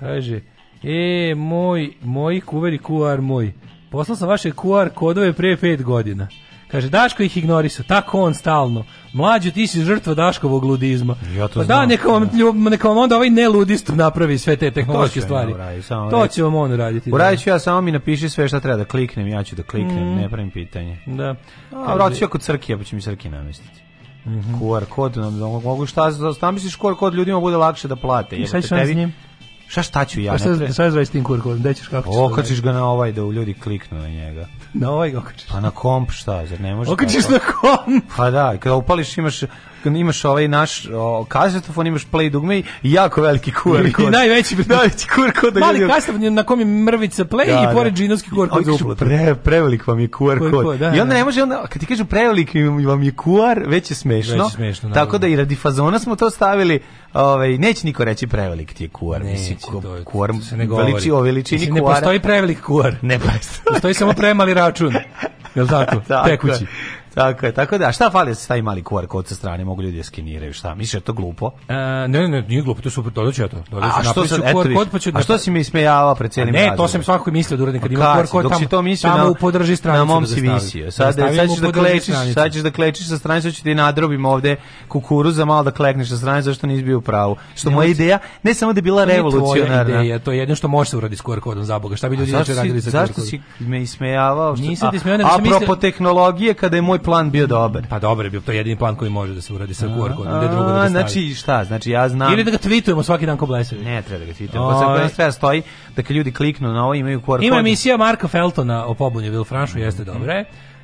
kaže, 0.00 0.40
e, 0.82 1.34
moj, 1.34 1.92
moj 2.02 2.40
kuveri 2.40 2.78
QR 2.78 3.20
moj, 3.20 3.52
poslao 3.90 4.16
sam 4.16 4.28
vaše 4.28 4.50
QR 4.50 4.88
kodove 4.88 5.32
pre 5.32 5.56
pet 5.56 5.82
godina. 5.82 6.28
Kaže, 6.72 6.88
Daško 6.88 7.22
ih 7.22 7.36
ignorisao, 7.36 7.84
tako 7.84 8.20
on 8.20 8.34
stalno. 8.34 8.84
Mlađo, 9.12 9.50
ti 9.50 9.66
si 9.66 9.82
žrtva 9.82 10.14
Daškovog 10.14 10.64
ludizma. 10.64 11.16
Ja 11.30 11.48
to 11.48 11.54
pa 11.54 11.60
da, 11.60 11.64
znam. 11.66 11.88
neka 11.88 12.08
vam, 12.08 12.30
neka 12.60 12.88
vam 12.88 12.98
onda 12.98 13.16
ovaj 13.16 13.30
neludist 13.30 13.88
napravi 13.88 14.38
sve 14.38 14.56
te 14.56 14.70
tehnološke 14.70 15.20
To 15.20 15.26
stvari. 15.26 15.54
samo 15.82 16.10
to 16.10 16.26
će 16.26 16.42
vam 16.42 16.54
on 16.54 16.72
uraditi. 16.72 17.10
da. 17.10 17.14
Uradit 17.14 17.40
ću 17.40 17.50
ja, 17.50 17.58
samo 17.58 17.80
mi 17.80 17.92
napiši 17.92 18.28
sve 18.28 18.48
šta 18.48 18.60
treba 18.60 18.76
da 18.76 18.84
kliknem, 18.84 19.28
ja 19.28 19.42
ću 19.44 19.56
da 19.56 19.62
kliknem, 19.62 20.08
Mm. 20.08 20.16
ne 20.16 20.28
pravim 20.28 20.50
pitanje. 20.50 20.98
Da. 21.06 21.34
A 21.72 21.94
vrat 21.94 22.14
ću 22.14 22.24
ja 22.24 22.28
kod 22.28 22.40
Crkija, 22.42 22.78
pa 22.78 22.84
će 22.84 22.96
mi 22.96 23.02
Crkija 23.02 23.30
namestiti. 23.32 23.80
QR 24.54 24.84
kod, 24.84 25.16
mogu 25.64 25.86
šta, 25.86 26.02
šta 26.36 26.50
misliš 26.50 26.78
QR 26.78 26.96
kod 26.96 27.14
ljudima 27.14 27.40
bude 27.40 27.56
lakše 27.56 27.88
da 27.88 27.96
plate? 27.96 28.36
I 28.36 28.46
šta 28.46 28.56
jebote, 28.56 28.68
ćeš 28.76 28.88
s 28.88 28.96
njim? 28.96 29.14
Šta 29.72 29.82
šta 29.82 30.04
ću 30.04 30.20
ja? 30.20 30.38
Šta, 30.38 30.72
šta 30.72 30.84
je 30.84 31.06
s 31.06 31.10
tim 31.10 31.24
kodom? 31.24 31.58
Gde 31.58 31.74
ćeš, 31.74 31.88
kako 31.88 32.08
ćeš? 32.08 32.18
Okačiš 32.18 32.62
ga 32.62 32.72
na 32.72 32.86
ovaj 32.86 33.12
da 33.12 33.20
ljudi 33.20 33.54
kliknu 33.54 33.98
na 33.98 34.08
njega. 34.08 34.46
Na 34.72 34.90
ovaj 34.90 35.10
ga 35.10 35.18
okačiš. 35.18 35.48
Pa 35.48 35.60
na 35.60 35.70
komp 35.70 36.10
šta, 36.10 36.46
zar 36.46 36.60
ne 36.60 36.74
može? 36.74 36.90
Okačiš 36.90 37.28
na 37.28 37.38
kom? 37.38 38.02
Pa 38.16 38.30
da, 38.30 38.56
kada 38.60 38.74
upališ 38.74 39.18
imaš 39.18 39.40
kad 39.40 39.48
imaš 39.86 40.24
ovaj 40.24 40.48
naš 40.48 40.86
o, 40.94 41.24
kazetofon, 41.28 41.86
imaš 41.86 42.06
play 42.06 42.30
dugme 42.30 42.58
i 42.58 42.92
jako 42.92 43.22
veliki 43.22 43.50
QR 43.52 43.92
kod. 43.92 44.04
I 44.04 44.10
najveći, 44.10 44.56
najveći 44.66 45.06
QR 45.08 45.40
kod. 45.40 45.54
da 45.54 45.60
Mali 45.60 45.88
kastav 45.88 46.20
na 46.20 46.42
kom 46.42 46.60
je 46.60 46.66
mrvica 46.66 47.24
play 47.24 47.46
Da, 47.46 47.70
i 47.70 47.74
pored 47.74 47.92
da. 47.92 47.96
džinovski 47.96 48.30
QR 48.30 48.48
kod 48.48 48.64
za 48.64 48.72
uplatu. 48.72 49.04
Pre, 49.04 49.34
prevelik 49.34 49.86
vam 49.86 50.00
je 50.00 50.08
QR 50.08 50.32
QR 50.38 50.50
kod. 50.50 50.64
kod, 50.64 50.78
da, 50.78 50.86
I 50.86 51.00
onda 51.00 51.04
da. 51.04 51.14
ne 51.14 51.24
može, 51.24 51.42
onda, 51.42 51.66
kad 51.68 51.80
ti 51.80 51.86
kažu 51.86 52.04
prevelik 52.04 52.50
vam 52.86 53.02
je 53.02 53.12
QR, 53.12 53.68
već 53.68 53.90
je 53.90 53.94
smešno. 53.94 54.34
Već 54.34 54.44
je 54.44 54.50
smešno. 54.50 54.90
Tako 54.90 55.18
da 55.18 55.26
i 55.26 55.36
radi 55.36 55.56
fazona 55.56 55.98
smo 55.98 56.16
to 56.16 56.30
stavili, 56.30 56.80
ovaj, 57.12 57.58
neće 57.58 57.86
niko 57.86 58.04
reći 58.04 58.26
prevelik 58.26 58.74
ti 58.74 58.84
je 58.84 58.88
QR. 58.90 59.18
Neće, 59.18 59.32
Mislim, 59.32 59.58
QR, 60.04 60.48
se 60.48 60.56
ne 60.56 60.66
govori. 60.66 60.92
veliči, 60.92 61.10
o 61.10 61.20
veličini 61.20 61.58
Mislim, 61.60 61.74
ne 61.74 61.80
QR. 61.80 61.84
postoji 61.94 62.20
prevelik 62.20 62.58
QR. 62.66 62.94
Ne 63.02 63.18
postoji. 63.18 63.64
Postoji 63.66 63.94
samo 63.94 64.12
premali 64.12 64.54
račun. 64.54 64.94
Jel 65.54 65.68
tako? 65.68 65.96
Tako 66.08 66.28
Tekući. 66.28 66.66
Tako 67.14 67.46
je, 67.46 67.52
tako 67.52 67.78
da, 67.78 67.88
a 67.88 67.92
šta 67.92 68.10
fali 68.10 68.30
da 68.30 68.34
se 68.34 68.44
stavi 68.44 68.62
mali 68.62 68.82
QR 68.82 69.06
kod 69.06 69.26
sa 69.26 69.34
strane, 69.34 69.64
mogu 69.64 69.82
ljudi 69.82 69.96
da 69.96 70.04
skeniraju, 70.04 70.52
šta? 70.52 70.74
Misliš 70.74 70.92
da 70.92 70.96
je 70.96 71.00
to 71.00 71.12
glupo? 71.12 71.50
E, 71.68 71.74
ne, 71.74 72.08
ne, 72.08 72.28
ne, 72.28 72.42
nije 72.42 72.62
glupo, 72.62 72.82
to 72.82 72.86
je 72.86 72.90
super, 72.90 73.12
dodat 73.12 73.34
ću 73.34 73.42
ja 73.42 73.48
to. 73.48 73.56
Dodat 73.70 73.90
ću, 73.94 74.00
A 74.00 74.12
što 74.12 74.26
sad, 74.26 74.40
eto 74.44 74.64
kod, 74.74 74.88
pa 74.92 74.98
ću... 74.98 75.10
a 75.14 75.22
što 75.22 75.38
si 75.38 75.50
mi 75.50 75.60
ismejavao 75.60 76.14
pred 76.14 76.32
cijelim 76.32 76.54
Ne, 76.54 76.72
to 76.76 76.88
sam 76.88 77.02
svakako 77.02 77.30
mislio 77.30 77.56
da 77.56 77.62
uradim 77.62 77.80
kad 77.80 77.90
Pa 77.90 77.94
ima 77.94 78.04
QR 78.04 78.30
kod 78.30 78.42
tamo, 78.42 78.58
si 78.58 78.66
to 78.66 78.82
mislio 78.82 79.10
tamo 79.10 79.24
na, 79.24 79.30
u 79.30 79.34
podrži 79.34 79.76
stranicu 79.76 79.98
na 79.98 80.04
mom 80.04 80.22
da 80.22 80.28
si 80.28 80.40
visio. 80.40 80.90
Sad, 80.90 81.12
stavim 81.12 81.36
sad, 81.36 81.50
ćeš 81.50 81.58
da 81.58 81.72
klečiš, 81.72 82.02
stranicu. 82.04 82.34
sad 82.34 82.52
ćeš 82.52 82.62
da 82.62 82.70
klečiš 82.70 83.08
sa 83.08 83.18
stranice, 83.18 83.52
ću 83.52 83.62
ti 83.62 83.74
nadrobim 83.74 84.24
ovde 84.24 84.56
kukuruza, 84.88 85.44
malo 85.44 85.62
da 85.62 85.70
klekneš 85.70 86.08
sa 86.08 86.16
stranice, 86.16 86.44
zašto 86.44 86.66
nisi 86.66 86.84
bio 86.84 86.98
u 86.98 87.00
pravu. 87.00 87.36
Što 87.54 87.70
moja 87.70 87.88
ideja, 87.88 88.18
ne 88.42 88.54
samo 88.54 88.72
da 88.72 88.78
je 88.78 88.82
bila 88.82 89.04
revolucionarna. 89.04 90.00
ideja, 90.00 90.18
to 90.18 90.32
je 90.32 90.38
jedino 90.38 90.56
što 90.56 90.68
može 90.68 90.90
se 90.90 90.96
uraditi 90.96 91.18
s 91.20 91.24
QR 91.24 91.40
kodom 91.40 91.64
za 91.64 91.78
Boga. 91.78 91.96
Šta 91.96 92.08
bi 92.08 92.16
ljudi 92.16 92.30
Zašto 92.30 92.54
radili 92.54 92.82
sa 92.82 92.90
QR 92.90 92.92
zašto 92.92 93.14
kodom? 93.14 93.26
si 93.26 93.40
me 93.60 93.82
ismejavao? 93.82 94.54
Nisam 94.56 94.90
ti 94.90 94.96
ismejavao, 94.96 95.38
sam 95.66 95.80
tehnologije, 95.80 96.54
kada 96.54 96.76
je 96.76 96.82
moj 96.82 97.01
plan 97.02 97.30
bio 97.30 97.46
dobar. 97.46 97.86
Pa 97.88 97.98
dobro 97.98 98.26
je 98.26 98.30
bio, 98.30 98.40
to 98.40 98.52
je 98.52 98.56
jedini 98.56 98.76
plan 98.76 98.96
koji 98.96 99.10
može 99.10 99.34
da 99.34 99.40
se 99.40 99.54
uradi 99.54 99.74
sa 99.74 99.86
QR 99.86 100.16
kodom, 100.16 100.38
gde 100.38 100.48
drugo 100.48 100.68
da 100.68 100.88
stavi. 100.88 100.90
Znači, 100.90 101.34
šta? 101.34 101.64
Znači, 101.64 101.90
ja 101.90 102.08
znam... 102.08 102.32
Ili 102.32 102.44
da 102.44 102.50
ga 102.50 102.58
tweetujemo 102.58 103.02
svaki 103.02 103.26
dan 103.26 103.36
ko 103.36 103.46
blesavi. 103.46 103.84
Ne 103.84 104.02
treba 104.02 104.24
da 104.24 104.32
ga 104.32 104.32
tweetujemo. 104.32 104.70
Pa 104.70 105.08
sad 105.08 105.16
treba 105.16 105.32
stoji 105.32 105.62
da 105.96 106.02
kad 106.02 106.16
ljudi 106.16 106.32
kliknu 106.32 106.72
na 106.72 106.84
ovo 106.84 106.94
imaju 106.94 107.20
QR 107.20 107.24
kod. 107.24 107.42
Ima 107.42 107.58
emisija 107.58 107.96
Marka 107.96 108.28
Feltona 108.28 108.86
o 108.86 108.94
pobunju 108.94 109.30
Vilfranšu, 109.30 109.78
jeste 109.78 110.04
dobro. 110.04 110.32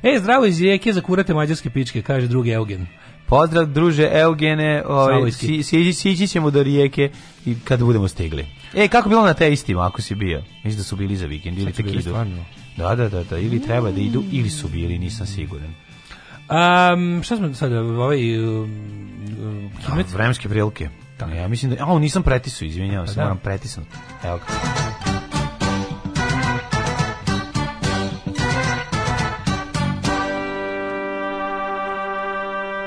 E, 0.03 0.19
zdravo 0.19 0.45
iz 0.45 0.61
Rijeke, 0.61 0.93
za 0.93 1.01
kurate 1.01 1.33
mađarske 1.33 1.69
pičke, 1.69 2.01
kaže 2.01 2.27
drugi 2.27 2.51
Eugen. 2.51 2.87
Pozdrav 3.25 3.65
druže 3.65 4.09
Eugene, 4.11 4.83
ovaj, 4.85 5.31
si, 5.31 5.63
si, 5.63 5.93
sići 5.93 6.27
ćemo 6.27 6.51
do 6.51 6.63
rijeke 6.63 7.09
i 7.45 7.55
kad 7.63 7.83
budemo 7.83 8.07
stigli. 8.07 8.45
E, 8.73 8.87
kako 8.87 9.09
bilo 9.09 9.25
na 9.25 9.33
te 9.33 9.53
istima 9.53 9.87
ako 9.87 10.01
si 10.01 10.15
bio? 10.15 10.43
Mislim 10.63 10.77
da 10.77 10.83
su 10.83 10.95
bili 10.95 11.15
za 11.15 11.25
vikend 11.25 11.57
ili 11.57 11.71
tek 11.71 11.85
idu. 11.85 12.13
Da, 12.77 12.95
da, 12.95 13.09
da, 13.09 13.23
da, 13.23 13.37
ili 13.37 13.61
treba 13.61 13.91
da 13.91 14.01
idu 14.01 14.23
ili 14.31 14.49
su 14.49 14.67
bili, 14.67 14.99
nisam 14.99 15.27
siguran. 15.27 15.73
Um, 16.49 17.23
šta 17.23 17.35
smo 17.35 17.53
sad, 17.53 17.73
ovaj... 17.73 18.39
Um, 18.39 19.69
A, 19.77 19.89
Hidmet? 19.89 20.13
vremenske 20.13 20.49
prilike. 20.49 20.89
Ja 21.35 21.47
mislim 21.47 21.71
da... 21.71 21.85
A, 21.85 21.99
nisam 21.99 22.23
pretisao, 22.23 22.65
izvinjavam 22.65 23.07
se, 23.07 23.15
da. 23.15 23.21
moram 23.21 23.37
pretisnuti. 23.37 23.95
Evo 24.23 24.37
ga. 24.37 24.43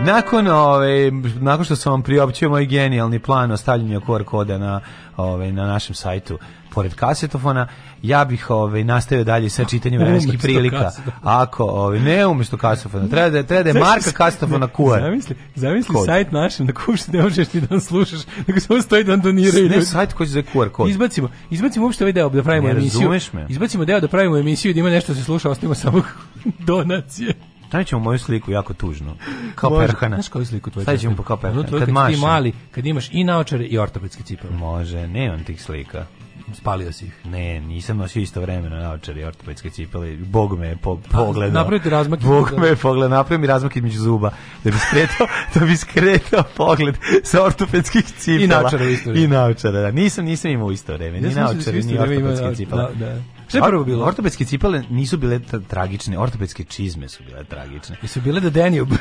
Nakon, 0.01 0.47
ove, 0.49 1.11
nakon 1.41 1.65
što 1.65 1.77
sam 1.77 1.93
vam 1.93 2.03
priopćio 2.03 2.49
moj 2.49 2.67
genijalni 2.67 3.19
plan 3.19 3.51
o 3.51 3.57
stavljanju 3.57 4.01
QR 4.01 4.25
koda 4.25 4.59
na, 4.59 4.81
ove, 5.17 5.53
na 5.53 5.67
našem 5.67 5.95
sajtu 5.95 6.39
pored 6.75 6.95
kasetofona, 6.95 7.67
ja 8.03 8.25
bih 8.25 8.51
ove, 8.51 8.85
nastavio 8.85 9.25
dalje 9.25 9.51
sa 9.51 9.65
čitanjem 9.65 10.01
vremenskih 10.01 10.39
prilika. 10.39 10.79
kasetofona. 10.79 11.41
Ako, 11.41 11.65
ove, 11.65 12.01
ne 12.01 12.27
umesto 12.27 12.57
kasetofona, 12.57 13.09
treba 13.09 13.31
da, 13.31 13.43
treba 13.43 13.63
da 13.63 13.69
je 13.69 13.75
marka 13.75 14.11
kasetofona 14.13 14.69
QR. 14.69 15.01
Zamisli, 15.01 15.37
zamisli 15.55 15.95
Kod. 15.95 16.07
sajt 16.07 16.33
našem 16.33 16.67
da 16.67 16.73
kušte 16.75 17.13
ne 17.13 17.23
možeš 17.23 17.49
ti 17.49 17.61
da 17.61 17.81
slušaš, 17.81 18.21
nego 18.47 18.61
samo 18.61 18.83
stoji 18.83 19.05
da 19.05 19.17
doniraju. 19.17 19.69
Ne 19.69 19.83
sajt 19.83 20.13
koji 20.13 20.27
se 20.27 20.33
zove 20.33 20.45
QR 20.45 20.69
kod. 20.69 20.89
Izbacimo, 20.91 21.29
izbacimo 21.51 21.85
uopšte 21.87 22.05
ovaj 22.05 22.13
deo 22.13 22.29
da 22.29 22.43
pravimo 22.43 22.69
Ne 22.69 22.73
emisiju. 22.73 23.01
razumeš 23.01 23.33
me. 23.33 23.47
Izbacimo 23.49 23.85
deo 23.85 24.01
da 24.01 24.09
pravimo 24.09 24.37
emisiju 24.37 24.75
da 24.75 24.81
ima 24.81 24.91
nešto 24.91 25.13
da 25.13 25.19
se 25.19 25.25
sluša, 25.25 25.51
ostavimo 25.51 25.75
samo 25.75 26.03
donacije. 26.67 27.35
Stavit 27.69 27.87
ćemo 27.89 28.01
moju 28.01 28.19
sliku 28.19 28.51
jako 28.51 28.75
tužno. 28.75 29.17
Kao 29.55 29.71
Može. 29.71 29.87
perhana. 29.87 30.17
Znaš 30.17 30.29
koju 30.29 30.47
sliku 30.47 30.71
tvoju? 30.71 30.85
Stavit 30.85 31.01
ćemo 31.01 31.17
kao 31.17 31.37
perhana. 31.37 31.61
Ono 31.61 31.69
tvoje 31.69 31.81
Kad 31.81 31.87
kad, 31.87 31.95
mašem. 31.95 32.15
ti 32.15 32.21
mali, 32.21 32.53
kad 32.71 32.87
imaš 32.87 33.09
i 33.13 33.25
naočare 33.25 33.65
i 33.65 33.79
ortopedske 33.79 34.23
cipele. 34.23 34.53
Može, 34.53 35.07
nemam 35.09 35.45
tih 35.45 35.63
slika. 35.63 36.07
Spalio 36.55 36.93
si 36.93 37.05
ih. 37.05 37.13
Ne, 37.25 37.61
nisam 37.61 37.97
nosio 37.97 38.23
isto 38.23 38.41
vremeno 38.41 38.77
naočare 38.77 39.21
i 39.21 39.25
ortopedske 39.25 39.71
cipele. 39.71 40.17
Bog 40.17 40.59
me 40.59 40.67
je 40.67 40.77
po, 40.77 40.97
pogledao. 41.11 41.55
napravite 41.55 41.91
razmak 41.91 42.21
Bog 42.21 42.47
između- 42.47 42.61
me 42.61 42.69
je 42.69 42.77
pogledao, 42.77 43.09
napravio 43.09 43.41
mi 43.41 43.47
razmak 43.47 43.77
između 43.77 43.99
zuba. 43.99 44.31
Da 44.65 44.71
bi 44.71 44.77
skretao, 44.79 45.27
da 45.55 45.67
bi 45.67 45.77
skretao 45.77 46.43
pogled 46.57 46.95
sa 47.25 47.45
ortopedskih 47.45 48.05
cipela. 48.05 48.45
I 48.45 48.47
naočara 48.47 48.85
u 48.85 48.89
isto 48.89 49.11
vreme. 49.11 49.25
I 49.25 49.29
naočara, 49.29 49.81
da. 49.81 49.91
Nisam, 49.91 50.25
nisam 50.25 50.51
imao 50.51 50.71
isto 50.73 50.93
vreme. 50.93 51.21
Ni 51.21 51.35
da 51.35 51.41
naočare, 51.41 51.83
ni 51.83 51.99
ortopedske 51.99 52.55
cipele. 52.55 52.83
da, 52.95 53.07
da. 53.07 53.23
Šta 53.49 53.59
je 53.59 53.63
prvo 53.63 53.85
bilo? 53.85 54.05
Ortopedske 54.05 54.45
cipele 54.45 54.83
nisu 54.91 55.17
bile 55.17 55.41
tragične, 55.69 56.19
ortopedske 56.19 56.65
čizme 56.65 57.09
su 57.09 57.23
bile 57.25 57.45
tragične. 57.45 57.97
Jesu 58.03 58.21
bile 58.21 58.41
da 58.41 58.51
Danube? 58.51 58.97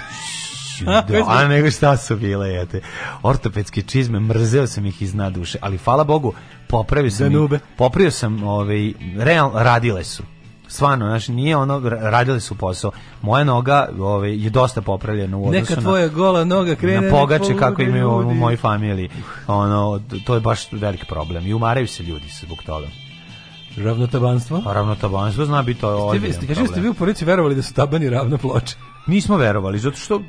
Da, 1.07 1.23
a 1.27 1.47
nego 1.47 1.71
šta 1.71 1.97
su 1.97 2.15
bile, 2.15 2.49
jete. 2.49 2.81
Ortopedske 3.23 3.81
čizme, 3.81 4.19
mrzeo 4.19 4.67
sam 4.67 4.85
ih 4.85 5.01
iz 5.01 5.13
dna 5.13 5.29
duše, 5.29 5.57
ali 5.61 5.77
hvala 5.77 6.03
Bogu, 6.03 6.33
popravio 6.67 7.11
sam 7.11 7.31
ih, 7.53 7.59
popravio 7.77 8.11
sam, 8.11 8.43
ovaj, 8.43 8.93
real, 9.17 9.51
radile 9.53 10.03
su. 10.03 10.23
Stvarno, 10.67 11.05
znači 11.05 11.31
nije 11.31 11.57
ono, 11.57 11.79
ra- 11.79 12.09
radile 12.09 12.39
su 12.39 12.55
posao. 12.57 12.91
Moja 13.21 13.43
noga 13.43 13.89
ovaj, 13.99 14.43
je 14.43 14.49
dosta 14.49 14.81
popravljena 14.81 15.37
u 15.37 15.47
odnosu 15.47 15.71
Neka 15.71 15.81
tvoja 15.81 16.07
gola 16.07 16.43
noga 16.43 16.75
krene. 16.75 17.01
na, 17.01 17.07
na 17.07 17.19
pogače 17.19 17.57
kako 17.59 17.81
imaju 17.81 18.09
u 18.09 18.33
mojoj 18.33 18.57
familiji. 18.57 19.09
Ono, 19.47 20.01
to 20.25 20.33
je 20.35 20.39
baš 20.41 20.71
veliki 20.71 21.05
problem. 21.05 21.47
I 21.47 21.53
umaraju 21.53 21.87
se 21.87 22.03
ljudi 22.03 22.25
zbog 22.41 22.63
toga. 22.63 22.87
Ravnotabanstvo? 23.77 24.63
A 24.65 24.73
ravnotabanstvo 24.73 25.45
zna 25.45 25.61
biti 25.61 25.81
to 25.81 26.07
ozbiljan 26.07 26.33
ste, 26.33 26.47
kaže, 26.47 26.67
ste 26.67 26.79
vi 26.81 26.89
u 26.89 26.93
porodici 26.93 27.25
verovali 27.25 27.55
da 27.55 27.61
su 27.61 27.73
tabani 27.73 28.09
ravna 28.09 28.37
ploča? 28.37 28.75
Nismo 29.07 29.37
verovali, 29.37 29.79
zato 29.79 29.97
što 29.97 30.15
uh, 30.15 30.23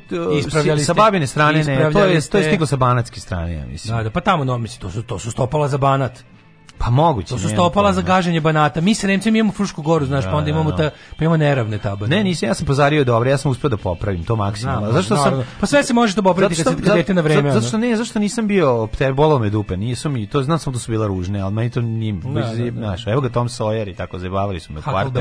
sa 0.85 0.93
babine 0.93 1.27
strane 1.27 1.63
ne, 1.63 1.91
to 1.91 2.03
je, 2.03 2.21
to 2.21 2.37
je 2.37 2.43
stiglo 2.43 2.65
sa 2.65 2.75
banatske 2.75 3.19
strane, 3.19 3.53
ja 3.53 3.65
mislim. 3.65 3.97
Da, 3.97 4.03
da, 4.03 4.09
pa 4.09 4.21
tamo, 4.21 4.43
no, 4.43 4.57
mislim, 4.57 4.81
to 4.81 4.89
su, 4.89 5.03
to 5.03 5.19
su 5.19 5.31
stopala 5.31 5.67
za 5.67 5.77
banat. 5.77 6.23
Pa 6.83 6.89
moguće. 6.91 7.29
To 7.29 7.37
su 7.37 7.49
stopala 7.49 7.93
za 7.93 8.01
gaženje 8.01 8.41
banata. 8.41 8.81
Mi 8.81 8.95
se 8.95 9.07
Nemci 9.07 9.29
imamo 9.29 9.51
Frušku 9.51 9.81
goru, 9.81 10.05
znaš, 10.05 10.23
Da, 10.23 10.31
pa 10.31 10.37
onda 10.37 10.45
da, 10.45 10.51
imamo 10.51 10.71
da. 10.71 10.77
ta, 10.79 10.95
pa 11.17 11.25
imamo 11.25 11.37
neravne 11.37 11.77
tabane. 11.77 12.15
Ne, 12.17 12.23
nisam, 12.23 12.49
ja 12.49 12.53
sam 12.53 12.65
pozario 12.65 13.03
dobro, 13.03 13.29
ja 13.29 13.37
sam 13.37 13.51
uspio 13.51 13.69
da 13.69 13.77
popravim 13.77 14.23
to 14.23 14.35
maksimalno. 14.35 14.91
Zašto 14.91 15.15
sam 15.15 15.23
naravno. 15.23 15.45
Pa 15.59 15.65
sve 15.65 15.83
se 15.83 15.93
može 15.93 16.15
to 16.15 16.23
popraviti 16.23 16.63
kad 16.63 16.73
se- 16.75 16.81
dete 16.85 17.13
na 17.13 17.21
vreme, 17.21 17.51
Zato, 17.51 17.67
što 17.67 17.77
ne, 17.77 17.95
zašto 17.95 18.19
nisam 18.19 18.47
bio 18.47 18.87
te 18.97 19.13
bolo 19.13 19.39
me 19.39 19.49
dupe, 19.49 19.77
nisu 19.77 20.09
mi, 20.09 20.27
to 20.27 20.43
znam 20.43 20.59
sam 20.59 20.73
da 20.73 20.79
su 20.79 20.91
bile 20.91 21.07
ružne, 21.07 21.39
ali 21.39 21.53
meni 21.53 21.69
to 21.69 21.81
nije, 21.81 22.13
Da, 22.13 22.41
da, 22.41 22.41
da. 22.41 22.71
znaš, 22.71 23.07
evo 23.07 23.21
ga 23.21 23.29
Tom 23.29 23.47
Sawyer 23.47 23.89
i 23.89 23.95
tako 23.95 24.19
zabavili 24.19 24.59
su 24.59 24.73
me 24.73 24.79
u 24.79 24.83
kvartu. 24.83 25.13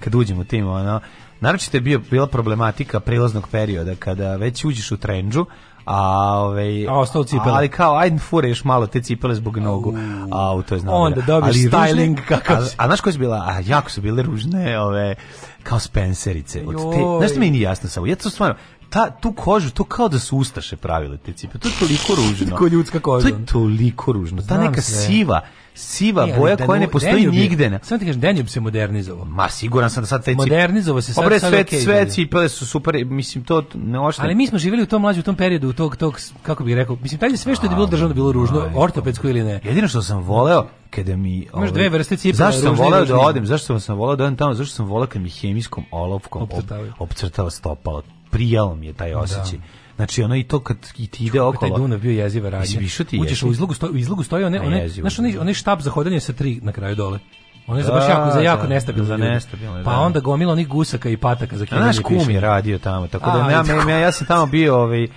Kad 0.00 0.14
uđemo 0.14 0.44
tim, 0.44 0.68
ono, 0.68 1.00
naročito 1.40 1.76
je 1.76 1.80
bio, 1.80 2.00
bila 2.10 2.26
problematika 2.26 3.00
prilaznog 3.00 3.48
perioda, 3.48 3.94
kada 3.94 4.36
već 4.36 4.64
uđeš 4.64 4.92
u 4.92 4.96
trendžu, 4.96 5.46
a 5.84 6.38
ovaj 6.38 6.86
A 6.88 6.98
ostalo 6.98 7.24
cipele. 7.24 7.52
ali 7.52 7.68
kao 7.68 7.96
ajde 7.96 8.18
fure 8.18 8.48
još 8.48 8.64
malo 8.64 8.86
te 8.86 9.00
cipele 9.02 9.34
zbog 9.34 9.56
nogu 9.58 9.94
a 10.32 10.62
to 10.68 10.74
je 10.74 10.80
znamo 10.80 10.96
Onda 10.96 11.20
da. 11.20 11.26
dobiješ 11.26 11.56
styling 11.56 12.20
kakav 12.28 12.56
a, 12.56 12.66
a 12.76 12.86
znaš 12.86 13.00
koje 13.00 13.12
su 13.12 13.18
bila 13.18 13.36
a 13.46 13.60
jako 13.64 13.90
su 13.90 14.00
bile 14.00 14.22
ružne 14.22 14.80
ove 14.80 15.14
kao 15.62 15.78
spencerice 15.78 16.62
od 16.66 16.74
te 16.92 16.98
znaš 17.18 17.30
što 17.30 17.40
mi 17.40 17.50
nije 17.50 17.62
jasno 17.62 17.88
samo 17.88 18.06
ja 18.06 18.16
to 18.16 18.30
stvarno 18.30 18.56
ta, 18.94 19.10
tu 19.10 19.32
kožu, 19.32 19.70
to 19.70 19.84
kao 19.84 20.08
da 20.08 20.18
su 20.18 20.36
ustaše 20.36 20.76
pravile 20.76 21.18
te 21.18 21.32
cipe. 21.32 21.58
To 21.58 21.68
je 21.68 21.74
toliko 21.78 22.14
ružno. 22.20 22.56
Ko 22.56 22.66
ljudska 22.66 23.00
koža. 23.00 23.28
To 23.28 23.34
je 23.34 23.46
toliko 23.46 24.12
ružno. 24.12 24.38
Ta 24.38 24.44
Znam 24.44 24.60
neka 24.60 24.82
sve. 24.82 24.94
siva, 24.96 25.40
siva 25.74 26.22
E, 26.22 26.24
ali 26.24 26.40
boja 26.40 26.56
koja 26.56 26.80
ne 26.80 26.88
postoji 26.88 27.26
nigde. 27.26 27.70
Na... 27.70 27.78
Samo 27.82 27.98
ti 27.98 28.06
kažem, 28.06 28.20
Danube 28.20 28.48
se 28.48 28.60
modernizovao. 28.60 29.24
Ma 29.24 29.48
siguran 29.48 29.90
sam 29.90 30.02
da 30.02 30.06
sad 30.06 30.20
te 30.20 30.32
cipe... 30.32 30.36
Modernizovao 30.36 31.02
se, 31.02 31.12
sad- 31.12 31.24
Obre, 31.24 31.40
sad 31.40 31.50
sve, 31.50 31.60
okej 31.60 31.80
sve 31.80 31.94
dalje. 31.94 32.10
cipele 32.10 32.48
su 32.48 32.66
super, 32.66 33.04
mislim, 33.04 33.44
to 33.44 33.64
ne 33.74 34.00
ošte... 34.00 34.22
Ali 34.22 34.34
mi 34.34 34.46
smo 34.46 34.58
živjeli 34.58 34.82
u 34.82 34.86
tom 34.86 35.02
mlađu, 35.02 35.20
u 35.20 35.22
tom 35.22 35.36
periodu, 35.36 35.72
tog, 35.72 35.96
tog, 35.96 36.20
kako 36.42 36.64
bih 36.64 36.74
rekao, 36.74 36.96
mislim, 37.02 37.20
tad 37.20 37.30
je 37.30 37.36
sve 37.36 37.54
što 37.54 37.66
je 37.66 37.70
bilo 37.70 37.86
državno 37.86 38.14
bilo 38.14 38.32
ružno, 38.32 38.70
ortopedsko 38.74 39.28
ili 39.28 39.42
ne. 39.42 39.60
Jedino 39.64 39.88
što 39.88 40.02
sam 40.02 40.20
voleo 40.20 40.66
kada 40.90 41.16
mi 41.16 41.46
ovaj, 41.52 41.70
dve 41.70 41.88
vrste 41.88 42.16
cipela, 42.16 42.50
Zašto 42.50 42.62
sam 42.62 42.74
voleo 42.74 43.04
da 43.04 43.18
odem? 43.18 43.46
Zašto 43.46 43.80
sam 43.80 43.96
voleo 43.96 44.16
da 44.16 44.24
odem 44.24 44.36
tamo? 44.36 44.54
Zašto 44.54 44.74
sam 44.74 44.86
voleo 44.86 45.06
kad 45.06 45.22
mi 45.22 45.30
hemijskom 45.30 45.84
olovkom 45.90 46.42
ob, 46.42 46.50
opcrtava 46.98 47.50
stopalo. 47.50 48.02
Prijalo 48.34 48.74
mi 48.74 48.86
je 48.86 48.92
taj 48.92 49.14
osjećaj. 49.14 49.58
Znači 49.96 50.22
ono 50.22 50.36
i 50.36 50.42
to 50.42 50.60
kad 50.60 50.76
i 50.98 51.06
ti 51.06 51.24
ide 51.24 51.32
Taj 51.32 51.40
okolo. 51.40 51.76
Dunav 51.78 51.98
bio 51.98 52.12
jeziva 52.12 52.50
radnja. 52.50 52.78
Ti 53.04 53.18
Uđeš 53.20 53.42
u 53.42 53.50
izlogu, 53.50 53.74
stoji, 53.74 53.92
u 53.92 53.96
izlogu 53.96 54.22
stoji 54.22 54.44
one, 54.44 54.60
one, 54.60 54.88
znaš, 54.88 55.18
onaj, 55.18 55.32
da. 55.32 55.40
onaj 55.40 55.54
štab 55.54 55.80
za 55.80 55.90
hodanje 55.90 56.20
sa 56.20 56.32
tri 56.32 56.60
na 56.62 56.72
kraju 56.72 56.94
dole. 56.96 57.18
On 57.66 57.78
je 57.78 57.84
Da, 57.84 57.92
baš 57.92 58.08
jako, 58.08 58.30
za 58.30 58.40
jako 58.40 58.62
da, 58.62 58.68
nestabilne 58.68 59.06
za 59.06 59.14
ljude. 59.14 59.28
nestabilne, 59.28 59.84
Pa 59.84 59.90
da. 59.90 59.98
onda 59.98 60.20
gomila 60.20 60.52
onih 60.52 60.68
gusaka 60.68 61.08
i 61.08 61.16
pataka 61.16 61.58
za 61.58 61.66
kidanje 61.66 61.86
naš 61.86 61.98
kum 61.98 62.30
je 62.30 62.40
radio 62.40 62.78
tamo, 62.78 63.06
tako 63.06 63.30
da 63.30 63.38
ja, 63.50 63.64
ja, 63.88 63.98
ja 63.98 64.12
sam 64.12 64.26
tamo 64.26 64.46
bio 64.46 64.76
ovaj, 64.76 65.08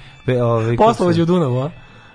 ovaj 0.42 0.78
Poslovođe 0.78 1.22
u 1.22 1.26
Dunavu, 1.26 1.60
a? 1.60 1.72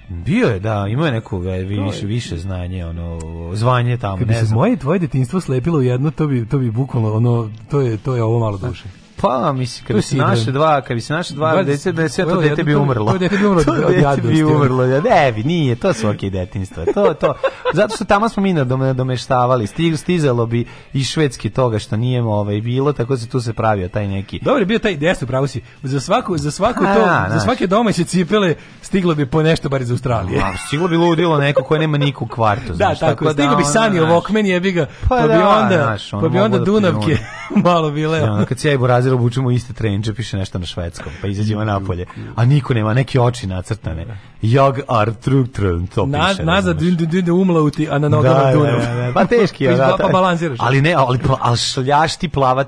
Bio 0.09 0.49
je, 0.49 0.59
da, 0.61 0.87
imao 0.89 1.07
je 1.07 1.12
neko 1.12 1.39
ve- 1.39 1.59
više, 1.59 2.07
više 2.07 2.37
znanje, 2.37 2.87
ono, 2.87 3.19
zvanje 3.55 3.97
tamo, 3.97 4.16
Kad 4.16 4.27
bi 4.29 4.35
ne 4.35 4.41
se 4.41 4.47
znam. 4.47 4.59
moje 4.59 4.73
i 4.73 4.77
tvoje 4.77 4.99
detinjstvo 4.99 5.41
slepilo 5.41 5.79
u 5.79 5.83
jedno, 5.83 6.11
to 6.11 6.27
bi, 6.27 6.49
to 6.49 6.59
bi 6.59 6.70
bukvalno, 6.70 7.12
ono, 7.12 7.51
to 7.70 7.81
je, 7.81 7.97
to 7.97 8.16
je 8.16 8.23
ovo 8.23 8.39
malo 8.39 8.59
duše. 8.59 8.85
Pa, 9.23 9.53
mislim, 9.53 9.86
kad 9.86 9.97
bi 9.97 10.03
se 10.03 10.16
naše 10.16 10.53
dva, 10.53 10.81
kad 10.81 10.94
bi 10.94 11.01
se 11.01 11.12
naše 11.12 11.35
dva 11.35 11.62
dece, 11.62 11.93
da 11.93 12.09
se 12.09 12.24
to 12.24 12.36
dete 12.39 12.62
bi 12.62 12.74
umrlo. 12.74 13.12
to 13.12 13.19
dete 13.19 13.39
bi 13.39 13.47
umrlo 13.47 13.61
od- 13.69 13.82
To 13.82 13.89
dete 13.90 14.23
bi 14.23 14.44
umrlo. 14.44 14.85
Ja, 14.85 15.01
Ne, 15.01 15.32
bi, 15.32 15.44
nije, 15.44 15.74
to 15.77 15.93
su 15.93 16.09
okej 16.09 16.31
detinjstva. 16.31 16.85
To, 16.86 17.15
to. 17.15 17.35
Zato 17.73 17.94
što 17.97 18.05
tamo 18.05 18.28
smo 18.28 18.43
mi 18.43 18.53
nadome- 18.53 18.93
domeštavali. 18.93 19.66
Stig, 19.66 19.97
stizalo 19.97 20.47
bi 20.47 20.65
i 20.93 21.05
švedski 21.05 21.51
toga 21.51 21.78
što 21.78 21.97
nije 21.97 22.23
ovaj, 22.23 22.61
bilo, 22.61 22.93
tako 22.93 23.16
se 23.16 23.28
tu 23.28 23.40
se 23.40 23.53
pravio 23.53 23.89
taj 23.89 24.09
neki. 24.09 24.39
Dobro 24.39 24.59
je 24.59 24.66
bio 24.66 24.78
taj 24.78 24.97
desno, 24.97 25.27
pravo 25.27 25.47
si. 25.47 25.61
Za 25.82 26.01
svaku, 26.01 26.39
za 26.39 26.51
svaku 26.51 26.85
to, 26.85 27.05
za 27.28 27.40
svake 27.40 27.66
domaće 27.66 28.05
cipele 28.05 28.55
stiglo 28.82 29.15
bi 29.15 29.27
po 29.27 29.43
nešto 29.43 29.69
bar 29.69 29.82
iz 29.82 29.90
Australije. 29.90 30.40
A, 30.40 30.53
stiglo 30.59 30.89
bi 30.89 30.97
ludilo 30.97 31.39
neko 31.39 31.62
koje 31.62 31.81
nema 31.81 31.99
niku 31.99 32.27
kvartu. 32.27 32.73
Da, 32.73 32.94
tako. 32.94 33.32
Stiglo 33.32 33.57
bi 33.57 33.62
ono, 33.62 33.73
Sani 33.73 34.01
Walkman 34.01 34.47
jebi 34.47 34.73
ga, 34.73 34.86
Pa 35.03 35.09
pa, 35.09 35.23
bi 35.23 35.28
da, 35.28 35.49
onda, 35.51 35.97
pa 36.12 36.19
bi 36.20 36.39
onda 36.39 36.49
mogu 36.49 36.59
da 36.59 36.65
Dunavke 36.65 37.16
malo 37.65 37.90
bile. 37.90 38.20
Kad 38.49 38.59
se 38.59 38.69
ja 38.69 38.74
i 38.74 38.77
Burazir 39.13 39.43
obučemo 39.43 39.51
iste 39.51 39.73
trenče, 39.73 40.15
piše 40.15 40.37
nešto 40.37 40.59
na 40.59 40.67
švedskom, 40.67 41.13
pa 41.21 41.27
izađemo 41.27 41.65
napolje. 41.65 42.07
A 42.37 42.45
niko 42.45 42.75
nema, 42.75 42.95
neke 42.95 43.21
oči 43.21 43.47
nacrtane. 43.47 44.07
Jag 44.43 44.81
ar 44.89 45.13
trug 45.13 45.49
trun, 45.49 45.87
to 45.87 46.07
Na, 46.07 46.29
piše. 46.29 46.45
nazad 46.45 46.79
dun, 46.79 46.97
umlauti, 47.33 47.89
a 47.91 47.99
na 47.99 48.09
nogama 48.09 48.35
Da, 48.37 48.53
Dunav. 48.53 48.79
da, 48.79 48.95
da, 48.97 49.13
Pa 49.15 49.25
teški 49.27 49.65
je, 49.65 49.71
Pa 49.71 49.77
da, 49.77 49.97
pa 49.99 50.09
balansiraš. 50.09 50.59
Ali 50.61 50.83
ne, 50.83 50.93
ali, 50.93 51.19
ali 51.41 51.57
šljaš 51.57 52.17
ti 52.17 52.29
plava 52.29 52.65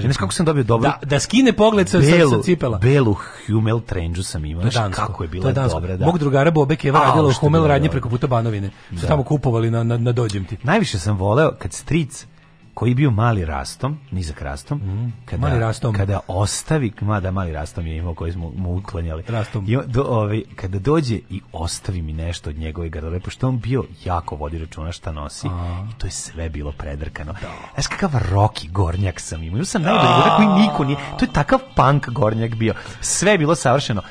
Znaš 0.00 0.02
ti. 0.04 0.18
kako 0.18 0.32
sam 0.32 0.46
dobio 0.46 0.64
dobro? 0.64 0.90
Da, 0.92 1.06
da 1.06 1.20
skine 1.20 1.52
pogled 1.52 1.88
sa, 1.88 1.98
belu, 2.00 2.30
sa 2.30 2.42
cipela. 2.42 2.78
belu 2.78 3.16
Hummel 3.46 3.80
trendžu 3.80 4.22
sam 4.22 4.44
imao. 4.44 4.62
Znaš 4.62 4.74
dansko. 4.74 5.02
kako 5.02 5.22
je 5.24 5.28
bila 5.28 5.48
je 5.48 5.52
dansko. 5.52 5.80
dobra, 5.80 5.96
da. 5.96 6.06
Mog 6.06 6.18
drugara 6.18 6.50
Bobek 6.50 6.84
je 6.84 6.92
radila 6.92 7.28
u 7.28 7.32
Humel 7.32 7.66
radnje 7.66 7.88
preko 7.88 8.08
puta 8.08 8.26
Banovine. 8.26 8.70
Su 8.92 9.06
tamo 9.06 9.22
kupovali 9.22 9.70
na, 9.70 9.82
na, 9.82 9.96
na 9.96 10.12
dođem 10.12 10.44
ti. 10.44 10.56
Najviše 10.62 10.98
sam 10.98 11.16
voleo 11.16 11.52
kad 11.52 11.72
stric 11.72 12.26
koji 12.74 12.90
je 12.90 12.94
bio 12.94 13.10
mali 13.10 13.44
rastom, 13.44 13.98
nizak 14.10 14.42
rastom, 14.42 14.78
kada, 15.24 15.36
Mhm. 15.36 15.40
Mali 15.42 15.60
rastom. 15.60 15.94
kada 15.94 16.20
ostavi, 16.28 16.92
mada 17.00 17.30
mali 17.30 17.52
rastom 17.52 17.86
je 17.86 17.96
imao 17.96 18.14
koji 18.14 18.32
smo 18.32 18.52
mu 18.56 18.76
uklanjali, 18.76 19.22
Rastom. 19.28 19.64
I 19.68 19.78
do, 19.86 20.02
ovaj, 20.02 20.42
kada 20.56 20.78
dođe 20.78 21.18
i 21.30 21.40
ostavi 21.52 22.02
mi 22.02 22.12
nešto 22.12 22.50
od 22.50 22.56
njegove 22.56 22.88
garderobe, 22.88 23.20
pošto 23.20 23.48
on 23.48 23.58
bio 23.58 23.84
jako 24.04 24.36
vodi 24.36 24.58
računa 24.58 24.92
šta 24.92 25.12
nosi, 25.12 25.46
i 25.90 25.98
to 25.98 26.06
je 26.06 26.10
sve 26.10 26.48
bilo 26.48 26.72
predrkano. 26.72 27.34
Znaš 27.74 27.86
kakav 27.86 28.10
roki 28.30 28.68
gornjak 28.68 29.20
sam 29.20 29.42
imao, 29.42 29.52
imao 29.52 29.64
sam 29.64 29.82
najbolji 29.82 30.08
gornjak 30.08 30.36
koji 30.36 30.62
niko 30.62 30.84
nije, 30.84 30.96
to 31.18 31.24
je 31.24 31.32
takav 31.32 31.58
punk 31.76 32.08
gornjak 32.08 32.54
bio, 32.54 32.74
sve 33.00 33.32
je 33.32 33.38
bilo 33.38 33.54
savršeno, 33.54 34.02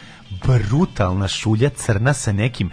brutalna 0.45 1.27
šulja 1.27 1.69
crna 1.69 2.13
sa 2.13 2.31
nekim 2.31 2.69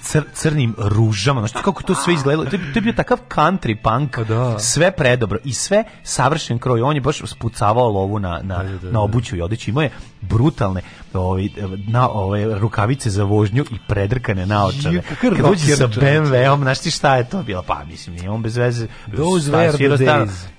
cr, 0.00 0.22
crnim 0.34 0.74
ružama, 0.78 1.40
znači 1.40 1.64
kako 1.64 1.82
to 1.82 1.94
sve 1.94 2.14
izgledalo, 2.14 2.50
to 2.50 2.56
je, 2.56 2.72
to 2.72 2.78
je 2.78 2.80
bio 2.80 2.92
takav 2.92 3.18
country 3.28 3.76
punk, 3.82 4.18
da. 4.18 4.58
sve 4.58 4.90
predobro 4.90 5.38
i 5.44 5.52
sve 5.52 5.84
savršen 6.02 6.58
kroj, 6.58 6.82
on 6.82 6.94
je 6.94 7.00
baš 7.00 7.22
spucavao 7.24 7.88
lovu 7.88 8.18
na, 8.18 8.40
na, 8.42 8.78
na 8.82 9.00
obuću 9.00 9.36
i 9.36 9.40
odeću, 9.40 9.70
imao 9.70 9.82
je 9.82 9.90
brutalne 10.20 10.80
ovaj, 11.14 11.48
na, 11.88 12.08
ove 12.08 12.58
rukavice 12.58 13.10
za 13.10 13.24
vožnju 13.24 13.64
i 13.70 13.78
predrkane 13.88 14.46
naočare. 14.46 15.02
Kad 15.20 15.50
uđe 15.52 15.76
sa. 15.76 15.88
BMW-om, 15.88 16.62
znaš 16.62 16.78
ti 16.78 16.90
šta 16.90 17.16
je 17.16 17.28
to 17.28 17.42
bilo? 17.42 17.62
Pa 17.62 17.84
mislim, 17.84 18.16
nije 18.16 18.30
on 18.30 18.42
bez 18.42 18.56
veze. 18.56 18.86
Those 19.06 19.52
were 19.52 19.96
the 19.96 20.04
days. 20.04 20.58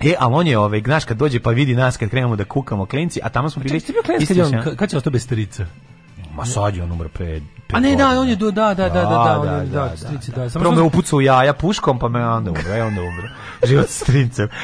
E, 0.00 0.14
ali 0.18 0.34
on 0.34 0.46
je, 0.46 0.58
ovaj, 0.58 0.82
znaš, 0.84 1.04
kad 1.04 1.16
dođe 1.16 1.40
pa 1.40 1.50
vidi 1.50 1.74
nas 1.74 1.96
kad 1.96 2.10
krenemo 2.10 2.36
da 2.36 2.44
kukamo 2.44 2.86
klinci, 2.86 3.20
a 3.22 3.28
tamo 3.28 3.50
smo 3.50 3.62
bili... 3.62 3.80
Čekaj, 3.80 3.86
ti 3.86 3.92
bio 3.92 4.02
klinac 4.02 4.64
kad 4.64 4.76
kad 4.76 4.90
će 4.90 4.96
ostao 4.96 5.10
bez 5.10 5.22
strica? 5.22 5.66
Ma 6.34 6.44
sad 6.44 6.76
je 6.76 6.82
on 6.82 6.92
umro 6.92 7.08
pre... 7.08 7.40
A 7.72 7.80
ne, 7.80 7.96
da, 7.96 8.08
on 8.10 8.28
je 8.28 8.36
do, 8.36 8.50
da, 8.50 8.74
da, 8.74 8.88
da, 8.88 8.94
da, 8.94 9.00
da, 9.02 9.40
on 9.40 9.60
je, 9.60 9.66
da, 9.66 9.96
strici, 9.96 10.30
da. 10.30 10.50
Samo 10.50 10.62
Prvo 10.62 10.72
što- 10.72 10.80
me 10.80 10.86
upucao 10.86 11.16
u 11.16 11.22
jaja 11.22 11.52
puškom, 11.52 11.98
pa 11.98 12.08
me 12.08 12.28
onda 12.28 12.50
umro, 12.50 12.74
e 12.74 12.82
onda 12.82 13.00
umro. 13.02 13.28
Život 13.66 13.88
s 13.88 14.00
strincem. 14.00 14.48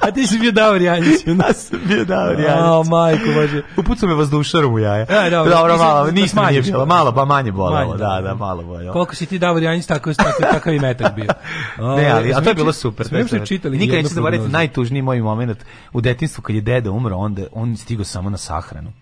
A 0.00 0.10
ti 0.10 0.26
si 0.26 0.38
bio 0.38 0.52
Davor 0.52 0.82
Janjić. 0.82 1.26
Ja 1.26 1.52
sam 1.54 1.78
bio 1.84 2.04
Davor 2.04 2.40
Janjić. 2.40 2.56
A, 2.56 2.82
majko, 2.90 3.24
bože. 3.34 3.62
Upucao 3.76 4.08
me 4.08 4.14
vazdušarom 4.14 4.74
u 4.74 4.78
jaja. 4.78 5.06
E, 5.26 5.30
dobro, 5.30 5.50
dobro 5.50 5.76
malo, 5.76 6.10
da 6.10 6.28
smanjiš 6.28 6.50
nije 6.50 6.72
bilo, 6.72 6.86
malo, 6.86 7.12
pa 7.12 7.24
manje 7.24 7.52
bolelo, 7.52 7.86
Manje, 7.86 7.98
da, 7.98 8.08
da. 8.08 8.20
da, 8.20 8.34
malo 8.34 8.62
bolelo. 8.62 8.92
Koliko 8.92 9.14
si 9.14 9.26
ti 9.26 9.38
Davor 9.38 9.62
Janjić, 9.62 9.86
tako, 9.86 10.14
tako, 10.14 10.42
takav 10.42 10.74
i 10.74 10.78
metak 10.78 11.14
bio. 11.14 11.26
Ne, 11.96 12.10
ali, 12.10 12.32
a 12.32 12.34
to 12.34 12.40
je 12.40 12.44
Smo 12.44 12.54
bilo 12.54 12.72
super. 12.72 13.06
smo 13.06 13.18
juče 13.18 13.46
čitali 13.46 13.78
Nikad 13.78 13.96
neću 13.96 14.08
zaboraviti 14.08 14.50
najtužniji 14.50 15.02
moj 15.02 15.20
moment 15.20 15.58
u 15.92 16.00
detinjstvu 16.00 16.42
kad 16.42 16.56
je 16.56 16.62
deda 16.62 16.90
umro, 16.90 17.16
onda 17.16 17.42
on 17.52 17.76
stigao 17.76 18.04
samo 18.04 18.30
na 18.30 18.36
sahranu. 18.36 18.92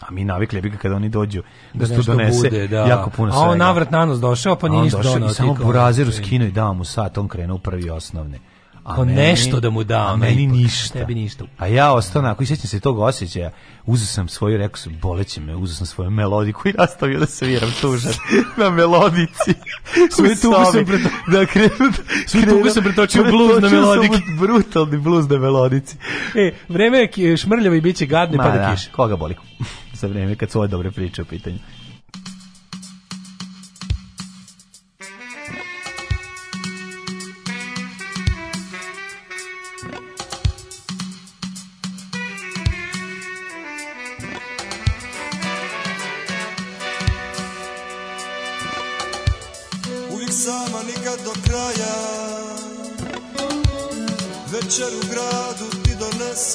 A 0.00 0.10
mi 0.10 0.24
navikli 0.24 0.60
bi 0.60 0.70
ga 0.70 0.76
kada 0.76 0.96
oni 0.96 1.08
dođu 1.08 1.42
da, 1.74 1.86
se 1.86 1.92
tu 1.92 1.96
nešto 1.98 2.12
donese 2.12 2.48
bude, 2.48 2.68
da. 2.68 2.76
jako 2.76 3.10
puno 3.10 3.32
A 3.32 3.32
svega. 3.32 3.50
on 3.50 3.58
navrat 3.58 3.90
na 3.90 4.04
nos 4.04 4.20
došao, 4.20 4.56
pa 4.56 4.66
A 4.66 4.70
nije 4.70 4.82
ništa 4.82 5.02
donao. 5.02 5.30
I 5.30 5.34
samo 5.34 5.54
burazeru 5.54 6.12
skinuo 6.12 6.48
i 6.48 6.50
dao 6.50 6.74
mu 6.74 6.84
sat, 6.84 7.18
on 7.18 7.28
krenuo 7.28 7.56
u 7.56 7.58
prvi 7.58 7.90
osnovne. 7.90 8.38
A 8.84 8.94
Kao 8.94 9.04
nešto 9.04 9.60
da 9.60 9.70
mu 9.70 9.84
da, 9.84 10.06
A 10.06 10.16
meni 10.16 10.46
ništa. 10.46 10.98
tebi 10.98 11.14
ništa. 11.14 11.44
A 11.58 11.66
ja 11.66 11.92
ostao 11.92 12.22
onako, 12.22 12.42
i 12.42 12.46
sjećam 12.46 12.66
se 12.66 12.80
tog 12.80 12.98
osjećaja, 12.98 13.50
uzeo 13.86 14.06
sam 14.06 14.28
svoju, 14.28 14.58
rekao 14.58 14.76
sam, 14.76 14.98
boleće 15.02 15.40
me, 15.40 15.54
uzeo 15.54 15.74
sam 15.74 15.86
svoju 15.86 16.10
melodiku 16.10 16.68
i 16.68 16.72
nastavio 16.72 17.18
da 17.18 17.26
sviram 17.26 17.72
tužan 17.80 18.12
na 18.56 18.70
melodici. 18.70 19.54
Svoju 20.16 20.36
tugu 20.36 20.64
sam 20.72 20.84
preto- 20.84 21.08
Da 21.28 21.46
krenu, 21.46 21.92
Svoju 22.26 22.46
tugu 22.46 22.70
sam 22.70 22.82
pretočio 22.82 23.24
bluz 23.24 23.62
na 23.62 23.68
u 23.68 24.40
Brutalni 24.40 24.98
bluz 24.98 25.28
na 25.28 25.38
melodici. 25.38 25.96
E, 26.34 26.52
vreme 26.68 27.08
je 27.16 27.36
šmrljavo 27.36 27.74
i 27.74 27.80
bit 27.80 27.96
će 27.96 28.06
gadne, 28.06 28.38
pa 28.38 28.50
da 28.50 28.74
kiše. 28.74 28.90
Koga 28.90 29.16
boli? 29.16 29.36
Za 29.92 30.06
vreme 30.06 30.36
kad 30.36 30.50
su 30.50 30.58
ove 30.58 30.68
dobre 30.68 30.90
priče 30.90 31.22
u 31.22 31.24
pitanju. 31.24 31.58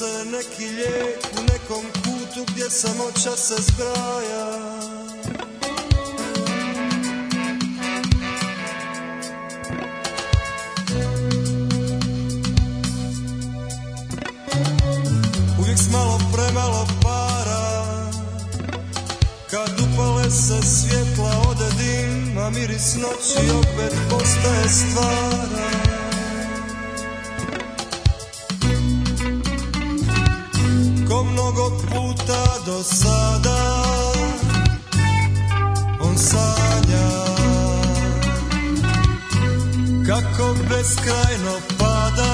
Donese 0.00 0.24
neki 0.30 0.66
lijek 0.66 1.18
U 1.38 1.42
nekom 1.42 1.84
kutu 1.92 2.52
gdje 2.52 2.70
samoća 2.70 3.36
se 3.36 3.54
zbraja 3.62 4.46
Uvijek 15.58 15.78
s 15.78 15.92
malo 15.92 16.20
premalo 16.32 16.86
para. 17.02 18.10
Kad 19.50 19.80
upale 19.80 20.30
se 20.30 20.62
svjetla 20.62 21.42
ode 21.50 21.70
dim 21.78 22.38
A 22.38 22.50
miris 22.50 22.94
noći 22.94 23.50
opet 23.50 23.94
postaje 24.10 24.68
stvara 24.68 25.99
Mnogo 31.24 31.70
puta 31.70 32.44
do 32.66 32.82
sada. 32.82 33.58
On 36.00 36.18
sanja 36.18 37.08
Kako 40.06 40.54
beskrajno 40.68 41.60
pada. 41.78 42.32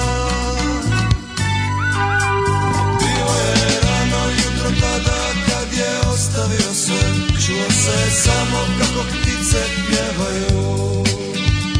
Bilo 2.99 3.35
je 3.39 3.79
rano 3.83 4.23
jutro 4.37 4.69
tada 4.81 5.19
kad 5.47 5.77
je 5.77 5.99
ostavio 6.13 6.73
sve. 6.73 7.01
Čuo 7.45 7.69
se 7.69 8.11
samo 8.23 8.59
kako 8.79 9.03
ptice 9.09 9.63
pjevaju. 9.87 10.77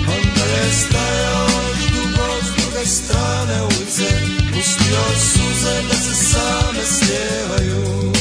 Onda 0.07 0.43
je 0.43 0.71
stajao 0.73 1.47
još 2.37 2.45
s 2.45 2.61
druge 2.61 2.85
strane 2.85 3.63
ulice 3.63 4.36
Pustio 4.57 5.01
suze 5.15 5.81
da 5.87 5.95
se 5.95 6.15
same 6.15 6.85
slijevaju 6.85 8.16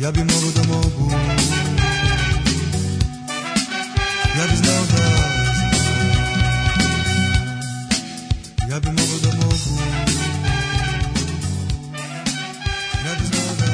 Ja 0.00 0.10
bi 0.12 0.20
mogo 0.20 0.50
da 0.56 0.62
mogu. 0.68 1.10
Ja 4.38 4.46
bi 4.50 4.56
znao 4.56 4.84
da 4.92 5.02
Ja 8.68 8.80
bi 8.80 8.86
mogo 8.86 9.16
da 9.22 9.30
mogu. 9.36 9.80
Ja 13.04 13.12
bi 13.18 13.26
znao 13.26 13.54
da 13.58 13.66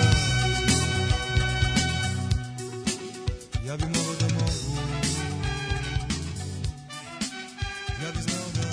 Ja 3.66 3.77
bi 3.77 3.85
mogo 3.85 4.12
da 4.20 4.27
mogu. 4.35 4.77
Ja 8.03 8.12
bi 8.15 8.20
znao 8.23 8.48
da 8.55 8.66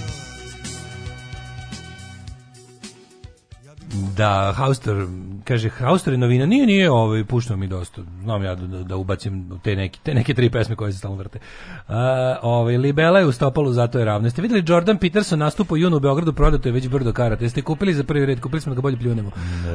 Da, 4.17 4.53
Hauster, 4.53 5.07
kaže, 5.43 5.69
Hauster 5.69 6.13
je 6.13 6.17
novina, 6.17 6.45
nije, 6.45 6.65
nije, 6.65 6.91
ovaj, 6.91 7.23
puštao 7.23 7.57
mi 7.57 7.67
dosta, 7.67 8.01
znam 8.23 8.43
ja 8.43 8.55
da, 8.55 8.83
da 8.83 8.95
ubacim 8.95 9.59
te 9.63 9.75
neke, 9.75 9.99
te 10.03 10.13
neke 10.13 10.33
tri 10.33 10.49
pesme 10.49 10.75
koje 10.75 10.91
se 10.91 10.97
stalno 10.97 11.17
vrte. 11.17 11.39
Uh, 11.87 11.95
ovaj, 12.41 12.77
Libela 12.77 13.19
je 13.19 13.25
u 13.25 13.31
stopalu, 13.31 13.73
zato 13.73 13.99
je 13.99 14.05
ravno. 14.05 14.29
Ste 14.29 14.41
videli 14.41 14.63
Jordan 14.67 14.97
Peterson 14.97 15.39
nastupa 15.39 15.73
u 15.73 15.77
junu 15.77 15.97
u 15.97 15.99
Beogradu, 15.99 16.33
prodato 16.33 16.69
je 16.69 16.73
već 16.73 16.87
brdo 16.87 17.13
karata. 17.13 17.43
Jeste 17.43 17.61
kupili 17.61 17.93
za 17.93 18.03
prvi 18.03 18.25
red, 18.25 18.39
kupili 18.39 18.61
smo 18.61 18.69
da 18.69 18.75
ga 18.75 18.81
bolje 18.81 18.97
pljunemo. 18.97 19.31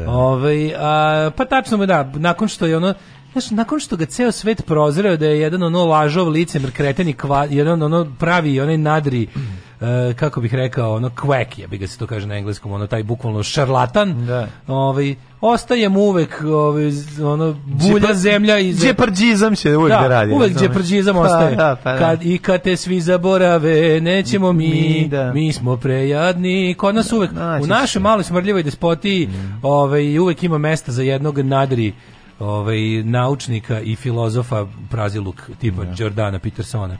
Ovaj, 0.06 0.74
a, 0.78 1.30
pa 1.36 1.44
tačno 1.44 1.76
mu 1.76 1.86
da, 1.86 2.12
nakon 2.14 2.48
što 2.48 2.66
je 2.66 2.76
ono, 2.76 2.94
Znaš, 3.32 3.50
nakon 3.50 3.80
što 3.80 3.96
ga 3.96 4.06
ceo 4.06 4.32
svet 4.32 4.66
prozreo 4.66 5.16
da 5.16 5.26
je 5.26 5.40
jedan 5.40 5.62
ono 5.62 5.84
lažov 5.84 6.28
lice, 6.28 6.60
kreten 6.72 7.08
i 7.08 7.12
kva, 7.12 7.44
jedan 7.44 7.82
ono 7.82 8.06
pravi, 8.18 8.60
onaj 8.60 8.78
nadri, 8.78 9.26
e, 9.80 10.14
kako 10.14 10.40
bih 10.40 10.54
rekao, 10.54 10.94
ono 10.94 11.08
quack, 11.10 11.58
ja 11.58 11.66
bi 11.66 11.78
ga 11.78 11.86
se 11.86 11.98
to 11.98 12.06
kaže 12.06 12.26
na 12.26 12.34
engleskom, 12.34 12.72
ono 12.72 12.86
taj 12.86 13.02
bukvalno 13.02 13.42
šarlatan, 13.42 14.26
Da. 14.26 14.48
ovaj, 14.66 15.14
ostaje 15.40 15.88
mu 15.88 16.00
uvek 16.00 16.42
ovaj, 16.42 16.90
ono, 17.24 17.56
bulja 17.64 17.94
Džepar- 18.00 18.14
zemlja 18.14 18.58
i 18.58 18.74
džepardžizam 18.74 19.56
će 19.56 19.76
uvek 19.76 19.90
da 19.90 20.08
radi, 20.08 20.32
Uvek 20.32 20.58
džepardžizam 20.58 21.14
Pa, 21.14 21.20
ostaje. 21.20 21.56
da, 21.56 21.76
pa 21.84 21.92
da. 21.92 21.98
Kad, 21.98 22.22
I 22.22 22.38
kad 22.38 22.62
te 22.62 22.76
svi 22.76 23.00
zaborave, 23.00 23.68
nećemo 24.00 24.52
mi, 24.52 24.68
Mi, 24.68 25.08
mi, 25.34 25.46
da. 25.46 25.52
smo 25.52 25.76
prejadni. 25.76 26.74
Kod 26.74 26.94
nas 26.94 27.12
uvek, 27.12 27.32
naći 27.32 27.64
u 27.64 27.66
našoj 27.66 27.86
se. 27.88 27.98
maloj 28.00 28.24
smrdljivoj 28.24 28.62
despotiji, 28.62 29.28
ovaj, 29.62 30.18
uvek 30.18 30.42
ima 30.42 30.58
mesta 30.58 30.92
za 30.92 31.02
jednog 31.02 31.38
nadri 31.38 31.92
ovaj, 32.40 32.78
naučnika 33.04 33.80
i 33.80 33.96
filozofa 33.96 34.66
praziluk 34.90 35.36
tipa 35.60 35.82
Jordana 35.96 36.38
Petersona. 36.38 36.98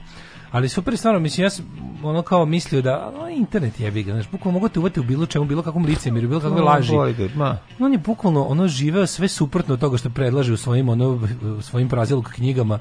Ali 0.51 0.69
super 0.69 0.93
je 0.93 0.97
stvarno, 0.97 1.19
mislim, 1.19 1.43
ja 1.43 1.49
sam 1.49 1.65
ono 2.03 2.21
kao 2.21 2.45
mislio 2.45 2.81
da 2.81 2.91
a, 3.17 3.29
internet 3.29 3.79
jebi 3.79 4.03
ga, 4.03 4.11
znaš, 4.11 4.29
bukvalno 4.29 4.51
mogu 4.53 4.69
te 4.69 4.79
uvati 4.79 4.99
u 4.99 5.03
bilo 5.03 5.25
čemu, 5.25 5.45
bilo 5.45 5.61
kakvom 5.61 5.85
licemjeru, 5.85 6.27
bilo 6.27 6.39
kakve 6.41 6.61
laži. 6.61 6.93
ga, 6.93 7.27
ma. 7.35 7.57
On 7.79 7.91
je 7.91 7.97
bukvalno 7.97 8.43
ono 8.43 8.67
živeo 8.67 9.07
sve 9.07 9.27
suprotno 9.27 9.73
od 9.73 9.79
toga 9.79 9.97
što 9.97 10.09
predlaže 10.09 10.53
u 10.53 10.57
svojim 10.57 10.89
ono 10.89 11.19
u 11.51 11.61
svojim 11.61 11.89
praziluk 11.89 12.29
knjigama. 12.29 12.79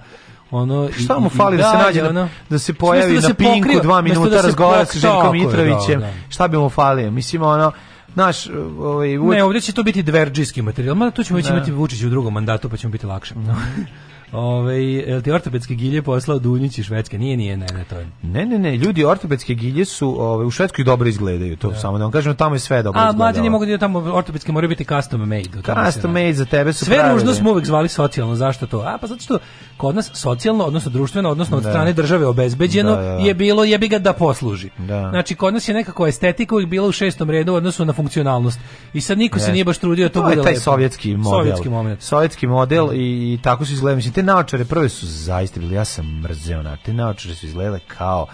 Ono 0.50 0.88
i- 0.90 0.92
Šta 0.94 1.18
mu 1.18 1.28
fali 1.28 1.54
i 1.54 1.58
da 1.58 1.64
se 1.64 1.70
dalje, 1.72 1.84
nađe 1.84 2.02
da, 2.02 2.08
ono, 2.10 2.28
da 2.50 2.58
se 2.58 2.74
pojavi 2.74 3.14
da 3.14 3.20
na 3.20 3.28
se 3.28 3.34
Pinku 3.34 3.58
pokrio, 3.58 3.80
dva 3.80 3.98
umesto 3.98 4.20
minuta 4.20 4.36
da 4.36 4.42
se 4.42 4.46
razgovara 4.48 4.84
sa 4.84 4.98
Željkom 4.98 5.34
je, 5.34 5.44
Mitrovićem. 5.44 6.00
da, 6.00 6.06
da. 6.06 6.12
Šta 6.28 6.48
bi 6.48 6.56
mu 6.58 6.68
falio? 6.68 7.10
Mislim 7.10 7.42
ono 7.42 7.72
naš 8.14 8.46
ovaj 8.78 9.08
Ne, 9.08 9.44
ovdje 9.44 9.60
će 9.60 9.72
to 9.72 9.82
biti 9.82 10.02
dverđijski 10.02 10.62
materijal, 10.62 10.96
mada 10.96 11.10
to 11.10 11.24
ćemo 11.24 11.36
već 11.36 11.46
Da. 11.46 11.54
imati 11.54 11.72
Vučić 11.72 12.02
u 12.02 12.10
drugom 12.10 12.34
mandatu, 12.34 12.68
pa 12.68 12.76
ćemo 12.76 12.90
biti 12.90 13.06
lakše. 13.06 13.34
Ove, 14.32 14.84
jel 14.84 15.22
ti 15.22 15.32
ortopedske 15.32 15.74
gilje 15.74 16.02
poslao 16.02 16.38
Dunjić 16.38 16.78
iz 16.78 16.84
Švedske? 16.84 17.18
Nije, 17.18 17.36
nije, 17.36 17.56
ne, 17.56 17.66
ne, 17.68 17.84
to 17.84 17.96
je. 17.96 18.06
Ne, 18.22 18.46
ne, 18.46 18.58
ne, 18.58 18.76
ljudi 18.76 19.04
ortopedske 19.04 19.54
gilje 19.54 19.84
su 19.84 20.22
ovaj 20.22 20.46
u 20.46 20.50
Švedskoj 20.50 20.84
dobro 20.84 21.08
izgledaju, 21.08 21.56
to 21.56 21.74
samo 21.74 21.98
da 21.98 22.04
vam 22.04 22.12
kažem, 22.12 22.36
tamo 22.36 22.54
je 22.54 22.58
sve 22.58 22.82
dobro 22.82 23.00
A, 23.00 23.02
izgledalo. 23.02 23.18
mlađi 23.18 23.40
ne 23.40 23.50
mogu 23.50 23.66
da 23.66 23.78
tamo, 23.78 23.98
ortopedske 23.98 24.52
moraju 24.52 24.68
biti 24.68 24.84
custom 24.84 25.20
made. 25.20 25.44
se 25.44 25.84
Custom 25.86 26.10
made 26.12 26.32
za 26.32 26.44
tebe 26.44 26.72
su 26.72 26.84
Sve 26.84 27.12
ružno 27.12 27.34
smo 27.34 27.50
uvek 27.50 27.64
zvali 27.64 27.88
socijalno, 27.88 28.34
zašto 28.34 28.66
to? 28.66 28.78
A, 28.78 28.98
pa 29.00 29.06
zato 29.06 29.20
što 29.20 29.38
kod 29.76 29.94
nas 29.94 30.10
socijalno, 30.14 30.64
odnosno 30.64 30.90
društveno, 30.90 31.30
odnosno 31.30 31.56
od 31.56 31.62
Da. 31.62 31.70
strane 31.70 31.92
države 31.92 32.26
obezbeđeno, 32.26 32.90
Da, 32.90 32.96
da, 32.96 33.02
da. 33.02 33.08
je 33.18 33.34
bilo 33.34 33.64
jebi 33.64 33.88
ga 33.88 33.98
da 33.98 34.12
posluži. 34.12 34.70
Da. 34.78 35.08
Znači, 35.10 35.34
kod 35.34 35.54
nas 35.54 35.68
je 35.68 35.74
nekako 35.74 36.06
estetika 36.06 36.54
uvijek 36.54 36.70
bila 36.70 36.88
u 36.88 36.92
šestom 36.92 37.30
redu 37.30 37.52
u 37.52 37.56
odnosu 37.56 37.84
na 37.84 37.92
funkcionalnost. 37.92 38.60
I 38.94 39.00
sad 39.00 39.18
niko 39.18 39.38
se 39.38 39.42
Jeste. 39.42 39.52
nije 39.52 39.64
baš 39.64 39.78
trudio 39.78 40.04
da 40.04 40.12
to, 40.12 40.20
to 40.20 40.22
bude 40.22 40.36
je 40.36 40.42
taj 40.42 40.52
lepo. 40.52 40.60
sovjetski 40.62 41.16
model. 41.16 41.30
Sovjetski 41.32 41.68
moment. 41.68 42.02
Sovjetski 42.02 42.46
model 42.46 42.92
i, 42.92 42.96
i 43.34 43.38
tako 43.42 43.64
su 43.64 43.72
izgledali. 43.72 43.96
Mislim, 43.96 44.14
te 44.18 44.22
naočare 44.22 44.64
prve 44.64 44.88
su 44.88 45.06
zaista 45.06 45.60
bili, 45.60 45.74
ja 45.74 45.84
sam 45.84 46.20
mrzeo 46.20 46.62
na 46.62 46.76
te 46.76 46.92
naočare 46.92 47.34
su 47.34 47.46
izgledale 47.46 47.80
kao 47.86 48.26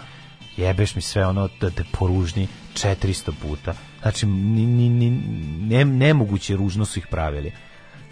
jebeš 0.57 0.95
mi 0.95 1.01
sve 1.01 1.25
ono 1.25 1.49
da 1.61 1.69
te 1.69 1.83
poružni 1.91 2.47
400 2.73 3.31
puta. 3.41 3.73
Znači, 4.01 4.25
ni, 4.25 4.65
ni, 4.65 4.89
ni, 4.89 5.09
ne, 5.59 5.85
nemoguće 5.85 6.55
ružno 6.55 6.85
su 6.85 6.99
ih 6.99 7.07
pravili. 7.07 7.51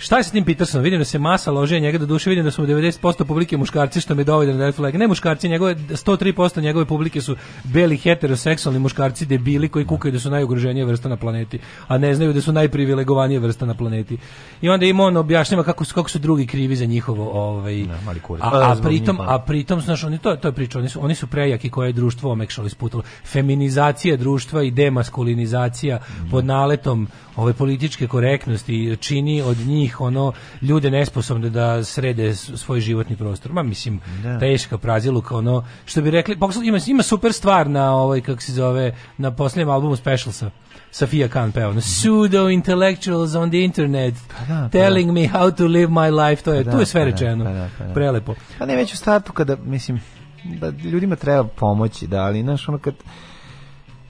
Šta 0.04 0.18
je 0.18 0.24
sa 0.24 0.32
tim 0.32 0.44
Petersonom? 0.44 0.84
Vidim 0.84 1.00
da 1.00 1.06
se 1.06 1.20
masa 1.20 1.52
lože 1.52 1.80
njega 1.80 1.98
do 1.98 2.06
duše, 2.06 2.30
vidim 2.30 2.46
da 2.46 2.52
su 2.52 2.62
mu 2.62 2.68
90% 2.68 3.24
publike 3.24 3.58
muškarci, 3.58 4.02
što 4.02 4.16
me 4.16 4.24
dovoljno 4.24 4.54
da 4.54 4.66
red 4.66 4.76
flag. 4.76 4.96
Ne 4.96 5.08
muškarci, 5.08 5.50
njegove 5.50 5.76
103% 5.76 6.62
njegove 6.62 6.86
publike 6.86 7.22
su 7.22 7.36
beli 7.64 7.98
heteroseksualni 7.98 8.80
muškarci 8.80 9.26
debili 9.26 9.70
koji 9.70 9.86
kukaju 9.86 10.12
da 10.12 10.20
su 10.20 10.30
najugroženija 10.30 10.86
vrsta 10.86 11.10
na 11.10 11.18
planeti, 11.18 11.60
a 11.88 11.98
ne 11.98 12.16
znaju 12.16 12.34
da 12.34 12.42
su 12.42 12.52
najprivilegovanija 12.52 13.40
vrsta 13.40 13.66
na 13.66 13.74
planeti. 13.74 14.18
I 14.62 14.70
onda 14.70 14.86
im 14.86 15.00
on 15.00 15.18
objašnjava 15.18 15.64
kako 15.64 15.86
su 15.86 15.96
kako 15.96 16.10
su 16.10 16.20
drugi 16.20 16.48
krivi 16.48 16.76
za 16.76 16.86
njihovo 16.86 17.30
ovaj 17.32 17.86
mali 18.06 18.20
kurac. 18.20 18.44
a, 18.44 18.50
A, 18.54 18.72
a 18.72 18.82
pritom 18.84 19.18
pa. 19.18 19.36
a 19.36 19.40
pritom 19.40 19.82
znaš 19.82 20.04
oni 20.04 20.18
to 20.18 20.36
to 20.36 20.48
je 20.48 20.52
priča 20.52 20.80
oni 20.80 20.90
su 20.90 21.04
oni 21.04 21.16
su 21.16 21.28
prejaki 21.28 21.70
koje 21.70 21.90
je 21.90 21.94
društvo 21.94 22.32
omekšalo 22.32 22.68
isputalo 22.68 23.04
feminizacija 23.26 24.18
društva 24.18 24.64
i 24.64 24.72
demaskulinizacija 24.72 26.00
pod 26.32 26.46
naletom 26.46 27.08
ove 27.36 27.54
političke 27.54 28.08
korektnosti 28.08 28.98
čini 29.00 29.42
od 29.42 29.58
njih 29.58 30.02
ono 30.02 30.34
ljude 30.62 30.92
nesposobne 30.92 31.50
da 31.50 31.84
srede 31.84 32.36
svoj 32.36 32.80
životni 32.80 33.16
prostor 33.16 33.54
ma 33.54 33.64
mislim 33.64 34.02
Da. 34.24 34.40
teška 34.40 34.78
praziluka 34.78 35.38
ono 35.38 35.66
što 35.86 36.02
bi 36.02 36.12
rekli 36.12 36.40
pogledaj, 36.40 36.68
ima 36.68 36.80
ima 36.88 37.04
super 37.04 37.34
stvar 37.34 37.70
na 37.70 37.96
ovaj 37.96 38.22
kako 38.22 38.42
se 38.42 38.52
zove 38.52 38.96
na 39.18 39.32
posljednjem 39.32 39.70
albumu 39.70 39.96
Specialsa 39.96 40.50
Safia 40.92 41.28
Khan 41.28 41.52
peva 41.52 41.70
ono, 41.70 41.80
pseudo 41.80 42.50
intellectuals 42.50 43.36
on 43.36 43.50
the 43.50 43.64
internet 43.64 44.14
da, 44.48 44.48
pa 44.48 44.70
telling 44.70 45.12
me 45.12 45.22
how 45.22 45.52
to 45.52 45.68
live 45.68 45.88
my 45.88 46.28
life 46.28 46.44
to 46.44 46.54
je 46.54 46.64
Pa 46.64 46.72
tu 46.72 46.78
da, 46.78 46.82
je 46.82 46.86
sve 46.86 47.02
pa 47.02 47.06
da, 47.06 47.12
rečeno 47.12 47.46
pa 47.46 47.52
da, 47.52 47.70
pa 47.78 47.84
da. 47.84 47.94
prelepo 47.94 48.36
Pa 48.60 48.66
ne 48.66 48.76
već 48.76 48.94
u 48.94 48.98
startu 48.98 49.34
kada, 49.34 49.56
mislim, 49.56 50.02
da 50.44 50.70
ljudima 50.70 51.16
treba 51.16 51.44
pomoći, 51.44 52.08
da, 52.08 52.24
ali, 52.24 52.42
znaš, 52.42 52.70
ono 52.70 52.78
kad, 52.78 52.94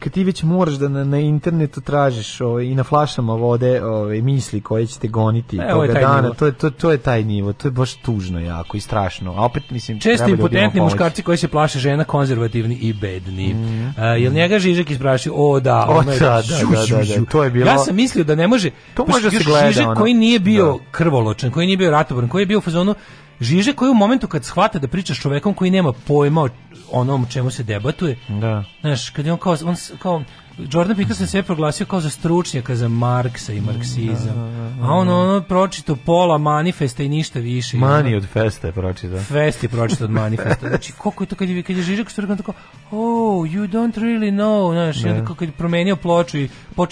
kad 0.04 0.14
ti 0.14 0.24
već 0.24 0.44
moraš 0.44 0.74
da 0.74 0.88
na, 0.88 1.04
na 1.04 1.20
internetu 1.20 1.82
tražiš 1.82 2.42
ovaj, 2.42 2.64
i 2.64 2.76
na 2.76 2.84
flašama 2.84 3.34
vode 3.36 3.84
ovaj, 3.84 4.22
misli 4.22 4.62
koje 4.62 4.88
će 4.88 5.00
te 5.00 5.08
goniti 5.10 5.58
E, 5.58 5.70
toga 5.70 5.94
dana, 5.94 6.22
nivo. 6.22 6.34
to 6.34 6.46
je, 6.46 6.52
to, 6.54 6.70
to 6.72 6.92
je 6.92 6.98
taj 6.98 7.24
nivo, 7.24 7.54
to 7.54 7.68
je 7.68 7.72
baš 7.72 7.94
tužno 7.96 8.40
jako 8.42 8.78
i 8.78 8.82
strašno, 8.82 9.32
a 9.34 9.46
opet, 9.46 9.64
mislim, 9.70 10.00
Često 10.00 10.28
impotentni 10.28 10.82
muškarci 10.82 11.22
koji 11.24 11.38
se 11.38 11.48
plaše 11.48 11.80
žena 11.80 12.04
konzervativni 12.06 12.76
i 12.76 12.94
bedni. 12.94 13.56
A, 13.98 14.06
jel 14.06 14.34
njega 14.34 14.60
Žižek 14.60 14.90
isprašio? 14.90 15.34
O 15.36 15.60
da, 15.60 15.74
Mm. 15.84 15.90
O, 15.90 15.94
ono 15.94 16.12
je- 16.12 16.20
da, 16.20 16.26
da, 16.28 16.42
žu, 16.42 16.68
da, 16.72 16.84
žu, 16.84 16.96
da, 17.16 17.26
to 17.26 17.44
je 17.44 17.50
bilo- 17.50 17.68
Ja 17.68 17.78
sam 17.78 17.96
mislio 17.96 18.24
da 18.24 18.36
ne 18.36 18.48
može... 18.48 18.70
To 18.94 19.06
može 19.08 19.24
da 19.24 19.32
se 19.32 19.44
gleda, 19.44 19.68
Žižek 19.68 19.88
ono. 19.88 19.96
koji 19.96 20.14
nije 20.14 20.40
bio 20.40 20.66
Da. 20.68 20.78
krvoločan, 20.92 21.52
koji 21.52 21.66
nije 21.68 21.78
bio 21.78 21.92
ratoboran, 21.92 22.30
koji 22.30 22.42
je 22.42 22.46
bio 22.46 22.58
u 22.58 22.62
fazonu 22.62 22.96
Žižek 23.42 23.76
koji 23.76 23.92
u 23.92 23.94
momentu 23.94 24.28
kad 24.28 24.46
shvata 24.46 24.80
da 24.80 24.88
priča 24.88 25.14
s 25.14 25.18
čovekom 25.18 25.54
koji 25.54 25.72
nema 25.72 25.94
pojma 25.94 26.42
o 26.42 26.50
onom 26.92 27.26
čemu 27.26 27.52
se 27.52 27.64
debatuje, 27.64 28.18
Da. 28.30 28.64
Znaš, 28.82 29.10
kad 29.10 29.26
je 29.26 29.32
on 29.32 29.38
kao, 29.40 29.58
on 29.66 29.76
kao 30.00 30.24
Jordan 30.60 30.96
Peterson 30.96 31.28
se 31.28 31.38
je 31.38 31.44
proglasio 31.44 31.86
kao 31.86 32.02
za 32.02 32.10
stručnjaka 32.10 32.76
za 32.76 32.88
Marksa 32.88 33.54
i 33.54 33.62
marksizam. 33.62 34.36
A 34.82 34.92
on 34.92 35.10
ono 35.10 35.42
pročito 35.42 35.96
pola 35.96 36.38
manifesta 36.38 37.04
i 37.04 37.10
ništa 37.10 37.40
više. 37.40 37.78
Mani 37.78 38.16
od 38.16 38.26
festa 38.26 38.68
je 38.68 38.74
pročitao. 38.74 39.20
Fest 39.20 39.64
je 39.64 39.70
pročito 39.70 40.04
od 40.04 40.12
manifesta. 40.12 40.68
Znači, 40.70 40.92
koliko 40.94 41.24
je 41.24 41.28
to 41.28 41.36
kad 41.36 41.50
je, 41.50 41.64
kad 41.64 41.78
je 41.78 41.84
Žižak 41.84 42.10
stvarno 42.10 42.32
on 42.32 42.38
tako, 42.38 42.54
oh, 42.92 43.00
you 43.46 43.68
don't 43.68 43.96
really 43.96 44.32
know, 44.32 44.74
znaš, 44.74 44.98
i 44.98 45.08
onda 45.08 45.20
Da. 45.20 45.26
kako 45.26 45.36
kad 45.36 45.48
je 45.48 45.54
promenio 45.54 45.96
ploču 45.96 46.38
i 46.38 46.50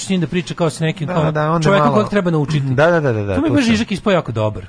njim 0.09 0.21
da 0.21 0.27
priča 0.27 0.53
kao 0.53 0.69
sa 0.69 0.83
nekim, 0.83 1.07
Da, 1.07 1.13
kao 1.13 1.31
da, 1.31 1.59
čovjekom 1.63 1.87
malo- 1.87 1.93
kojeg 1.93 2.09
treba 2.09 2.31
naučiti. 2.31 2.65
Da, 2.65 2.91
da, 2.91 2.99
da, 2.99 3.13
da, 3.13 3.23
da, 3.23 3.35
To 3.35 3.41
mi 3.41 3.47
je 3.47 3.51
baš 3.51 3.63
sam. 3.65 3.71
Žižak 3.71 3.91
ispao 3.91 4.13
jako 4.13 4.31
dobar. 4.31 4.65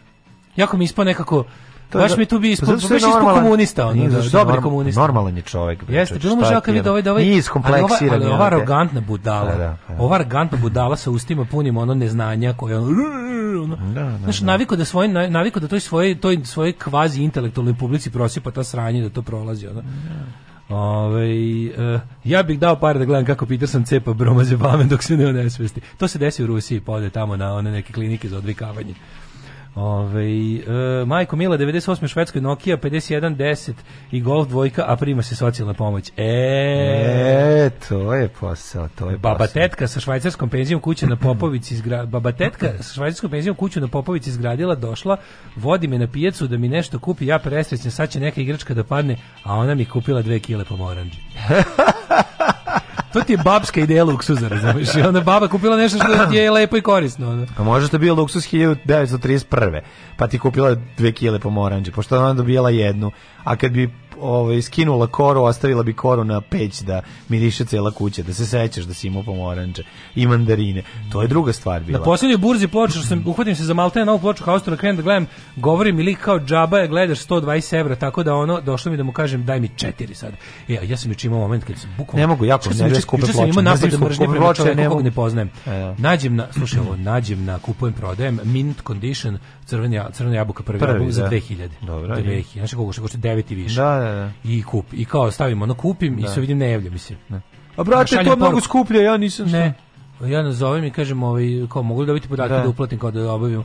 Jako 0.56 0.76
mi 0.76 0.84
ispao 0.84 1.04
nekako, 1.04 1.44
To 1.90 1.98
baš 1.98 2.10
da- 2.10 2.16
mi 2.16 2.26
tu 2.26 2.38
bi 2.38 2.50
ispao, 2.52 2.66
Pa 2.66 2.72
baš 2.72 3.02
normalan- 3.02 3.34
komunista, 3.34 3.86
ono, 3.86 4.02
da, 4.02 4.16
dobri 4.22 4.32
norm- 4.54 4.62
komunista. 4.62 5.00
Normalan 5.00 5.36
je 5.36 5.42
čovjek. 5.42 5.82
Jeste, 5.88 6.18
bilo 6.18 6.36
mu 6.36 6.42
je, 6.42 6.60
vidi 6.66 6.88
ovaj, 6.88 7.02
da 7.02 7.10
ovaj, 7.12 7.24
ali 7.64 7.80
ova, 7.80 7.96
ali 8.12 8.26
ova 8.26 8.46
arogantna 8.46 9.00
budala, 9.00 9.44
Da, 9.46 9.56
da, 9.56 9.76
da. 9.88 9.96
ova 9.98 10.14
arogantna 10.14 10.58
budala 10.58 10.96
sa 10.96 11.10
ustima 11.10 11.44
punim 11.44 11.76
ono 11.76 11.94
neznanja 11.94 12.52
koje 12.52 12.78
on, 12.78 12.84
ono, 13.64 13.76
Da, 13.76 14.18
znaš, 14.18 14.40
naviko 14.40 14.76
da 14.76 14.84
svoj, 14.84 15.08
naviko 15.08 15.60
da 15.60 15.68
toj 15.68 15.80
svojoj, 15.80 16.14
toj 16.14 16.40
svojoj 16.44 16.72
kvazi 16.72 17.22
intelektualnoj 17.22 17.74
publici 17.74 18.10
prosipa 18.10 18.50
ta 18.50 18.64
sranje 18.64 19.02
da 19.02 19.08
to 19.08 19.22
prolazi, 19.22 19.66
ono. 19.66 19.82
Ove, 20.70 21.26
e, 21.66 22.00
ja 22.24 22.42
bih 22.42 22.58
dao 22.58 22.76
pare 22.76 22.98
da 22.98 23.04
gledam 23.04 23.24
kako 23.26 23.46
Peterson 23.46 23.84
cepa 23.84 24.12
bromaze 24.12 24.58
pamen 24.58 24.88
dok 24.88 25.02
se 25.02 25.16
ne 25.16 25.26
onesvesti. 25.26 25.80
To 25.98 26.08
se 26.08 26.18
desi 26.18 26.44
u 26.44 26.46
Rusiji, 26.46 26.80
pode 26.80 27.10
tamo 27.10 27.36
na 27.36 27.54
one 27.54 27.70
neke 27.70 27.92
klinike 27.92 28.28
za 28.28 28.38
odvikavanje. 28.38 28.94
Ove, 29.74 30.22
e, 30.22 30.62
Majko 31.06 31.36
Mila, 31.36 31.58
98. 31.58 32.08
Švedskoj 32.08 32.40
Nokia 32.40 32.76
5110 32.76 33.72
i 34.10 34.20
Golf 34.20 34.48
dvojka, 34.48 34.84
a 34.88 34.96
prima 34.96 35.22
se 35.22 35.36
socijalna 35.36 35.74
pomoć. 35.74 36.12
E, 36.16 36.22
E, 37.56 37.70
to 37.88 38.14
je 38.14 38.28
posao, 38.28 38.88
to 38.88 39.10
je 39.10 39.18
Baba 39.18 39.38
posao. 39.38 39.52
tetka 39.52 39.86
sa 39.86 40.00
švajcarskom 40.00 40.48
penzijom 40.48 40.80
kuće 40.80 41.06
na 41.06 41.16
Popovici 41.16 41.74
izgra... 41.74 42.06
Baba 42.06 42.32
tetka 42.32 42.72
sa 42.80 42.94
švajcarskom 42.94 43.30
penzijom 43.30 43.56
kuću 43.56 43.80
na 43.80 43.88
Popovici 43.88 44.30
izgradila, 44.30 44.74
došla, 44.74 45.16
vodi 45.56 45.88
me 45.88 45.98
na 45.98 46.06
pijacu 46.06 46.46
da 46.46 46.56
mi 46.58 46.68
nešto 46.68 46.98
kupi, 46.98 47.26
ja 47.26 47.38
presrećna, 47.38 47.90
sad 47.90 48.10
će 48.10 48.20
neka 48.20 48.40
igračka 48.40 48.74
da 48.74 48.84
padne, 48.84 49.16
a 49.44 49.54
ona 49.54 49.74
mi 49.74 49.84
kupila 49.84 50.22
dve 50.22 50.40
kile 50.40 50.64
pomoranđe. 50.64 51.18
to 53.12 53.20
ti 53.20 53.32
je 53.32 53.38
babska 53.44 53.80
ideja 53.80 54.04
luksuza, 54.04 54.48
razumiješ? 54.48 54.94
I 54.94 55.02
onda 55.02 55.20
baba 55.20 55.48
kupila 55.48 55.76
nešto 55.76 55.98
što 55.98 56.34
je 56.34 56.50
lepo 56.50 56.76
i 56.76 56.80
korisno. 56.80 57.30
ono. 57.30 57.46
A 57.58 57.62
možda 57.62 57.88
to 57.88 57.98
bio 57.98 58.14
luksus 58.14 58.52
1931. 58.52 59.80
Pa 60.16 60.26
ti 60.26 60.38
kupila 60.38 60.76
dve 60.96 61.12
kile 61.12 61.38
pomoranđe, 61.38 61.92
pošto 61.92 62.18
ona 62.18 62.34
dobijala 62.34 62.70
jednu. 62.70 63.10
A 63.44 63.56
kad 63.56 63.72
bi 63.72 63.90
ovaj, 64.20 64.62
skinula 64.62 65.06
koru, 65.06 65.42
ostavila 65.42 65.82
bi 65.82 65.92
koru 65.92 66.24
na 66.24 66.40
peć 66.40 66.80
da 66.80 67.00
miriše 67.28 67.64
cela 67.64 67.90
kuća, 67.90 68.22
da 68.22 68.34
se 68.34 68.46
sećaš 68.46 68.84
da 68.84 68.94
si 68.94 69.06
imao 69.06 69.22
pomoranđe 69.22 69.82
i 70.14 70.26
mandarine. 70.26 70.82
To 71.12 71.22
je 71.22 71.28
druga 71.28 71.52
stvar 71.52 71.82
bila. 71.82 71.98
Na 71.98 72.04
posljednjoj 72.04 72.38
burzi 72.38 72.68
ploča, 72.68 72.92
što 72.92 73.02
sam, 73.02 73.24
uhvatim 73.26 73.56
se 73.56 73.64
za 73.64 73.74
Maltene 73.74 74.04
novu 74.06 74.18
ploču 74.18 74.44
Haustora, 74.44 74.76
krenem 74.76 74.96
da 74.96 75.02
gledam, 75.02 75.26
govori 75.56 75.92
mi 75.92 76.02
lik 76.02 76.18
kao 76.18 76.40
džaba 76.40 76.78
je, 76.78 76.88
gledaš 76.88 77.18
120 77.20 77.76
evra, 77.76 77.96
tako 77.96 78.22
da 78.22 78.34
ono, 78.34 78.60
došlo 78.60 78.90
mi 78.90 78.96
da 78.96 79.02
mu 79.02 79.12
kažem 79.12 79.44
daj 79.44 79.60
mi 79.60 79.68
četiri 79.76 80.14
sad. 80.14 80.32
E, 80.68 80.78
ja 80.82 80.96
sam 80.96 81.10
juče 81.10 81.26
imao 81.26 81.40
moment 81.40 81.64
kad 81.64 81.78
sam 81.78 81.90
bukvalno... 81.98 82.20
Ne 82.20 82.26
mogu, 82.26 82.44
jako 82.44 82.68
nervira 82.68 82.88
juče- 82.88 83.00
skupe 83.00 83.22
ploče. 83.22 83.48
imao 83.48 83.62
napad 83.62 83.82
Mrzim 83.82 84.00
mržnje 84.00 84.26
prema 84.30 84.54
čoveku 84.54 84.76
ne 84.76 84.84
kog 84.84 84.92
mogu. 84.92 85.02
ne 85.02 85.10
poznajem. 85.10 85.50
E, 85.66 85.70
da. 85.70 85.94
Nađem 85.98 86.36
na, 86.36 86.46
slušaj 86.52 86.80
ovo, 86.80 86.96
nađem 86.96 87.44
na, 87.44 87.58
kupujem, 87.58 87.94
prodajem, 87.94 88.38
mint 88.44 88.82
condition, 88.86 89.38
crveni, 89.66 89.96
ja- 89.96 90.10
crvena 90.10 90.36
jabuka 90.36 90.62
prvi, 90.62 90.78
Prvi, 90.78 90.92
album 90.92 91.12
za 91.12 91.22
da. 91.22 91.28
2000. 91.30 91.68
Dobro, 91.80 92.16
2000, 92.16 92.52
znači 92.54 92.76
koliko 92.76 92.92
što 92.92 93.02
košta 93.02 93.18
9 93.18 93.52
i 93.52 93.54
više. 93.54 93.74
Da, 93.74 93.84
da, 94.04 94.14
da. 94.14 94.30
I 94.44 94.62
kup, 94.62 94.86
i 94.92 95.04
kao 95.04 95.30
stavim 95.30 95.62
ono, 95.62 95.74
kupim 95.74 96.18
i 96.18 96.22
Da. 96.22 96.28
sve 96.28 96.40
vidim 96.40 96.58
ne 96.58 96.70
javlja 96.70 96.90
mi 96.90 96.98
se. 96.98 97.14
A 97.76 97.82
brate, 97.84 98.16
to 98.16 98.30
je 98.30 98.36
mnogo 98.36 98.60
skuplje, 98.60 99.02
ja 99.02 99.16
nisam... 99.16 99.46
Ne. 99.50 99.74
Ja 100.22 100.42
nazovem 100.42 100.84
i 100.84 100.90
kažem, 100.90 101.22
ovaj, 101.22 101.44
kao, 101.68 101.82
mogu 101.82 102.00
li 102.00 102.06
dobiti 102.06 102.28
podatke 102.28 102.54
Da. 102.54 102.62
da, 102.62 102.68
uplatim 102.68 102.98
kao 102.98 103.10
da 103.10 103.32
obavim 103.32 103.64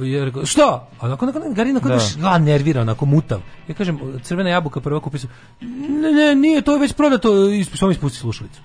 jer 0.00 0.32
što? 0.44 0.62
A 1.00 1.06
onako, 1.06 1.24
onako, 1.24 1.40
Gari 1.50 1.70
onako 1.70 1.88
Da. 1.88 1.94
da. 2.16 2.20
ga 2.20 2.38
nervira, 2.38 2.80
onako 2.80 3.06
mutav. 3.06 3.40
Ja 3.68 3.74
kažem, 3.74 3.98
crvena 4.22 4.50
jabuka 4.50 4.80
prva 4.80 5.00
kupi 5.00 5.18
su, 5.18 5.28
ne, 5.60 6.12
ne, 6.12 6.34
nije, 6.34 6.62
to 6.62 6.72
je 6.72 6.78
već 6.78 6.92
prodato, 6.92 7.28
isp- 7.30 7.76
samo 7.76 7.90
ispusti 7.90 8.18
slušalicu. 8.18 8.60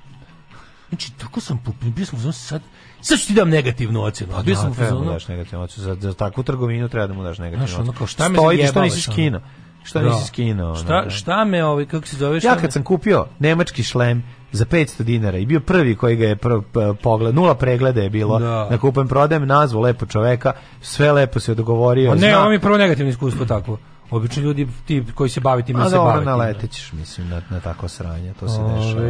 Znači, 0.89 1.11
tako 1.13 1.39
sam, 1.39 1.59
bio 1.81 2.05
sam 2.05 2.33
sad, 2.33 2.61
sad 3.01 3.19
ću 3.19 3.27
ti 3.27 3.33
dam 3.33 3.49
negativnu 3.49 4.01
ocjenu. 4.03 4.33
A 4.35 4.43
bio 4.43 4.55
sam 4.55 4.71
u 4.71 4.73
Pa 4.73 4.75
treba 4.75 4.99
mu 4.99 5.11
daš 5.11 5.27
negativnu 5.27 5.63
ocenu. 5.63 5.85
Za, 5.85 5.95
za 5.95 6.13
takvu 6.13 6.43
trgovinu 6.43 6.89
treba 6.89 7.07
da 7.07 7.13
mu 7.13 7.23
daš 7.23 7.37
negativnu 7.37 7.67
Znaš, 7.67 7.73
ono 7.73 7.83
ocenu. 7.83 7.97
kao, 7.97 8.07
šta 8.07 8.29
me 8.29 8.35
Stoji 8.37 8.67
što 8.67 8.81
nisi 8.81 9.09
ono? 9.27 9.41
Skinuo. 9.79 9.85
Što 9.85 9.99
Da. 10.01 10.05
nisi 10.07 10.27
skinuo. 10.27 10.75
šta, 10.75 11.01
da. 11.01 11.09
šta 11.09 11.45
me, 11.45 11.63
ovaj, 11.63 11.85
kako 11.85 12.07
se 12.07 12.17
zove, 12.17 12.39
šta 12.39 12.49
Ja 12.49 12.55
me- 12.55 12.61
kad 12.61 12.73
sam 12.73 12.83
kupio 12.83 13.25
nemački 13.39 13.83
šlem 13.83 14.23
za 14.51 14.65
500 14.65 15.03
dinara 15.03 15.37
i 15.37 15.45
bio 15.45 15.59
prvi 15.59 15.95
koji 15.95 16.15
ga 16.15 16.25
je 16.25 16.35
prv, 16.35 16.61
p- 16.63 16.93
pogled, 16.93 17.35
nula 17.35 17.55
pregleda 17.55 18.01
je 18.01 18.09
bilo 18.09 18.39
Da. 18.39 18.67
na 18.69 18.77
kupujem 18.77 19.07
prodajem, 19.07 19.47
nazvu 19.47 19.79
lepo 19.79 20.05
čoveka, 20.05 20.51
sve 20.81 21.11
lepo 21.11 21.39
se 21.39 21.55
dogovorio. 21.55 22.11
A 22.11 22.15
ne, 22.15 22.19
zna- 22.21 22.39
ovo 22.39 22.49
mi 22.49 22.55
je 22.55 22.59
prvo 22.59 22.77
negativno 22.77 23.09
iskustvo 23.09 23.45
takvo. 23.47 23.77
Obično 24.11 24.43
ljudi 24.43 24.67
ti 24.85 25.03
koji 25.15 25.29
se 25.29 25.39
bave 25.39 25.63
time 25.63 25.81
A 25.81 25.89
se 25.89 25.97
bave. 25.97 26.13
time. 26.13 26.25
naletećeš, 26.25 26.93
mislim, 26.93 27.29
na, 27.29 27.41
na 27.49 27.59
tako 27.59 27.87
sranje, 27.87 28.33
to 28.39 28.47
se 28.47 28.57
dešava. 28.75 29.05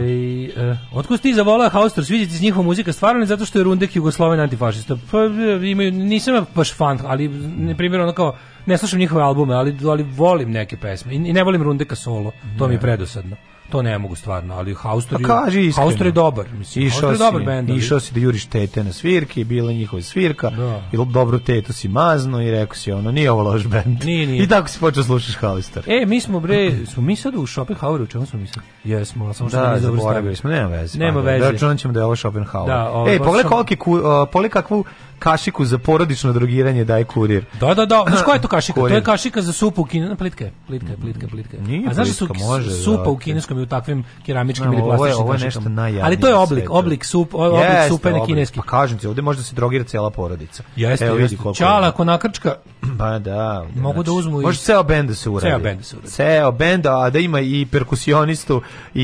E, 0.71 0.77
otkud 0.93 1.21
ti 1.21 1.33
zavolao 1.33 1.69
Haustor, 1.69 2.05
sviđa 2.05 2.25
ti 2.25 2.37
se 2.37 2.43
njihova 2.43 2.65
muzika 2.65 2.93
stvarno 2.93 3.19
ili 3.19 3.27
zato 3.27 3.45
što 3.45 3.59
je 3.59 3.63
Rundek 3.63 3.95
Jugosloven 3.95 4.39
antifašista? 4.39 4.97
Pa 5.11 5.17
e, 5.17 5.29
imaju, 5.63 5.91
nisam 5.91 6.35
ja 6.35 6.45
baš 6.55 6.73
fan, 6.73 6.99
ali 7.05 7.27
ne 7.57 7.75
primjer 7.77 8.01
ono 8.01 8.13
kao, 8.13 8.35
ne 8.65 8.77
slušam 8.77 8.99
njihove 8.99 9.23
albume, 9.23 9.55
ali, 9.55 9.77
ali 9.85 10.03
volim 10.03 10.51
neke 10.51 10.77
pesme. 10.77 11.13
I, 11.15 11.19
ne 11.19 11.43
volim 11.43 11.63
Rundeka 11.63 11.95
solo, 11.95 12.31
to 12.57 12.67
mi 12.67 12.73
je 12.73 12.77
Ne. 12.77 12.81
predosadno. 12.81 13.35
To 13.69 13.81
ne 13.81 13.97
mogu 13.97 14.15
stvarno, 14.15 14.55
ali 14.55 14.73
Haustor, 14.75 15.21
Pa 15.21 15.43
kaži 15.43 15.61
iskreno. 15.61 15.85
Haustor 15.85 16.05
je 16.05 16.11
dobar. 16.13 16.45
Mislim, 16.49 16.85
Išao 16.87 16.99
Haustor 17.01 17.13
je 17.15 17.31
dobar 17.31 17.45
bend. 17.45 17.69
išao 17.69 17.99
si 17.99 18.13
da 18.13 18.19
juriš 18.19 18.45
tete 18.45 18.83
na 18.83 18.93
svirki, 18.93 19.43
bila 19.43 19.71
je 19.71 19.77
njihova 19.77 20.01
svirka, 20.01 20.49
Da. 20.49 20.81
i 20.93 20.97
dobru 21.05 21.39
tetu 21.39 21.73
si 21.73 21.87
mazno 21.89 22.41
i 22.41 22.51
rekao 22.51 22.75
si 22.75 22.91
ono, 22.91 23.11
nije 23.11 23.31
ovo 23.31 23.43
loš 23.43 23.65
bend. 23.65 24.03
Nije, 24.03 24.27
nije. 24.27 24.43
I 24.43 24.47
tako 24.47 24.67
si 24.67 24.79
počeo 24.79 25.03
slušaš 25.03 25.35
Halister. 25.35 25.83
E, 25.87 26.05
mi 26.05 26.21
smo 26.21 26.39
bre, 26.39 26.85
smo 26.85 27.03
mi 27.03 27.15
sad 27.15 27.35
u 27.35 27.47
Schopenhaueru, 27.47 28.07
čemu 28.07 28.25
smo 28.25 28.39
mi 28.39 28.47
sad? 28.47 28.63
Jesmo, 28.83 29.33
samo 29.33 29.49
što 29.49 29.57
Da, 29.59 29.63
dobro 29.71 29.79
zaboravili 29.81 30.35
smo, 30.35 30.49
nema 30.49 30.67
veze. 30.67 30.99
Nema 30.99 31.13
Pa, 31.13 31.19
veze. 31.21 31.51
Računat 31.51 31.79
ćemo 31.79 31.93
da 31.93 31.99
je 31.99 32.05
ovo 32.05 32.15
Schopenhauer. 32.15 32.67
Da, 32.67 32.89
ovo- 32.89 33.09
Ej, 33.09 33.17
pogledaj 33.17 33.43
baš- 33.43 33.49
koliki 33.49 33.75
ku, 33.75 33.91
uh, 33.91 34.01
pogledaj 34.31 34.49
kakvu 34.51 34.83
kašiku 35.19 35.65
za 35.65 35.77
porodično 35.79 36.33
drogiranje 36.33 36.85
daje 36.85 37.03
kurir. 37.05 37.45
Da, 37.59 37.73
da, 37.73 37.85
da. 37.85 38.03
Znaš 38.07 38.21
koja 38.21 38.35
je 38.35 38.41
to 38.41 38.47
kašika? 38.57 38.75
To 38.75 38.81
Kurir. 38.81 38.95
je 38.95 39.03
kašika 39.03 39.41
za 39.41 39.53
supu 39.53 39.81
u 39.81 39.85
kineskom. 39.85 40.17
Plitka 40.17 40.43
je, 40.43 40.51
plitka 40.67 40.89
je, 40.89 40.97
plitka 40.97 41.21
je, 41.21 41.29
plitka 41.29 41.57
je. 41.57 41.63
Nije 41.63 41.89
A 41.89 41.93
znaš 41.93 42.07
da 42.07 42.13
su 42.13 42.27
plitka, 42.27 42.45
može 42.45 42.71
supa 42.73 43.03
da- 43.03 43.09
u 43.09 43.17
kineskom 43.17 43.59
i 43.59 43.61
u 43.61 43.65
takvim 43.67 44.03
keramičkim 44.25 44.65
No, 44.65 44.73
ili 44.73 44.81
ovo 44.81 44.93
je- 44.93 44.97
plastičnim 44.97 45.23
ovo 45.23 45.33
je 45.33 45.39
kašikama. 45.39 45.81
nešto 45.81 46.05
Ali 46.05 46.17
to 46.17 46.27
je 46.27 46.35
oblik, 46.35 46.59
svetu. 46.59 46.75
oblik, 46.75 47.05
sup, 47.05 47.33
oblik 47.33 47.63
Jeste, 47.63 47.89
supe 47.89 48.11
na 48.11 48.25
kineski. 48.25 48.55
Pa 48.57 48.63
kažem 48.63 48.97
ti, 48.97 49.07
ovde 49.07 49.21
može 49.21 49.37
da 49.37 49.43
se 49.43 49.55
drogira 49.55 49.83
cela 49.83 50.09
porodica. 50.09 50.63
Jeste, 50.75 51.05
Evo 51.05 51.15
vidi 51.17 51.37
koliko 51.37 51.53
Čala, 51.53 51.87
ako 51.87 52.03
nakrčka, 52.03 52.55
Pa 52.97 53.19
da. 53.19 53.65
Mogu 53.75 54.03
da 54.03 54.11
uzmu 54.11 54.41
i- 54.41 54.43
Može 54.43 54.59
ceo 54.59 54.83
bend 54.83 55.09
da 55.09 55.15
se 55.15 55.29
uradi. 55.29 55.47
Ceo 55.47 55.59
bend 55.59 55.77
da 55.77 55.83
se 55.83 55.95
uradi. 55.95 56.11
Ceo 56.11 56.51
bend, 56.51 56.85
a 56.85 57.09
da 57.09 57.19
ima 57.19 57.39
i 57.39 57.67
perkusionistu 57.67 58.61
i, 58.93 59.03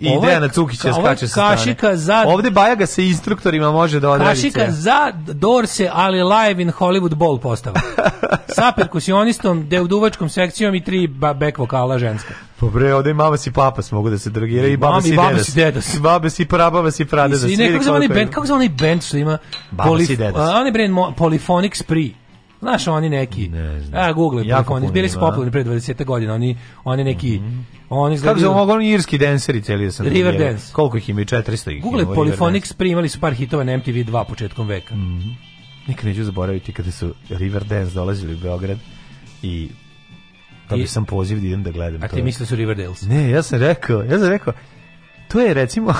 i 0.00 0.08
Ovo 0.08 0.16
je- 0.16 0.28
Dejana 0.28 0.48
Cukića 0.48 0.88
ovo 0.90 0.98
je 1.00 1.04
skače 1.06 1.26
sa 1.28 1.32
strane. 1.32 1.56
kašika 1.56 1.96
za- 1.96 2.24
Ovde 2.26 2.50
Bajaga 2.50 2.86
sa 2.86 3.02
instruktorima 3.02 3.72
može 3.72 4.00
da 4.00 4.10
odradi 4.10 4.30
kašika 4.30 4.66
za 4.70 5.12
Dorse, 5.54 5.90
ali 5.92 6.18
live 6.18 6.62
in 6.62 6.70
Hollywood 6.70 7.14
Bowl 7.14 7.38
postava. 7.38 7.80
Sa 8.56 8.72
perkusionistom, 8.72 9.68
deuduvačkom 9.68 10.28
sekcijom 10.28 10.74
i 10.74 10.84
tri 10.84 11.06
ba 11.06 11.34
back 11.34 11.58
vokala 11.58 11.98
ženska. 11.98 12.34
Pa 12.60 12.66
bre, 12.66 12.94
ovde 12.94 13.10
i 13.10 13.14
mama 13.14 13.36
si 13.36 13.52
papa 13.52 13.82
mogu 13.90 14.10
da 14.10 14.18
se 14.18 14.30
drogira 14.30 14.66
i 14.66 14.76
baba 14.76 15.00
si 15.00 15.08
i 15.08 15.16
baba 15.16 15.28
dedas. 15.30 15.46
si 15.46 15.52
dedas. 15.54 15.94
I 15.94 16.00
baba 16.00 16.30
si 16.30 16.44
prababa 16.44 16.90
si 16.90 17.04
pradedas. 17.04 17.42
I 17.42 17.56
ne, 17.56 17.66
kako 17.66 17.72
Vidi 17.72 17.84
zove 17.84 17.96
onaj 17.96 18.08
band, 18.08 18.30
kako 18.30 18.46
zove 18.46 18.56
onaj 18.56 18.68
band 18.70 19.02
što 19.02 19.16
ima 19.16 19.38
Baba 19.70 19.98
si 20.00 20.16
dedas. 20.16 20.48
a, 20.48 20.54
onaj 20.54 20.72
band 20.72 20.90
mo- 20.90 21.14
Polyphonic 21.14 21.74
Spree. 21.74 22.10
Znaš, 22.64 22.86
oni 22.86 23.08
neki. 23.08 23.48
Ne. 23.48 23.80
A, 23.92 24.12
Google 24.12 24.46
Jako 24.46 24.74
puno 24.74 24.92
Bili 24.92 25.08
su 25.08 25.18
a? 25.18 25.20
popularni 25.20 25.52
pre 25.52 25.64
20 25.64 26.04
godina. 26.04 26.34
Oni, 26.34 26.56
oni 26.84 27.04
neki... 27.04 27.40
Oni 27.90 28.16
Kako 28.16 28.24
se 28.26 28.30
izgledaju... 28.30 28.54
mogu 28.54 28.72
oni 28.72 28.90
irski 28.90 29.18
denseri 29.18 29.62
celi 29.62 29.84
da 29.84 29.92
sam 29.92 30.06
River 30.06 30.38
dance. 30.38 30.72
Koliko 30.72 30.96
ih 30.96 31.08
ima? 31.08 31.20
i 31.20 31.24
400 31.24 31.76
ih 31.76 31.82
Google 31.82 32.02
ima 32.02 32.10
u 32.10 32.14
River 32.14 32.38
Polyphonic 32.38 32.52
Dance. 32.52 32.68
Spree 32.68 32.90
imali 32.90 33.08
su 33.08 33.20
par 33.20 33.32
hitova 33.32 33.64
na 33.64 33.76
MTV 33.76 33.90
2 33.90 34.24
početkom 34.24 34.66
veka. 34.66 34.94
Nikad 35.86 36.04
neću 36.04 36.24
zaboraviti 36.24 36.72
kada 36.72 36.90
su 36.90 37.14
River 37.30 37.64
Dance 37.64 37.94
dolazili 37.94 38.34
u 38.34 38.38
Beograd 38.38 38.78
i 39.42 39.68
dobio 40.70 40.84
I- 40.84 40.86
sam 40.86 41.04
poziv 41.04 41.40
da 41.40 41.46
idem 41.46 41.62
da 41.62 41.70
gledam 41.70 42.02
A 42.02 42.08
to. 42.08 42.16
ti 42.16 42.22
misliš 42.22 42.40
da 42.40 42.46
su 42.46 42.56
Riverdales? 42.56 43.02
Ne, 43.02 43.30
ja 43.30 43.42
sam 43.42 43.58
rekao, 43.58 44.02
ja 44.02 44.18
sam 44.18 44.28
rekao, 44.28 44.52
to 45.28 45.40
je 45.40 45.54
recimo, 45.54 45.94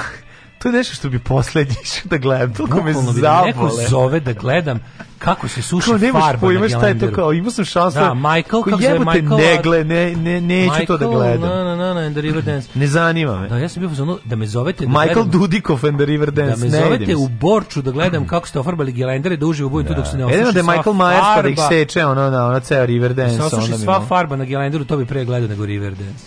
to 0.65 0.69
je 0.69 0.73
nešto 0.73 0.95
što 0.95 1.09
bi 1.09 1.19
poslednji 1.19 1.75
išao 1.83 2.03
da 2.05 2.17
gledam, 2.17 2.55
toliko 2.55 2.77
me 2.77 2.85
me 2.85 2.93
neko 2.93 3.13
zabole. 3.13 3.87
zove 3.89 4.21
da 4.21 4.33
gledam 4.33 4.81
kako 5.19 5.49
se 5.49 5.63
suši 5.63 5.89
Kao 5.89 5.99
nemaš 5.99 6.23
farba 6.23 6.41
pojma 6.41 6.69
šta 6.69 6.89
je 6.89 6.99
to 6.99 7.13
kao, 7.13 7.33
imao 7.33 7.51
sam 7.51 7.65
šansu. 7.65 7.99
Da, 7.99 8.15
Michael, 8.15 8.63
kako 8.63 8.71
zove 8.71 8.99
Michael, 8.99 9.39
ne 9.39 9.53
a- 9.59 9.63
gle, 9.63 9.85
ne, 9.85 10.17
ne, 10.17 10.41
neću 10.41 10.87
to 10.87 10.97
da 10.99 11.07
Michael, 11.07 11.11
gledam. 11.13 11.41
Na, 11.41 11.65
na, 11.65 11.77
na, 11.77 11.95
na, 11.95 12.01
and 12.01 12.15
the 12.15 12.21
Riverdance. 12.23 12.69
Ne 12.75 12.87
zanima 12.87 13.41
me. 13.41 13.49
Da, 13.49 13.59
ja 13.59 13.69
sam 13.69 13.81
bio 13.81 13.87
u 13.87 13.91
fazonu 13.91 14.19
da 14.25 14.37
me 14.37 14.47
zovete 14.47 14.85
da 14.87 14.91
Michael 14.91 15.15
gledam, 15.15 15.31
Dudikov 15.31 15.87
and 15.87 15.97
the 15.97 16.07
River 16.07 16.31
da 16.31 16.43
Dance, 16.43 16.61
me 16.61 16.69
ne 16.69 16.79
ide 16.79 16.85
zovete 16.87 17.17
u. 17.17 17.29
Borču 17.29 17.83
da 17.83 17.91
gledam 17.91 18.27
kako 18.27 18.49
ste 18.49 18.59
ofarbali 18.59 18.93
gelendere 18.93 19.37
da 19.37 19.47
uživo 19.47 19.69
budem 19.69 19.89
tu 19.89 19.95
dok 19.95 20.07
se 20.07 20.17
ne 20.17 20.25
osuši 20.25 20.39
Jedino 20.39 20.53
da 20.53 20.59
je 20.59 20.77
Michael 20.77 20.95
Myers 20.97 21.35
pa 21.37 21.43
da 21.43 21.49
ih 21.49 21.59
seče 21.69 22.05
ono 22.05 22.31
na 22.31 22.47
ono 22.47 22.61
ceo 22.61 22.87
River 22.87 23.15
Da 23.15 23.29
se 23.29 23.39
Dance. 23.39 23.57
osuši 23.57 23.73
sva 23.73 24.01
farba 24.01 24.37
na 24.37 24.45
gelenderu, 24.45 24.85
to 24.85 24.97
bi 24.97 25.07
pre 25.07 25.25
gledao 25.25 25.49
nego 25.49 25.67
Riverdance. 25.67 26.25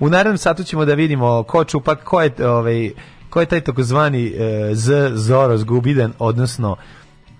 U 0.00 0.08
narednom 0.08 0.38
satu 0.38 0.64
ćemo 0.64 0.84
da 0.84 0.94
vidimo 0.94 1.42
ko 1.42 1.64
čupa, 1.64 1.94
ko 1.94 2.22
je, 2.22 2.32
ovaj, 2.48 2.90
ko 3.34 3.40
je 3.40 3.46
taj 3.46 3.60
takozvani 3.62 4.26
e, 4.28 4.34
Z 4.74 4.86
Zoros 5.16 5.64
Gubidan, 5.64 6.12
odnosno 6.18 6.76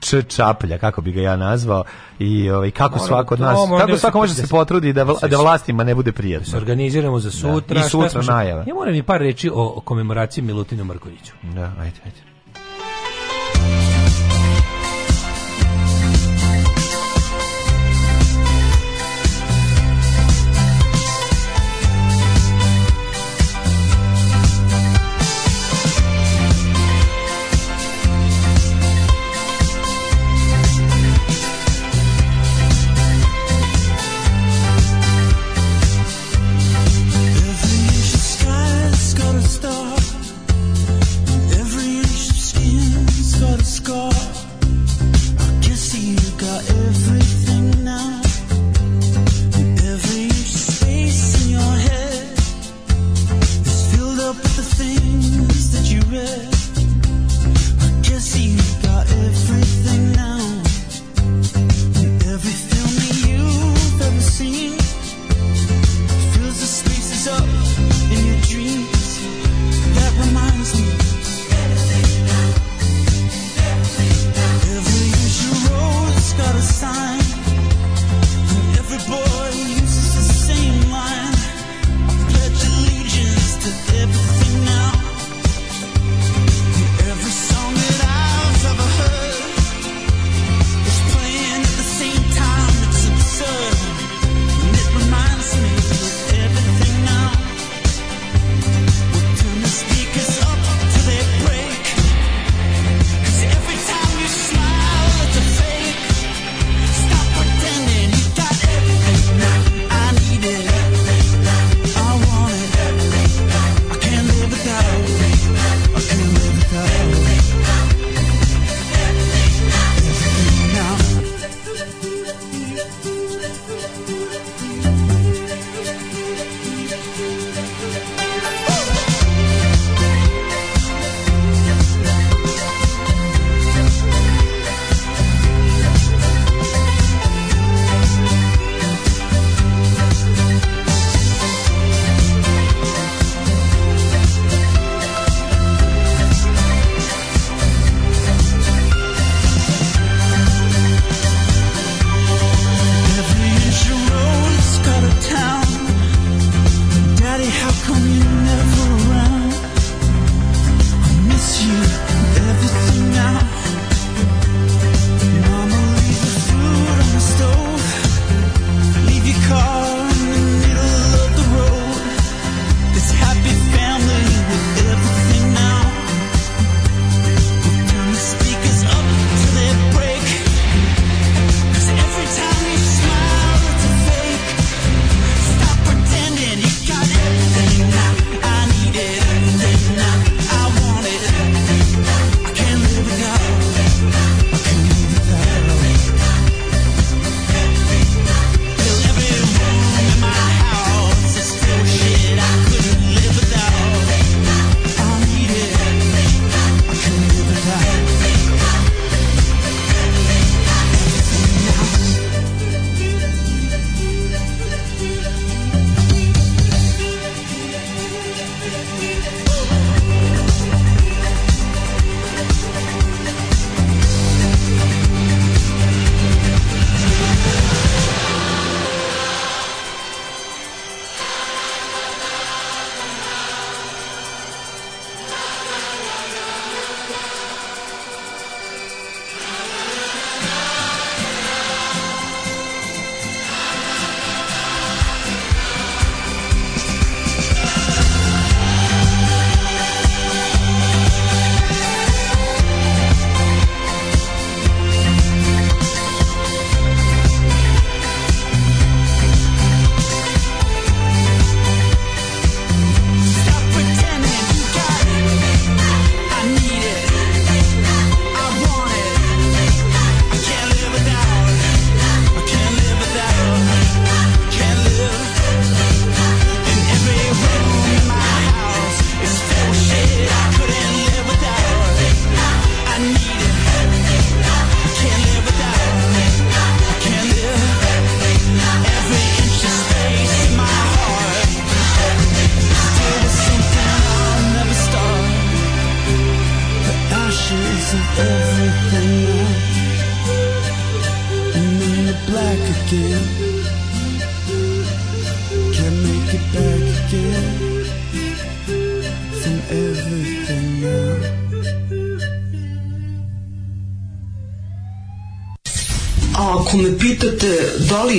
Č 0.00 0.22
Čaplja, 0.24 0.78
kako 0.78 1.00
bi 1.00 1.12
ga 1.12 1.20
ja 1.22 1.36
nazvao, 1.38 1.84
i 2.18 2.50
ovaj, 2.50 2.70
kako 2.72 2.94
Moram- 2.94 3.06
svako 3.08 3.34
od 3.34 3.40
nas, 3.40 3.58
moram 3.58 3.78
kako 3.78 3.92
da 3.92 3.98
svako 3.98 4.12
se- 4.12 4.20
može 4.20 4.30
da 4.30 4.36
se 4.36 4.42
da 4.42 4.46
se- 4.46 4.50
potrudi 4.50 4.92
da, 4.92 5.04
vla- 5.04 5.20
se- 5.20 5.28
da 5.28 5.36
vlastima 5.38 5.84
ne 5.84 5.94
bude 5.94 6.10
Se 6.10 6.14
prijatno. 6.14 6.58
organiziramo 6.58 7.18
za 7.18 7.30
sutra. 7.30 7.76
I 7.76 7.80
šta 7.80 7.88
sutra 7.88 8.22
najava. 8.24 8.64
Ja 8.66 8.74
moram 8.74 8.94
i 8.94 9.02
par 9.02 9.20
reći 9.20 9.50
o, 9.50 9.72
o 9.76 9.80
komemoraciji 9.80 10.44
Milutinu 10.44 10.84
Markoviću. 10.84 11.32
Da, 11.44 11.72
ajde, 11.78 12.00
ajde. 12.04 12.33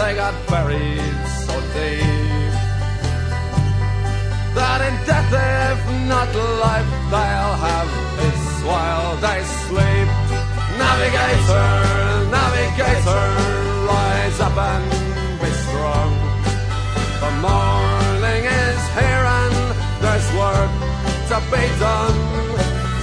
they 0.00 0.14
got 0.14 0.34
buried 0.48 1.26
so 1.44 1.54
deep 1.74 2.30
that 4.54 4.80
in 4.88 4.96
death, 5.06 5.32
if 5.72 5.80
not 6.08 6.28
life, 6.64 6.90
they'll 7.12 7.56
have 7.68 7.90
peace 8.16 8.50
while 8.66 9.12
they 9.24 9.40
sleep. 9.64 10.08
Navigator, 10.80 11.70
navigator, 12.32 13.26
rise 13.92 14.38
up 14.40 14.56
and 14.72 14.86
be 15.40 15.50
strong. 15.64 16.10
The 17.24 17.32
morning 17.46 18.42
is 18.64 18.80
here 18.98 19.24
and 19.40 19.56
there's 20.02 20.28
work 20.40 20.72
to 21.30 21.36
be 21.52 21.64
done. 21.78 22.18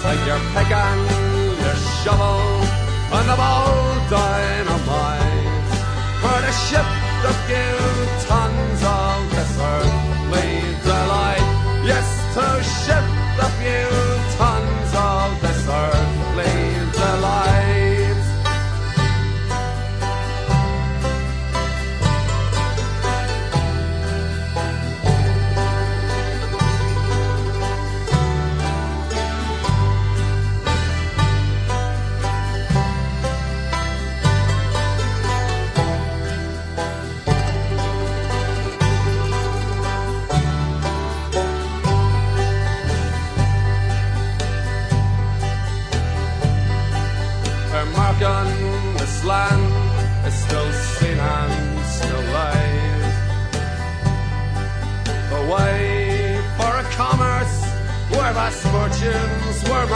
Take 0.04 0.24
your 0.30 0.42
pick 0.54 0.72
and 0.74 1.04
your 1.64 1.78
shovel 2.02 2.42
and 3.16 3.26
the 3.30 3.38
bold 3.42 4.00
dynamite 4.10 5.27
a 6.44 7.34
few 7.48 7.58
tons 8.06 8.32
of 8.32 8.37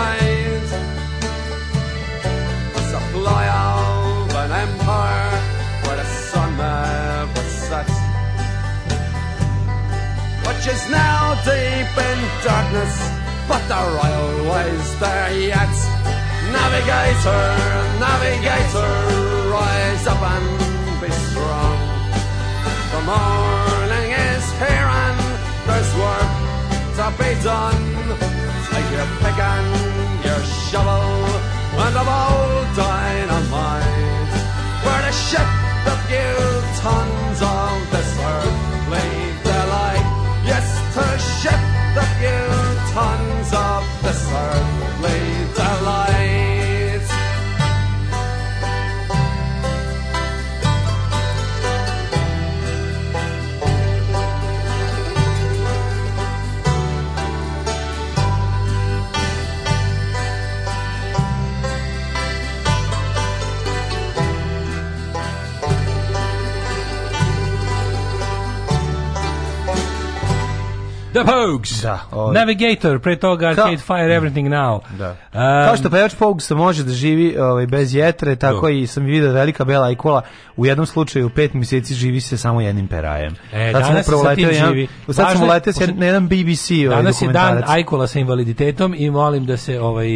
made. 0.01 0.69
The 2.75 2.83
supply 2.93 3.43
of 3.47 4.29
an 4.43 4.51
empire 4.65 5.31
where 5.83 5.97
the 6.01 6.09
sun 6.29 6.49
never 6.57 7.45
sets. 7.67 7.97
Which 10.47 10.65
is 10.73 10.83
now 10.89 11.19
deep 11.49 11.93
in 12.09 12.19
darkness, 12.47 12.93
but 13.49 13.61
the 13.71 13.81
royal 13.97 14.31
way's 14.49 14.89
there 14.99 15.31
yet. 15.53 15.75
Navigator, 16.57 17.45
navigator, 18.05 18.93
rise 19.55 20.05
up 20.13 20.21
and 20.35 20.47
be 21.01 21.09
strong. 21.27 21.77
The 22.93 23.01
morning 23.11 24.09
is 24.29 24.45
here 24.61 24.89
and 25.05 25.19
there's 25.67 25.91
work 26.03 26.31
to 26.97 27.05
be 27.19 27.31
done. 27.43 27.81
Take 28.71 28.89
your 28.91 29.07
pick 29.21 29.39
and 29.39 29.90
shovel 30.72 31.26
and 31.84 31.95
a 31.98 32.03
bowl 32.10 32.64
dynamite. 32.77 34.31
For 34.81 34.99
to 35.06 35.14
shift 35.27 35.84
a 35.93 35.98
few 36.07 36.35
tons 36.80 37.39
of 37.41 37.91
this 37.91 38.11
earthly 38.19 39.20
The 71.23 71.31
Pogues. 71.52 71.81
Da, 71.81 71.99
ovaj. 72.11 72.34
Navigator, 72.35 72.99
pre 72.99 73.15
toga 73.15 73.48
Arcade 73.48 73.77
Fire, 73.77 74.19
Everything 74.19 74.49
Now. 74.49 74.80
Da. 74.91 75.10
Um, 75.10 75.15
Kao 75.68 75.77
što 75.77 75.89
pevač 75.89 76.14
Pogues 76.15 76.49
može 76.52 76.84
da 76.84 76.91
živi 76.91 77.38
ovaj, 77.39 77.68
bez 77.68 77.95
jetre, 77.95 78.35
tako 78.35 78.69
i 78.69 78.88
sam 78.88 79.03
vidio 79.06 79.31
velika 79.31 79.65
bela 79.65 79.88
ajkola 79.88 80.22
u 80.57 80.65
jednom 80.65 80.85
slučaju 80.85 81.30
pet 81.30 81.53
mjeseci 81.53 81.93
živi 81.93 82.22
se 82.22 82.38
samo 82.38 82.61
jednim 82.61 82.88
perajem. 82.88 83.35
E, 83.53 83.72
Sad 83.72 83.81
sam 83.81 83.91
danas 83.91 84.07
upravo 84.07 84.23
sa 84.23 84.35
tim 84.35 84.45
leteo 84.45 84.56
jedan- 84.56 84.69
živi. 84.69 84.88
Sad 85.06 85.15
sam 85.15 85.26
Važno 85.26 85.45
je- 85.45 85.49
leteo 85.49 85.73
s 85.73 85.77
jed- 85.77 85.98
na 85.98 86.06
jedan 86.06 86.27
BBC 86.27 86.72
ovaj, 86.88 86.98
Danas 86.98 87.22
je 87.22 87.27
dan. 87.27 87.64
Ajkola 87.68 88.07
sa 88.07 88.19
invaliditetom 88.19 88.95
i 88.98 89.10
molim 89.10 89.45
da 89.45 89.57
se 89.57 89.81
ovaj 89.81 90.07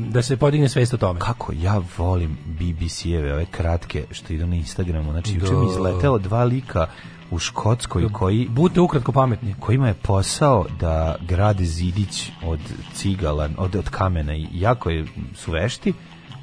da 0.00 0.22
se 0.22 0.36
podigne 0.36 0.68
svest 0.68 0.94
o 0.94 0.96
tome. 0.96 1.20
Kako 1.20 1.52
ja 1.54 1.80
volim 1.98 2.38
BBC-eve, 2.46 3.32
ove 3.32 3.46
kratke 3.46 4.04
što 4.10 4.32
idu 4.32 4.46
na 4.46 4.56
Instagramu. 4.56 5.12
Znači, 5.12 5.34
juče 5.34 5.46
Da. 5.46 5.52
mi 5.54 5.66
izletelo 5.66 6.18
dva 6.18 6.44
lika 6.44 6.86
u 7.30 7.38
Škotskoj 7.38 8.08
koji 8.12 8.48
Budite 8.48 8.80
ukratko 8.80 9.12
pametni. 9.12 9.54
kojima 9.60 9.88
je 9.88 9.94
posao 9.94 10.66
da 10.80 11.16
grade 11.28 11.64
zidić 11.64 12.30
od 12.42 12.60
cigala, 12.94 13.48
od, 13.58 13.76
od 13.76 13.88
kamena 13.88 14.34
i 14.34 14.46
jako 14.52 14.90
je, 14.90 15.06
su 15.34 15.52
vešti 15.52 15.92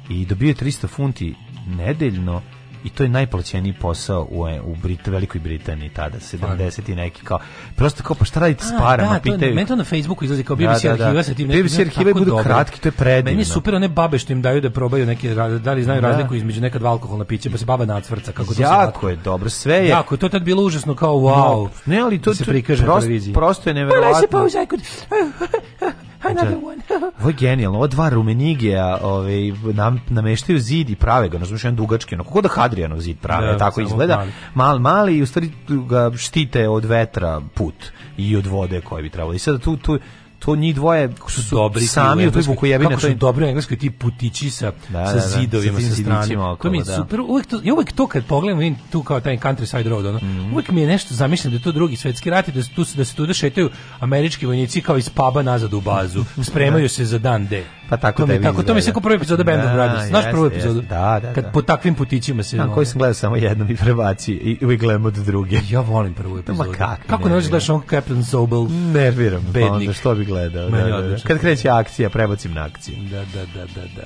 i 0.08 0.26
dobio 0.26 0.54
300 0.54 0.88
funti 0.88 1.34
nedeljno 1.66 2.42
i 2.84 2.88
to 2.88 3.02
je 3.02 3.08
najplaćeniji 3.08 3.72
posao 3.72 4.22
u, 4.22 4.40
u 4.64 4.76
Brit, 4.76 5.06
Velikoj 5.06 5.40
Britaniji 5.40 5.88
tada, 5.88 6.18
70 6.18 6.92
i 6.92 6.94
neki 6.94 7.22
kao, 7.22 7.38
prosto 7.76 8.02
kao 8.02 8.16
pa 8.16 8.24
šta 8.24 8.40
radite 8.40 8.64
s 8.64 8.70
parama, 8.80 9.12
da, 9.14 9.20
pitaju. 9.20 9.54
meni 9.54 9.66
to 9.66 9.76
na 9.76 9.84
Facebooku 9.84 10.24
izlazi 10.24 10.44
kao 10.44 10.56
Da, 10.56 10.66
BBC 10.66 10.82
da, 10.82 10.88
da. 10.88 11.04
arhiva 11.04 11.22
sa 11.22 11.34
tim 11.34 11.48
BBC 11.48 11.54
nekim- 11.54 11.80
arhive 11.80 12.04
tako 12.04 12.14
budu 12.14 12.24
dobro. 12.30 12.44
kratki, 12.44 12.80
to 12.80 12.88
je 12.88 12.92
predivno. 12.92 13.30
Meni 13.30 13.40
je 13.40 13.46
super 13.46 13.74
one 13.74 13.88
babe 13.88 14.18
što 14.18 14.32
im 14.32 14.42
daju 14.42 14.60
da 14.60 14.70
probaju 14.70 15.06
neke, 15.06 15.28
ra- 15.30 15.48
da 15.50 15.72
li 15.72 15.84
znaju 15.84 16.00
Da. 16.00 16.08
razliku 16.08 16.34
između 16.34 16.60
neka 16.60 16.78
dva 16.78 16.90
alkoholna 16.90 17.24
pića, 17.24 17.50
pa 17.50 17.58
se 17.58 17.64
baba 17.64 17.84
nacvrca 17.84 18.32
kako 18.32 18.46
to 18.46 18.54
se 18.54 18.62
Jako 18.62 19.08
je 19.08 19.16
dobro, 19.16 19.50
sve 19.50 19.74
je... 19.74 19.88
Jako, 19.88 20.16
to 20.16 20.26
je 20.26 20.30
tad 20.30 20.42
bilo 20.42 20.62
užasno 20.62 20.94
kao 20.94 21.14
wow. 21.14 21.68
Ne, 21.86 21.98
ali 21.98 22.18
to, 22.18 22.30
da 22.30 22.34
se 22.34 22.44
prikaže 22.44 22.82
na 22.82 22.86
prosto, 23.32 23.70
je 23.70 23.74
neverovatno. 23.74 24.12
Another 26.22 26.56
one. 26.64 26.82
Ovo 27.20 27.28
je 27.28 27.34
genijalno, 27.34 27.78
ova 27.78 27.86
dva 27.86 28.08
rumenigija 28.08 28.98
ovaj, 29.02 29.52
nam, 29.74 30.00
nameštaju 30.08 30.58
zid 30.58 30.90
i 30.90 30.96
prave 30.96 31.28
ga, 31.28 31.38
znaš, 31.44 31.64
jedan 31.64 31.76
dugački, 31.76 32.14
ono, 32.14 32.24
kako 32.24 32.40
da 32.40 32.48
Hadrijanov 32.48 33.00
zid 33.00 33.18
prave, 33.18 33.46
Da, 33.46 33.58
tako 33.58 33.80
izgleda, 33.80 34.16
mali. 34.16 34.32
mali. 34.54 34.80
mali 34.80 35.16
i 35.16 35.22
u 35.22 35.26
stvari 35.26 35.50
ga 35.88 36.16
štite 36.16 36.68
od 36.68 36.84
vetra 36.84 37.40
put 37.54 37.74
i 38.16 38.36
od 38.36 38.46
vode 38.46 38.80
koje 38.80 39.02
bi 39.02 39.10
trebalo. 39.10 39.34
I 39.34 39.38
sada 39.38 39.58
tu, 39.58 39.76
tu 39.76 39.98
to 40.44 40.56
njih 40.56 40.74
dvoje 40.74 41.08
su, 41.28 41.42
su 41.42 41.54
dobri 41.54 41.86
sami 41.86 42.26
u 42.26 42.32
toj 42.32 42.42
Vukojevini. 42.42 42.90
Kako 42.90 43.00
su 43.00 43.14
dobri 43.14 43.44
u 43.44 43.48
engleskoj 43.48 43.78
ti 43.78 43.90
putići 43.90 44.50
sa, 44.50 44.72
Da, 44.88 45.06
sa 45.06 45.12
da, 45.12 45.14
da, 45.14 45.20
zidovima 45.20 45.80
sa 45.80 45.86
sa, 45.86 46.56
to 46.56 46.70
mi 46.70 46.78
je 46.78 46.84
da. 46.84 46.96
super. 46.96 47.20
Uvijek 47.20 47.46
to, 47.46 47.60
ja 47.64 47.74
uvijek 47.74 47.92
to 47.92 48.06
kad 48.06 48.24
pogledam 48.24 48.58
vidim 48.58 48.78
tu 48.92 49.02
kao 49.02 49.20
taj 49.20 49.36
countryside 49.38 49.88
road, 49.88 50.06
ono, 50.06 50.18
Mhm. 50.18 50.52
uvijek 50.52 50.70
mi 50.70 50.80
je 50.80 50.86
nešto 50.86 51.14
zamišljam 51.14 51.50
da 51.50 51.56
je 51.56 51.62
to 51.62 51.72
drugi 51.72 51.96
svetski 51.96 52.30
rat 52.30 52.48
i 52.48 52.52
da, 52.52 52.62
tu, 52.64 52.84
da 52.96 53.04
se 53.04 53.14
tu 53.14 53.26
da 53.26 53.34
šetaju 53.34 53.70
američki 54.00 54.46
vojnici 54.46 54.80
kao 54.80 54.98
iz 54.98 55.08
paba 55.08 55.42
nazad 55.42 55.72
u 55.72 55.80
bazu. 55.80 56.24
Spremaju 56.42 56.88
se 56.88 57.04
za 57.04 57.18
dan 57.18 57.46
D. 57.46 57.64
Pa 57.88 57.96
tako 57.96 58.16
to 58.16 58.26
mi, 58.26 58.32
tebi 58.32 58.44
tako, 58.44 58.62
to 58.62 58.72
mi 58.72 58.78
je 58.78 58.82
sve 58.82 58.92
kao 58.92 59.02
prva 59.02 59.14
epizoda 59.14 59.44
Band 59.44 59.58
of 59.58 59.66
Da, 59.66 59.72
Brothers. 59.74 60.08
Znaš 60.08 60.24
prvu 60.24 60.44
jeste, 60.44 60.58
epizodu? 60.58 60.80
Da, 60.80 61.18
da, 61.22 61.32
Kad 61.32 61.44
da. 61.44 61.50
po 61.50 61.62
takvim 61.62 61.94
putićima 61.94 62.42
se... 62.42 62.56
Na 62.56 62.74
koji 62.74 62.86
sam 62.86 62.98
gledao 62.98 63.14
samo 63.14 63.36
jednom 63.36 63.70
i 63.70 63.76
prebaci 63.76 64.32
i 64.32 64.58
uvijek 64.62 64.80
gledam 64.80 65.04
od 65.04 65.14
druge. 65.14 65.60
Ja 65.68 65.80
volim 65.80 66.14
prvu 66.14 66.38
epizodu. 66.38 66.72
kakvi 66.72 67.08
Kako 67.08 67.28
ne 67.28 67.34
možeš 67.34 67.50
gledaš 67.50 67.68
on 67.68 67.82
Captain 67.90 68.24
Sobel? 68.24 68.66
Nerviram, 68.70 69.42
pa 69.44 69.50
Bednik. 69.50 69.92
što 69.92 70.14
bi 70.14 70.24
gledao. 70.32 70.70
Da, 70.70 70.84
da, 70.84 71.02
da. 71.02 71.16
Kad 71.26 71.38
kreće 71.38 71.68
akcija, 71.68 72.10
prebacim 72.10 72.54
na 72.54 72.64
akciju. 72.64 72.96
Da, 73.10 73.18
da, 73.18 73.46
da, 73.54 73.66
da, 73.74 73.86
da. 73.96 74.02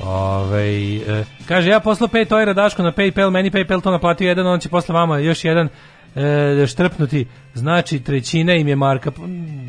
Ove, 0.00 0.96
e, 0.96 1.24
kaže, 1.48 1.70
ja 1.70 1.80
poslao 1.80 2.08
5 2.08 2.34
ojera 2.34 2.52
Daško 2.52 2.82
na 2.82 2.92
Paypal, 2.92 3.30
meni 3.30 3.50
Paypal 3.50 3.82
to 3.82 3.90
naplatio 3.90 4.28
jedan, 4.28 4.46
on 4.46 4.60
će 4.60 4.68
posle 4.68 4.92
vama 4.92 5.18
još 5.18 5.44
jedan 5.44 5.68
e, 6.14 6.66
štrpnuti, 6.66 7.26
znači 7.54 8.00
trećina 8.00 8.54
im 8.54 8.68
je 8.68 8.76
marka. 8.76 9.10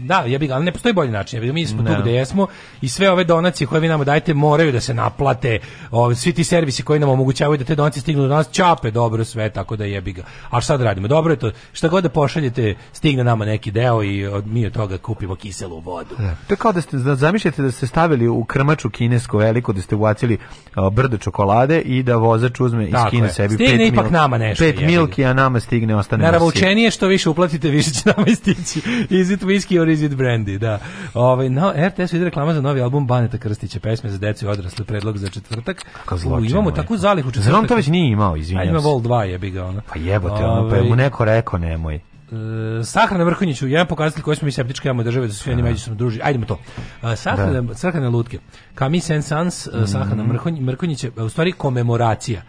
Da, 0.02 0.20
ja 0.20 0.40
bih, 0.40 0.52
ali 0.52 0.66
ne 0.66 0.72
postoji 0.72 0.94
bolji 0.94 1.12
način. 1.12 1.38
Ja 1.38 1.42
bih, 1.42 1.54
mi 1.54 1.66
smo 1.66 1.82
Ne. 1.84 1.96
tu 1.96 2.02
gde 2.02 2.12
jesmo 2.12 2.48
i 2.82 2.90
sve 2.90 3.12
ove 3.12 3.24
donacije 3.24 3.68
koje 3.68 3.82
vi 3.82 3.88
nama 3.88 4.04
dajete 4.04 4.34
moraju 4.34 4.72
da 4.72 4.80
se 4.80 4.94
naplate. 4.94 5.60
Ove, 5.92 6.16
svi 6.16 6.34
ti 6.34 6.44
servisi 6.44 6.84
koji 6.84 7.00
nam 7.00 7.10
omogućavaju 7.10 7.58
da 7.58 7.64
te 7.64 7.76
donacije 7.76 8.02
stignu 8.02 8.22
do 8.22 8.28
nas, 8.28 8.52
čape 8.52 8.92
dobro 8.92 9.26
sve, 9.26 9.50
tako 9.50 9.76
da 9.76 9.86
jebi 9.86 10.14
ga. 10.14 10.24
A 10.50 10.62
šta 10.62 10.78
da 10.78 10.84
radimo? 10.84 11.08
Dobro 11.08 11.34
je 11.34 11.38
to. 11.38 11.52
Šta 11.74 11.88
god 11.88 12.04
da 12.04 12.10
pošaljete, 12.10 12.76
stigne 12.94 13.24
nama 13.24 13.46
neki 13.46 13.72
deo 13.72 14.04
i 14.04 14.26
od, 14.28 14.48
mi 14.48 14.66
od 14.66 14.74
toga 14.74 14.98
kupimo 14.98 15.36
kiselu 15.36 15.80
vodu. 15.80 16.16
To 16.48 16.54
je 16.54 16.58
kao 16.58 16.72
da 16.72 16.82
ste, 16.82 16.98
da 16.98 17.16
zamišljate 17.16 17.62
da 17.62 17.72
ste 17.72 17.88
stavili 17.88 18.28
u 18.30 18.44
krmaču 18.44 18.90
kinesko 18.90 19.38
veliko, 19.38 19.74
da 19.74 19.82
ste 19.82 19.96
ubacili 19.96 20.38
brdo 20.92 21.18
čokolade 21.18 21.80
i 21.80 22.04
da 22.04 22.16
vozač 22.16 22.60
uzme 22.60 22.86
i 22.86 22.92
Tako 22.92 23.08
skine 23.08 23.28
je. 23.28 23.32
sebi 23.32 23.54
Stigne 23.54 23.78
pet 23.78 23.94
ipak 23.94 24.06
mil- 24.06 24.12
nama 24.12 24.38
nešto, 24.38 24.64
Pet 24.64 24.76
ga. 24.76 24.86
milki, 24.86 25.26
a 25.26 25.34
nama 25.34 25.60
stigne, 25.60 25.96
ostane 25.96 26.24
na 26.24 26.32
Naravučenije 26.32 26.92
što 26.92 27.08
više 27.08 27.30
uplatite, 27.30 27.70
više 27.76 27.92
će 27.92 28.02
nama 28.18 28.28
istići. 28.28 28.80
Is 29.10 29.30
it 29.30 29.42
whisky 29.42 29.82
or 29.82 29.90
is 29.90 30.02
it 30.02 30.12
brandy? 30.12 30.58
Da. 30.58 30.80
Ovaj 31.14 31.50
no, 31.50 31.74
RTS 31.80 32.14
ide 32.14 32.26
reklama 32.26 32.54
za 32.54 32.62
novi 32.62 32.82
album 32.82 33.08
Baneta 33.08 33.38
Krstića, 33.38 33.80
pesme 33.80 34.10
za 34.10 34.18
decu 34.18 34.46
i 34.46 34.50
odrasle, 34.50 34.86
predlog 34.86 35.18
za 35.18 35.30
četvrtak. 35.30 35.78
Kakav 35.94 36.16
U, 36.16 36.20
zločin, 36.20 36.50
imamo 36.52 36.62
ovaj. 36.62 36.76
takvu 36.76 36.98
zalihu 36.98 37.32
četvrtak. 37.32 37.52
Zar 37.52 37.56
on 37.56 37.68
to 37.68 37.76
već 37.76 37.88
nije 37.88 38.12
imao, 38.12 38.34
A 38.34 38.38
izvinjam 38.38 38.70
ima 38.70 38.80
se. 38.80 38.88
Vol 38.88 39.00
2 39.00 39.22
jebi 39.22 39.52
ga 39.52 39.66
ono. 39.66 39.82
Pa 39.94 40.00
jebote, 40.00 40.34
ono, 40.36 40.70
pa 40.70 40.76
je 40.76 40.82
Ovaj, 40.82 40.90
mu 40.90 40.96
neko 40.96 41.26
rekao 41.26 41.60
nemoj. 41.60 41.96
E, 41.96 42.00
sahrana 42.84 43.24
Vrhunjiću, 43.24 43.68
jedan 43.68 43.88
pokazatelj 43.88 44.24
koji 44.24 44.38
smo 44.38 44.46
mi 44.46 44.52
septička 44.52 44.90
jama 44.90 45.04
države 45.04 45.28
da 45.28 45.34
su 45.34 45.40
svi 45.40 45.52
oni 45.52 45.64
međusobno 45.64 45.98
druži. 45.98 46.20
Ajdemo 46.24 46.46
to. 46.46 46.60
E, 47.04 47.16
sahrana, 47.16 47.74
sahrana 47.76 48.10
lutke. 48.10 48.40
Kami 48.76 49.00
Sensans, 49.00 49.68
Mhm. 49.68 49.82
mm 49.82 49.88
sahrana 49.88 50.24
Mrkonj, 50.24 50.60
Mrkonjić 50.62 51.04
je 51.04 51.12
u 51.12 51.30
stvari 51.30 51.52
komemoracija. 51.52 52.42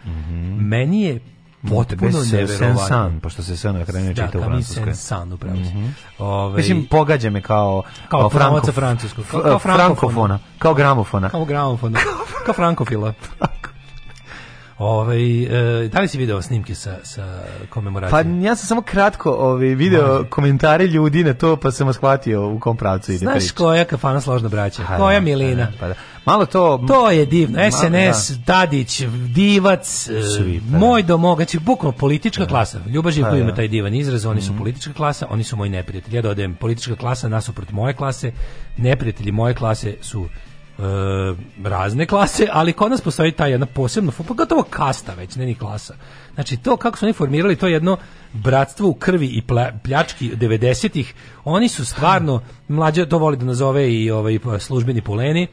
Meni 0.59 1.01
je 1.01 1.19
potpuno 1.61 2.11
neverovatno. 2.23 2.57
Sensan, 2.77 3.19
pošto 3.19 3.43
se 3.43 3.57
sve 3.57 3.73
na 3.73 3.85
kraju 3.85 4.05
Da, 4.05 4.25
čita 4.25 4.37
u 4.37 4.41
Camille 4.41 4.63
francuskoj. 4.63 4.83
Saint-Saëns, 4.85 5.33
upravo 5.33 5.55
si. 5.55 5.61
Mhm. 5.63 5.87
Ovaj, 6.19 6.57
Mislim, 6.57 6.85
pogađa 6.85 7.29
me 7.29 7.41
kao, 7.41 7.83
Kao 8.09 8.19
franko- 8.21 8.29
pravaca 8.29 8.71
francuskog, 8.71 9.25
kao- 9.25 9.41
kao 9.41 9.59
frankofona, 9.59 10.39
kao 10.59 10.73
gramofona. 10.73 11.29
Kao 11.29 11.45
gramofona, 11.45 11.99
kao 12.45 12.53
frankofila. 12.53 13.13
Ovaj 14.79 15.43
e, 15.83 15.87
da 15.87 15.99
li 15.99 16.07
si 16.07 16.17
video 16.17 16.41
snimke 16.41 16.75
sa, 16.75 16.95
sa 17.03 17.25
Pa 17.59 17.65
komemoracijom? 17.69 18.41
ja 18.41 18.55
sam 18.55 18.67
samo 18.67 18.81
kratko 18.81 19.31
ovaj, 19.31 19.67
video 19.67 20.25
komentare 20.25 20.85
ljudi 20.85 21.23
na 21.23 21.33
to, 21.33 21.55
pa 21.55 21.71
sam 21.71 21.93
shvatio 21.93 22.49
u 22.49 22.59
kom 22.59 22.77
pravcu 22.77 23.11
ide 23.11 23.17
Znaš 23.19 23.37
priča. 23.37 23.53
koja 23.55 23.85
kafana 23.85 24.21
složna 24.21 24.49
braća? 24.49 24.83
Pa 24.87 24.97
koja 24.97 25.19
da, 25.19 25.23
Milina? 25.25 25.65
pa 25.65 25.71
da, 25.71 25.77
pa 25.79 25.87
da. 25.87 25.93
Malo 26.25 26.45
to... 26.45 26.83
To 26.87 27.11
je 27.11 27.25
divno. 27.25 27.57
Ma- 27.57 27.71
SNS, 27.71 28.45
Tadić, 28.45 29.01
Divac, 29.27 30.09
e, 30.09 30.21
Svi, 30.23 30.61
pa 30.61 30.71
da. 30.71 30.77
moj 30.77 31.03
domog, 31.03 31.37
znači 31.37 31.59
bukvalno 31.59 31.97
politička 31.97 32.45
klasa. 32.45 32.79
Ljubav 32.87 33.11
Živko 33.11 33.29
Pa 33.29 33.35
da. 33.35 33.41
ima 33.41 33.55
taj 33.55 33.67
divan 33.67 33.93
izraz, 33.95 34.25
oni 34.25 34.41
su 34.41 34.57
politička 34.57 34.93
klasa, 34.93 35.27
oni 35.29 35.43
su 35.43 35.55
moji 35.57 35.69
neprijatelji. 35.69 36.15
Ja 36.15 36.21
dodajem 36.21 36.55
politička 36.55 36.95
klasa 36.95 37.29
nasuprot 37.29 37.71
moje 37.71 37.93
klase, 37.93 38.31
neprijatelji 38.77 39.31
moje 39.31 39.53
klase 39.53 39.95
su 40.01 40.27
e, 40.79 40.81
razne 41.63 42.05
klase, 42.05 42.47
ali 42.51 42.73
kod 42.73 42.91
nas 42.91 43.01
postoji 43.01 43.31
ta 43.31 43.45
jedna 43.47 43.65
posebna, 43.65 44.11
pa 44.27 44.33
gotovo 44.33 44.63
kasta 44.63 45.13
već, 45.13 45.35
ne 45.35 45.45
ni 45.45 45.55
klasa. 45.55 45.93
Znači 46.33 46.57
to 46.57 46.77
kako 46.77 46.97
su 46.97 47.05
oni 47.05 47.13
formirali 47.13 47.55
to 47.55 47.67
jedno 47.67 47.97
bratstvo 48.33 48.89
u 48.89 48.93
krvi 48.93 49.27
i 49.27 49.43
pljački 49.83 50.31
90-ih, 50.31 51.13
oni 51.45 51.69
su 51.69 51.85
stvarno, 51.85 52.41
mlađe 52.67 53.05
to 53.05 53.17
voli 53.17 53.37
da 53.37 53.45
nazove 53.45 53.93
i 53.93 54.11
ovaj 54.11 54.39
službeni 54.59 55.01
puleni, 55.01 55.47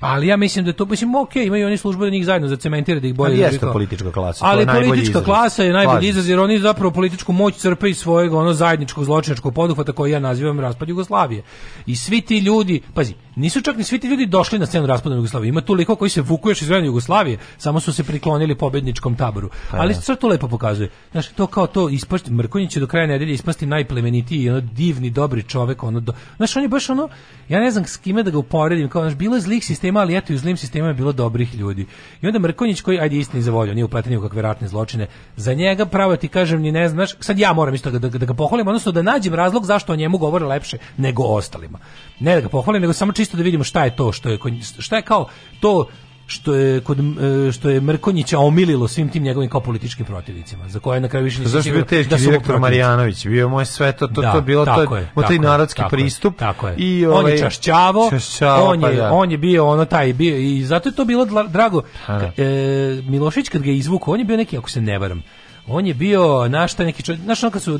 Ali 0.00 0.26
ja 0.26 0.36
mislim 0.36 0.64
da 0.64 0.68
je 0.68 0.76
to 0.76 0.84
mislim 0.86 1.14
ok, 1.14 1.36
imaju 1.36 1.66
oni 1.66 1.76
službu 1.76 2.04
da 2.04 2.10
njih 2.10 2.24
zajedno 2.24 2.48
zacementira 2.48 3.00
da 3.00 3.06
ih 3.06 3.14
bolje 3.14 3.32
Ali 3.32 3.40
jeste 3.40 3.50
drži 3.50 3.60
kao- 3.60 3.72
politička 3.72 4.12
klasa, 4.12 4.40
to 4.40 4.60
je 4.60 4.66
Ali 4.68 4.86
politička 4.86 5.10
izraz. 5.10 5.24
klasa 5.24 5.62
je 5.62 5.72
najbolji 5.72 6.08
izraz 6.08 6.28
jer 6.28 6.40
oni 6.40 6.58
zapravo 6.58 6.90
političku 6.90 7.32
moć 7.32 7.56
crpe 7.56 7.90
iz 7.90 7.98
svojeg 7.98 8.34
ono 8.34 8.52
zajedničkog 8.52 9.04
zločinačkog 9.04 9.54
poduhvata 9.54 9.92
koji 9.92 10.12
ja 10.12 10.18
nazivam 10.18 10.60
raspad 10.60 10.88
Jugoslavije. 10.88 11.42
I 11.86 11.96
svi 11.96 12.20
ti 12.20 12.38
ljudi, 12.38 12.80
pazi, 12.94 13.14
nisu 13.36 13.60
čak 13.60 13.76
ni 13.76 13.84
svi 13.84 13.98
ti 13.98 14.06
ljudi 14.06 14.26
došli 14.26 14.58
na 14.58 14.66
scenu 14.66 14.86
raspada 14.86 15.16
Jugoslavije. 15.16 15.48
Ima 15.48 15.60
tu 15.60 15.74
liko 15.74 15.96
koji 15.96 16.08
se 16.08 16.20
vuku 16.20 16.48
još 16.48 16.62
iz 16.62 16.68
vremena 16.68 16.86
Jugoslavije, 16.86 17.38
samo 17.58 17.80
su 17.80 17.92
se 17.92 18.04
priklonili 18.04 18.54
pobedničkom 18.54 19.16
taboru. 19.16 19.50
Pa 19.70 19.76
Ali 19.76 19.94
da. 19.94 20.00
sve 20.00 20.16
to 20.16 20.28
lepo 20.28 20.48
pokazuje. 20.48 20.90
Znaš, 21.12 21.28
to 21.28 21.46
kao 21.46 21.66
to 21.66 21.88
ispasti 21.88 22.32
Mrkonjić 22.32 22.72
će 22.72 22.80
do 22.80 22.86
kraja 22.86 23.06
nedelje 23.06 23.32
ispasti 23.32 23.66
najplemenitiji, 23.66 24.50
ono 24.50 24.60
divni, 24.60 25.10
dobri 25.10 25.42
čovek, 25.42 25.82
ono 25.82 26.00
do, 26.00 26.12
znaš, 26.36 26.56
on 26.56 26.62
je 26.62 26.68
baš 26.68 26.90
ono, 26.90 27.08
ja 27.48 27.60
ne 27.60 27.70
znam 27.70 27.84
s 27.84 27.96
kime 27.96 28.22
da 28.22 28.30
ga 28.30 28.38
uporedim, 28.38 28.88
kao 28.88 29.02
znaš, 29.02 29.14
bilo 29.14 29.36
je 29.36 29.40
zlih 29.40 29.64
sistema, 29.64 30.00
ali 30.00 30.16
eto 30.16 30.32
i 30.32 30.36
u 30.36 30.38
zlim 30.38 30.56
sistemima 30.56 30.88
je 30.88 30.94
bilo 30.94 31.12
dobrih 31.12 31.54
ljudi. 31.54 31.86
I 32.22 32.26
onda 32.26 32.38
Mrkonjić 32.38 32.80
koji 32.80 33.00
ajde 33.00 33.16
istini 33.16 33.42
za 33.42 33.50
volju, 33.50 33.74
nije 33.74 33.84
upleten 33.84 34.18
u 34.18 34.22
kakve 34.22 34.42
ratne 34.42 34.68
zločine. 34.68 35.06
Za 35.36 35.54
njega 35.54 35.86
pravo 35.86 36.16
ti 36.16 36.28
kažem 36.28 36.60
ni 36.60 36.72
ne 36.72 36.88
znaš, 36.88 37.10
sad 37.20 37.38
ja 37.38 37.52
moram 37.52 37.74
isto 37.74 37.90
da, 37.90 37.98
da, 37.98 38.08
da 38.08 38.26
ga 38.26 38.34
pohvalim, 38.34 38.68
odnosno 38.68 38.92
da 38.92 39.02
nađem 39.02 39.34
razlog 39.34 39.64
zašto 39.64 39.92
o 39.92 39.96
njemu 39.96 40.18
govore 40.18 40.46
lepše 40.46 40.78
nego 40.96 41.22
o 41.22 41.34
ostalima. 41.36 41.78
Ne 42.20 42.34
da 42.34 42.40
ga 42.40 42.48
pohvalim, 42.48 42.82
nego 42.82 42.92
samo 42.92 43.12
čisto 43.12 43.23
da 43.32 43.42
vidimo 43.42 43.64
šta 43.64 43.84
je 43.84 43.96
to, 43.96 44.12
što 44.12 44.28
je 44.28 44.38
šta 44.78 44.96
je 44.96 45.02
kao 45.02 45.28
to 45.60 45.86
što 46.26 46.54
je 46.54 46.80
kod 46.80 46.98
e, 46.98 47.52
što 47.52 47.68
je 47.68 47.80
Mrkonjića 47.80 48.38
omililo 48.38 48.88
svim 48.88 49.08
tim 49.08 49.22
njegovim 49.22 49.50
kao 49.50 49.60
političkim 49.60 50.06
protivnicima 50.06 50.68
za 50.68 50.80
koje 50.80 51.00
na 51.00 51.08
kraju 51.08 51.24
više 51.24 51.42
je 51.64 51.72
bio 51.72 51.82
teški 51.82 52.10
da 52.10 52.18
su 52.18 52.24
direktor. 52.24 52.58
Marijanović? 52.58 53.26
Bio 53.26 53.40
je 53.44 53.48
moj 53.48 53.64
sve 53.64 53.92
to, 53.92 54.06
to, 54.06 54.20
Da, 54.20 54.32
to 54.32 54.38
je 54.38 54.42
bilo 54.42 54.64
to, 54.64 54.82
je, 54.82 55.08
taj 55.26 55.34
je, 55.34 55.38
narodski 55.38 55.82
tako 55.82 55.96
je, 55.96 56.00
pristup. 56.00 56.36
tako 56.38 56.68
je. 56.68 56.74
I, 56.76 57.06
on 57.06 57.12
ovaj, 57.12 57.32
je 57.32 57.38
čašćavo, 57.38 58.10
čašćavo, 58.10 58.70
on, 58.70 58.80
pa 58.80 58.88
je, 58.88 58.96
da. 58.96 59.12
on 59.12 59.30
je 59.30 59.38
bio 59.38 59.66
ono 59.66 59.84
taj 59.84 60.12
bio 60.12 60.36
i 60.36 60.62
zato 60.62 60.88
je 60.88 60.94
to 60.94 61.04
bilo 61.04 61.24
drago. 61.48 61.82
Pa 62.06 62.12
e, 62.14 63.02
Milošić 63.08 63.48
kad 63.48 63.62
ga 63.62 63.70
je 63.70 63.76
izvukao, 63.76 64.14
on 64.14 64.20
je 64.20 64.24
bio 64.24 64.36
neki 64.36 64.58
ako 64.58 64.70
se 64.70 64.80
ne 64.80 64.98
varam 64.98 65.22
On 65.66 65.86
je 65.86 65.94
bio 65.94 66.48
naš 66.48 66.74
taj 66.74 66.86
neki 66.86 67.02
čovjek, 67.02 67.22
znaš 67.22 67.40
kad 67.40 67.62
su 67.62 67.78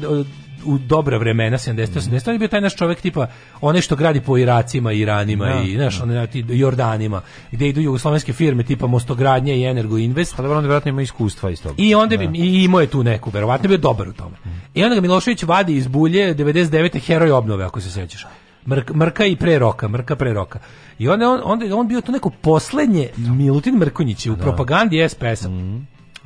u 0.64 0.78
dobra 0.78 1.18
vremena 1.18 1.58
70 1.58 1.86
80 1.86 2.28
on 2.28 2.34
je 2.34 2.38
bio 2.38 2.48
taj 2.48 2.60
naš 2.60 2.76
čovjek 2.76 3.00
tipa 3.00 3.26
onaj 3.60 3.80
što 3.80 3.96
gradi 3.96 4.20
po 4.20 4.38
Iracima, 4.38 4.92
Iranima 4.92 5.46
Da, 5.46 5.62
i 5.66 5.76
znaš 5.76 6.00
onaj 6.00 6.26
ti 6.26 6.44
Jordanima 6.48 7.20
gdje 7.52 7.68
idu 7.68 7.80
jugoslovenske 7.80 8.32
firme 8.32 8.62
tipa 8.62 8.86
Mostogradnja 8.86 9.54
i 9.54 9.64
Energo 9.64 9.98
Invest 9.98 10.36
Pa 10.36 10.42
dobro, 10.42 10.58
on 10.58 10.64
vjerojatno 10.64 10.88
ima 10.88 11.02
iskustva 11.02 11.50
iz 11.50 11.62
toga. 11.62 11.74
i 11.78 11.94
onda 11.94 12.16
bi 12.16 12.28
i 12.34 12.64
imao 12.64 12.80
je 12.80 12.86
tu 12.86 13.02
neku, 13.02 13.30
verovatno 13.30 13.64
je 13.64 13.68
bio 13.68 13.78
dobar 13.78 14.08
u 14.08 14.12
tome. 14.12 14.36
I 14.74 14.84
onda 14.84 14.94
ga 14.94 15.00
Milošević 15.00 15.42
vadi 15.42 15.76
iz 15.76 15.86
bulje 15.86 16.34
99. 16.34 17.06
heroj 17.06 17.30
obnove, 17.30 17.64
ako 17.64 17.80
se 17.80 17.90
sećaš. 17.90 18.26
Mrk, 18.68 18.90
mrka 18.90 19.26
i 19.26 19.36
pre 19.36 19.58
roka, 19.58 19.88
mrka 19.88 20.16
pre 20.16 20.32
roka. 20.32 20.58
I 20.98 21.08
onda 21.08 21.24
je 21.24 21.28
on, 21.28 21.40
onda 21.44 21.76
on 21.76 21.88
bio 21.88 22.00
to 22.00 22.12
neko 22.12 22.30
poslednje 22.30 23.08
Milutin 23.16 23.74
Mrkonjić 23.74 24.26
u 24.26 24.36
propagandi 24.36 25.08
SPS-a. 25.08 25.48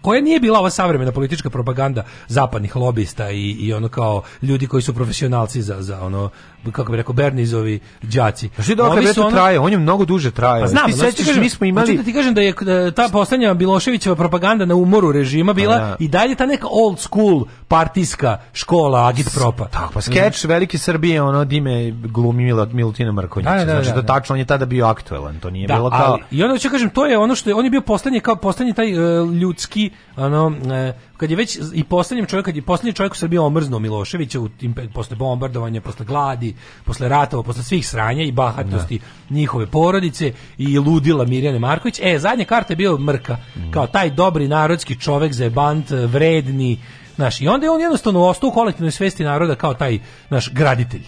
Koja 0.01 0.21
nije 0.21 0.41
bila 0.41 0.59
ova 0.59 0.71
savremena 0.71 1.13
politička 1.13 1.51
propaganda 1.51 2.05
zapadnih 2.29 2.77
lobista 2.77 3.31
i, 3.31 3.51
i 3.51 3.73
ono 3.73 3.89
kao 3.89 4.23
ljudi 4.43 4.67
koji 4.67 4.83
su 4.83 4.95
profesionalci 4.95 5.63
za, 5.63 5.83
za 5.83 6.03
ono, 6.03 6.31
kako 6.73 6.93
bi 6.93 6.97
rekao, 6.97 7.13
Bernizovi 7.13 7.81
đaci. 8.03 8.49
Ti 8.49 8.75
dokle 8.75 9.13
to 9.13 9.21
ono- 9.21 9.31
traje? 9.31 9.59
On 9.61 9.73
je 9.73 9.79
mnogo 9.79 10.05
duže 10.05 10.31
trajao. 10.31 10.61
pa 10.61 10.67
znam, 10.67 10.87
ti 10.87 10.93
sećaš, 10.93 11.27
kažem, 11.27 11.43
mi 11.43 11.51
smo 11.51 11.67
imali... 11.67 11.97
da 11.97 12.03
ti 12.03 12.13
kažem 12.13 12.35
da 12.35 12.41
je 12.41 12.49
e, 12.49 12.91
ta 12.91 13.09
poslednja 13.13 13.55
Miloševićeva 13.55 14.17
propaganda 14.17 14.65
na 14.65 14.75
umoru 14.75 15.13
režima 15.13 15.53
bila 15.53 15.75
Pa 15.75 15.81
da. 15.81 15.97
i 15.99 16.09
dalje 16.09 16.35
ta 16.35 16.47
neka 16.47 16.67
old 16.71 16.99
school 16.99 17.45
partijska 17.69 18.39
škola 18.53 19.09
agitpropa. 19.09 19.65
Tako, 19.69 19.93
pa 19.93 20.01
skeč 20.01 20.45
Velike 20.45 20.79
Srbije, 20.79 21.23
ono 21.23 21.45
dime 21.45 21.91
glumi 21.91 22.45
Milo, 22.45 22.67
Milutina 22.73 23.13
Mrkonjića. 23.13 23.51
Da, 23.51 23.65
da, 23.65 23.73
znači, 23.73 23.89
da, 23.89 23.95
to 23.95 24.01
da. 24.03 24.07
tačno, 24.07 24.33
on 24.33 24.39
je 24.39 24.45
tada 24.45 24.67
bio 24.67 24.87
aktuelan, 24.87 25.39
to 25.41 25.51
nije 25.51 25.67
Da, 25.67 25.75
bilo 25.75 25.91
kao... 25.91 26.13
ali, 26.13 26.23
I 26.31 26.43
onda 26.43 26.59
ću 26.59 26.71
kažem, 26.71 26.91
to 26.91 27.07
je 27.07 27.19
ono 27.19 27.35
što 27.35 27.51
je, 27.51 27.55
on 27.55 27.65
je 27.65 27.71
bio 27.71 27.81
poslednji, 27.81 28.21
kao 28.21 28.37
poslednji 28.37 28.75
taj 28.75 28.93
e, 28.93 28.97
ljudski, 29.41 29.91
ono, 30.17 30.53
e, 30.73 30.93
kad 31.17 31.31
je 31.31 31.37
već 31.37 31.59
i 31.75 31.85
poslednji 31.85 32.27
čovjek, 32.27 32.47
kad 32.47 32.57
je 32.57 32.63
poslednji 32.63 32.93
čovjek 32.93 33.13
u 33.13 33.17
Srbiji 33.17 33.39
omrznuo 33.39 33.79
Miloševića 33.79 34.41
u 34.41 34.49
tim, 34.49 34.75
posle 34.95 35.17
bombardovanja, 35.17 35.81
posle 35.81 36.07
gladi, 36.07 36.48
posle 36.85 37.09
ratova, 37.09 37.43
posle 37.43 37.63
svih 37.63 37.89
sranja 37.89 38.23
i 38.23 38.33
bahatosti 38.33 39.01
njihove 39.31 39.67
porodice 39.67 40.33
i 40.59 40.79
ludila 40.79 41.25
Mirjane 41.25 41.59
Marković. 41.59 42.01
E, 42.03 42.19
zadnja 42.19 42.45
karta 42.45 42.73
je 42.73 42.77
bio 42.77 42.99
Mrka, 42.99 43.37
kao 43.71 43.87
taj 43.87 44.11
dobri 44.11 44.49
narodski 44.49 45.01
čovjek, 45.01 45.33
zajebant, 45.33 45.91
vredni, 45.91 46.79
Znaš, 47.19 47.41
i 47.41 47.49
onda 47.49 47.67
je 47.67 47.71
on 47.71 47.81
jednostavno 47.81 48.25
ostao 48.25 48.49
u 48.49 48.53
kolektivnoj 48.53 48.91
svesti 48.91 49.25
naroda 49.25 49.55
kao 49.55 49.75
taj 49.75 49.99
naš 50.31 50.53
graditelj. 50.53 51.03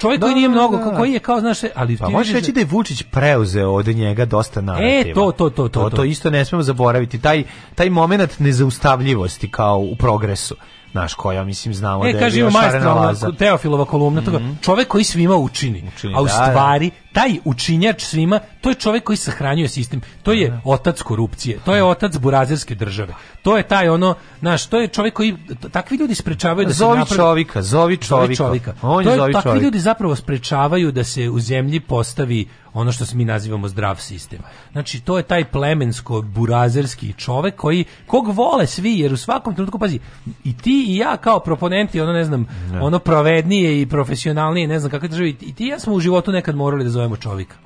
Čovjek 0.00 0.20
koji 0.20 0.32
Da, 0.32 0.36
nije 0.36 0.48
mnogo, 0.48 0.76
da. 0.76 0.96
koji 0.96 1.12
je 1.12 1.18
kao, 1.18 1.40
znaš, 1.40 1.58
ali 1.74 1.96
Pa 1.96 2.08
možeš 2.08 2.34
reći 2.34 2.52
da 2.52 2.60
je 2.60 2.66
Vučić 2.66 3.02
preuzeo 3.02 3.70
od 3.70 3.86
njega 3.86 4.24
dosta 4.24 4.60
narativa. 4.60 5.10
E, 5.10 5.14
to, 5.14 5.32
to, 5.32 5.50
to, 5.50 5.68
to, 5.68 5.90
to. 5.90 5.96
to. 5.96 6.04
isto 6.04 6.30
ne 6.30 6.44
smemo 6.44 6.62
zaboraviti. 6.62 7.18
Taj, 7.18 7.44
taj 7.74 7.90
moment 7.90 8.38
nezaustavljivosti 8.38 9.50
kao 9.50 9.78
u 9.78 9.96
progresu. 9.96 10.56
Znaš, 10.92 11.14
koja, 11.14 11.44
mislim, 11.44 11.74
znamo 11.74 12.02
da 12.02 12.08
E, 12.08 12.12
je 12.12 12.18
kaže 12.20 12.40
ima 12.40 12.50
majstor, 12.50 13.36
Teofilova 13.36 13.84
kolumna, 13.84 14.22
toga, 14.22 14.40
čovek 14.60 14.88
koji 14.88 15.04
svima 15.04 15.36
učini, 15.36 15.84
Učini, 15.88 16.14
a 16.16 16.20
u 16.20 16.26
da, 16.26 16.32
da. 16.32 16.46
stvari, 16.46 16.90
taj 17.12 17.38
učinjač 17.44 18.02
svima, 18.02 18.40
to 18.60 18.68
je 18.68 18.74
čovek 18.74 19.04
koji 19.04 19.16
sahranjuje 19.16 19.68
sistem, 19.68 20.00
to 20.22 20.32
je 20.32 20.60
otac 20.64 21.02
korupcije, 21.02 21.58
to 21.64 21.74
je 21.74 21.84
otac 21.84 22.16
burazerske 22.16 22.74
države, 22.74 23.14
to 23.42 23.56
je 23.56 23.62
taj 23.62 23.88
ono, 23.88 24.14
znaš, 24.40 24.66
to 24.66 24.80
je 24.80 24.88
čovek 24.88 25.14
koji, 25.14 25.36
takvi 25.72 25.96
ljudi 25.96 26.14
sprečavaju 26.14 26.66
da 26.66 26.72
se 26.72 26.78
Zovi 26.78 26.98
napravi- 26.98 27.16
čovika, 27.16 27.62
zovi 27.62 27.98
Zovi 28.02 28.06
čovika. 28.36 28.36
čovika. 28.36 28.74
On 28.82 29.04
to 29.04 29.10
je 29.10 29.14
je, 29.14 29.18
zovi 29.18 29.32
takvi 29.32 29.60
ljudi 29.60 29.78
zapravo 29.80 30.16
sprečavaju 30.16 30.92
da 30.92 31.04
se 31.04 31.28
u 31.28 31.40
zemlji 31.40 31.80
postavi 31.80 32.48
ono 32.76 32.92
što 32.92 33.06
se 33.06 33.16
mi 33.16 33.24
nazivamo 33.24 33.68
zdrav 33.68 33.96
sistem. 33.96 34.38
Znači, 34.72 35.00
to 35.00 35.16
je 35.16 35.22
taj 35.22 35.44
plemensko 35.44 36.22
burazerski 36.22 37.12
čovek 37.12 37.56
koji, 37.56 37.84
kog 38.06 38.28
vole 38.28 38.66
svi, 38.66 38.98
jer 38.98 39.12
u 39.12 39.16
svakom 39.16 39.54
trenutku, 39.54 39.78
pazi, 39.78 39.98
i 40.44 40.56
ti 40.56 40.84
i 40.88 40.96
ja 40.96 41.16
kao 41.16 41.40
proponenti, 41.40 42.00
ono 42.00 42.12
ne 42.12 42.24
znam, 42.24 42.46
ono 42.80 42.98
pravednije 42.98 43.82
i 43.82 43.86
profesionalnije, 43.86 44.68
ne 44.68 44.78
znam 44.78 44.90
kakve 44.90 45.08
države, 45.08 45.28
i 45.28 45.54
ti 45.54 45.64
i 45.64 45.68
ja 45.68 45.78
smo 45.78 45.92
u 45.92 46.00
životu 46.00 46.32
nekad 46.32 46.56
morali 46.56 46.84
da 46.84 46.90
zovemo 46.90 47.16
čovjeka. 47.16 47.56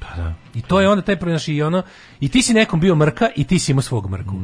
I 0.54 0.62
to 0.62 0.80
je 0.80 0.88
onda 0.88 1.02
taj 1.02 1.16
znaš, 1.16 1.48
i 1.48 1.62
ono 1.62 1.82
i 2.20 2.28
ti 2.28 2.42
si 2.42 2.54
nekom 2.54 2.80
bio 2.80 2.94
mrka 2.94 3.28
i 3.36 3.44
ti 3.44 3.58
si 3.58 3.72
imao 3.72 3.82
svog 3.82 4.10
mrku. 4.10 4.34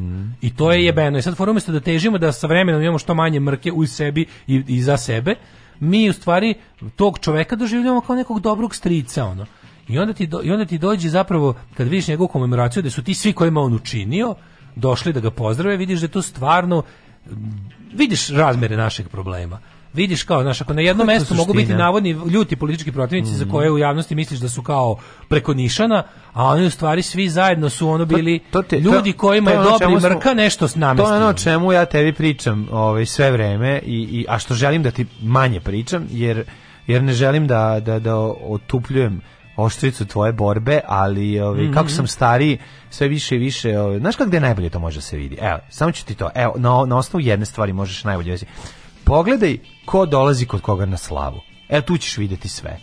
I 0.41 0.55
to 0.55 0.71
je 0.71 0.85
jebeno. 0.85 1.17
I 1.17 1.21
sad 1.21 1.35
umjesto 1.39 1.71
da 1.71 1.79
težimo 1.79 2.17
da 2.17 2.31
sa 2.31 2.47
vremenom 2.47 2.81
imamo 2.81 2.99
što 2.99 3.13
manje 3.13 3.39
mrke 3.39 3.71
u 3.71 3.85
sebi 3.85 4.25
i, 4.47 4.63
i 4.67 4.81
za 4.81 4.97
sebe, 4.97 5.35
mi 5.79 6.09
u 6.09 6.13
stvari 6.13 6.53
tog 6.95 7.19
čoveka 7.19 7.55
doživljavamo 7.55 8.01
kao 8.01 8.15
nekog 8.15 8.39
dobrog 8.39 8.75
strica 8.75 9.25
ono. 9.25 9.45
I 9.87 9.99
onda 9.99 10.13
ti 10.13 10.27
do, 10.27 10.41
i 10.43 10.51
onda 10.51 10.65
ti 10.65 10.77
dođe 10.77 11.09
zapravo 11.09 11.53
kad 11.77 11.87
vidiš 11.87 12.07
njegovu 12.07 12.27
komemoraciju 12.27 12.83
da 12.83 12.89
su 12.89 13.03
ti 13.03 13.13
svi 13.13 13.33
kojima 13.33 13.61
on 13.61 13.73
učinio 13.73 14.35
došli 14.75 15.13
da 15.13 15.19
ga 15.19 15.31
pozdrave, 15.31 15.77
vidiš 15.77 15.99
da 15.99 16.05
je 16.05 16.11
to 16.11 16.21
stvarno 16.21 16.83
vidiš 17.93 18.29
razmere 18.29 18.77
našeg 18.77 19.07
problema. 19.09 19.59
Vidiš 19.93 20.23
kao, 20.23 20.41
znaš, 20.41 20.61
ako 20.61 20.73
na 20.73 20.81
jednom 20.81 21.07
to 21.07 21.13
mestu 21.13 21.35
mogu 21.35 21.53
biti 21.53 21.73
navodni 21.73 22.09
ljuti 22.09 22.55
politički 22.55 22.91
protivnici 22.91 23.33
za 23.33 23.45
koje 23.45 23.71
u 23.71 23.77
javnosti 23.77 24.15
misliš 24.15 24.39
da 24.39 24.49
su 24.49 24.61
kao 24.61 24.97
preko 25.29 25.53
nišana, 25.53 26.03
a 26.33 26.45
oni 26.45 26.65
u 26.65 26.69
stvari 26.69 27.01
svi 27.01 27.29
zajedno 27.29 27.69
su 27.69 27.89
ono 27.89 28.05
bili 28.05 28.39
te- 28.69 28.79
ljudi 28.79 29.11
to- 29.11 29.17
kojima 29.17 29.51
to 29.51 29.53
je 29.53 29.59
ono 29.59 29.69
dobri 29.69 29.85
čemu 29.85 29.99
smo- 29.99 30.09
mrka 30.09 30.33
nešto 30.33 30.67
s 30.67 30.73
To 30.73 31.13
je 31.13 31.17
ono 31.17 31.33
čemu 31.33 31.71
ja 31.71 31.85
tebi 31.85 32.13
pričam 32.13 32.67
ovaj, 32.71 33.05
sve 33.05 33.31
vreme, 33.31 33.81
i, 33.85 33.95
i, 34.01 34.25
a 34.29 34.39
što 34.39 34.53
želim 34.53 34.83
da 34.83 34.91
ti 34.91 35.05
manje 35.21 35.59
pričam, 35.59 36.07
jer, 36.11 36.43
jer 36.87 37.03
ne 37.03 37.13
želim 37.13 37.47
da, 37.47 37.79
da, 37.79 37.99
da 37.99 38.15
otupljujem 38.43 39.21
oštricu 39.57 40.05
tvoje 40.05 40.31
borbe, 40.33 40.79
ali 40.87 41.39
ovaj, 41.39 41.63
Mhm. 41.63 41.73
kako 41.73 41.89
sam 41.89 42.07
stariji, 42.07 42.57
sve 42.89 43.07
više 43.07 43.35
i 43.35 43.39
više, 43.39 43.79
ovaj, 43.79 43.99
znaš 43.99 44.15
kako 44.15 44.27
gde 44.27 44.39
najbolje 44.39 44.69
to 44.69 44.79
može 44.79 44.97
da 44.97 45.01
se 45.01 45.17
vidi? 45.17 45.37
Evo, 45.37 45.59
samo 45.69 45.91
ću 45.91 46.05
ti 46.05 46.15
to, 46.15 46.29
evo, 46.35 46.53
na, 46.57 46.85
na 46.85 46.97
osnovu 46.97 47.21
jedne 47.21 47.45
stvari 47.45 47.73
možeš 47.73 48.03
najbolje 48.03 48.31
vidjeti. 48.31 48.51
Pogledaj 49.03 49.57
ko 49.85 50.05
dolazi 50.05 50.45
kod 50.45 50.61
koga 50.61 50.85
na 50.85 50.97
slavu. 50.97 51.39
Evo, 51.69 51.81
tu 51.81 51.97
ćeš 51.97 52.17
vidjeti 52.17 52.49
sve. 52.49 52.79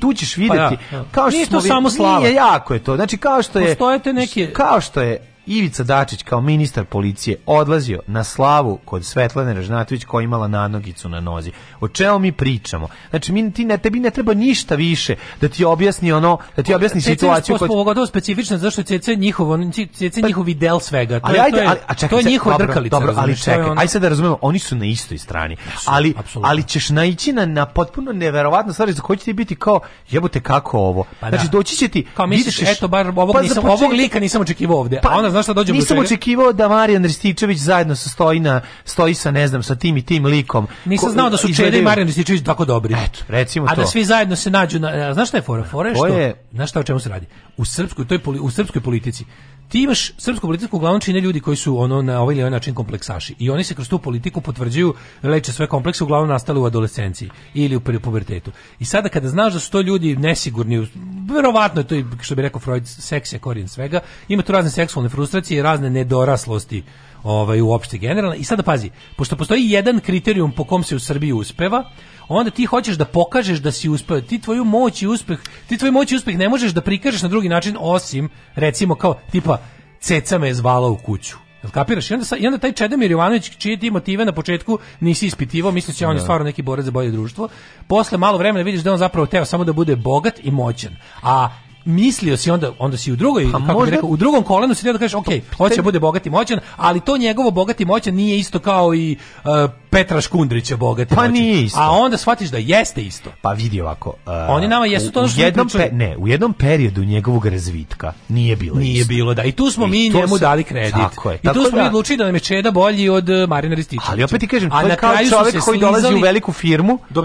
Tu 0.00 0.12
ćeš 0.12 0.36
vidjeti, 0.36 0.56
da, 0.90 0.98
da. 0.98 1.04
kao 1.06 1.30
što 1.30 1.36
Nije 1.36 1.46
to 1.48 1.60
samo 1.60 1.90
slava. 1.90 2.18
Nije, 2.18 2.34
jako 2.34 2.74
je 2.74 2.80
to. 2.80 2.96
Znači, 2.96 3.16
kao 3.16 3.42
što 3.42 3.58
je... 3.58 3.66
Postoje 3.66 3.98
te 3.98 4.12
neke- 4.12 4.52
Kao 4.52 4.80
što 4.80 5.02
je 5.02 5.35
Ivica 5.46 5.82
Dačić 5.82 6.22
kao 6.22 6.40
ministar 6.40 6.84
policije 6.84 7.36
odlazio 7.46 8.00
na 8.06 8.24
slavu 8.24 8.78
kod 8.84 9.04
Svetlane 9.04 9.54
Ražnatović 9.54 10.04
koja 10.04 10.20
je 10.20 10.24
imala 10.24 10.48
nadnogicu 10.48 11.08
na 11.08 11.20
nozi. 11.20 11.50
O 11.80 11.88
čemu 11.88 12.18
mi 12.18 12.32
pričamo? 12.32 12.88
Znači 13.10 13.32
mi 13.32 13.52
ti 13.52 13.64
ne 13.64 13.78
tebi 13.78 14.00
ne 14.00 14.10
treba 14.10 14.34
ništa 14.34 14.74
više 14.74 15.14
da 15.40 15.48
ti 15.48 15.64
objasni 15.64 16.12
ono, 16.12 16.38
da 16.56 16.62
ti 16.62 16.74
objasni 16.74 16.98
je 16.98 17.02
situaciju 17.04 17.58
kod 17.58 17.68
pogotovo 17.68 18.06
specifična 18.06 18.58
zašto 18.58 18.80
je 18.82 18.98
CC 18.98 19.08
njihov, 19.08 19.50
on- 19.50 19.72
CC 19.72 20.16
njihovi 20.16 20.54
del 20.54 20.80
svega. 20.80 21.20
To 21.20 21.26
ali 21.26 21.36
je, 21.36 21.42
ajde, 21.42 21.56
to 21.56 21.62
je, 21.62 21.68
ali, 21.68 21.78
a 21.86 21.94
čekaj, 21.94 22.08
to 22.10 22.18
je 22.18 22.24
njihova 22.24 22.58
drkalica. 22.58 22.96
Dobro, 22.96 23.14
ali 23.16 23.36
čekaj, 23.36 23.62
ono- 23.62 23.80
aj 23.80 23.88
sad 23.88 24.02
da 24.02 24.08
razumemo, 24.08 24.38
oni 24.40 24.58
su 24.58 24.76
na 24.76 24.84
istoj 24.84 25.18
strani. 25.18 25.56
Ali, 25.86 26.14
apsolutno. 26.18 26.50
ali 26.50 26.62
ćeš 26.62 26.88
naići 26.90 27.32
na, 27.32 27.46
na 27.46 27.66
potpuno 27.66 28.12
neverovatno 28.12 28.72
stvari 28.72 28.92
za 28.92 29.02
koje 29.02 29.16
će 29.16 29.24
ti 29.24 29.32
biti 29.32 29.56
kao, 29.56 29.80
jebote 30.10 30.40
kako 30.40 30.78
ovo. 30.78 31.04
Pa 31.20 31.30
da. 31.30 31.36
znači 31.36 31.50
doći 31.50 31.76
će 31.76 31.88
ti... 31.88 32.06
Kao 32.14 32.26
misliš, 32.26 32.56
ćeš- 32.56 32.68
eto, 32.68 32.88
bar 32.88 33.08
ovog, 33.08 33.32
Pa 33.32 33.42
nisam, 33.42 33.56
početak- 33.56 33.70
ovog 33.72 33.92
lika 33.92 34.20
nisam 34.20 34.40
očekivao 34.40 34.78
ovde. 34.78 35.00
Pa, 35.02 35.08
a 35.08 35.16
onda 35.16 35.35
znaš 35.36 35.44
šta 35.44 35.52
dođe 35.52 35.72
do 35.72 35.76
Nisam 35.76 35.98
očekivao 35.98 36.52
da 36.52 36.68
Marijan 36.68 37.02
Rističević 37.02 37.58
zajedno 37.58 37.96
sa 37.96 38.08
stoji 38.08 38.40
na 38.40 38.60
stoji 38.84 39.14
sa 39.14 39.30
ne 39.30 39.48
znam 39.48 39.62
sa 39.62 39.74
tim 39.74 39.96
i 39.96 40.02
tim 40.02 40.24
likom. 40.26 40.66
Nisam 40.84 41.10
znao 41.10 41.30
da 41.30 41.36
su 41.36 41.54
Čeda 41.54 41.76
i 41.76 41.82
Marijan 41.82 42.06
Rističević 42.06 42.44
tako 42.44 42.64
dobri. 42.64 42.94
Eto, 42.94 43.20
recimo 43.28 43.66
A 43.66 43.74
to. 43.74 43.80
da 43.80 43.86
svi 43.86 44.04
zajedno 44.04 44.36
se 44.36 44.50
nađu 44.50 44.78
na 44.78 44.88
a, 44.88 45.14
znaš 45.14 45.28
šta 45.28 45.36
je 45.36 45.42
fora? 45.42 45.64
Fora 45.64 45.88
je 45.88 45.94
To 45.94 45.98
što 45.98 46.06
je- 46.08 46.34
znaš 46.52 46.70
šta 46.70 46.80
o 46.80 46.82
čemu 46.82 47.00
se 47.00 47.08
radi? 47.08 47.26
U 47.56 47.64
srpskoj 47.64 48.06
toj 48.06 48.20
u 48.40 48.50
srpskoj 48.50 48.82
politici 48.82 49.24
ti 49.68 49.82
imaš 49.82 50.12
srpsku 50.18 50.46
politiku 50.46 50.76
uglavnom 50.76 51.00
čine 51.00 51.20
ljudi 51.20 51.40
koji 51.40 51.56
su 51.56 51.78
ono 51.78 52.02
na 52.02 52.20
ovaj 52.20 52.34
ili 52.34 52.42
onaj 52.42 52.50
način 52.50 52.74
kompleksaši 52.74 53.34
i 53.38 53.50
oni 53.50 53.64
se 53.64 53.74
kroz 53.74 53.88
tu 53.88 53.98
politiku 53.98 54.40
potvrđuju 54.40 54.94
leče 55.22 55.52
sve 55.52 55.66
komplekse 55.66 56.04
uglavnom 56.04 56.28
nastale 56.28 56.60
u 56.60 56.64
adolescenciji 56.64 57.30
ili 57.54 57.76
u 57.76 57.80
pu- 57.80 58.00
pubertetu. 58.00 58.50
I 58.78 58.84
sada 58.84 59.08
kada 59.08 59.28
znaš 59.28 59.52
da 59.52 59.60
su 59.60 59.70
to 59.70 59.80
ljudi 59.80 60.16
nesigurni, 60.16 60.88
verovatno 61.34 61.80
je 61.80 61.86
to 61.86 62.22
što 62.22 62.34
bi 62.34 62.42
rekao 62.42 62.60
Freud 62.60 62.86
seks 62.86 63.32
je 63.32 63.38
korijen 63.38 63.68
svega, 63.68 64.00
ima 64.28 64.42
tu 64.42 64.52
razne 64.52 64.70
seksualne 64.70 65.08
frustracije 65.08 65.58
i 65.58 65.62
razne 65.62 65.90
nedoraslosti 65.90 66.82
ovaj 67.26 67.60
uopšte 67.60 67.98
generalno 67.98 68.36
i 68.36 68.44
sada 68.44 68.62
pazi 68.62 68.90
pošto 69.16 69.36
postoji 69.36 69.70
jedan 69.70 70.00
kriterijum 70.00 70.52
po 70.52 70.64
kom 70.64 70.84
se 70.84 70.96
u 70.96 70.98
Srbiji 70.98 71.32
uspeva 71.32 71.90
onda 72.28 72.50
ti 72.50 72.64
hoćeš 72.64 72.96
da 72.96 73.04
pokažeš 73.04 73.58
da 73.58 73.72
si 73.72 73.88
uspeo 73.88 74.20
ti 74.20 74.40
tvoju 74.40 74.64
moć 74.64 75.02
i 75.02 75.06
uspeh 75.06 75.38
ti 75.68 75.78
tvoju 75.78 75.92
moć 75.92 76.12
i 76.12 76.16
uspeh 76.16 76.38
ne 76.38 76.48
možeš 76.48 76.72
da 76.72 76.80
prikažeš 76.80 77.22
na 77.22 77.28
drugi 77.28 77.48
način 77.48 77.76
osim 77.80 78.28
recimo 78.54 78.94
kao 78.94 79.14
tipa 79.30 79.58
ceca 80.00 80.38
me 80.38 80.48
je 80.48 80.54
zvala 80.54 80.88
u 80.88 80.96
kuću 80.96 81.36
Jel 81.62 81.70
kapiraš? 81.70 82.10
I 82.10 82.14
onda, 82.14 82.26
I 82.38 82.46
onda 82.46 82.58
taj 82.58 82.72
Čedomir 82.72 83.10
Jovanović, 83.10 83.50
čije 83.58 83.76
ti 83.76 83.90
motive 83.90 84.24
na 84.24 84.32
početku 84.32 84.78
nisi 85.00 85.26
ispitivao, 85.26 85.72
misliš 85.72 85.98
da 85.98 86.08
on 86.08 86.16
je 86.16 86.20
stvarno 86.20 86.44
neki 86.44 86.62
borac 86.62 86.84
za 86.84 86.90
bolje 86.90 87.10
društvo. 87.10 87.48
Posle 87.86 88.18
malo 88.18 88.38
vremena 88.38 88.64
vidiš 88.64 88.80
da 88.80 88.92
on 88.92 88.98
zapravo 88.98 89.26
teo 89.26 89.44
samo 89.44 89.64
da 89.64 89.72
bude 89.72 89.96
bogat 89.96 90.34
i 90.42 90.50
moćan. 90.50 90.96
A 91.22 91.48
mislio 91.86 92.36
si 92.36 92.50
onda 92.50 92.72
onda 92.78 92.96
si 92.96 93.12
u 93.12 93.16
drugoj 93.16 93.44
kako 93.44 93.58
bi 93.58 93.72
možda- 93.72 93.90
rekao 93.90 94.08
u 94.08 94.16
drugom 94.16 94.42
kolenu 94.42 94.74
si 94.74 94.86
da 94.86 94.98
kažeš 94.98 95.14
ok, 95.14 95.26
hoće 95.56 95.76
da 95.76 95.82
bude 95.82 96.00
bogat 96.00 96.26
i 96.26 96.30
moćan, 96.30 96.58
ali 96.76 97.00
to 97.00 97.16
njegovo 97.16 97.50
bogat 97.50 97.80
i 97.80 97.84
moćan 97.84 98.14
nije 98.14 98.38
isto 98.38 98.58
kao 98.58 98.94
i 98.94 99.16
uh, 99.36 99.50
Petra 99.90 100.20
Škundrića 100.20 100.76
bogate 100.76 101.14
Pa 101.14 101.20
noći. 101.22 101.32
nije 101.32 101.62
isto. 101.62 101.80
A 101.80 101.90
onda 101.90 102.16
shvatiš 102.16 102.48
da 102.48 102.58
jeste 102.58 103.02
isto. 103.02 103.30
Pa 103.42 103.52
vidi 103.52 103.80
ovako. 103.80 104.08
uh, 104.10 104.32
Oni 104.48 104.68
nama 104.68 104.86
jesu 104.86 105.10
to 105.12 105.28
što 105.28 105.40
jednom 105.40 105.68
pričali. 105.68 105.90
ne, 105.92 106.16
u 106.16 106.28
jednom 106.28 106.52
periodu 106.52 107.04
njegovog 107.04 107.46
razvitka 107.46 108.12
nije 108.28 108.56
bilo 108.56 108.78
Nije 108.78 108.94
isto. 108.94 109.08
bilo, 109.08 109.34
da. 109.34 109.44
I 109.44 109.52
tu 109.52 109.70
smo 109.70 109.86
I 109.86 109.88
mi 109.88 110.08
njemu 110.10 110.28
se- 110.28 110.40
dali 110.40 110.64
kredit. 110.64 110.92
Tako 110.92 111.30
je. 111.30 111.36
I 111.36 111.38
Tako 111.38 111.54
tu 111.54 111.62
smo 111.62 111.70
da- 111.70 111.82
mi 111.82 111.88
odlučili 111.88 112.16
da 112.16 112.24
nam 112.24 112.34
je 112.34 112.40
Čeda 112.40 112.70
bolji 112.70 113.08
od 113.08 113.28
uh, 113.28 113.48
Marina 113.48 113.74
Rističevića. 113.74 114.12
Ali 114.12 114.24
opet 114.24 114.40
ti 114.40 114.46
kažem, 114.46 114.72
A 114.72 114.80
to 114.80 114.88
je 114.88 114.96
kao 114.96 115.12
čovjek 115.30 115.60
koji 115.60 115.80
dolazi 115.80 116.14
u 116.14 116.18
veliku 116.18 116.52
firmu 116.52 116.98
do 117.10 117.24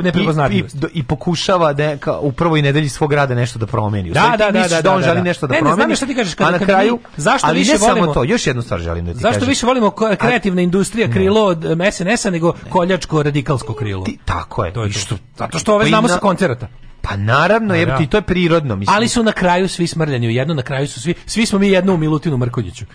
i, 0.49 0.57
i, 0.57 0.63
do- 0.73 0.87
i 0.93 1.03
pokušava 1.03 1.73
da 1.73 1.97
u 2.21 2.31
prvoj 2.31 2.61
nedelji 2.61 2.89
svog 2.89 3.13
rada 3.13 3.35
nešto 3.35 3.59
da 3.59 3.65
promeni. 3.65 4.11
U 4.11 4.13
Da, 4.13 4.50
stvari 4.53 4.63
ti 4.63 4.75
da, 4.75 4.81
da, 4.81 4.81
misliš 4.81 4.83
da, 4.83 4.91
on 4.91 4.97
da, 4.97 5.03
želi 5.03 5.17
da. 5.17 5.23
nešto 5.23 5.47
da 5.47 5.51
Ne, 5.51 5.57
ne, 5.57 5.61
promeni. 5.61 5.75
znam 5.77 5.95
šta 5.95 6.05
ti 6.05 6.15
kažeš, 6.15 6.33
kada- 6.33 6.51
na 6.51 6.59
kraju, 6.59 6.93
mi- 6.93 6.99
zašto 7.17 7.47
ali 7.47 7.59
više 7.59 7.71
ne 7.71 7.77
samo 7.79 7.91
volimo- 7.93 8.13
to, 8.13 8.23
još 8.25 8.47
jednu 8.47 8.61
stvar 8.61 8.79
želim 8.79 9.05
da 9.05 9.13
ti 9.13 9.19
Zašto 9.19 9.33
kažem. 9.33 9.49
više 9.49 9.65
volimo 9.65 9.91
kreativna 10.17 10.61
industrija 10.61 11.07
krilo 11.09 11.41
od 11.43 11.65
um, 11.65 11.79
SNS-a 11.91 12.29
nego 12.29 12.53
koljačko 12.69 13.23
radikalsko 13.23 13.73
krilo? 13.73 14.05
Tako 14.25 14.65
je. 14.65 14.73
To 14.73 14.83
je 14.83 14.89
I 14.89 14.93
to. 14.93 14.99
što- 14.99 15.17
Zato 15.37 15.59
što 15.59 15.73
ove 15.73 15.83
Pa 15.83 15.89
znamo 15.89 16.07
na- 16.07 16.13
sa 16.13 16.19
koncerata. 16.19 16.67
Pa 17.01 17.15
naravno, 17.15 17.75
jer 17.75 17.87
Da. 17.87 17.97
ti 17.97 18.07
to 18.07 18.17
je 18.17 18.21
prirodno. 18.23 18.75
Mislim, 18.75 18.95
Ali 18.95 19.07
su 19.07 19.23
na 19.23 19.31
kraju 19.31 19.67
svi 19.67 19.87
smrljani 19.87 20.27
u 20.27 20.31
jedno, 20.31 20.53
na 20.53 20.61
kraju 20.61 20.87
su 20.87 21.01
svi, 21.01 21.13
svi 21.25 21.45
smo 21.45 21.59
mi 21.59 21.69
jedno 21.69 21.93
u 21.93 21.97
Milutinu 21.97 22.37
Mrkonjiću. 22.37 22.85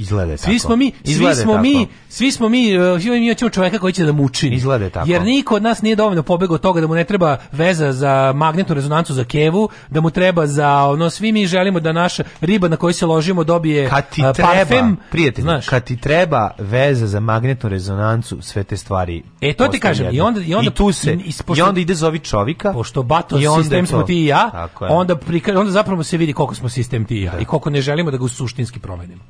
Izgleda 0.00 0.32
je 0.32 0.38
tako. 0.38 0.50
Svi 0.50 0.58
smo 0.58 0.76
mi, 0.76 0.92
svi 1.04 1.12
Izgleda 1.12 1.30
je 1.30 1.36
smo 1.36 1.52
tako. 1.52 1.62
mi, 1.62 1.86
svi 2.08 2.32
smo 2.32 2.48
mi, 2.48 2.78
uh, 2.78 3.00
svi 3.00 3.10
mi 3.10 3.28
hoćemo 3.28 3.50
čoveka 3.50 3.78
koji 3.78 3.92
će 3.92 4.04
da 4.04 4.12
mučini. 4.12 4.56
Izgleda 4.56 4.90
tako. 4.90 5.10
Jer 5.10 5.22
niko 5.22 5.54
od 5.54 5.62
nas 5.62 5.82
nije 5.82 5.96
dovoljno 5.96 6.22
pobegao 6.22 6.54
od 6.54 6.60
toga 6.60 6.80
da 6.80 6.86
mu 6.86 6.94
ne 6.94 7.04
treba 7.04 7.36
veza 7.52 7.92
za 7.92 8.32
magnetnu 8.34 8.74
rezonancu 8.74 9.14
za 9.14 9.24
kevu, 9.24 9.68
da 9.90 10.00
mu 10.00 10.10
treba 10.10 10.46
za 10.46 10.84
ono 10.84 11.10
svi 11.10 11.32
mi 11.32 11.46
želimo 11.46 11.80
da 11.80 11.92
naša 11.92 12.22
riba 12.40 12.68
na 12.68 12.76
koju 12.76 12.92
se 12.92 13.06
ložimo 13.06 13.44
dobije 13.44 13.88
kad 13.88 14.08
ti 14.08 14.22
uh, 14.22 14.32
treba, 14.32 14.50
parfem, 14.50 14.96
prijatelj, 15.10 15.42
znaš. 15.42 15.68
kad 15.68 15.84
ti 15.84 15.96
treba 15.96 16.50
veza 16.58 17.06
za 17.06 17.20
magnetnu 17.20 17.68
rezonancu, 17.70 18.38
sve 18.42 18.64
te 18.64 18.76
stvari. 18.76 19.22
E, 19.40 19.52
to 19.52 19.68
ti 19.68 19.80
kažem, 19.80 20.06
i 20.12 20.20
onda- 20.20 20.40
i 20.40 20.54
onda- 20.54 20.70
tu 20.70 20.92
se, 20.92 21.12
i- 21.12 21.16
i, 21.20 21.32
pošto- 21.46 21.64
onda 21.64 21.80
ide 21.80 21.94
zovi 21.94 22.18
čovika. 22.18 22.72
Pošto 22.72 23.02
bato 23.02 23.38
i 23.38 23.46
onda 23.46 23.62
sistem 23.62 23.86
to. 23.86 23.88
smo 23.88 24.02
ti 24.02 24.14
i 24.14 24.26
ja, 24.26 24.68
onda, 24.80 25.16
prika, 25.16 25.52
onda 25.52 25.72
zapravo 25.72 26.02
se 26.02 26.16
vidi 26.16 26.32
koliko 26.32 26.54
smo 26.54 26.68
sistem 26.68 27.04
ti 27.04 27.16
i 27.16 27.22
ja 27.22 27.38
i 27.38 27.44
koliko 27.44 27.70
ne 27.70 27.80
želimo 27.80 28.10
da 28.10 28.16
ga 28.16 28.28
suštinski 28.28 28.78
promenimo. 28.78 29.22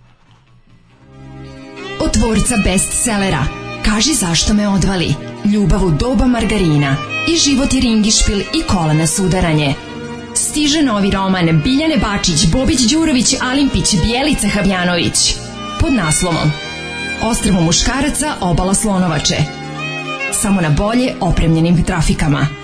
Od 2.01 2.13
tvorca 2.13 2.55
bestsellera 2.65 3.45
Kaži 3.85 4.15
zašto 4.15 4.55
me 4.55 4.69
odvali, 4.69 5.15
Ljubav 5.45 5.87
u 5.87 5.91
doba 5.91 6.27
margarina 6.27 6.97
i 7.29 7.37
Život 7.37 7.75
je 7.75 7.81
ringišpil 7.81 8.41
i 8.41 8.63
kola 8.69 8.93
na 8.93 9.07
sudaranje. 9.07 9.75
Stiže 10.35 10.83
novi 10.83 11.11
roman 11.11 11.61
Biljane 11.65 11.97
Bačić, 11.97 12.47
Bobić 12.53 12.81
Đurović, 12.81 13.35
Alimpić, 13.41 13.95
Bjelica 14.05 14.49
Habjanović. 14.49 15.35
Pod 15.81 15.93
naslovom 15.93 16.51
Ostrvo 17.23 17.61
muškaraca, 17.61 18.35
obala 18.41 18.75
slonovače. 18.75 19.37
Samo 20.33 20.61
na 20.61 20.71
bolje 20.71 21.15
opremljenim 21.21 21.85
trafikama. 21.85 22.60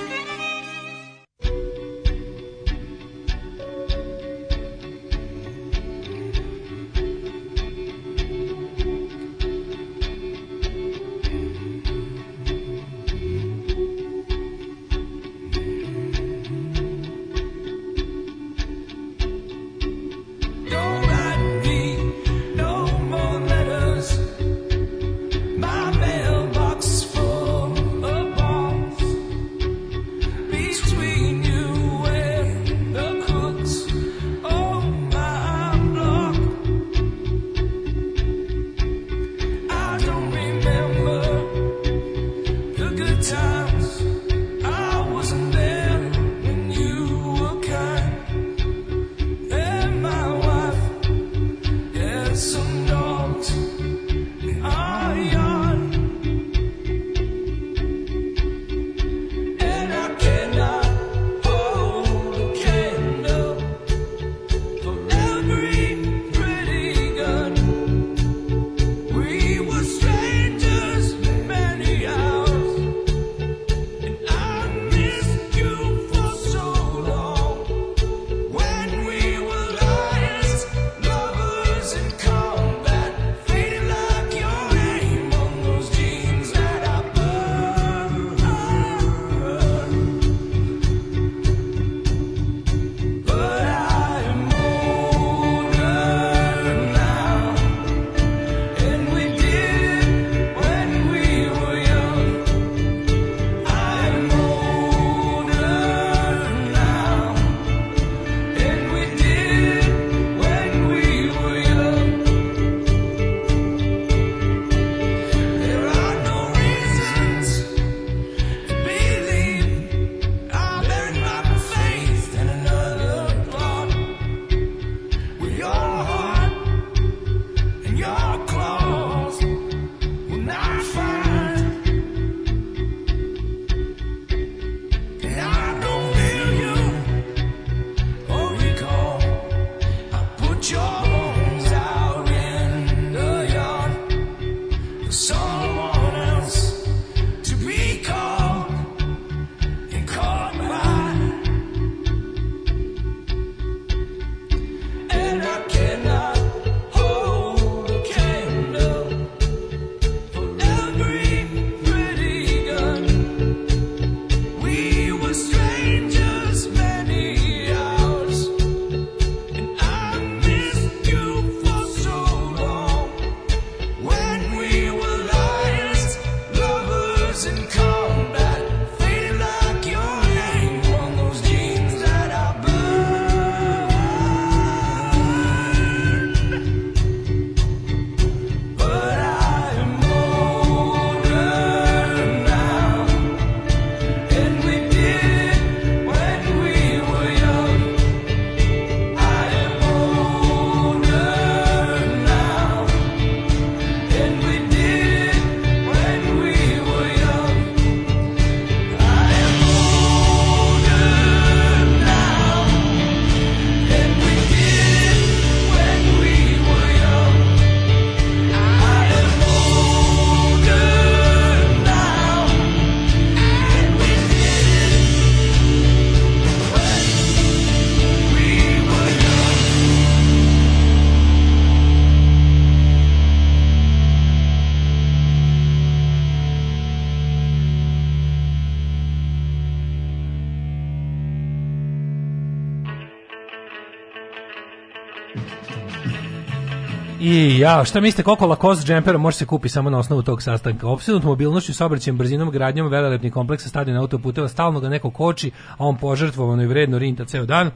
I 247.57 247.59
ja, 247.59 247.85
šta 247.85 248.01
mislite 248.01 248.23
koliko 248.23 248.47
Lacoste 248.47 248.87
džempera 248.87 249.19
može 249.19 249.37
se 249.37 249.47
kupi 249.47 249.69
samo 249.69 249.91
na 249.91 249.99
osnovu 249.99 250.23
tog 250.23 250.43
sastanka? 250.43 250.89
Opsednut 250.89 251.23
mobilnošću, 251.23 251.75
saobraćajem, 251.75 252.19
brzinom, 252.19 252.51
gradnjom 252.51 252.89
velelepnih 252.89 253.33
kompleksa 253.33 253.69
stadiona 253.69 254.01
autoputeva, 254.01 254.49
stalno 254.49 254.81
ga 254.81 254.89
neko 254.89 255.11
koči, 255.11 255.51
a 255.71 255.75
on 255.79 255.97
požrtvovano 255.97 256.63
i 256.63 256.67
vredno 256.67 256.99
rinta 256.99 257.25
ceo 257.25 257.47
dan. 257.47 257.71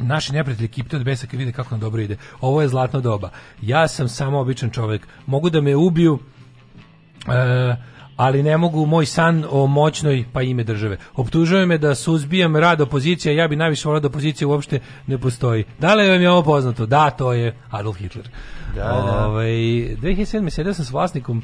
Naši 0.00 0.32
neprijatelji 0.32 0.68
kipte 0.68 0.96
od 0.96 1.04
besa 1.04 1.26
kad 1.26 1.38
vide 1.38 1.52
kako 1.52 1.70
nam 1.70 1.80
dobro 1.80 2.02
ide. 2.02 2.16
Ovo 2.40 2.62
je 2.62 2.68
zlatno 2.68 3.00
doba. 3.00 3.30
Ja 3.62 3.88
sam 3.88 4.08
samo 4.08 4.38
običan 4.38 4.70
čovek. 4.70 5.06
Mogu 5.26 5.50
da 5.50 5.60
me 5.60 5.76
ubiju, 5.76 6.18
e, 7.28 7.76
ali 8.20 8.42
ne 8.42 8.56
mogu 8.56 8.86
moj 8.86 9.06
san 9.06 9.44
o 9.50 9.66
moćnoj 9.66 10.24
pa 10.32 10.42
ime 10.42 10.64
države. 10.64 10.96
Optužuje 11.16 11.66
me 11.66 11.78
da 11.78 11.94
suzbijam 11.94 12.56
rad 12.56 12.80
opozicije, 12.80 13.36
ja 13.36 13.48
bi 13.48 13.56
najviše 13.56 13.88
volao 13.88 14.00
da 14.00 14.08
opozicija 14.08 14.48
uopšte 14.48 14.80
ne 15.06 15.18
postoji. 15.18 15.64
Da 15.78 15.94
li 15.94 16.10
vam 16.10 16.22
je 16.22 16.30
ovo 16.30 16.42
poznato? 16.42 16.86
Da, 16.86 17.10
to 17.10 17.32
je 17.32 17.54
Adolf 17.70 17.96
Hitler. 17.96 18.28
Da, 18.74 18.84
da. 18.84 19.26
Ovaj 19.26 19.48
2007. 19.48 20.50
sedeo 20.50 20.74
sam 20.74 20.84
s 20.84 20.90
vlasnikom 20.90 21.42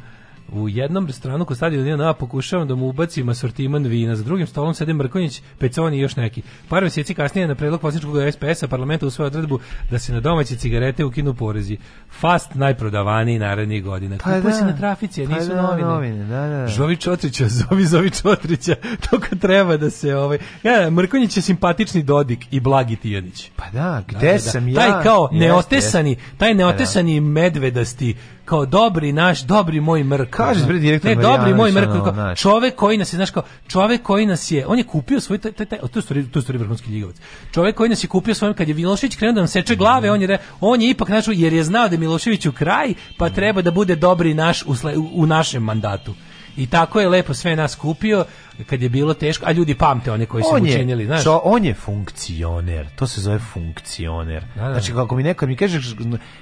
u 0.53 0.69
jednom 0.69 1.07
restoranu 1.07 1.45
kod 1.45 1.57
stadiona 1.57 1.85
Dinama 1.85 2.13
pokušavam 2.15 2.69
da 2.69 2.75
mu 2.75 2.89
ubacim 2.89 3.29
asortiman 3.29 3.83
vina. 3.83 4.17
Za 4.17 4.25
drugim 4.25 4.47
stolom 4.47 4.75
sede 4.75 4.93
Mrkonjić, 4.93 5.43
Peconi 5.59 5.97
i 5.97 6.01
još 6.01 6.17
neki. 6.17 6.43
Par 6.69 6.83
mjeseci 6.83 7.15
kasnije 7.15 7.47
na 7.47 7.55
predlog 7.55 7.81
poslaničkog 7.81 8.17
SPS-a 8.33 8.69
parlamenta 8.69 9.07
usvoja 9.07 9.27
odredbu 9.27 9.59
da 9.91 9.99
se 9.99 10.13
na 10.13 10.21
domaće 10.21 10.57
cigarete 10.57 11.05
ukinu 11.05 11.35
porezi. 11.35 11.77
Fast 12.21 12.55
najprodavaniji 12.55 13.39
narednih 13.39 13.85
godina. 13.85 14.17
Pa 14.25 14.37
Kupuje 14.37 14.55
se 14.55 14.61
da. 14.61 14.67
na 14.67 14.77
trafici, 14.77 15.25
a 15.25 15.29
Pa 15.29 15.35
nisu 15.35 15.49
da, 15.49 15.63
novine. 15.63 15.89
novine, 15.89 16.25
da, 16.25 16.47
da. 16.47 16.67
Zovi 16.69 16.97
Čotrića, 16.97 17.49
zovi, 17.59 17.85
zovi 17.85 18.11
Čotrića. 18.11 18.75
To 19.11 19.21
kad 19.21 19.39
treba 19.41 19.77
da 19.77 19.91
se 19.91 20.17
ovaj 20.17 20.39
ja, 20.63 20.91
Mrkonjić 20.91 21.37
je 21.37 21.43
simpatični 21.43 22.03
Dodik 22.03 22.47
i 22.51 22.61
Blagi 22.61 22.97
Tijanić. 22.97 23.51
Pa 23.57 23.65
da, 23.73 24.03
gde 24.09 24.39
sam 24.39 24.69
ja? 24.69 24.75
Taj 24.75 25.03
kao 25.03 25.29
neotesani, 25.33 26.17
taj 26.37 26.49
Pa 26.51 26.55
da. 26.55 26.59
neotesani 26.59 27.21
medvedasti 27.21 28.15
kao 28.47 28.67
dobri 28.67 29.13
naš, 29.13 29.41
dobri 29.43 29.81
moj 29.81 30.05
mrk. 30.05 30.31
Kažeš, 30.31 30.65
bre, 30.67 30.79
direktor 30.79 31.17
Ne, 31.17 31.23
dobri 31.23 31.55
moj 31.55 31.73
mrk, 31.73 31.89
kao, 31.89 32.35
čovek 32.35 32.75
koji 32.75 32.99
nas 32.99 33.13
je, 33.13 33.17
znaš 33.17 33.31
kao, 33.31 33.43
čovek 33.69 34.03
koji 34.03 34.27
nas 34.27 34.51
je, 34.51 34.67
on 34.67 34.79
je 34.79 34.85
kupio 34.85 35.21
svoj, 35.21 35.39
taj, 35.39 35.53
taj, 35.53 35.67
taj, 35.67 35.79
to 35.79 35.99
je 35.99 36.31
to 36.31 36.53
je 36.53 36.59
vrhunski 36.59 36.91
ljigavac. 36.91 37.17
Čovek 37.55 37.77
koji 37.77 37.91
nas 37.91 38.05
je 38.05 38.09
kupio 38.09 38.35
svojim, 38.35 38.55
kad 38.55 38.69
je 38.69 38.75
Milošević 38.75 39.17
krenuo 39.17 39.35
da 39.35 39.41
nam 39.41 39.49
seče 39.49 39.77
glave, 39.77 40.11
on 40.11 40.21
je, 40.21 40.27
re- 40.27 40.39
on 40.61 40.83
je 40.83 40.91
ipak 40.91 41.09
našao, 41.09 41.33
jer 41.33 41.53
je 41.53 41.65
znao 41.65 41.89
da 41.89 41.97
Milošević 41.97 42.47
u 42.47 42.53
kraj, 42.53 42.95
pa 43.19 43.31
treba 43.31 43.63
da 43.63 43.71
bude 43.71 43.97
dobri 43.97 44.35
naš 44.35 44.63
u, 44.63 44.73
u, 44.73 45.11
u 45.15 45.27
našem 45.27 45.63
mandatu. 45.63 46.15
I 46.57 46.67
tako 46.67 47.01
je 47.01 47.09
lepo 47.09 47.35
sve 47.35 47.57
nas 47.57 47.75
kupio 47.75 48.25
kad 48.67 48.83
je 48.83 48.89
bilo 48.89 49.15
teško, 49.15 49.47
a 49.47 49.53
ljudi 49.53 49.75
pamte 49.75 50.13
one 50.13 50.27
koji 50.27 50.43
su 50.43 50.49
on 50.53 50.63
učinili, 50.63 51.07
znaš. 51.07 51.23
čo- 51.23 51.41
on 51.45 51.65
je 51.65 51.75
funkcioner, 51.75 52.87
to 52.91 53.07
se 53.07 53.21
zove 53.21 53.39
funkcioner. 53.39 54.45
Da, 54.55 54.63
da. 54.63 54.73
Znači, 54.73 54.93
kako 54.93 55.17
mi 55.17 55.23
neko, 55.23 55.47
mi 55.47 55.57
kažeš, 55.57 55.95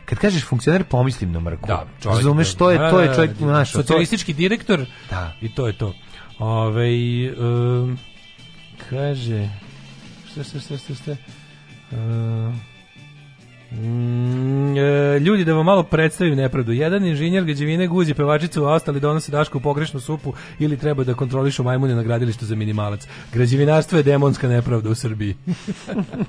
kad 0.05 0.19
kažeš 0.19 0.45
funkcioner, 0.45 0.85
pomislim 0.85 1.33
na 1.33 1.41
mrku. 1.41 1.67
Da, 1.67 1.87
čovjek. 2.03 2.17
Razumeš, 2.17 2.55
to 2.55 2.71
je, 2.71 2.79
Da, 2.79 2.91
to 2.91 3.01
je 3.01 3.09
da, 3.09 3.15
čovjek, 3.15 3.31
da, 3.33 3.39
znaš, 3.39 3.73
to 3.73 3.79
je- 3.79 3.83
socijalistički 3.83 4.33
direktor. 4.33 4.87
Da. 5.11 5.33
I 5.41 5.55
to 5.55 5.67
je 5.67 5.73
to. 5.73 5.95
Ove, 6.39 6.89
um, 7.33 7.99
kaže, 8.91 9.49
šta, 10.33 10.45
šta, 10.45 10.61
šta, 10.61 10.77
šta, 10.79 10.95
šta, 10.95 11.17
Uh, 11.91 11.99
mm, 13.73 14.77
e, 14.79 15.19
ljudi 15.19 15.45
da 15.45 15.55
vam 15.55 15.67
malo 15.67 15.83
predstavim 15.83 16.37
nepravdu. 16.37 16.73
Jedan 16.73 17.07
inženjer 17.07 17.45
građevine 17.45 17.87
guzi 17.87 18.15
pevačicu, 18.15 18.65
a 18.65 18.73
ostali 18.73 19.01
donose 19.01 19.33
dašku 19.33 19.59
u 19.59 19.61
pogrešnu 19.61 20.01
supu 20.01 20.33
ili 20.59 20.77
treba 20.77 21.05
da 21.05 21.15
kontrolišu 21.15 21.63
majmune 21.63 21.95
na 21.95 22.03
gradilištu 22.03 22.47
za 22.47 22.55
minimalac. 22.55 23.09
Građevinarstvo 23.33 23.99
je 23.99 24.03
demonska 24.03 24.49
nepravda 24.49 24.91
u 24.91 24.95
Srbiji. 24.95 25.35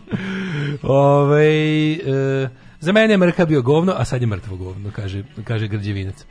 Ove, 0.83 1.93
e, 1.93 2.49
za 2.79 2.91
mene 2.91 3.13
je 3.13 3.17
mrka 3.17 3.45
bio 3.45 3.61
govno, 3.61 3.93
a 3.97 4.05
sad 4.05 4.21
je 4.21 4.27
mrtvo 4.27 4.57
govno, 4.57 4.91
kaže, 4.95 5.23
kaže 5.43 5.67
građevinac. 5.67 6.25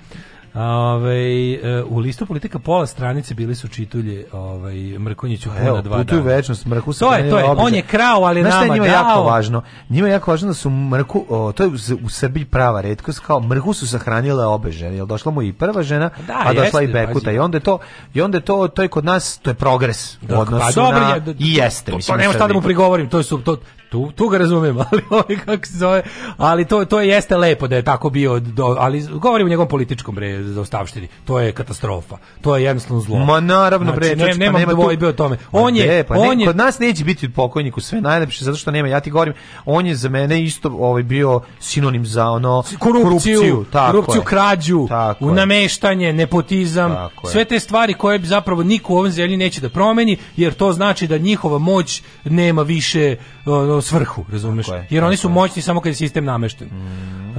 Ove, 0.54 1.52
e, 1.52 1.82
u 1.86 1.98
listu 1.98 2.26
politika 2.26 2.58
pola 2.58 2.86
stranice 2.86 3.34
bili 3.34 3.54
su 3.54 3.68
čitulje 3.68 4.26
ovaj, 4.32 4.74
Mrkonjiću 4.98 5.48
Pa 5.48 5.54
puna 5.54 5.68
Evo, 5.68 5.82
dva 5.82 6.02
dana. 6.02 6.22
večnost, 6.22 6.66
Mrku 6.66 6.92
To 6.92 7.14
je, 7.14 7.30
to 7.30 7.38
je, 7.38 7.44
on 7.44 7.74
je 7.74 7.82
krao, 7.82 8.24
ali 8.24 8.40
Znaš 8.40 8.54
je 8.54 8.60
nama 8.60 8.74
njima 8.74 8.86
dao. 8.86 8.94
jako 8.94 9.22
važno? 9.22 9.62
Njima 9.88 10.08
je 10.08 10.12
jako 10.12 10.30
važno 10.30 10.48
da 10.48 10.54
su 10.54 10.70
Mrku, 10.70 11.24
o, 11.28 11.52
to 11.52 11.62
je 11.62 11.68
u, 11.68 11.72
u 12.04 12.08
Srbiji 12.08 12.44
prava 12.44 12.80
retkost, 12.80 13.18
kao 13.18 13.40
Mrku 13.40 13.72
su 13.72 13.88
sahranile 13.88 14.46
obe 14.46 14.70
žene, 14.70 14.96
jel 14.96 15.06
došla 15.06 15.32
mu 15.32 15.42
i 15.42 15.52
prva 15.52 15.82
žena, 15.82 16.10
Da, 16.26 16.42
a 16.44 16.52
došla 16.52 16.80
jeste, 16.80 16.84
i 16.84 17.06
Bekuta. 17.06 17.30
I 17.32 17.38
onda 17.38 17.56
je 17.56 17.60
to, 17.62 17.78
i 18.14 18.22
onda 18.22 18.38
je 18.38 18.42
to, 18.42 18.68
to 18.68 18.82
je 18.82 18.88
kod 18.88 19.04
nas, 19.04 19.38
to 19.38 19.50
je 19.50 19.54
progres 19.54 20.14
u 20.14 20.26
Da, 20.26 20.38
odnosu 20.40 20.66
pa 20.66 20.72
dobro, 20.72 21.00
na, 21.00 21.08
je, 21.08 21.22
i 21.38 21.54
jeste. 21.54 21.90
To, 21.90 21.96
mislim, 21.96 22.14
to 22.14 22.18
u 22.18 22.20
nema 22.20 22.32
šta 22.32 22.46
da 22.46 22.54
mu 22.54 22.62
prigovorim, 22.62 23.08
to 23.08 23.22
su 23.22 23.38
to 23.38 23.56
tu, 23.94 24.12
tu 24.12 24.28
ga 24.28 24.38
razumem, 24.38 24.78
ali 24.90 25.02
ovaj 25.10 25.36
kako 25.44 25.66
se 25.66 25.78
zove, 25.78 26.02
ali 26.36 26.64
to 26.64 26.84
to 26.84 27.00
jeste 27.00 27.36
lepo 27.36 27.68
da 27.68 27.76
je 27.76 27.82
tako 27.82 28.10
bio, 28.10 28.40
do, 28.40 28.76
ali 28.78 29.02
govorim 29.02 29.46
o 29.46 29.50
njegovom 29.50 29.68
političkom 29.68 30.14
bre 30.14 30.42
zaostavštini. 30.42 31.08
To 31.24 31.40
je 31.40 31.52
katastrofa. 31.52 32.16
To 32.40 32.56
je 32.56 32.64
jednostavno 32.64 33.00
zlo. 33.02 33.18
Ma 33.18 33.40
naravno 33.40 33.92
bre, 33.92 34.14
znači, 34.14 34.38
ne, 34.38 34.52
pa 34.52 34.58
nema 34.58 34.72
tu- 34.72 34.76
dvojbe 34.76 35.06
o 35.08 35.12
tome. 35.12 35.36
On 35.52 35.76
je, 35.76 35.84
gde, 35.84 36.04
pa 36.04 36.14
ne, 36.14 36.20
on 36.20 36.40
je 36.40 36.46
kod 36.46 36.56
nas 36.56 36.78
neće 36.78 37.04
biti 37.04 37.32
pokojniku 37.32 37.80
sve 37.80 38.00
najlepše 38.00 38.44
zato 38.44 38.56
što 38.56 38.70
nema 38.70 38.88
ja 38.88 39.00
ti 39.00 39.10
govorim 39.10 39.34
on 39.64 39.86
je 39.86 39.94
za 39.94 40.08
mene 40.08 40.42
isto 40.42 40.68
ovaj 40.68 41.02
bio 41.02 41.40
sinonim 41.60 42.06
za 42.06 42.30
ono 42.30 42.62
korupciju, 42.78 43.64
tako 43.72 43.92
korupciju, 43.92 44.20
je. 44.20 44.24
krađu, 44.24 44.86
Tako 44.88 45.24
u 45.24 45.28
je. 45.28 45.34
nameštanje, 45.34 46.12
nepotizam, 46.12 46.94
Tako 46.94 47.26
sve 47.26 47.44
te 47.44 47.60
stvari 47.60 47.94
koje 47.94 48.18
bi 48.18 48.26
zapravo 48.26 48.62
niko 48.62 48.94
u 48.94 48.96
ovom 48.96 49.10
zemlji 49.10 49.36
neće 49.36 49.60
da 49.60 49.68
promeni, 49.68 50.16
jer 50.36 50.54
to 50.54 50.72
znači 50.72 51.06
da 51.06 51.18
njihova 51.18 51.58
moć 51.58 52.02
nema 52.24 52.62
više 52.62 53.16
ono, 53.46 53.80
svrhu, 53.84 54.24
razumeš? 54.28 54.68
Je, 54.68 54.86
Jer 54.90 55.04
oni 55.04 55.16
su 55.16 55.28
je. 55.28 55.32
moćni 55.32 55.62
samo 55.62 55.80
kad 55.80 55.90
je 55.90 55.96
sistem 55.96 56.24
namešten. 56.24 56.68
Ehm, 56.68 57.38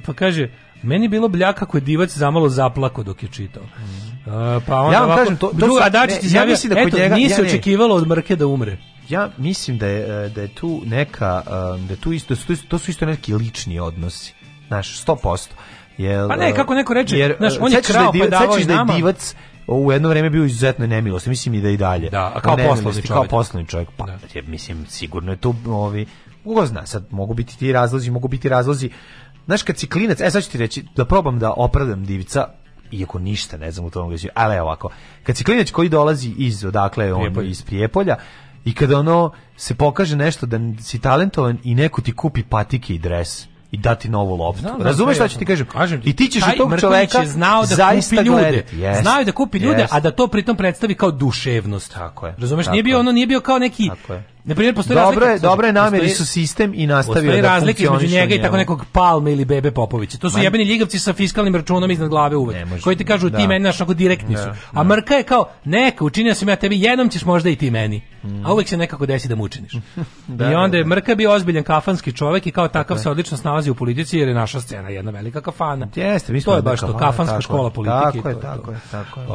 pa 0.00 0.12
kaže, 0.14 0.48
meni 0.82 1.04
je 1.04 1.10
bilo 1.10 1.28
bljaka 1.28 1.58
kako 1.58 1.76
je 1.76 1.82
divac 1.82 2.10
zamalo 2.10 2.48
zaplako 2.48 3.02
dok 3.02 3.22
je 3.22 3.28
čitao. 3.28 3.62
E, 3.62 3.68
pa 4.66 4.76
onda 4.76 4.92
Ja 4.92 5.00
vam 5.00 5.04
ovako- 5.04 5.18
kažem, 5.18 5.36
to- 5.36 5.46
to 5.48 5.52
Drugo, 5.54 5.74
su- 5.74 5.82
a 5.82 5.88
Dačić 5.90 6.22
ne, 6.24 6.30
ja 6.32 6.44
mislim 6.46 6.70
da 6.70 6.76
kod 6.76 6.88
eto, 6.88 6.96
njega- 6.98 7.14
nije 7.14 7.28
se 7.28 7.34
ja 7.34 7.42
ne. 7.42 7.48
očekivalo 7.48 7.94
od 7.94 8.08
Mrke 8.08 8.36
da 8.36 8.46
umre. 8.46 8.76
Ja 9.08 9.30
mislim 9.38 9.78
da 9.78 9.86
je 9.86 10.00
e, 10.24 10.28
da 10.28 10.40
je 10.40 10.48
tu 10.48 10.82
neka 10.86 11.42
e, 11.46 11.50
da 11.78 11.92
je 11.92 11.98
tu 11.98 12.12
isto 12.12 12.34
da 12.34 12.40
su 12.46 12.66
to, 12.68 12.78
su 12.78 12.90
isto 12.90 13.06
neki 13.06 13.34
lični 13.34 13.78
odnosi. 13.80 14.34
Znaš, 14.68 14.96
100%. 14.96 15.48
Jel, 15.98 16.28
Pa 16.28 16.36
ne, 16.36 16.54
kako 16.54 16.74
neko 16.74 16.94
reče, 16.94 17.16
jer, 17.16 17.34
znaš, 17.38 17.54
on 17.60 17.64
je 17.64 17.70
sećaš 17.72 17.86
da 17.86 17.92
krao 17.94 18.12
pa 18.14 18.26
davao 18.28 18.46
sećaš 18.48 18.62
i 18.62 18.66
da 18.66 18.72
je 18.72 18.76
nama. 18.76 18.94
divac 18.94 19.34
u 19.66 19.92
jedno 19.92 20.08
vreme 20.08 20.30
bio 20.30 20.44
izuzetno 20.44 20.86
nemilosti, 20.86 21.28
mislim 21.30 21.54
i 21.54 21.60
da 21.60 21.68
i 21.70 21.76
dalje. 21.76 22.10
Da, 22.10 22.32
a 22.34 22.40
kao 22.40 22.56
poslovni 22.56 23.02
Kao 23.02 23.16
čovjek. 23.16 23.30
poslovni 23.30 23.68
čovjek. 23.68 23.88
Pa, 23.96 24.06
je, 24.34 24.42
mislim, 24.42 24.86
sigurno 24.88 25.32
je 25.32 25.36
tu 25.36 25.54
ovi, 25.66 26.06
ko 26.44 26.66
zna, 26.66 26.86
sad 26.86 27.06
mogu 27.10 27.34
biti 27.34 27.58
ti 27.58 27.72
razlozi, 27.72 28.10
mogu 28.10 28.28
biti 28.28 28.48
razlozi. 28.48 28.90
Znaš, 29.46 29.62
kad 29.62 29.78
si 29.78 29.88
klinac, 29.88 30.20
e 30.20 30.30
sad 30.30 30.44
ću 30.44 30.50
ti 30.50 30.58
reći, 30.58 30.84
da 30.96 31.04
probam 31.04 31.38
da 31.38 31.52
opravdam 31.56 32.04
divica, 32.04 32.48
iako 32.90 33.18
ništa 33.18 33.56
ne 33.56 33.70
znam 33.70 33.86
u 33.86 33.90
tom 33.90 34.10
gađu, 34.10 34.28
ali 34.34 34.58
ovako, 34.58 34.90
kad 35.22 35.36
si 35.36 35.44
klinac 35.44 35.70
koji 35.70 35.88
dolazi 35.88 36.34
iz, 36.38 36.64
odakle, 36.64 37.12
on, 37.12 37.20
Prijepolja. 37.20 37.48
iz 37.48 37.62
Prijepolja, 37.62 38.16
i 38.64 38.74
kada 38.74 38.98
ono 38.98 39.32
se 39.56 39.74
pokaže 39.74 40.16
nešto 40.16 40.46
da 40.46 40.58
si 40.82 40.98
talentovan 40.98 41.58
i 41.64 41.74
neko 41.74 42.02
ti 42.02 42.12
kupi 42.12 42.42
patike 42.42 42.94
i 42.94 42.98
dres 42.98 43.46
i 43.76 43.78
dati 43.78 44.08
novu 44.08 44.36
loptu. 44.36 44.60
Znam, 44.60 44.82
Razumeš 44.82 45.16
šta 45.16 45.28
ću 45.28 45.38
ti 45.38 45.44
kažem? 45.44 45.66
Kažem 45.66 46.02
ti, 46.02 46.10
I 46.10 46.16
ti 46.16 46.28
ćeš 46.28 46.42
od 46.42 46.56
tog 46.56 46.80
čoveka 46.80 47.18
je 47.18 47.26
znao 47.26 47.66
da 47.66 47.76
kupi 47.76 48.16
ljude. 48.16 48.64
Jest, 48.72 49.02
znao 49.02 49.24
da 49.24 49.32
kupi 49.32 49.58
ljude, 49.58 49.80
jest. 49.80 49.94
a 49.94 50.00
da 50.00 50.10
to 50.10 50.26
pritom 50.28 50.56
predstavi 50.56 50.94
kao 50.94 51.10
duševnost. 51.10 51.94
Tako 51.94 52.26
je. 52.26 52.34
Razumeš, 52.38 52.64
tako 52.64 52.72
nije 52.72 52.82
bio 52.82 52.98
ono, 52.98 53.12
nije 53.12 53.26
bio 53.26 53.40
kao 53.40 53.58
neki. 53.58 53.90
Na 54.46 54.54
primjer, 54.54 54.74
postoji 54.74 54.94
Dobro 54.96 55.06
razlika. 55.10 55.30
je, 55.30 55.38
dobro 55.40 55.66
je 55.66 55.72
nameri 55.72 56.02
postoji- 56.02 56.16
su 56.16 56.26
sistem 56.26 56.72
i 56.74 56.86
nastavio 56.86 57.32
da 57.32 57.40
razlika 57.40 57.82
između 57.84 58.06
njega 58.08 58.34
i 58.34 58.42
tako 58.42 58.56
nekog 58.56 58.84
Palme 58.92 59.32
ili 59.32 59.44
Bebe 59.44 59.70
Popovića. 59.70 60.18
To 60.18 60.30
su 60.30 60.36
Ma- 60.36 60.42
jebeni 60.42 60.64
ljigavci 60.64 60.98
sa 60.98 61.12
fiskalnim 61.12 61.54
računom 61.54 61.90
iznad 61.90 62.08
glave 62.08 62.36
uvek. 62.36 62.66
može. 62.66 62.82
Koji 62.82 62.96
ti 62.96 63.04
kažu 63.04 63.26
ti 63.28 63.32
Da. 63.32 63.46
meni 63.46 63.64
naš 63.64 63.78
direktni 63.86 64.34
Da, 64.34 64.42
su. 64.42 64.48
da. 64.48 64.56
A 64.72 64.84
Mrka 64.84 65.14
je 65.14 65.22
kao 65.22 65.48
neka, 65.64 66.04
učinio 66.04 66.34
sam 66.34 66.48
ja 66.48 66.56
tebi, 66.56 66.80
jednom 66.80 67.08
ćeš 67.08 67.24
možda 67.24 67.50
i 67.50 67.56
ti 67.56 67.70
meni. 67.70 68.02
Mm. 68.24 68.46
A 68.46 68.52
uvek 68.52 68.68
se 68.68 68.76
nekako 68.76 69.06
desi 69.06 69.28
da 69.28 69.34
mu 69.34 69.44
učiniš. 69.44 69.72
Da, 70.28 70.50
I 70.50 70.54
onda 70.54 70.76
je 70.76 70.82
da, 70.82 70.88
da. 70.88 70.88
Mrka 70.88 71.14
bio 71.14 71.32
ozbiljan 71.32 71.64
kafanski 71.64 72.12
čovjek 72.12 72.46
i 72.46 72.50
kao 72.50 72.68
takav 72.68 72.96
je. 72.96 73.02
se 73.02 73.10
odlično 73.10 73.36
snalazi 73.36 73.70
u 73.70 73.74
politici 73.74 74.18
jer 74.18 74.28
je 74.28 74.34
naša 74.34 74.60
scena 74.60 74.88
jedna 74.88 75.10
velika 75.10 75.40
kafana. 75.40 75.88
Jeste, 75.94 76.32
mi 76.32 76.40
smo 76.40 76.52
to 76.52 76.56
je 76.56 76.62
baš 76.62 76.80
to, 76.80 76.96
kafanska 76.96 77.40
škola 77.40 77.70
politike. 77.70 78.00
Tako 78.14 78.28
je, 78.28 78.40
tako 78.40 78.70
je, 78.70 78.78
tako 78.90 79.20
je. 79.20 79.26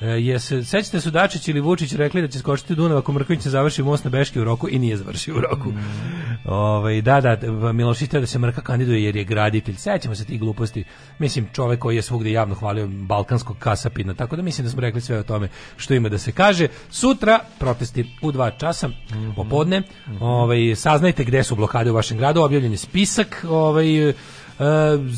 E, 0.00 0.06
je 0.06 0.40
se, 0.40 0.64
sećate 0.64 1.00
su 1.00 1.10
Dačić 1.10 1.48
ili 1.48 1.60
Vučić 1.60 1.92
rekli 1.92 2.22
da 2.22 2.28
će 2.28 2.38
skočiti 2.38 2.72
u 2.72 2.76
Dunav 2.76 2.98
ako 2.98 3.12
Mrković 3.12 3.44
ne 3.44 3.50
završi 3.50 3.82
most 3.82 4.04
na 4.04 4.10
Beški 4.10 4.40
u 4.40 4.44
roku 4.44 4.68
i 4.70 4.78
nije 4.78 4.96
završio 4.96 5.36
u 5.36 5.40
roku. 5.40 5.70
Mm. 5.70 5.78
Ovaj, 6.44 7.00
da, 7.02 7.20
da, 7.20 7.36
Milošić 7.72 8.10
da 8.10 8.26
se 8.26 8.38
Mrka 8.38 8.60
kandiduje 8.60 9.04
jer 9.04 9.16
je 9.16 9.24
graditelj. 9.24 9.74
Sećamo 9.74 10.14
se 10.14 10.24
tih 10.24 10.40
gluposti. 10.40 10.84
Mislim, 11.18 11.48
čovek 11.52 11.80
koji 11.80 11.96
je 11.96 12.02
svugde 12.02 12.30
javno 12.30 12.54
hvalio 12.54 12.86
balkanskog 12.86 13.56
kasapina, 13.58 14.14
tako 14.14 14.36
da 14.36 14.42
mislim 14.42 14.64
da 14.64 14.70
smo 14.70 14.80
rekli 14.80 15.00
sve 15.00 15.18
o 15.18 15.22
tome 15.22 15.48
što 15.76 15.94
ima 15.94 16.08
da 16.08 16.18
se 16.18 16.32
kaže. 16.32 16.68
Sutra 16.90 17.40
protesti 17.58 18.06
u 18.22 18.32
dva 18.32 18.50
časa, 18.50 18.88
Mhm. 18.88 19.30
popodne. 19.36 19.82
Ovaj, 20.20 20.74
saznajte 20.76 21.24
gde 21.24 21.42
su 21.42 21.56
blokade 21.56 21.90
u 21.90 21.94
vašem 21.94 22.18
gradu, 22.18 22.42
objavljen 22.42 22.72
je 22.72 22.78
spisak, 22.78 23.44
ovaj, 23.48 23.86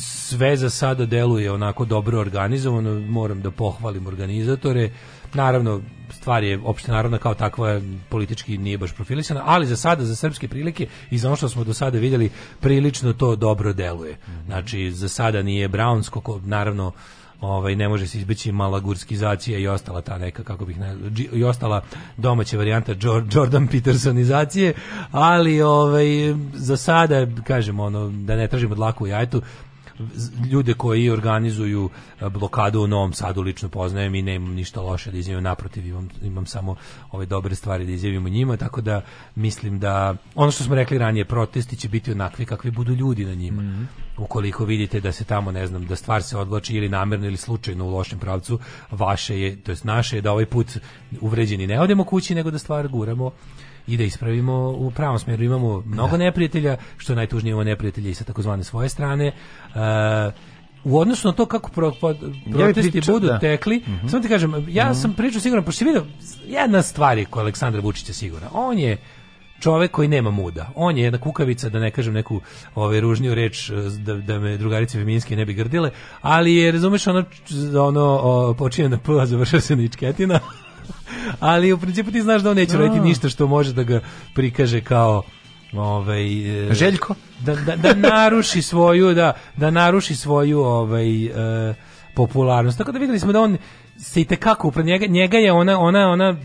sve 0.00 0.56
za 0.56 0.70
sada 0.70 1.06
deluje 1.06 1.52
onako 1.52 1.84
dobro 1.84 2.20
organizovano, 2.20 3.00
moram 3.00 3.40
da 3.42 3.50
pohvalim 3.50 4.06
organizatore. 4.06 4.90
naravno 5.34 5.80
stvar 6.10 6.44
je 6.44 6.58
opšte 6.64 6.92
narodna 6.92 7.18
kao 7.18 7.34
takva 7.34 7.80
politički 8.08 8.58
nije 8.58 8.78
baš 8.78 8.92
profilisana, 8.92 9.42
ali 9.44 9.66
za 9.66 9.76
sada 9.76 10.04
za 10.04 10.16
srpske 10.16 10.48
prilike 10.48 10.86
i 11.10 11.18
za 11.18 11.28
ono 11.28 11.36
što 11.36 11.48
smo 11.48 11.64
do 11.64 11.74
sada 11.74 11.98
vidjeli 11.98 12.30
prilično 12.60 13.12
to 13.12 13.36
dobro 13.36 13.72
deluje. 13.72 14.18
Znači 14.46 14.90
za 14.92 15.08
sada 15.08 15.42
nije 15.42 15.68
Brownsko 15.68 16.20
ko- 16.20 16.40
naravno 16.44 16.92
ovaj 17.40 17.76
ne 17.76 17.88
može 17.88 18.06
se 18.06 18.18
izbeći 18.18 18.52
malagurskizacija 18.52 19.58
i 19.58 19.68
ostala 19.68 20.00
ta 20.00 20.18
neka 20.18 20.42
kako 20.42 20.64
bih 20.64 20.78
ne, 20.78 20.96
i 21.32 21.44
ostala 21.44 21.82
domaća 22.16 22.56
varijanta 22.56 22.94
Jor- 22.94 23.36
Jordan 23.36 23.66
Petersonizacije, 23.66 24.74
ali 25.10 25.62
ovaj 25.62 26.06
za 26.54 26.76
sada 26.76 27.26
kažemo 27.46 27.84
ono 27.84 28.08
da 28.08 28.36
ne 28.36 28.48
tražimo 28.48 28.74
dlaku 28.74 29.04
u 29.04 29.06
jajetu 29.06 29.42
ljude 30.50 30.74
koji 30.74 31.10
organizuju 31.10 31.90
a, 32.20 32.28
blokadu 32.28 32.80
u 32.80 32.86
Novom 32.86 33.12
Sadu 33.12 33.42
lično 33.42 33.68
poznajem 33.68 34.14
i 34.14 34.22
nemam 34.22 34.54
ništa 34.54 34.80
loše 34.80 35.10
da 35.10 35.18
izjavim 35.18 35.44
naprotiv 35.44 35.86
imam, 35.86 36.08
imam 36.22 36.46
samo 36.46 36.76
ove 37.10 37.26
dobre 37.26 37.54
stvari 37.54 37.86
da 37.86 37.92
izjavim 37.92 38.26
o 38.26 38.28
njima 38.28 38.56
tako 38.56 38.80
da 38.80 39.02
mislim 39.34 39.78
da 39.78 40.16
ono 40.34 40.50
što 40.50 40.64
smo 40.64 40.74
rekli 40.74 40.98
ranije 40.98 41.24
protesti 41.24 41.76
će 41.76 41.88
biti 41.88 42.12
onakvi 42.12 42.44
kakvi 42.44 42.70
budu 42.70 42.94
ljudi 42.94 43.24
na 43.24 43.34
njima. 43.34 43.86
Ukoliko 44.18 44.64
vidite 44.64 45.00
da 45.00 45.12
se 45.12 45.24
tamo 45.24 45.52
ne 45.52 45.66
znam 45.66 45.86
da 45.86 45.96
stvar 45.96 46.22
se 46.22 46.36
odvlači 46.36 46.76
ili 46.76 46.88
namerno 46.88 47.26
ili 47.26 47.36
slučajno 47.36 47.84
u 47.84 47.90
lošem 47.90 48.18
pravcu 48.18 48.58
vaše 48.90 49.40
je 49.40 49.56
to 49.62 49.72
jest 49.72 49.84
naše 49.84 50.16
je 50.16 50.22
da 50.22 50.32
ovaj 50.32 50.46
put 50.46 50.78
uvređeni 51.20 51.66
ne 51.66 51.80
odemo 51.80 52.04
kući 52.04 52.34
nego 52.34 52.50
da 52.50 52.58
stvar 52.58 52.88
guramo 52.88 53.30
i 53.88 53.96
da 53.96 54.04
ispravimo 54.04 54.70
u 54.70 54.90
pravom 54.90 55.18
smjeru. 55.18 55.44
Imamo 55.44 55.82
mnogo 55.86 56.16
neprijatelja, 56.16 56.76
što 56.96 57.12
je 57.12 57.16
najtužnije 57.16 57.50
imamo 57.50 57.64
neprijatelja 57.64 58.10
i 58.10 58.14
sa 58.14 58.24
takozvane 58.24 58.64
svoje 58.64 58.88
strane. 58.88 59.26
E, 59.26 59.32
u 60.84 60.98
odnosu 60.98 61.28
na 61.28 61.34
to 61.34 61.46
kako 61.46 61.70
pro, 61.70 61.92
po- 62.00 62.14
protesti 62.52 62.92
pričao, 62.92 63.14
budu 63.14 63.26
da. 63.26 63.38
tekli, 63.38 63.82
samo 64.10 64.22
ti 64.22 64.28
kažem, 64.28 64.66
ja 64.68 64.94
sam 64.94 65.14
pričao 65.14 65.40
sigurno, 65.40 65.64
pošto 65.64 65.78
si 65.78 65.84
vidio, 65.84 66.04
jedna 66.46 66.82
stvar 66.82 67.18
je 67.18 67.24
kod 67.24 67.40
Aleksandra 67.40 67.80
Vučića 67.80 68.12
sigurna. 68.12 68.48
On 68.52 68.78
je 68.78 68.96
čovek 69.60 69.90
koji 69.90 70.08
nema 70.08 70.30
muda. 70.30 70.70
On 70.74 70.98
je 70.98 71.04
jedna 71.04 71.18
kukavica, 71.18 71.68
da 71.68 71.78
ne 71.78 71.90
kažem 71.90 72.14
neku 72.14 72.40
ovaj, 72.74 73.00
ružniju 73.00 73.34
reč, 73.34 73.70
eh, 73.70 73.74
da, 73.98 74.14
da 74.14 74.38
me 74.38 74.56
drugarice 74.56 74.98
feminske 74.98 75.36
ne 75.36 75.44
bi 75.44 75.54
grdile, 75.54 75.90
ali 76.20 76.54
je, 76.54 76.72
razumeš, 76.72 77.06
ono, 77.06 77.24
ono 77.82 78.20
o, 78.22 78.54
počinje 78.54 78.88
na 78.88 78.98
P, 78.98 79.12
a 79.20 79.26
završava 79.26 79.60
se 79.60 79.76
na 79.76 79.82
ičketina. 79.82 80.40
ali 81.40 81.72
u 81.72 81.78
principu 81.78 82.10
ti 82.10 82.22
znaš 82.22 82.42
da 82.42 82.50
on 82.50 82.56
neće 82.56 82.76
raditi 82.76 83.00
ništa 83.00 83.28
što 83.28 83.46
može 83.46 83.72
da 83.72 83.82
ga 83.82 84.00
prikaže 84.34 84.80
kao 84.80 85.22
ovaj 85.72 86.24
e, 86.70 86.74
Željko? 86.74 87.14
da, 87.40 87.54
da, 87.54 87.76
da 87.76 87.94
naruši 87.94 88.62
svoju 88.62 89.14
da 89.14 89.32
da 89.56 89.70
naruši 89.70 90.16
svoju 90.16 90.60
ovaj 90.60 91.24
e, 91.26 91.74
popularnost. 92.14 92.78
Tako 92.78 92.92
da 92.92 92.98
videli 92.98 93.18
smo 93.18 93.32
da 93.32 93.40
on 93.40 93.58
se 93.98 94.20
i 94.20 94.24
tekako 94.24 94.68
upra 94.68 94.82
njega, 94.82 95.06
njega 95.06 95.38
je 95.38 95.52
ona 95.52 95.78
ona 95.78 96.08
ona 96.08 96.36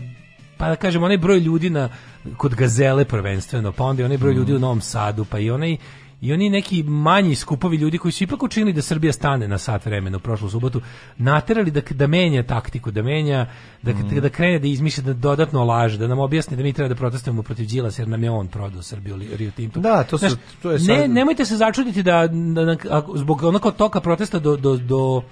pa 0.56 0.68
da 0.68 0.76
kažem 0.76 1.02
onaj 1.02 1.18
broj 1.18 1.38
ljudi 1.38 1.70
na 1.70 1.88
kod 2.36 2.54
Gazele 2.54 3.04
prvenstveno, 3.04 3.72
pa 3.72 3.84
onda 3.84 4.02
i 4.02 4.04
onaj 4.04 4.18
broj 4.18 4.34
ljudi 4.34 4.54
u 4.54 4.58
Novom 4.58 4.80
Sadu, 4.80 5.24
pa 5.24 5.38
i 5.38 5.50
onaj 5.50 5.76
i 6.20 6.32
oni 6.32 6.50
neki 6.50 6.82
manji 6.82 7.34
skupovi 7.34 7.76
ljudi 7.76 7.98
koji 7.98 8.12
su 8.12 8.24
ipak 8.24 8.42
učinili 8.42 8.72
da 8.72 8.82
Srbija 8.82 9.12
stane 9.12 9.48
na 9.48 9.58
sat 9.58 9.86
vremena 9.86 10.16
u 10.16 10.20
prošlu 10.20 10.50
subotu, 10.50 10.80
naterali 11.18 11.70
da, 11.70 11.80
da 11.90 12.06
menja 12.06 12.42
taktiku, 12.42 12.90
da 12.90 13.02
menja, 13.02 13.46
da, 13.82 13.92
da 14.14 14.28
krene 14.28 14.58
da 14.58 14.66
izmišlja, 14.66 15.04
da 15.04 15.12
dodatno 15.14 15.64
laže, 15.64 15.98
da 15.98 16.06
nam 16.06 16.18
objasni 16.18 16.56
da 16.56 16.62
mi 16.62 16.72
treba 16.72 16.88
da 16.88 16.94
protestujemo 16.94 17.42
protiv 17.42 17.66
Đilasa 17.66 18.02
jer 18.02 18.08
nam 18.08 18.24
je 18.24 18.30
on 18.30 18.48
prodao 18.48 18.82
Srbiju 18.82 19.16
li- 19.16 19.36
Rio 19.36 19.50
Tinto. 19.50 19.80
Da, 19.80 20.04
to 20.04 20.18
su- 20.20 20.26
to 20.62 20.70
je 20.70 20.74
ne, 20.74 20.78
sad- 20.80 21.10
nemojte 21.10 21.44
se 21.44 21.56
začuditi 21.56 22.02
da, 22.02 22.26
da, 22.54 22.64
da- 22.64 22.76
zbog 23.14 23.42
onako 23.42 23.70
toka 23.72 24.00
protesta 24.00 24.38
do, 24.38 24.56
do, 24.56 24.76
do, 24.76 25.22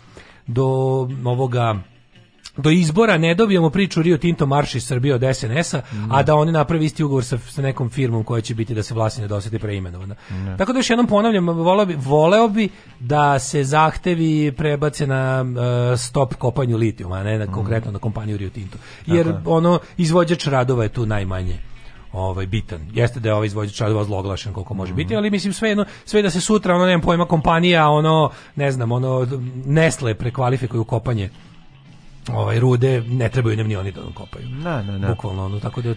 do 0.46 0.64
ovoga 1.24 1.76
do 2.56 2.70
izbora 2.70 3.18
ne 3.18 3.34
dobijemo 3.34 3.70
priču 3.70 4.02
Rio 4.02 4.18
Tinto 4.18 4.46
marš 4.46 4.74
iz 4.74 4.86
Srbije 4.86 5.14
od 5.14 5.22
SNS-a, 5.34 5.82
a 6.10 6.22
da 6.22 6.34
oni 6.34 6.52
napravi 6.52 6.84
isti 6.84 7.04
ugovor 7.04 7.24
sa, 7.24 7.38
sa 7.38 7.62
nekom 7.62 7.90
firmom 7.90 8.24
koja 8.24 8.40
će 8.40 8.54
biti 8.54 8.74
da 8.74 8.82
se 8.82 8.94
vlasine 8.94 9.28
dosete 9.28 9.58
preimenovana. 9.58 10.14
Tako 10.58 10.72
da 10.72 10.78
još 10.78 10.90
jednom 10.90 11.06
ponavljam, 11.06 11.48
voleo 11.48 11.86
bi, 11.86 11.96
voleo 11.98 12.48
bi 12.48 12.68
da 13.00 13.38
se 13.38 13.64
zahtevi 13.64 14.52
prebace 14.56 15.06
na 15.06 15.44
e, 15.92 15.96
stop 15.96 16.34
kopanju 16.34 16.76
litijuma, 16.76 17.16
a 17.16 17.22
ne 17.22 17.38
na, 17.38 17.52
konkretno 17.52 17.92
na 17.92 17.98
kompaniju 17.98 18.36
Rio 18.36 18.50
Tinto. 18.50 18.78
Jer 19.06 19.26
Tako 19.26 19.50
ono, 19.50 19.78
izvođač 19.96 20.46
radova 20.46 20.82
je 20.82 20.88
tu 20.88 21.06
najmanje 21.06 21.58
ovaj 22.12 22.46
bitan. 22.46 22.80
Jeste 22.92 23.20
da 23.20 23.28
je 23.28 23.34
ovaj 23.34 23.46
izvođač 23.46 23.80
radova 23.80 24.04
zloglašen 24.04 24.52
koliko 24.52 24.74
može 24.74 24.94
biti, 24.94 25.16
ali 25.16 25.30
mislim 25.30 25.52
sve 25.52 25.68
jedno, 25.68 25.84
sve 26.04 26.22
da 26.22 26.30
se 26.30 26.40
sutra 26.40 26.74
ono 26.74 26.86
nemam 26.86 27.00
pojma 27.00 27.26
kompanija, 27.26 27.88
ono 27.88 28.30
ne 28.56 28.72
znam, 28.72 28.92
ono 28.92 29.26
Nestle 29.64 30.14
prekvalifikuju 30.14 30.84
kopanje 30.84 31.30
ovaj 32.28 32.60
rude, 32.60 33.00
ne 33.02 33.28
trebaju 33.28 33.56
nam 33.56 33.66
ni 33.66 33.76
oni 33.76 33.92
da 33.92 34.00
nam 34.00 34.12
kopaju. 34.12 34.48
Na, 34.48 34.82
na, 34.82 34.98
na. 34.98 35.08
Bukvalno 35.08 35.44
ono, 35.44 35.60
tako 35.60 35.82
da 35.82 35.94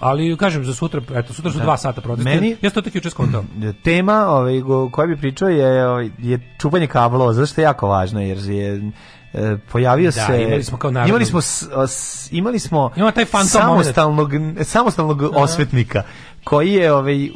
ali 0.00 0.36
kažem 0.36 0.64
za 0.64 0.74
sutra, 0.74 1.00
eto 1.10 1.32
sutra 1.32 1.50
su 1.52 1.58
Da. 1.58 1.64
dva 1.64 1.76
sata 1.76 2.00
protesta. 2.00 2.30
Meni- 2.30 2.50
ja 2.52 2.70
sam 2.70 2.72
to 2.72 2.80
tek 2.82 2.94
juče 2.94 3.10
skontao. 3.10 3.44
tema 3.84 4.26
ovaj, 4.26 4.54
koju 4.92 5.08
bi 5.08 5.16
pričao 5.16 5.48
je, 5.48 5.88
ovaj, 5.88 6.10
je 6.18 6.54
čupanje 6.58 6.86
kablova, 6.86 7.32
zato 7.32 7.46
što 7.46 7.60
je 7.60 7.62
jako 7.62 7.88
važno, 7.88 8.20
jer 8.20 8.38
je 8.40 8.90
e, 9.34 9.56
pojavio 9.72 10.06
Da, 10.06 10.26
se 10.26 10.42
imali 10.42 10.64
smo 10.64 10.78
kao 10.78 10.90
narodno- 10.90 11.08
imali 11.08 11.24
smo 11.24 11.40
s- 11.40 11.62
s- 11.86 12.32
imali 12.32 12.58
smo 12.58 12.90
Ima 12.96 13.10
taj 13.10 13.24
samostalnog 13.44 14.30
samostalnog 14.62 15.22
osvetnika 15.34 16.02
koji 16.44 16.72
je 16.72 16.92
ovaj 16.92 17.28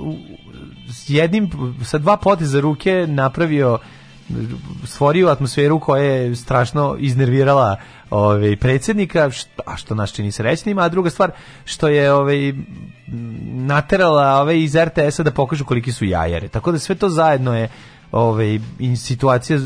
s 0.91 1.11
jednim 1.11 1.51
sa 1.85 1.99
dva 1.99 2.17
poteza 2.17 2.61
ruke 2.61 3.07
napravio 3.09 3.79
stvorio 4.85 5.29
atmosferu 5.29 5.81
koja 5.81 6.03
je 6.03 6.37
strašno 6.37 6.97
iznervirala 6.99 7.77
ovaj 8.11 8.57
predsjednika, 8.57 9.31
a 9.67 9.77
što 9.77 9.95
nas 9.95 10.13
čini 10.13 10.33
srećnim, 10.33 10.79
a 10.79 10.89
druga 10.89 11.11
stvar 11.11 11.31
što 11.65 11.89
je 11.89 12.13
ovaj 12.13 12.53
naterala 13.53 14.41
ove 14.41 14.63
iz 14.63 14.77
RTS-a 14.77 15.23
da 15.23 15.31
pokažu 15.31 15.65
koliki 15.65 15.93
su 15.93 16.05
jajare. 16.05 16.49
Tako 16.49 16.73
da 16.73 16.79
sve 16.79 16.95
to 16.95 17.09
zajedno 17.09 17.57
je 17.57 17.69
ovaj 18.13 18.59
situacija 18.97 19.59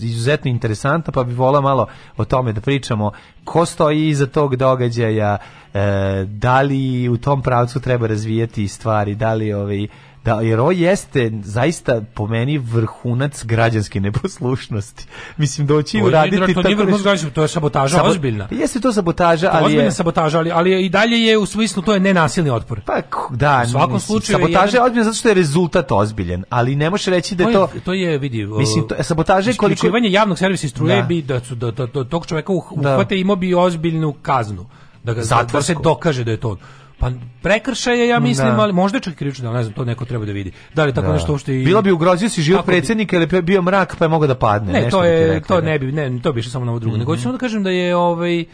izuzetno 0.00 0.50
interesantna, 0.50 1.12
pa 1.12 1.24
bi 1.24 1.34
volao 1.34 1.62
malo 1.62 1.86
o 2.16 2.24
tome 2.24 2.52
da 2.52 2.60
pričamo 2.60 3.12
ko 3.44 3.66
stoji 3.66 4.08
iza 4.08 4.26
tog 4.26 4.56
događaja, 4.56 5.36
e, 5.74 6.24
da 6.28 6.60
li 6.60 7.08
u 7.08 7.16
tom 7.16 7.42
pravcu 7.42 7.80
treba 7.80 8.06
razvijati 8.06 8.68
stvari, 8.68 9.14
da 9.14 9.34
li 9.34 9.52
ovaj 9.52 9.86
da, 10.24 10.34
jer 10.34 10.60
ovo 10.60 10.72
jeste 10.72 11.30
zaista 11.42 12.00
po 12.14 12.26
meni 12.26 12.58
vrhunac 12.58 13.44
građanske 13.44 14.00
neposlušnosti. 14.00 15.06
Mislim, 15.36 15.66
doći 15.66 15.96
i 15.96 16.00
To 16.00 16.06
uraditi 16.06 16.36
to 16.36 16.46
nije 16.46 16.54
tako 16.54 16.68
vrhunac 16.76 17.04
nešto- 17.04 17.30
to 17.30 17.42
je 17.42 17.48
sabotaža 17.48 17.96
Sabo- 17.98 18.08
ozbiljna. 18.08 18.48
Jeste 18.52 18.80
to 18.80 18.92
sabotaža, 18.92 19.40
To 19.40 19.52
je 19.52 19.56
ali 19.56 19.66
ozbiljna 19.66 19.84
je... 19.84 19.90
sabotaža, 19.92 20.38
ali, 20.38 20.50
ali 20.52 20.86
i 20.86 20.88
dalje 20.88 21.16
je 21.16 21.38
u 21.38 21.46
smislu 21.46 21.82
to 21.82 21.94
je 21.94 22.00
nenasilni 22.00 22.50
otpor. 22.50 22.80
Pa 22.80 23.00
da, 23.30 23.62
U 23.66 23.70
svakom 23.70 23.92
mislim, 23.92 24.06
slučaju 24.06 24.38
sabotaža 24.38 24.66
je 24.66 24.70
jedan- 24.70 24.84
ozbiljna 24.84 25.04
zato 25.04 25.14
što 25.14 25.28
je 25.28 25.34
rezultat 25.34 25.92
ozbiljen, 25.92 26.44
ali 26.50 26.76
ne 26.76 26.90
možeš 26.90 27.06
reći 27.06 27.34
da 27.34 27.44
je 27.44 27.52
to... 27.52 27.68
to 27.84 27.92
je 27.92 28.18
vidi 28.18 28.46
Mislim, 28.46 28.88
to- 28.88 29.02
sabotaža 29.02 29.50
je 29.50 29.56
koliko- 29.56 29.86
javnog 30.04 30.38
servisa 30.38 30.68
struje 30.68 30.96
Da. 30.96 31.02
bi 31.02 31.22
da 31.22 31.40
su 31.40 31.54
da, 31.54 31.70
da, 31.70 31.86
da 31.86 32.04
tog 32.04 32.26
čoveka 32.26 32.52
uh, 32.52 32.64
Da. 32.72 32.90
uhvate 32.90 33.18
imao 33.18 33.36
bi 33.36 33.54
ozbiljnu 33.54 34.12
kaznu 34.14 34.66
da 35.04 35.12
ga 35.12 35.22
da, 35.22 35.46
da 35.52 35.62
se 35.62 35.74
dokaže 35.74 36.24
da 36.24 36.30
je 36.30 36.36
to 36.36 36.56
pa 37.04 37.10
prekršaj 37.42 37.98
je 37.98 38.08
ja 38.08 38.20
mislim 38.20 38.48
Da. 38.48 38.60
ali 38.60 38.72
možda 38.72 39.00
čak 39.00 39.12
i 39.12 39.16
krivično 39.16 39.52
ne 39.52 39.62
znam 39.62 39.74
to 39.74 39.84
neko 39.84 40.04
treba 40.04 40.24
da 40.24 40.32
vidi 40.32 40.52
da 40.74 40.84
li 40.84 40.94
tako 40.94 41.06
Da. 41.06 41.12
nešto 41.12 41.32
uopšte 41.32 41.54
i 41.54 41.64
Bilo 41.64 41.82
bi 41.82 41.92
ugrozio 41.92 42.28
si 42.28 42.42
život 42.42 42.66
predsjednika 42.66 43.16
ili 43.16 43.42
bio 43.42 43.62
mrak 43.62 43.96
pa 43.96 44.04
je 44.04 44.08
mogao 44.08 44.26
da 44.26 44.34
padne. 44.36 44.72
ne, 44.72 44.80
nešto 44.80 44.90
to 44.92 45.04
je 45.04 45.26
rekli, 45.26 45.48
to 45.48 45.54
da. 45.54 45.60
ne 45.62 45.78
bi 45.78 45.92
ne 45.92 46.20
to 46.20 46.32
bi 46.32 46.40
išlo 46.40 46.50
samo 46.50 46.64
na 46.64 46.70
ovo 46.70 46.78
drugo. 46.78 46.96
Nego 46.96 47.12
Mhm. 47.12 47.18
ću 47.18 47.22
samo 47.22 47.32
da 47.32 47.38
kažem 47.38 47.62
da 47.62 47.70
je 47.70 47.96
ovaj 47.96 48.40
e, 48.40 48.44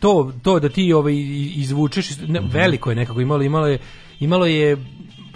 to 0.00 0.32
to 0.42 0.60
da 0.60 0.68
ti 0.68 0.92
ovaj 0.92 1.14
izvučeš 1.56 2.10
iz- 2.10 2.28
ne, 2.28 2.40
Mhm. 2.40 2.48
veliko 2.50 2.90
je 2.90 2.96
nekako 2.96 3.20
imalo 3.20 3.42
imalo 3.42 3.66
je 3.66 3.78
imalo 4.20 4.46
je 4.46 4.76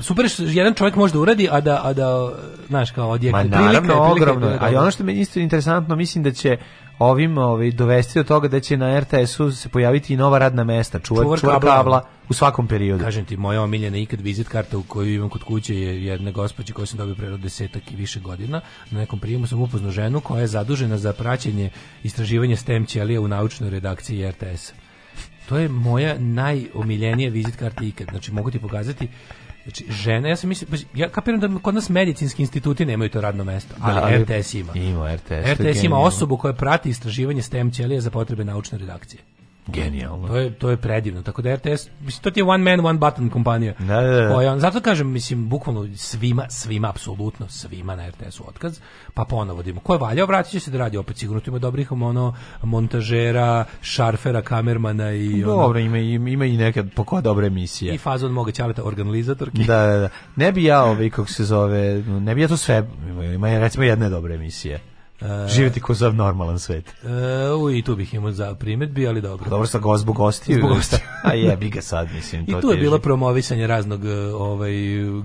super 0.01 0.27
jedan 0.39 0.74
čovjek 0.74 0.97
može 0.97 1.12
da 1.12 1.20
uradi 1.20 1.49
a 1.51 1.61
da 1.61 1.81
a 1.85 1.93
da 1.93 2.32
znaš 2.69 2.90
kao 2.90 3.11
odjekne 3.11 3.44
Ma 3.44 3.51
Prilika 3.51 3.81
prilika 3.81 4.03
ogromno. 4.03 4.40
bila 4.49 4.69
je. 4.69 4.77
A 4.77 4.81
ono 4.81 4.90
što 4.90 5.05
mi 5.05 5.12
je 5.12 5.20
isto 5.20 5.40
interesantno, 5.40 5.97
mislim 5.97 6.24
da 6.24 6.31
će 6.32 6.57
ovim 7.02 7.38
ovaj, 7.38 7.70
dovesti 7.70 8.18
do 8.18 8.24
toga 8.24 8.48
da 8.48 8.60
će 8.60 8.76
na 8.76 9.00
RTS-u 9.00 9.52
se 9.52 9.68
pojaviti 9.68 10.14
i 10.14 10.16
nova 10.16 10.38
radna 10.38 10.64
mesta, 10.64 10.98
čuvar, 10.98 11.24
Čuvar 11.24 11.40
čuvar, 11.40 11.54
kabla. 11.54 11.76
kabla. 11.76 12.02
u 12.28 12.34
svakom 12.34 12.66
periodu. 12.68 13.04
Kažem 13.04 13.24
ti, 13.24 13.36
moja 13.36 13.62
omiljena 13.62 13.96
ikad 13.96 14.20
vizit 14.20 14.48
karta 14.48 14.78
u 14.78 14.82
koju 14.82 15.14
imam 15.14 15.28
kod 15.28 15.42
kuće 15.42 15.76
je 15.76 16.04
jedna 16.04 16.30
gospođa 16.30 16.74
koju 16.74 16.86
sam 16.86 16.98
dobio 16.98 17.14
pre 17.14 17.36
desetak 17.36 17.92
i 17.92 17.96
više 17.96 18.20
godina. 18.20 18.60
Na 18.90 19.00
nekom 19.00 19.18
prijemu 19.20 19.46
sam 19.46 19.62
upoznao 19.62 19.90
ženu 19.90 20.20
koja 20.20 20.40
je 20.40 20.46
zadužena 20.46 20.98
za 20.98 21.12
praćenje 21.12 21.70
istraživanja 22.02 22.56
STEM 22.56 22.86
ćelija 22.86 23.20
u 23.20 23.28
naučnoj 23.28 23.70
redakciji 23.70 24.30
RTS. 24.30 24.72
To 25.48 25.58
je 25.58 25.68
moja 25.68 26.18
najomiljenija 26.18 27.30
vizit 27.30 27.56
karta 27.56 27.84
ikad. 27.84 28.06
Znači, 28.10 28.32
mogu 28.32 28.50
ti 28.50 28.58
pokazati 28.58 29.08
Znači, 29.62 29.84
žene, 29.93 30.28
ja 30.28 30.36
sam 30.36 30.48
mislim, 30.48 30.70
ja 30.94 31.09
kapiram 31.09 31.40
da 31.40 31.59
kod 31.62 31.74
nas 31.74 31.89
medicinski 31.89 32.43
instituti 32.43 32.84
nemaju 32.86 33.10
to 33.10 33.20
radno 33.20 33.44
mesto, 33.44 33.74
ali, 33.80 33.94
Da, 33.94 34.02
ali 34.05 34.24
RTS 34.24 34.55
ima. 34.55 34.72
ima 34.74 35.14
RTS, 35.14 35.60
RTS 35.60 35.82
ima 35.84 35.98
osobu 35.98 36.36
koja 36.36 36.55
prati 36.55 36.90
istraživanje 36.90 37.43
STEM 37.43 37.70
ćelija 37.70 38.01
za 38.01 38.10
potrebe 38.10 38.44
naučne 38.44 38.78
redakcije. 38.78 39.20
Genijalno. 39.66 40.28
To 40.28 40.36
je, 40.36 40.55
to 40.55 40.70
je 40.70 40.76
predivno. 40.76 41.22
Tako 41.22 41.43
da 41.43 41.55
RTS, 41.55 41.89
mislim, 42.01 42.22
to 42.22 42.30
ti 42.30 42.40
je 42.40 42.44
one 42.44 42.64
man, 42.64 42.86
one 42.86 42.98
button 42.98 43.30
kompanija. 43.30 43.74
Da, 43.78 44.01
da, 44.01 44.20
da. 44.20 44.34
Koja, 44.34 44.59
zato 44.59 44.80
kažem, 44.80 45.10
mislim, 45.10 45.48
bukvalno 45.48 45.97
svima, 45.97 46.47
svima, 46.48 46.89
apsolutno 46.89 47.48
svima 47.48 47.97
na 47.97 48.09
RTS-u 48.09 48.44
otkaz, 48.48 48.80
pa 49.14 49.24
ponovo 49.24 49.62
dimo. 49.62 49.80
Ko 49.80 49.93
je 49.94 49.98
valjao, 49.98 50.26
vratit 50.26 50.52
će 50.52 50.60
se 50.60 50.70
da 50.70 50.78
radi 50.78 50.97
opet 50.97 51.16
sigurno. 51.16 51.40
Tu 51.40 51.51
ima 51.51 51.59
dobrih 51.59 51.93
ono, 51.93 52.34
montažera, 52.62 53.64
šarfera, 53.80 54.43
kamermana 54.43 55.12
i 55.12 55.44
ono, 55.44 55.56
Dobro, 55.56 55.78
ima, 55.78 55.98
ima, 55.98 56.28
ima 56.30 56.44
i 56.44 56.56
nekad 56.56 56.93
poko 56.94 57.20
dobre 57.20 57.47
emisije. 57.47 57.94
i 57.94 57.98
fazon 57.98 58.32
moga 58.32 58.52
ćaleta 58.52 58.84
organizatorki. 58.84 59.64
Da, 59.64 59.86
da, 59.86 59.97
da. 59.98 60.09
Ne 60.36 60.52
bi 60.52 60.64
ja, 60.64 60.84
ovaj, 60.84 61.10
kako 61.10 61.28
se 61.28 61.44
zove, 61.44 62.02
ne 62.02 62.34
bi 62.34 62.43
ja 62.43 62.48
to 62.48 62.56
sve, 62.56 62.89
ima, 63.09 63.24
ima 63.24 63.59
recimo 63.59 63.84
jedne 63.84 64.09
dobre 64.09 64.34
emisije. 64.34 64.91
Živjeti 65.49 65.81
ko 65.81 65.94
sav 65.94 66.15
normalan 66.15 66.59
svet. 66.59 66.89
E, 66.89 67.53
u, 67.53 67.70
I 67.70 67.82
tu 67.82 67.97
bih 67.97 68.15
imao 68.15 68.32
za 68.32 68.55
primetbi, 68.55 69.09
ali 69.09 69.20
dobro. 69.20 69.51
Dobro 69.51 69.66
sa 69.66 69.78
go 69.78 69.97
zbog 69.97 70.16
gostiju. 70.16 70.59
Zbog 70.59 70.70
gostiju. 70.70 71.01
A 71.24 71.35
jebi 71.35 71.70
ga 71.70 71.82
sad, 71.82 72.09
mislim. 72.12 72.43
I 72.43 72.53
to 72.53 72.61
tu 72.61 72.69
je 72.69 72.74
teži. 72.74 72.82
bilo 72.82 72.99
promovisanje 72.99 73.66
raznog 73.66 74.05
e, 74.05 74.15
ovaj 74.35 74.73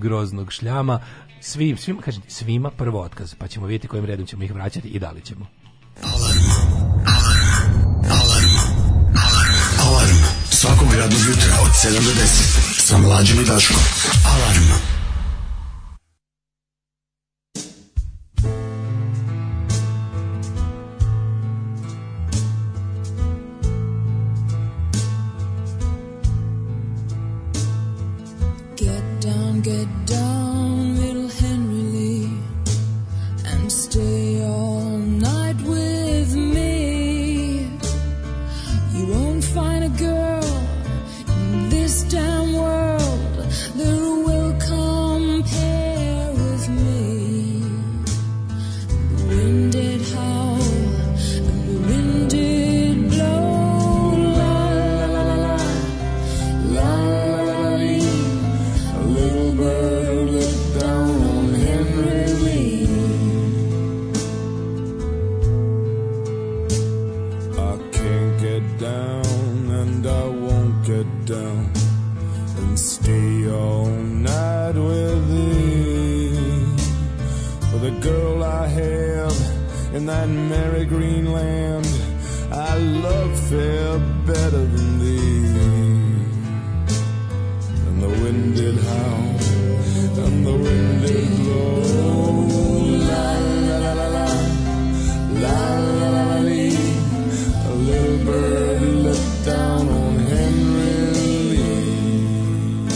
groznog 0.00 0.52
šljama. 0.52 1.00
Svim, 1.40 1.76
svima, 1.76 2.02
kažem 2.02 2.22
svima 2.28 2.70
prvo 2.70 3.02
otkaz, 3.02 3.34
pa 3.34 3.48
ćemo 3.48 3.66
vidjeti 3.66 3.88
kojim 3.88 4.04
redom 4.04 4.26
ćemo 4.26 4.44
ih 4.44 4.54
vraćati 4.54 4.88
i 4.88 4.98
da 4.98 5.10
li 5.10 5.20
ćemo. 5.20 5.46
Alarm 9.86 10.38
svakog 10.50 10.88
radnog 10.94 11.20
jutra 11.28 11.52
od 11.62 11.70
7 11.70 11.92
do 11.92 12.10
10 12.10 12.86
sa 12.86 12.98
mlađim 12.98 13.40
i 13.40 13.44
Daškom. 13.44 13.76
get 29.62 29.88
done. 30.06 30.27
Fair 83.48 83.98
better 84.26 84.64
than 84.74 84.98
thee. 84.98 85.46
And 87.86 88.02
the 88.02 88.08
wind 88.22 88.56
did 88.56 88.76
howl, 88.76 89.36
and 90.24 90.46
the 90.46 90.56
wind 90.64 91.00
did 91.06 91.28
blow. 91.38 92.44
La 93.08 93.28
la 93.68 93.76
la 93.84 93.92
la 94.00 94.08
la, 94.16 94.28
la 95.44 95.60
la 95.98 96.08
la 96.14 96.22
la 96.28 96.38
lee. 96.40 96.76
A 97.70 97.74
little 97.90 98.18
bird 98.26 98.82
looked 99.06 99.44
down 99.46 99.88
on 99.88 100.14
Henry 100.32 100.96
Lee. 101.50 102.88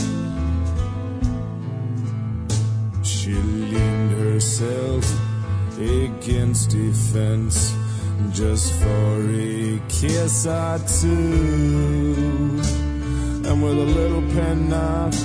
She 3.03 3.33
leaned 3.73 4.13
herself 4.25 5.05
against 5.79 6.75
a 6.75 6.93
fence 6.93 7.75
just 8.33 8.73
or 10.05 10.79
two. 11.01 12.61
And 13.47 13.63
with 13.63 13.79
a 13.79 13.91
little 13.99 14.23
penknife 14.33 15.23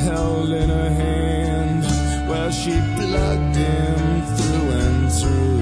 held 0.00 0.50
in 0.50 0.68
her 0.70 0.90
hand, 0.90 1.82
well, 2.28 2.50
she 2.52 2.70
plugged 2.70 3.56
him 3.56 4.22
through 4.36 4.70
and 4.84 5.12
through. 5.18 5.60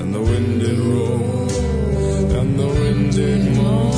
And 0.00 0.14
the 0.14 0.20
wind 0.20 0.60
did 0.60 0.78
roll, 0.78 1.48
and 2.38 2.58
the 2.60 2.66
wind 2.66 3.12
did 3.12 3.56
moan. 3.56 3.89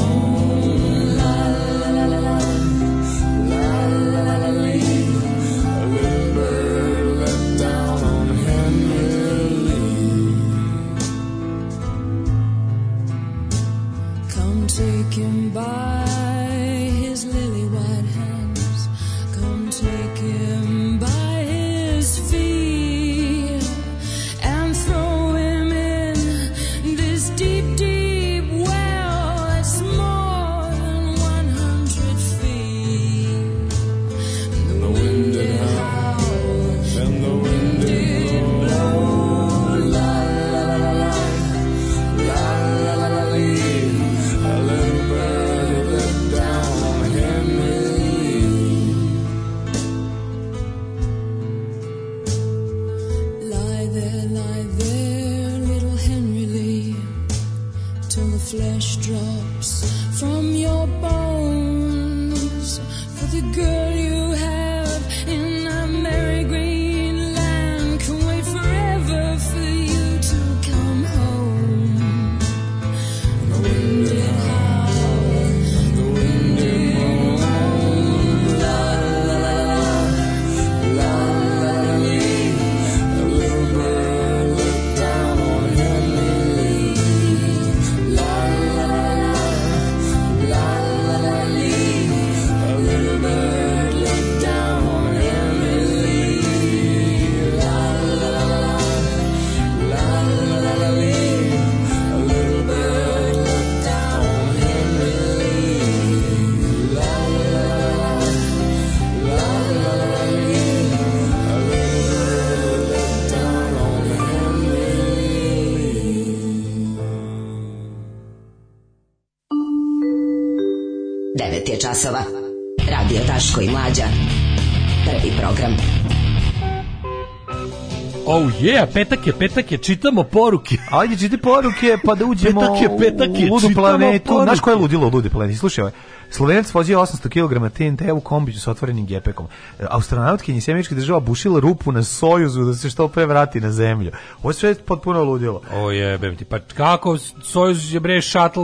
Petak 128.94 129.26
je, 129.26 129.32
petak 129.32 129.72
je, 129.72 129.78
čitamo 129.78 130.24
poruke. 130.24 130.76
Ajde, 130.90 131.16
čiti 131.16 131.36
poruke, 131.36 131.96
pa 132.04 132.14
da 132.14 132.24
uđemo 132.24 132.60
Petak 132.60 132.82
je, 132.82 132.98
petak 132.98 133.38
je, 133.38 133.50
u 133.50 133.54
ludu 133.54 133.68
planetu. 133.74 134.40
Znaš 134.42 134.60
ko 134.60 134.70
je 134.70 134.76
ludilo 134.76 135.06
u 135.06 135.10
ludi 135.10 135.30
planeti? 135.30 135.58
Slušaj, 135.58 135.82
ovaj, 135.82 135.92
Slovenac 136.30 136.74
vozio 136.74 137.00
800 137.00 137.28
kg 137.28 137.74
TNT 137.76 138.10
u 138.12 138.20
kombiću 138.20 138.60
sa 138.60 138.70
otvorenim 138.70 139.06
gepekom. 139.06 139.46
E, 139.80 139.84
Astronautkinji 139.90 140.60
sjemeničkih 140.60 140.96
država 140.96 141.20
bušila 141.20 141.60
rupu 141.60 141.92
na 141.92 142.02
Sojuzu 142.02 142.64
da 142.64 142.74
se 142.74 142.90
što 142.90 143.08
pre 143.08 143.26
vrati 143.26 143.60
na 143.60 143.72
zemlju. 143.72 144.10
Ovo 144.42 144.50
je 144.50 144.54
sve 144.54 144.74
potpuno 144.74 145.24
ludilo. 145.24 145.60
O 145.74 145.90
jebem 145.90 146.36
ti, 146.36 146.44
pa 146.44 146.58
kako 146.58 147.18
Sojuz 147.42 147.94
je 147.94 148.00
bre 148.00 148.20
šatl 148.20 148.60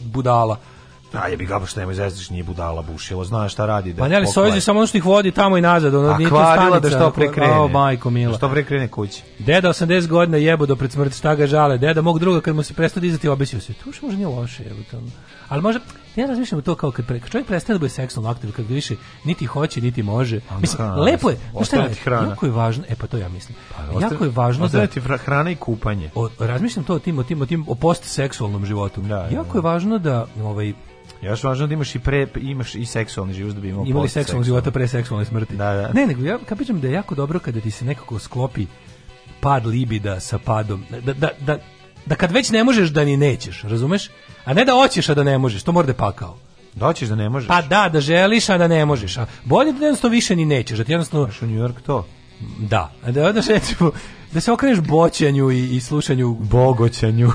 budala. 0.00 0.58
A 1.12 1.28
je 1.28 1.36
bi 1.36 1.46
ga 1.46 1.60
što 1.66 1.80
nemoj 1.80 1.94
zezdiš, 1.94 2.30
nije 2.30 2.44
budala 2.44 2.82
bušilo, 2.82 3.24
znaš 3.24 3.52
šta 3.52 3.66
radi. 3.66 3.92
Da 3.92 4.02
Pa 4.02 4.08
ne, 4.08 4.16
ali. 4.16 4.26
Sojuz 4.26 4.54
je 4.54 4.60
samo 4.60 4.78
ono 4.80 4.86
što 4.86 4.98
ih 4.98 5.04
vodi 5.04 5.30
tamo 5.30 5.56
i 5.56 5.60
nazad, 5.60 5.94
ono 5.94 6.08
A 6.08 6.18
nije 6.18 6.30
to 6.30 6.34
kvarila 6.34 6.80
da 6.80 6.90
što 6.90 7.10
pre 7.10 7.32
krene. 7.32 7.52
O, 7.52 7.68
majko 7.68 8.10
mila. 8.10 8.32
Da 8.32 8.38
što 8.38 8.48
pre 8.48 8.64
krene 8.64 8.88
kući. 8.88 9.22
Deda 9.38 9.68
80 9.68 10.06
godina 10.06 10.36
jebo 10.36 10.66
do 10.66 10.76
pred 10.76 10.92
smrti, 10.92 11.16
šta 11.16 11.34
ga 11.34 11.46
žale. 11.46 11.78
Deda 11.78 12.02
mog 12.02 12.18
druga 12.18 12.40
kad 12.40 12.56
mu 12.56 12.62
se 12.62 12.74
prestao 12.74 13.00
dizati 13.00 13.28
obesio 13.28 13.60
se. 13.60 13.72
To 13.72 13.92
što 13.92 14.06
možda 14.06 14.16
nije 14.16 14.28
loše, 14.28 14.62
jebote. 14.62 14.96
ono. 14.96 15.06
Ali 15.48 15.62
može 15.62 15.78
ja 16.16 16.26
razmišljam 16.26 16.62
to 16.62 16.74
kao 16.74 16.90
kad, 16.90 17.06
pre, 17.06 17.20
kad 17.20 17.30
čovjek 17.30 17.46
prestane 17.46 17.74
da 17.74 17.78
bude 17.78 17.88
seksualno 17.88 18.30
aktivan, 18.30 18.52
kad 18.52 18.66
više 18.66 18.94
niti 19.24 19.46
hoće, 19.46 19.80
niti 19.80 20.02
može. 20.02 20.40
Mislim, 20.60 20.76
hrana, 20.76 20.96
lepo 20.96 21.30
je. 21.30 21.36
Znaš 21.52 21.66
šta 21.66 21.76
je 21.76 21.94
hrana. 21.94 22.28
Jako 22.28 22.46
je 22.46 22.52
važno, 22.52 22.84
e 22.88 22.94
pa 22.94 23.06
to 23.06 23.16
ja 23.16 23.28
mislim. 23.28 23.58
Ostaje- 23.92 24.12
jako 24.12 24.24
je 24.24 24.30
važno 24.30 24.60
da 24.60 24.66
ostaje 24.66 24.86
ti 24.86 25.00
fra- 25.00 25.16
hrana 25.16 25.50
i 25.50 25.56
kupanje. 25.56 26.10
o, 26.14 26.28
razmišljam 26.38 26.84
to 26.84 26.94
o 26.94 26.98
tim, 26.98 27.18
o 27.18 27.22
tim, 27.22 27.42
o 27.42 27.46
tim, 27.46 27.64
o 27.68 27.74
postseksualnom 27.74 28.66
životu. 28.66 29.02
jako 29.30 29.58
je 29.58 29.62
važno 29.62 29.98
da 29.98 30.26
ovaj, 30.42 30.72
Još 31.22 31.44
važno 31.44 31.66
da 31.66 31.74
imaš 31.74 31.94
i 31.94 31.98
pre 31.98 32.26
imaš 32.36 32.74
i 32.74 32.84
seksualni 32.84 33.34
život 33.34 33.54
da 33.54 33.60
bi 33.60 33.68
imao 33.68 33.84
imali 33.86 34.08
seksualnog 34.08 34.44
života 34.44 34.70
pre 34.70 34.88
seksualne 34.88 35.26
smrti. 35.26 35.56
Da, 35.56 35.72
da. 35.72 35.90
Ne, 35.92 36.06
nego 36.06 36.24
ja 36.24 36.38
kapiram 36.48 36.80
da 36.80 36.86
je 36.86 36.92
jako 36.92 37.14
dobro 37.14 37.38
kada 37.38 37.60
ti 37.60 37.70
se 37.70 37.84
nekako 37.84 38.18
sklopi 38.18 38.66
pad 39.40 39.66
libida 39.66 40.20
sa 40.20 40.38
padom. 40.38 40.84
Da, 40.90 41.12
da, 41.12 41.30
da, 41.40 41.58
da 42.06 42.14
kad 42.14 42.32
već 42.32 42.50
ne 42.50 42.64
možeš 42.64 42.88
da 42.88 43.04
ni 43.04 43.16
nećeš, 43.16 43.62
razumeš? 43.62 44.10
A 44.44 44.54
ne 44.54 44.64
da 44.64 44.72
hoćeš 44.72 45.08
a 45.08 45.14
da 45.14 45.24
ne 45.24 45.38
možeš, 45.38 45.62
to 45.62 45.72
mora 45.72 45.86
da 45.86 45.94
pakao. 45.94 46.36
Da 46.74 46.86
hoćeš 46.86 47.08
da 47.08 47.14
ne 47.14 47.28
možeš. 47.28 47.48
Pa 47.48 47.62
da, 47.62 47.88
da 47.92 48.00
želiš, 48.00 48.48
a 48.48 48.58
da 48.58 48.68
ne 48.68 48.84
možeš. 48.84 49.18
A 49.18 49.26
bolje 49.44 49.72
da 49.72 49.84
jednostavno 49.84 50.12
više 50.12 50.36
ni 50.36 50.44
nećeš, 50.44 50.78
da 50.78 50.84
ti 50.84 50.92
jednostavno... 50.92 51.28
u 51.42 51.46
New 51.46 51.68
York 51.68 51.80
to? 51.86 52.06
Da, 52.58 52.92
a 53.04 53.10
da 53.10 53.26
odeš 53.26 53.46
recimo, 53.46 53.90
da 54.32 54.40
se 54.40 54.52
okreneš 54.52 54.80
boćanju 54.80 55.50
i, 55.50 55.76
i 55.76 55.80
slušanju... 55.80 56.34
Bogoćanju. 56.34 57.32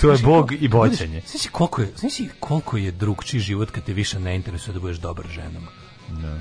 To 0.00 0.12
je 0.12 0.18
bog 0.18 0.52
i 0.60 0.68
boćanje. 0.68 1.22
Znaš, 1.26 1.46
koliko 1.52 1.82
je, 1.82 1.92
znaš 1.96 2.12
koliko 2.40 2.76
je 2.76 2.90
drugčiji 2.90 3.40
život 3.40 3.70
kad 3.70 3.84
te 3.84 3.92
više 3.92 4.20
ne 4.20 4.36
interesuje 4.36 4.74
da 4.74 4.80
budeš 4.80 4.98
dobar 4.98 5.26
ženama. 5.28 5.66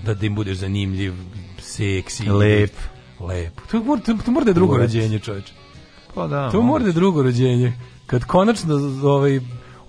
Da, 0.05 0.13
da 0.13 0.25
im 0.25 0.35
budeš 0.35 0.57
zanimljiv, 0.57 1.13
seksi. 1.59 2.29
Lep. 2.29 2.73
Lep. 3.19 3.61
To 3.71 3.83
mora, 3.83 4.01
to, 4.01 4.17
to 4.25 4.31
mora 4.31 4.43
da 4.43 4.49
je 4.49 4.53
drugo 4.53 4.77
rođenje, 4.77 5.19
čoveče. 5.19 5.53
Pa 6.15 6.27
da. 6.27 6.51
To 6.51 6.61
mora 6.61 6.83
da 6.83 6.89
je 6.89 6.93
drugo 6.93 7.23
rođenje. 7.23 7.73
Kad 8.05 8.23
konačno 8.23 8.75
ovaj, 9.03 9.39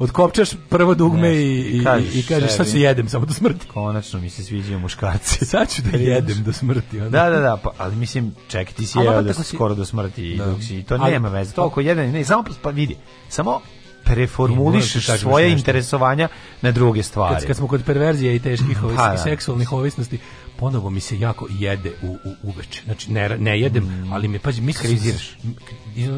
otkopčaš 0.00 0.50
prvo 0.68 0.94
dugme 0.94 1.28
Nešto. 1.28 1.40
i, 1.70 1.84
kažeš 1.84 2.14
i 2.14 2.22
kažeš 2.22 2.50
sad 2.50 2.70
ću 2.70 2.76
jedem 2.78 3.08
samo 3.08 3.26
do 3.26 3.32
smrti. 3.32 3.66
Konačno 3.66 4.20
mi 4.20 4.30
se 4.30 4.44
sviđaju 4.44 4.78
muškarci. 4.78 5.44
Sad 5.46 5.70
ću 5.70 5.82
da 5.82 5.98
jedem 5.98 6.42
do 6.42 6.52
smrti. 6.52 7.00
ono. 7.00 7.10
Da, 7.10 7.30
da, 7.30 7.40
da, 7.40 7.56
pa, 7.56 7.70
ali 7.78 7.96
mislim, 7.96 8.34
čekaj, 8.48 8.74
ti 8.74 8.86
si 8.86 8.98
jeo 8.98 9.10
onda 9.10 9.22
da 9.22 9.32
si 9.34 9.42
skoro 9.44 9.74
do 9.74 9.84
smrti 9.84 10.34
Da. 10.38 10.46
dok 10.46 10.62
si, 10.62 10.82
to 10.82 10.94
Ali- 10.94 11.12
nema 11.12 11.28
veze, 11.28 11.52
to 11.52 11.64
oko 11.64 11.80
jedan, 11.80 12.10
ne, 12.10 12.24
samo, 12.24 12.44
pa 12.62 12.70
vidi, 12.70 12.96
samo 13.28 13.60
preformulišeš 14.04 15.06
svoje 15.06 15.52
interesovanja 15.52 16.28
na 16.62 16.70
druge 16.70 17.02
stvari. 17.02 17.34
Kad, 17.34 17.46
kad 17.46 17.56
smo 17.56 17.68
kod 17.68 17.82
perverzije 17.84 18.36
i 18.36 18.38
teških 18.38 18.82
ovaj, 18.84 18.96
Pa, 18.96 19.08
da. 19.08 19.18
seksualnih 19.18 19.72
ovisnosti, 19.72 20.18
ponovo 20.60 20.90
mi 20.90 21.00
se 21.00 21.18
jako 21.18 21.46
jede 21.50 21.92
u, 22.02 22.06
u 22.24 22.34
uveče. 22.42 22.82
Znači, 22.84 23.12
ne, 23.12 23.38
ne 23.38 23.60
jedem, 23.60 24.08
ali 24.12 24.28
mi, 24.28 24.38
pazi, 24.38 24.60
mi 24.60 24.72
Kriziraš. 24.72 25.36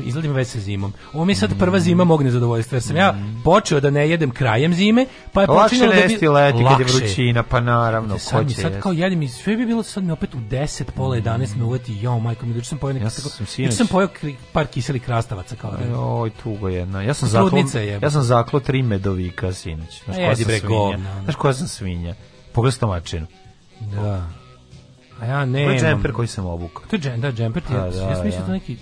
Izgleda 0.04 0.28
mi 0.28 0.34
već 0.34 0.48
sa 0.48 0.60
zimom. 0.60 0.92
Ovo 1.12 1.24
mi 1.24 1.32
je 1.32 1.36
sad 1.36 1.58
prva 1.58 1.80
zima 1.80 2.04
mog 2.04 2.22
nezadovoljstva, 2.22 2.76
jer 2.76 2.82
sam 2.82 2.96
ja 2.96 3.14
počeo 3.44 3.80
da 3.80 3.90
ne 3.90 4.10
jedem 4.10 4.30
krajem 4.30 4.74
zime, 4.74 5.06
pa 5.32 5.40
je 5.40 5.46
Lakše 5.46 5.62
počinjalo 5.64 5.94
da 5.94 6.00
bi... 6.00 6.08
nesti 6.08 6.28
leti 6.28 6.58
kad 6.58 6.80
je 6.80 6.84
Lakše. 6.86 6.96
vrućina, 6.98 7.42
pa 7.42 7.60
naravno, 7.60 8.14
ko 8.14 8.20
Sad 8.20 8.46
mi 8.46 8.54
sad 8.54 8.80
kao 8.80 8.92
jedem 8.92 9.22
i 9.22 9.28
sve 9.28 9.56
bi 9.56 9.66
bilo 9.66 9.82
sad 9.82 10.04
mi 10.04 10.12
opet 10.12 10.34
u 10.34 10.38
10, 10.38 10.84
pola 10.90 11.16
11 11.16 11.56
me 11.56 11.64
uvati, 11.64 11.98
jao 12.02 12.18
majko 12.18 12.46
mi, 12.46 12.54
juče 12.54 12.66
sam 12.66 12.78
pojeo 12.78 12.92
neki, 12.92 13.04
Ja 13.06 13.10
sam 13.10 13.46
sinoć- 13.46 13.76
sam 13.76 13.86
pojeo 13.86 14.08
par 14.52 14.66
kiselih 14.66 15.02
krastavaca 15.02 15.56
kao 15.56 15.70
da. 15.70 16.00
Oj, 16.00 16.30
tugo 16.42 16.68
jedna. 16.68 17.02
Ja 17.02 17.14
sam 17.14 17.28
zaklo, 17.28 17.58
ja 18.02 18.10
sam 18.10 18.22
zaklo 18.22 18.60
tri 18.60 18.82
medovika 18.82 19.52
sinoć. 19.52 20.02
Znaš 20.04 20.16
koja 20.16 20.36
sam 20.36 20.44
svinja? 20.44 20.98
Znaš 21.24 21.34
koja 21.36 21.54
sam 21.54 21.68
svinja? 21.68 22.14
Pogledaj 22.52 22.72
stomačinu. 22.76 23.26
Da. 23.94 24.26
A 25.20 25.26
ja 25.26 25.40
To 25.40 25.46
ne. 25.46 25.62
je 25.62 25.80
džemper 25.80 26.12
koji 26.12 26.28
sam 26.28 26.46
obukao. 26.46 26.82
To 26.90 26.96
je 26.96 27.00
džem, 27.00 27.20
da, 27.20 27.32
džemper 27.32 27.62
ti. 27.62 27.68
Pa 27.68 27.74
Ja, 27.74 27.80
da, 27.80 27.96
ja 28.00 28.16
sam 28.16 28.24
mislio 28.26 28.40
da. 28.40 28.46
to 28.46 28.52
neki 28.52 28.76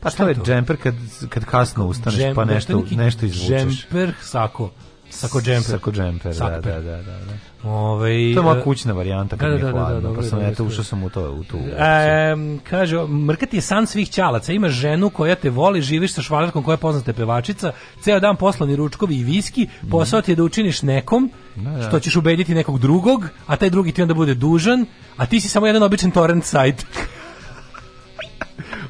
Pa 0.00 0.10
Šta 0.10 0.22
to 0.22 0.28
je 0.28 0.34
to? 0.34 0.42
džemper 0.44 0.76
kad, 0.76 0.94
kad 1.28 1.44
kasno 1.44 1.86
ustaneš, 1.86 2.18
Džem- 2.18 2.34
pa 2.34 2.44
da, 2.44 2.54
nešto, 2.54 2.72
to 2.72 2.94
nešto 2.96 3.26
izvučeš. 3.26 3.48
Džemper, 3.82 4.12
sako. 4.20 4.70
Sako 5.10 5.40
džemper. 5.40 5.62
Sako 5.64 5.92
džemper, 5.92 6.34
da, 6.34 6.48
da, 6.50 6.60
da, 6.60 6.80
da. 6.80 7.02
da. 7.02 7.68
Ovaj, 7.70 8.10
To 8.10 8.40
je 8.40 8.42
moja 8.42 8.58
e, 8.58 8.62
kućna 8.62 8.92
varijanta 8.92 9.36
kad 9.36 9.48
da, 9.48 9.54
mi 9.54 9.60
je 9.60 9.62
da, 9.62 9.66
da, 9.66 9.72
da, 9.72 9.78
hladno, 9.78 10.00
dobro, 10.00 10.20
pa 10.22 10.26
sam 10.26 10.40
eto 10.40 10.64
ušao 10.64 10.84
sam 10.84 11.02
u 11.02 11.10
to, 11.10 11.32
u 11.32 11.44
tu. 11.44 11.56
E, 11.56 12.34
kaže, 12.62 12.96
mrkati 13.06 13.56
je 13.56 13.60
san 13.60 13.86
svih 13.86 14.10
ćalaca. 14.10 14.52
Imaš 14.52 14.72
ženu 14.72 15.10
koja 15.10 15.34
te 15.34 15.50
voli, 15.50 15.82
živiš 15.82 16.12
sa 16.12 16.22
švalerkom 16.22 16.62
koja 16.62 16.72
je 16.72 16.78
poznata 16.78 17.12
pevačica, 17.12 17.72
ceo 18.00 18.20
dan 18.20 18.36
poslani 18.36 18.76
ručkovi 18.76 19.16
i 19.16 19.24
viski, 19.24 19.68
posao 19.90 20.22
ti 20.22 20.32
je 20.32 20.36
da 20.36 20.42
učiniš 20.44 20.82
nekom, 20.82 21.30
da. 21.64 21.88
što 21.88 22.00
ćeš 22.00 22.16
ubediti 22.16 22.54
nekog 22.54 22.78
drugog, 22.78 23.28
a 23.46 23.56
taj 23.56 23.70
drugi 23.70 23.92
ti 23.92 24.02
onda 24.02 24.14
bude 24.14 24.34
dužan, 24.34 24.86
a 25.16 25.26
ti 25.26 25.40
si 25.40 25.48
samo 25.48 25.66
jedan 25.66 25.82
običan 25.82 26.10
torrent 26.10 26.44
sajt. 26.44 26.86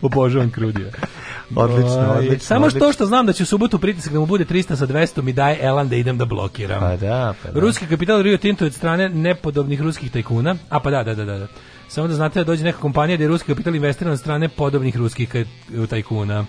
Obožavam 0.03 0.51
krudija. 0.51 0.91
Odlično, 1.57 1.93
Ovaj, 1.93 2.19
odlično, 2.19 2.39
Samo 2.39 2.71
što 2.71 2.79
odlično. 2.79 2.93
što 2.93 3.07
znam 3.07 3.27
da 3.27 3.33
će 3.33 3.43
u 3.43 3.47
subotu 3.47 3.79
pritisak 3.79 4.13
da 4.13 4.21
mu 4.21 4.27
bude 4.27 4.45
300 4.45 4.77
sa 4.77 4.87
200 4.87 5.23
mi 5.23 5.33
daje 5.33 5.59
elan 5.61 5.89
da 5.89 5.97
idem 5.97 6.19
da 6.19 6.25
blokiram. 6.25 6.81
Pa 6.81 6.97
da, 6.97 7.35
pa 7.43 7.51
da. 7.51 7.61
Ruski 7.61 7.87
kapital 7.87 8.23
Rio 8.23 8.37
Tinto 8.37 8.67
od 8.67 8.75
strane 8.75 9.09
nepodobnih 9.09 9.81
ruskih 9.81 10.11
tajkuna. 10.11 10.57
A 10.69 10.81
pa 10.81 10.91
da, 10.91 11.03
da, 11.03 11.15
da, 11.15 11.25
da. 11.25 11.39
da. 11.39 11.47
Samo 11.89 12.09
da 12.09 12.15
znate 12.15 12.41
da 12.41 12.45
dođe 12.45 12.65
neka 12.65 12.79
kompanija 12.79 13.17
da 13.17 13.25
je 13.25 13.29
ruski 13.29 13.47
kapital 13.47 13.75
investiran 13.75 14.13
od 14.13 14.19
strane 14.19 14.49
podobnih 14.49 14.97
ruskih 14.97 15.35
tajkuna. 15.91 16.45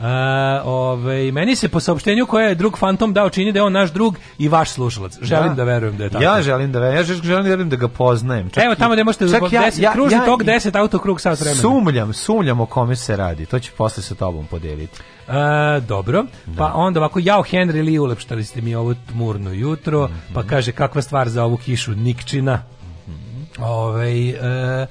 A, 0.00 0.62
ovaj, 0.64 1.32
meni 1.32 1.56
se 1.56 1.68
po 1.68 1.80
saopštenju 1.80 2.26
koje 2.26 2.48
je 2.48 2.54
drug 2.54 2.78
Fantom 2.78 3.12
dao 3.12 3.30
čini 3.30 3.52
da 3.52 3.58
je 3.58 3.62
on 3.62 3.72
naš 3.72 3.92
drug 3.92 4.16
i 4.38 4.48
vaš 4.48 4.70
slušalac. 4.70 5.18
Želim 5.22 5.54
da, 5.54 5.64
verujem 5.64 5.96
da 5.96 6.04
je 6.04 6.10
tako. 6.10 6.24
Ja 6.24 6.42
želim 6.42 6.72
da 6.72 6.78
verujem, 6.78 6.96
ja 6.96 7.04
želim 7.04 7.42
da 7.42 7.48
verujem 7.48 7.70
da 7.70 7.76
ga 7.76 7.88
poznajem. 7.88 8.50
Čak 8.50 8.64
Evo 8.64 8.74
tamo 8.74 8.94
gde 8.94 9.04
možete 9.04 9.24
čak 9.28 9.36
zbog 9.36 9.52
ja- 9.52 9.62
10 9.62 9.82
ja- 9.82 9.92
kružni 9.92 10.18
ja- 10.18 10.24
tok 10.24 10.42
10 10.42 10.78
autokrug 10.78 11.20
sat 11.20 11.40
vremena. 11.40 11.60
Sumljam, 11.60 12.12
sumljam 12.12 12.60
o 12.60 12.66
kome 12.66 12.96
se 12.96 13.16
radi. 13.16 13.46
To 13.46 13.58
ću 13.58 13.72
posle 13.76 14.02
sa 14.02 14.14
tobom 14.14 14.46
podeliti. 14.46 14.98
E, 15.28 15.80
dobro, 15.80 16.24
pa 16.58 16.72
onda 16.74 17.00
ovako, 17.00 17.18
jao 17.22 17.42
Henry 17.42 17.84
Lee, 17.90 18.00
ulepštali 18.00 18.44
ste 18.44 18.60
mi 18.60 18.74
ovo 18.74 18.94
tmurno 19.08 19.50
jutro, 19.52 20.08
pa 20.34 20.42
kaže 20.42 20.72
kakva 20.72 21.02
stvar 21.02 21.28
za 21.28 21.44
ovu 21.44 21.56
kišu 21.56 21.92
Nikčina. 21.92 22.62
Ovaj, 23.58 24.28
e, 24.28 24.32
e, 24.32 24.86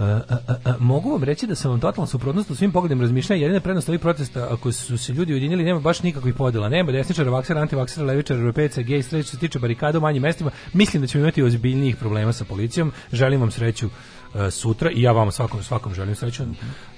e, 0.00 0.04
e, 0.04 0.34
e, 0.70 0.74
mogu 0.78 1.10
vam 1.10 1.24
reći 1.24 1.46
da 1.46 1.54
sam 1.54 1.70
vam 1.70 1.80
totalno 1.80 2.06
suprotnost 2.06 2.50
u 2.50 2.54
svim 2.54 2.72
pogledima 2.72 3.02
razmišljanja, 3.02 3.42
jedina 3.42 3.60
prednost 3.60 3.88
ovih 3.88 4.00
protesta, 4.00 4.48
ako 4.50 4.72
su 4.72 4.98
se 4.98 5.12
ljudi 5.12 5.32
ujedinili, 5.32 5.64
nema 5.64 5.80
baš 5.80 6.02
nikakvih 6.02 6.34
podela, 6.34 6.68
nema 6.68 6.92
desničara, 6.92 7.30
vaksera, 7.30 7.60
antivaksera, 7.60 8.06
levičara, 8.06 8.40
europeca, 8.40 8.82
gej, 8.82 9.02
straight, 9.02 9.28
što 9.28 9.36
se 9.36 9.40
tiče 9.40 9.58
barikada 9.58 9.98
u 9.98 10.00
manjim 10.00 10.22
mestima, 10.22 10.50
mislim 10.72 11.00
da 11.00 11.06
ćemo 11.06 11.22
imati 11.24 11.42
ozbiljnijih 11.42 11.96
problema 11.96 12.32
sa 12.32 12.44
policijom, 12.44 12.92
želim 13.12 13.40
vam 13.40 13.50
sreću 13.50 13.88
e, 14.34 14.50
sutra 14.50 14.90
i 14.90 15.02
ja 15.02 15.12
vam 15.12 15.32
svakom 15.32 15.62
svakom 15.62 15.94
želim 15.94 16.14
sreću 16.14 16.42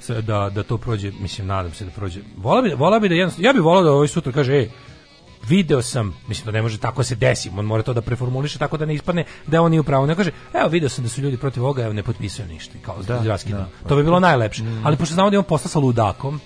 sa- 0.00 0.20
da 0.20 0.50
da 0.54 0.62
to 0.62 0.78
prođe 0.78 1.12
mislim 1.20 1.46
nadam 1.46 1.72
se 1.72 1.84
da 1.84 1.90
prođe. 1.90 2.20
Vola 2.36 2.62
bi 2.62 2.74
vola 2.74 3.00
bi 3.00 3.08
da 3.08 3.14
jednostavno 3.14 3.48
ja 3.48 3.52
bih 3.52 3.62
volao 3.62 3.82
da 3.82 3.90
ovaj 3.92 4.08
sutra 4.08 4.32
kaže 4.32 4.52
ej 4.52 4.70
video 5.48 5.82
sam, 5.82 6.14
mislim 6.28 6.46
da 6.46 6.52
ne 6.52 6.62
može 6.62 6.78
tako 6.78 7.02
se 7.02 7.14
desi, 7.14 7.50
on 7.56 7.64
mora 7.64 7.82
to 7.82 7.92
da 7.92 8.00
preformuliše 8.00 8.58
tako 8.58 8.76
da 8.76 8.86
ne 8.86 8.94
ispadne 8.94 9.24
da 9.46 9.62
on 9.62 9.70
nije 9.70 9.80
u 9.80 9.84
pravu. 9.84 10.06
Ne 10.06 10.16
kaže, 10.16 10.30
evo 10.54 10.68
video 10.68 10.88
sam 10.88 11.04
da 11.04 11.10
su 11.10 11.20
ljudi 11.20 11.36
protiv 11.36 11.64
ovoga, 11.64 11.82
evo 11.82 11.92
ne 11.92 12.02
potpisuju 12.02 12.48
ništa, 12.48 12.78
kao 12.82 13.02
da, 13.02 13.22
raskidno. 13.22 13.66
To 13.88 13.96
bi 13.96 14.02
bilo 14.02 14.20
najlepše. 14.20 14.62
Ali 14.84 14.96
pošto 14.96 15.14
znamo 15.14 15.30
da 15.30 15.34
imamo 15.34 15.48
posla 15.48 15.68
sa 15.68 15.78
ludakom, 15.78 16.40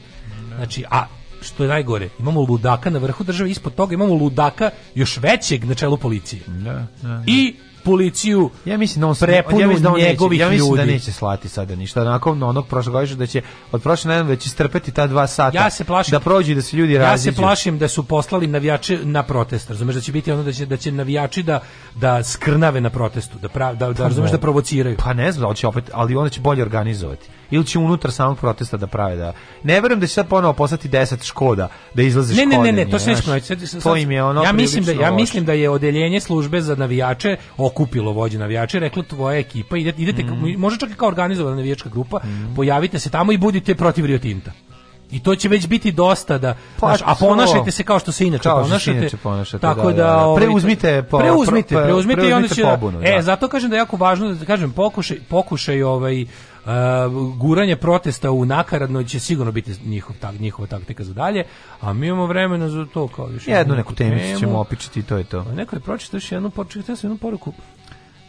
znači, 0.56 0.84
a 0.90 1.06
što 1.42 1.62
je 1.62 1.68
najgore, 1.68 2.08
imamo 2.18 2.40
ludaka 2.40 2.90
na 2.90 2.98
vrhu 2.98 3.24
države, 3.24 3.50
ispod 3.50 3.74
toga 3.74 3.94
imamo 3.94 4.14
ludaka 4.14 4.70
još 4.94 5.16
većeg 5.16 5.64
na 5.64 5.74
čelu 5.74 5.96
policije. 5.96 6.42
Da, 6.46 6.86
da. 7.02 7.22
I 7.26 7.56
policiju 7.88 8.50
Ja 8.64 8.78
mislim 8.78 9.00
da 9.00 9.06
on 9.06 9.14
prepunu 9.16 9.60
ja 9.60 9.66
mislim 9.66 9.82
da 9.82 9.88
on 9.88 9.94
neće, 9.96 10.08
ja 10.32 10.48
mislim 10.48 10.70
da 10.70 10.76
ljudi. 10.76 10.92
neće 10.92 11.12
slati 11.12 11.48
sada 11.48 11.74
ništa. 11.76 12.04
Nakon 12.04 12.42
onog 12.42 12.66
prošlogodišnjeg 12.66 13.18
da 13.18 13.26
će 13.26 13.42
od 13.72 13.82
prošle 13.82 14.08
nedelje 14.08 14.28
da 14.28 14.36
će 14.36 14.48
strpeti 14.48 14.90
ta 14.92 15.06
dva 15.06 15.26
sata. 15.26 15.58
Ja 15.58 15.70
se 15.70 15.84
plašim 15.84 16.12
da 16.12 16.20
prođu 16.20 16.52
i 16.52 16.54
da 16.54 16.62
se 16.62 16.76
ljudi 16.76 16.92
Ja 16.92 17.02
raziđu. 17.02 17.34
se 17.34 17.42
plašim 17.42 17.78
da 17.78 17.88
su 17.88 18.02
poslali 18.02 18.46
navijače 18.46 18.98
na 18.98 19.22
protest. 19.22 19.70
Razumeš 19.70 19.94
da 19.94 20.00
će 20.00 20.12
biti 20.12 20.32
ono 20.32 20.42
da 20.42 20.52
će 20.52 20.66
da 20.66 20.76
će 20.76 20.92
navijači 20.92 21.42
da 21.42 21.60
da 21.94 22.22
skrnave 22.24 22.80
na 22.80 22.90
protestu, 22.90 23.38
da 23.38 23.48
prav, 23.48 23.76
da, 23.76 23.92
da 23.92 24.04
razumeš 24.04 24.30
da 24.30 24.38
provociraju. 24.38 24.96
Pa 24.98 25.12
ne 25.12 25.32
znam, 25.32 25.42
da 25.42 25.48
li 25.48 25.56
će 25.56 25.66
opet, 25.66 25.84
ali 25.92 26.16
onda 26.16 26.30
će 26.30 26.40
bolje 26.40 26.62
organizovati. 26.62 27.26
Ili 27.50 27.66
će 27.66 27.78
unutar 27.78 28.12
samog 28.12 28.38
protesta 28.38 28.76
da 28.76 28.86
prave 28.86 29.16
da... 29.16 29.32
Ne 29.62 29.80
verujem 29.80 30.00
da 30.00 30.06
će 30.06 30.12
sad 30.12 30.28
ponovo 30.28 30.52
poslati 30.52 30.88
10 30.88 31.24
škoda 31.24 31.68
da 31.94 32.02
izlaze 32.02 32.34
Ne, 32.34 32.40
ne, 32.40 32.46
ne, 32.48 32.62
ne, 32.62 32.68
škodenje, 32.68 32.90
to 32.90 32.98
se 32.98 33.04
znaš. 33.04 33.16
neće 33.16 33.24
ponoviti. 33.24 33.46
Sad- 33.46 33.68
sad- 33.68 33.82
To 33.82 33.96
im 33.96 34.10
je 34.10 34.24
ono 34.24 34.42
ja 34.42 34.52
mislim 34.52 34.82
da 34.82 34.86
prilično 34.86 35.02
ja 35.02 35.10
loše. 35.10 35.16
mislim 35.16 35.44
da 37.78 37.84
skupilo 37.84 38.12
vođe 38.12 38.38
navijače, 38.38 38.78
reklo 38.80 39.02
tvoja 39.02 39.38
ekipa, 39.38 39.76
idete, 39.76 40.02
idete 40.02 40.24
može 40.58 40.78
čak 40.78 40.90
i 40.90 40.94
kao 40.94 41.08
organizovana 41.08 41.56
navijačka 41.56 41.88
grupa, 41.88 42.20
pojavite 42.56 42.98
se 42.98 43.10
tamo 43.10 43.32
i 43.32 43.38
budite 43.38 43.74
protiv 43.74 44.04
Rio 44.06 44.18
Tinta. 44.18 44.50
I 45.10 45.20
to 45.20 45.34
će 45.36 45.48
već 45.48 45.66
biti 45.66 45.92
dosta 45.92 46.38
da 46.38 46.54
Pa 46.80 46.86
znaš, 46.86 47.00
a 47.02 47.14
ponašajte 47.16 47.70
se 47.70 47.82
kao 47.82 47.98
što 47.98 48.12
se 48.12 48.26
inače 48.26 48.42
Kao 48.42 48.62
ponašate. 48.62 48.98
inače 48.98 49.16
ponašate, 49.16 49.60
Tako 49.60 49.80
da, 49.82 49.86
da, 49.86 50.02
da, 50.02 50.02
da. 50.04 50.16
ovaj, 50.18 50.36
Preuzmite 50.36 51.02
po- 51.02 51.18
preuzmite, 51.18 51.74
pro- 51.74 51.84
preuzmite, 51.84 52.20
i 52.20 52.24
onda 52.24 52.48
preuzmite 52.48 52.54
će 52.54 52.62
pobunu, 52.62 53.00
E, 53.02 53.12
da. 53.12 53.22
zato 53.22 53.48
kažem 53.48 53.70
da 53.70 53.76
je 53.76 53.80
jako 53.80 53.96
važno 53.96 54.34
da 54.34 54.44
kažem 54.44 54.72
pokušaj 54.72 55.18
pokušaj 55.28 55.82
ovaj 55.82 56.26
uh, 56.68 57.36
guranje 57.38 57.76
protesta 57.76 58.30
u 58.30 58.44
nakaradno 58.44 59.04
će 59.04 59.20
sigurno 59.20 59.52
biti 59.52 59.72
njihov 59.84 60.16
tak, 60.20 60.40
njihova 60.40 60.68
taktika 60.68 61.04
za 61.04 61.12
dalje, 61.12 61.44
a 61.80 61.92
mi 61.92 62.06
imamo 62.06 62.26
vremena 62.26 62.68
za 62.68 62.86
to 62.94 63.08
kao 63.08 63.30
još 63.30 63.48
Jednu 63.48 63.74
neku 63.74 63.94
temicu 63.94 64.40
ćemo 64.40 64.58
opičiti 64.58 65.00
i 65.00 65.02
to 65.02 65.16
je 65.16 65.24
to. 65.24 65.38
a 65.38 65.54
Neko 65.54 65.76
je 65.76 65.80
pročitao 65.80 66.16
još 66.16 66.32
jednu, 66.32 66.50
pročitao 66.50 66.96
sam 66.96 67.10
jednu 67.10 67.18
poruku 67.18 67.52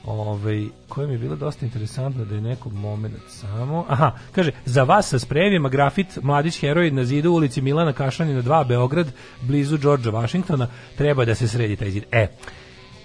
ovaj, 0.06 0.68
koja 0.90 1.08
mi 1.08 1.14
je 1.14 1.18
bila 1.18 1.36
dosta 1.36 1.66
interesantna 1.66 2.26
da 2.26 2.36
je 2.36 2.42
neko 2.42 2.70
moment 2.70 3.16
samo. 3.28 3.86
Aha, 3.88 4.12
kaže, 4.32 4.52
za 4.66 4.84
vas 4.84 5.10
sa 5.10 5.20
sprejevima 5.20 5.70
grafit 5.70 6.20
Mladić 6.22 6.60
heroj 6.60 6.92
na 6.92 7.06
zidu 7.06 7.32
u 7.32 7.36
ulici 7.36 7.62
Milana 7.62 7.94
Kašanina 7.94 8.42
2, 8.42 8.68
Beograd, 8.68 9.08
blizu 9.42 9.78
Georgea 9.78 10.12
Washingtona, 10.12 10.68
treba 10.98 11.26
da 11.26 11.36
se 11.36 11.48
sredi 11.48 11.76
taj 11.76 11.92
zid. 11.92 12.04
E, 12.12 12.28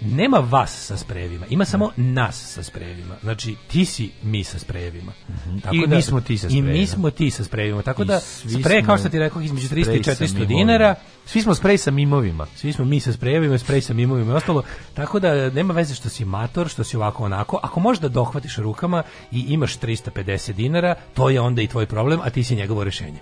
nema 0.01 0.37
vas 0.39 0.85
sa 0.85 0.97
sprejevima, 0.97 1.45
ima 1.47 1.65
samo 1.65 1.91
nas 1.97 2.53
sa 2.53 2.63
sprejevima. 2.63 3.15
Znači, 3.23 3.55
ti 3.67 3.85
si 3.85 4.11
mi 4.23 4.43
sa 4.43 4.59
sprejevima. 4.59 5.11
Tako 5.63 5.75
Mhm. 5.75 5.83
I 5.83 5.87
mi 5.87 6.01
smo 6.01 6.21
ti 6.21 6.37
sa 6.37 6.47
I 6.47 6.49
sprejevima. 6.49 6.71
mi 6.71 6.87
smo 6.87 7.09
ti 7.09 7.31
sa 7.31 7.43
sprejevima. 7.43 7.81
Tako 7.81 8.01
I 8.01 8.05
da, 8.05 8.19
sprej, 8.61 8.83
kao 8.83 8.97
što 8.97 9.09
ti 9.09 9.19
rekao, 9.19 9.41
između 9.41 9.67
300 9.67 9.79
i 9.79 9.83
sprej 9.83 10.03
sa 10.05 10.11
400 10.15 10.33
mimovima. 10.33 10.45
dinara, 10.47 10.95
Svi 11.25 11.41
smo 11.41 11.55
sprej 11.55 11.77
sa 11.77 11.91
mimovima. 11.91 12.47
svi 12.55 12.73
smo 12.73 12.85
mi 12.85 12.99
sa 12.99 13.13
sprejevima, 13.13 13.57
sprej 13.57 13.81
sa 13.81 13.93
mimovima 13.93 14.31
i 14.31 14.35
ostalo. 14.35 14.63
Tako 14.93 15.19
da 15.19 15.49
nema 15.49 15.73
veze 15.73 15.95
što 15.95 16.09
si 16.09 16.25
mator, 16.25 16.69
što 16.69 16.83
si 16.83 16.97
ovako 16.97 17.23
onako. 17.25 17.59
Ako 17.63 17.79
možeš 17.79 18.01
da 18.01 18.07
dohvatiš 18.09 18.55
rukama 18.57 19.03
i 19.31 19.39
imaš 19.41 19.77
350 19.77 20.53
dinara, 20.53 20.95
to 21.13 21.29
je 21.29 21.41
onda 21.41 21.61
i 21.61 21.67
tvoj 21.67 21.85
problem, 21.85 22.19
a 22.21 22.29
ti 22.29 22.43
si 22.43 22.55
njegovo 22.55 22.83
rešenje. 22.83 23.19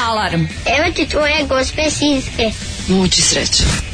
Alarm 0.00 0.40
Evo 0.40 0.92
ti 0.96 1.06
tvoje 1.06 1.46
gospe 1.48 1.90
sinske. 1.90 2.50
Muči 2.88 3.22
sreće. 3.22 3.93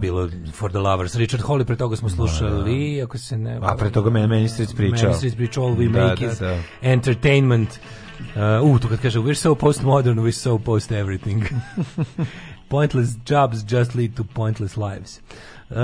bilo 0.00 0.30
For 0.52 0.70
the 0.70 0.78
Lovers. 0.78 1.16
Richard 1.16 1.42
Holly, 1.42 1.64
pre 1.64 1.76
toga 1.76 1.96
smo 1.96 2.08
da, 2.08 2.14
slušali, 2.14 2.96
da, 2.96 3.04
ako 3.04 3.18
se 3.18 3.36
ne... 3.36 3.58
A 3.62 3.76
pre 3.76 3.90
toga 3.90 4.10
meni, 4.10 4.26
meni 4.26 4.48
Street 4.48 4.76
pričao. 4.76 5.08
Meni 5.08 5.14
Street 5.14 5.36
pričao 5.36 5.64
All 5.64 5.76
We 5.76 5.92
da, 5.92 6.06
Make 6.06 6.26
da, 6.26 6.32
Is 6.32 6.38
da. 6.38 6.58
Entertainment. 6.82 7.68
Uh, 7.70 8.74
uh, 8.74 8.80
to 8.80 8.88
kad 8.88 9.00
kaže 9.00 9.18
We're 9.18 9.34
so 9.34 9.54
postmodern, 9.54 10.18
we're 10.18 10.30
so 10.30 10.58
post 10.58 10.92
everything. 10.92 11.44
pointless 12.70 13.16
jobs 13.26 13.72
just 13.72 13.94
lead 13.94 14.14
to 14.14 14.24
pointless 14.24 14.76
lives. 14.76 15.20
Uh, 15.70 15.76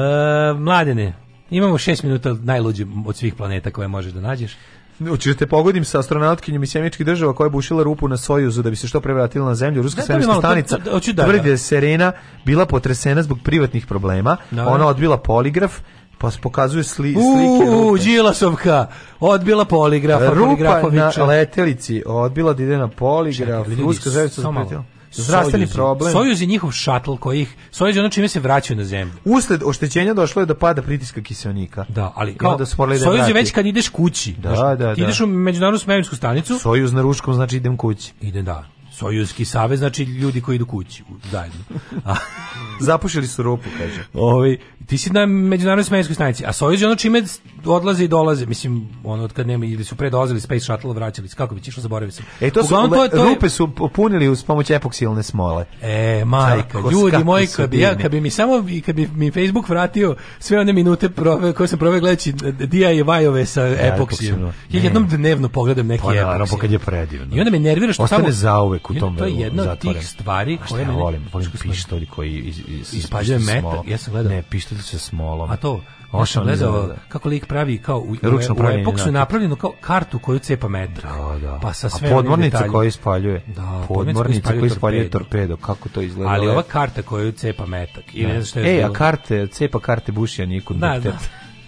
mladene, 0.60 1.12
imamo 1.50 1.78
šest 1.78 2.02
minuta 2.02 2.36
najluđe 2.42 2.86
od 3.06 3.16
svih 3.16 3.34
planeta 3.34 3.70
koje 3.70 3.88
možeš 3.88 4.12
da 4.12 4.20
nađeš. 4.20 4.56
Hoćeš 4.98 5.32
da 5.32 5.38
te 5.38 5.46
pogodim 5.46 5.84
sa 5.84 5.98
astronautkinjom 5.98 6.62
iz 6.62 6.70
sjemeničkih 6.70 7.06
država 7.06 7.34
koja 7.34 7.46
je 7.46 7.50
bušila 7.50 7.82
rupu 7.82 8.08
na 8.08 8.16
Sojuzu 8.16 8.62
da 8.62 8.70
bi 8.70 8.76
se 8.76 8.88
što 8.88 9.00
pre 9.00 9.14
vratila 9.14 9.46
na 9.46 9.54
zemlju. 9.54 9.82
Ruska 9.82 9.96
Da, 9.96 10.02
da, 10.02 10.06
svemirska 10.06 10.34
stanica 10.34 10.78
da- 10.78 11.24
tvrdi 11.24 11.42
da 11.44 11.50
je 11.50 11.58
Serena 11.58 12.12
bila 12.44 12.66
potresena 12.66 13.22
zbog 13.22 13.38
privatnih 13.44 13.86
problema. 13.86 14.36
Da. 14.50 14.68
Ona 14.68 14.86
odbila 14.86 15.16
poligraf, 15.16 15.78
pa 16.18 16.30
se 16.30 16.38
pokazuje 16.42 16.84
sli, 16.84 17.12
slike 17.12 17.70
Uuu. 17.70 17.98
Đilasovka, 17.98 18.86
odbila 19.20 19.64
poligrafa, 19.64 20.34
Rupa 20.34 20.82
na 20.90 21.24
letelici 21.24 22.02
odbila 22.06 22.52
da 22.52 22.62
ide 22.62 22.78
na 22.78 22.88
poligraf. 22.88 23.64
Čekaj, 23.64 23.70
ljudi, 23.70 23.82
Ruska 23.82 24.10
samo 24.10 24.60
zapretila. 24.60 24.84
Zdravstveni 25.22 25.66
problem. 25.66 26.12
Sojuz 26.12 26.40
je 26.40 26.46
njihov 26.46 26.70
šatl 26.70 27.14
koji 27.14 27.40
ih, 27.40 27.56
Sojuz 27.70 27.96
je 27.96 28.00
ono 28.00 28.10
čime 28.10 28.28
se 28.28 28.40
vraćaju 28.40 28.76
na 28.76 28.84
zemlju. 28.84 29.14
Usled 29.24 29.62
oštećenja 29.64 30.14
došlo 30.14 30.42
je 30.42 30.46
do 30.46 30.54
pada 30.54 30.82
pritiska 30.82 31.22
kiseonika. 31.22 31.84
Da, 31.88 32.12
ali 32.14 32.34
kao, 32.34 32.56
da 32.56 32.66
Sojuz 32.66 33.28
je 33.28 33.34
već 33.34 33.52
kad 33.52 33.66
ideš 33.66 33.88
kući. 33.88 34.32
Da, 34.32 34.50
da, 34.50 34.74
da. 34.74 34.92
ideš 34.96 35.20
u 35.20 35.26
međunarodnu 35.26 35.78
svemirsku 35.78 36.16
stanicu, 36.16 36.58
Sojuz 36.58 36.92
na 36.92 37.02
ruškom 37.02 37.34
znači 37.34 37.56
idem 37.56 37.76
kući. 37.76 38.12
ide 38.20 38.42
da. 38.42 38.75
Sojuzki 38.96 39.44
savez 39.44 39.78
znači 39.78 40.04
ljudi 40.04 40.40
koji 40.40 40.56
idu 40.56 40.66
kući 40.66 41.02
zajedno. 41.24 41.58
A, 42.04 42.14
Zapušili 42.80 43.26
su 43.26 43.42
rupu, 43.42 43.64
kaže. 43.78 44.04
ovaj, 44.14 44.56
ti 44.86 44.98
si 44.98 45.10
na 45.10 45.26
međunarodnoj 45.26 45.84
svemirskoj 45.84 46.14
stanici, 46.14 46.44
a 46.46 46.52
Sojuz 46.52 46.80
je 46.80 46.86
ono 46.86 46.96
čime 46.96 47.22
odlaze 47.64 48.04
i 48.04 48.08
dolaze, 48.08 48.46
mislim, 48.46 48.88
ono 49.04 49.24
od 49.24 49.32
kad 49.32 49.46
nema, 49.46 49.64
ili 49.66 49.84
su 49.84 49.96
pre 49.96 50.10
dolazili 50.10 50.40
Space 50.40 50.60
Shuttle, 50.60 50.94
vraćali 50.94 51.28
se, 51.28 51.36
kako 51.36 51.54
bi 51.54 51.60
išlo, 51.60 51.80
zaboravio 51.80 52.12
sam. 52.12 52.24
E 52.40 52.50
to 52.50 52.62
su 52.62 52.66
Uglavnom, 52.66 53.00
le- 53.00 53.08
to 53.10 53.16
je- 53.18 53.24
rupe 53.24 53.48
su 53.48 53.70
punili 53.90 54.28
uz 54.28 54.44
pomoć 54.44 54.70
epoksilne 54.70 55.22
smole. 55.22 55.64
E, 55.82 56.22
majka, 56.24 56.68
Kako- 56.68 56.90
ljudi 56.90 57.24
moji, 57.24 57.46
kad 57.46 57.70
bi, 57.70 57.78
ja, 57.78 57.98
kad 57.98 58.10
bi 58.10 58.20
mi 58.20 58.30
samo, 58.30 58.52
kad 58.86 58.94
bi 58.94 59.08
mi 59.08 59.30
Facebook 59.30 59.68
vratio 59.68 60.16
sve 60.38 60.60
one 60.60 60.72
minute 60.72 61.08
prove, 61.08 61.52
koje 61.52 61.68
sam 61.68 61.78
proveo 61.78 62.00
gledajući 62.00 62.32
DIY-ove 62.32 63.46
sa 63.46 63.62
epoksijom. 63.62 63.94
epoksijom, 63.94 64.40
Ja 64.70 64.82
jednom 64.82 65.08
dnevno 65.08 65.48
pogledam 65.48 65.86
neki 65.86 66.02
Pa 66.04 66.14
naravno, 66.14 66.56
kad 66.56 66.70
je 66.70 66.78
predivno. 66.78 67.36
I 67.36 67.38
onda 67.38 67.50
me 67.50 67.58
nervira 67.60 67.92
što 67.92 68.02
Ostane 68.02 68.22
tamo... 68.22 68.32
zauvek 68.32 68.85
u 68.90 68.94
tom 68.94 69.16
To 69.16 69.24
je 69.24 69.34
jedna 69.34 69.62
od 69.62 69.78
tih 69.78 70.06
stvari 70.08 70.58
koje 70.68 70.82
ja 70.82 70.90
volim, 70.90 71.22
volim 71.32 71.50
pištolj 71.62 72.06
koji 72.06 72.38
iz, 72.38 72.60
iz, 72.68 72.94
Ispaljuje 72.94 73.38
metak, 73.38 73.60
smolom. 73.60 73.88
ja 73.88 73.98
sam 73.98 74.12
gledao. 74.12 74.32
Ne, 74.32 74.42
pištolj 74.42 74.78
sa 74.78 74.98
smolom. 74.98 75.50
A 75.50 75.56
to, 75.56 75.74
ja 75.74 76.08
Ovo 76.12 76.26
sam 76.26 76.42
mi 76.42 76.46
gledao 76.46 76.80
izgleda. 76.80 77.00
kako 77.08 77.28
lik 77.28 77.46
pravi 77.46 77.78
kao 77.78 77.98
u, 77.98 78.16
Ručno 78.22 78.54
u, 78.54 78.62
u 78.62 78.68
epoksu 78.68 79.08
je 79.08 79.12
napravljeno 79.12 79.56
kao 79.56 79.72
kartu 79.80 80.18
koju 80.18 80.38
cepa 80.38 80.68
metak. 80.68 81.04
Da, 81.04 81.38
da. 81.38 81.58
Pa 81.62 81.72
sa 81.72 81.88
sve 81.88 82.10
podmornica 82.10 82.56
detaljima. 82.56 82.72
koja 82.72 82.88
ispaljuje. 82.88 83.42
Da, 83.46 83.84
podmornica 83.88 84.52
koja 84.52 84.66
ispaljuje 84.66 85.10
torpedo. 85.10 85.56
Kako 85.56 85.88
to 85.88 86.00
izgleda? 86.00 86.30
Ali 86.30 86.48
ova 86.48 86.62
karta 86.62 87.02
koju 87.02 87.32
cepa 87.32 87.66
metak. 87.66 88.04
I 88.14 88.22
ne 88.22 88.32
znam 88.32 88.44
šta 88.44 88.60
je 88.60 88.76
Ej, 88.76 88.84
a 88.84 88.92
karte, 88.92 89.46
cepa 89.46 89.80
karte 89.80 90.12
bušija 90.12 90.46
niku. 90.46 90.74
Da, 90.74 90.98
da. 90.98 91.12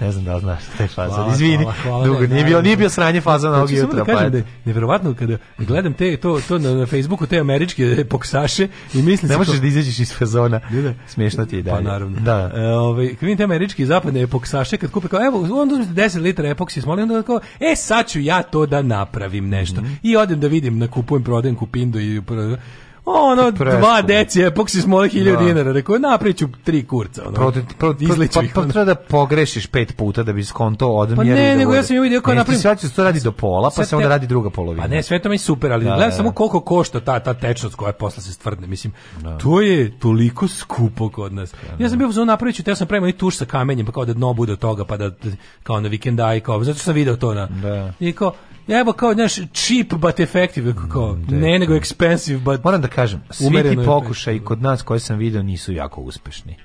Ne 0.01 0.13
znam 0.13 0.25
da 0.25 0.35
li 0.35 0.41
znaš 0.41 0.61
taj. 0.79 0.87
Hvala, 0.89 1.33
Izvini, 1.33 1.57
hvala, 1.57 1.75
hvala, 1.75 2.07
dugo, 2.07 2.21
nije 2.21 2.45
bio, 2.45 2.63
nije 2.63 2.77
bio 2.77 2.89
sranje 2.89 3.21
fazona 3.21 3.57
ovog 3.57 3.69
Hoću 3.69 3.77
samo 3.77 3.89
jutra. 3.89 3.99
da 3.99 4.05
kažem 4.07 4.25
pa 4.25 4.31
da 4.31 4.39
je 4.39 4.45
neverovatno 4.65 5.15
kada 5.15 5.37
gledam 5.59 5.93
te 5.95 6.17
to 6.17 6.41
to 6.41 6.59
na, 6.59 6.71
na 6.71 6.87
Facebooku 6.87 7.27
te 7.27 7.39
američke 7.39 7.79
poksaše 8.05 8.69
i 8.95 9.03
mislim 9.03 9.31
Ne 9.31 9.37
možeš 9.37 9.53
kao- 9.53 9.61
da 9.61 9.67
izađeš 9.67 9.99
iz 9.99 10.13
fazona. 10.13 10.61
Smiješno 11.07 11.45
ti 11.45 11.57
je 11.57 11.65
Pa 11.65 11.71
dalje. 11.71 11.85
naravno. 11.85 12.21
Da. 12.21 12.51
E, 12.57 12.67
ovaj, 12.67 13.09
kad 13.09 13.21
vidim 13.21 13.37
te 13.37 13.45
američki 13.45 13.87
zapadne 13.87 14.23
epoksaše, 14.23 14.77
kad 14.77 14.91
kupe 14.91 15.09
kao, 15.09 15.27
evo, 15.27 15.61
onda 15.61 15.75
uzmete 15.75 15.93
10 15.93 16.21
litara 16.21 16.49
epoksi 16.49 16.81
smoli, 16.81 17.03
onda 17.03 17.23
kao, 17.23 17.41
e, 17.63 17.77
sad 17.77 18.09
ću 18.09 18.21
ja 18.21 18.43
to 18.43 18.67
da 18.67 18.83
napravim 18.83 19.49
nešto. 19.49 19.81
Mhm. 19.81 19.93
I 20.03 20.17
odem 20.17 20.41
da 20.41 20.47
vidim, 20.49 20.79
nakupujem, 20.79 21.25
prodajem 21.25 21.57
kupindo 21.57 22.01
i 22.01 22.21
pro- 22.21 22.57
ono, 23.11 23.43
Preskupo. 23.49 23.79
dva 23.79 24.03
deci 24.03 24.41
epoksi 24.43 24.83
smole 24.83 25.09
1000 25.09 25.33
Da. 25.33 25.37
dinara. 25.39 25.73
Rekao, 25.73 25.99
napravit 26.01 26.37
ću 26.37 26.49
tri 26.65 26.85
kurca. 26.85 27.23
Ono, 27.23 27.33
Pro, 27.33 27.51
pro, 27.51 27.63
pro, 27.95 27.95
pa, 28.35 28.43
pa 28.55 28.63
treba 28.63 28.85
da 28.85 28.95
pogrešiš 28.97 29.67
pet 29.67 29.97
puta 29.97 30.23
da 30.23 30.33
bi 30.33 30.45
skonto 30.45 30.89
odmjeru. 30.89 31.17
Pa 31.19 31.25
ne, 31.25 31.49
da 31.49 31.57
nego 31.57 31.75
ja 31.75 31.83
sam 31.83 31.97
imao 31.97 32.07
ideju 32.07 32.23
kao 32.23 32.35
napravim- 32.35 32.61
Sad 32.61 32.81
će 32.81 32.89
to 32.89 33.05
radi 33.05 33.21
do 33.21 33.33
pola, 33.33 33.71
pa 33.71 33.85
se 33.85 33.97
onda 33.97 34.05
te- 34.05 34.11
radi 34.11 34.27
druga 34.27 34.51
polovina. 34.51 34.83
Pa 34.83 34.89
ne, 34.89 35.03
sve 35.03 35.23
to 35.23 35.29
mi 35.29 35.39
super, 35.39 35.73
ali 35.73 35.85
Da, 35.85 35.91
gledam 35.91 36.11
da, 36.11 36.17
samo 36.17 36.33
koliko 36.33 36.61
košta 36.61 37.01
ta 37.01 37.21
ta 37.21 37.35
tečnost 37.35 37.75
koja 37.75 37.93
posle 37.93 38.23
se 38.23 38.33
stvrdne. 38.33 38.67
Mislim, 38.67 38.93
to 39.39 39.61
je 39.61 39.99
toliko 39.99 40.49
skupo 40.49 41.09
kod 41.09 41.33
nas. 41.33 41.55
Ja 41.79 41.89
sam 41.89 41.99
bio 41.99 42.09
uzeo 42.09 42.25
napravit 42.25 42.57
ću, 42.57 42.63
teo 42.63 42.75
sam 42.75 42.87
prema 42.87 43.09
i 43.09 43.13
tuš 43.13 43.37
sa 43.37 43.45
kamenjem, 43.45 43.87
pa 43.87 43.93
kao 43.93 44.05
da 44.05 44.13
dno 44.13 44.33
bude 44.33 44.53
od 44.53 44.59
toga, 44.59 44.85
pa 44.85 44.97
da 44.97 45.11
kao 45.63 45.81
na 45.81 45.89
vikendaj, 45.89 46.41
kao, 46.41 46.65
zato 46.65 46.75
što 46.75 46.85
sam 46.85 46.95
video 46.95 47.17
to 47.17 47.35
na... 47.35 47.47
Da. 47.47 47.93
I 48.01 48.13
kao, 48.13 48.33
evo 48.71 48.93
kao, 48.93 49.15
znaš, 49.15 49.35
cheap 49.35 49.93
but 49.93 50.21
effective, 50.21 50.75
kao, 50.93 51.19
ne 51.29 51.59
nego 51.59 51.75
expensive 51.75 52.39
but... 52.39 52.65
Moram 52.65 52.81
da 52.81 52.89
kažem, 52.89 53.23
svi 53.31 53.63
ti 53.63 53.79
pokušaj 53.85 54.39
kod 54.39 54.63
nas 54.63 54.83
koje 54.83 55.01
sam 55.01 55.19
video 55.19 55.43
nisu 55.43 55.73
jako 55.73 56.01
uspešni. 56.01 56.57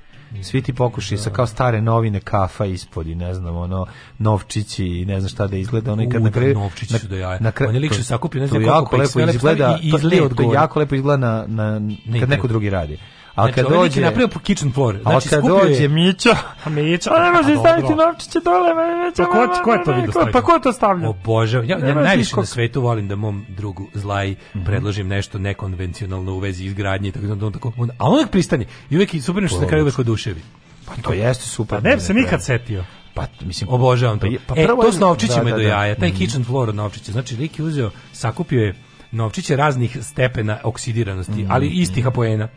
Svi 0.41 0.61
ti 0.61 0.73
pokušaj 0.73 1.17
sa 1.17 1.29
kao 1.29 1.47
stare 1.47 1.81
novine 1.81 2.19
kafa 2.19 2.65
ispod 2.65 3.07
i 3.07 3.15
ne 3.15 3.33
znam, 3.33 3.57
ono, 3.57 3.85
novčići 4.19 4.85
i 4.85 5.05
ne 5.05 5.19
znam 5.19 5.29
šta 5.29 5.47
da 5.47 5.57
izgleda, 5.57 5.93
ono 5.93 6.03
i 6.03 6.09
kad 6.09 6.21
U, 6.21 6.23
na 6.23 6.29
da, 6.29 6.33
kraju... 6.33 6.53
novčići 6.53 6.99
su 6.99 7.07
do 7.07 7.15
jaja. 7.15 7.37
na 7.39 7.51
kraju- 7.51 7.69
On 7.69 7.75
je 7.75 7.81
lik 7.81 7.91
to- 7.91 7.95
što 7.95 8.03
sakupi, 8.03 8.39
ne 8.39 8.47
to 8.47 8.49
znam 8.49 8.61
ih 8.61 8.67
lepo 8.91 9.19
izgleda, 9.29 9.79
to- 9.91 10.07
ne, 10.09 10.21
od 10.21 10.35
to 10.35 10.53
jako 10.53 10.79
lepo 10.79 10.95
izgleda 10.95 11.17
na, 11.17 11.45
na, 11.47 11.73
kad 12.19 12.29
ne. 12.29 12.35
neko 12.35 12.47
drugi 12.47 12.69
radi. 12.69 12.97
A 13.35 13.41
Znači, 13.41 13.53
kad 13.53 13.65
ovaj 13.65 13.77
dođe... 13.79 14.01
napravio 14.01 14.27
po 14.27 14.39
kitchen 14.39 14.71
floor. 14.71 14.97
Znači, 15.01 15.29
kad 15.29 15.43
je- 15.43 15.49
dođe 15.49 15.87
Mićo, 15.89 16.29
A 16.63 16.69
Mića, 16.69 17.09
a 17.11 17.19
ne 17.21 17.31
može 17.33 17.57
staviti 17.57 17.95
novčiće 17.95 18.39
dole, 18.39 18.73
ma 18.73 19.05
Mićo, 19.05 19.23
Pa 19.23 19.29
ko, 19.47 19.63
ko 19.63 19.73
je 19.73 19.83
to 20.05 20.11
stavio? 20.11 20.31
Pa 20.33 20.41
ko 20.43 20.59
to 20.59 20.73
stavlja? 20.73 21.09
Obožavam. 21.09 21.69
Ja, 21.69 21.77
ja 21.79 21.93
najviše 21.95 22.35
na 22.35 22.45
svetu 22.45 22.81
volim 22.81 23.07
da 23.07 23.15
mom 23.15 23.45
drugu 23.49 23.87
Zlaj 23.93 24.31
Mhm. 24.55 24.65
predložim 24.65 25.07
nešto 25.07 25.39
nekonvencionalno 25.39 26.33
u 26.33 26.39
vezi 26.39 26.65
izgradnje 26.65 27.09
i 27.09 27.11
tako 27.11 27.25
da 27.27 27.45
on 27.45 27.53
tako 27.53 27.71
on, 27.77 27.89
a 27.89 28.05
on 28.05 28.13
uvek 28.13 28.29
pristani. 28.29 28.65
I 28.89 28.95
uvek 28.95 29.13
i 29.13 29.21
super 29.21 29.47
što 29.47 29.61
na 29.61 29.67
kraju 29.67 29.83
uvek 29.83 29.99
oduševi. 29.99 30.41
Pa 30.85 30.93
to 30.97 31.13
jeste 31.13 31.43
super. 31.45 31.77
Pa 31.77 31.89
ne 31.89 31.95
bi 31.95 32.01
se 32.01 32.13
nikad 32.13 32.43
setio. 32.43 32.83
Pa, 33.13 33.25
mislim, 33.41 33.69
Obožavam 33.69 34.19
to. 34.19 34.27
Pa 34.47 34.55
pa 34.55 34.61
e, 34.61 34.67
to 34.67 34.91
s 34.91 34.99
novčićima 34.99 35.43
da, 35.43 35.49
do 35.49 35.55
da, 35.55 35.63
da. 35.63 35.69
jaja. 35.69 35.95
Taj 35.95 36.09
Mhm. 36.09 36.17
kitchen 36.17 36.43
floor 36.43 36.69
od 36.69 36.75
novčića. 36.75 37.11
Znači, 37.11 37.35
lik 37.35 37.59
je 37.59 37.65
uzeo, 37.65 37.91
sakupio 38.13 38.61
je 38.61 38.75
novčiće 39.13 39.55
raznih 39.55 39.97
stepena 40.01 40.57
oksidiranosti, 40.63 41.31
Mhm. 41.33 41.51
ali 41.51 41.67
istih 41.67 42.07
apoena. 42.07 42.47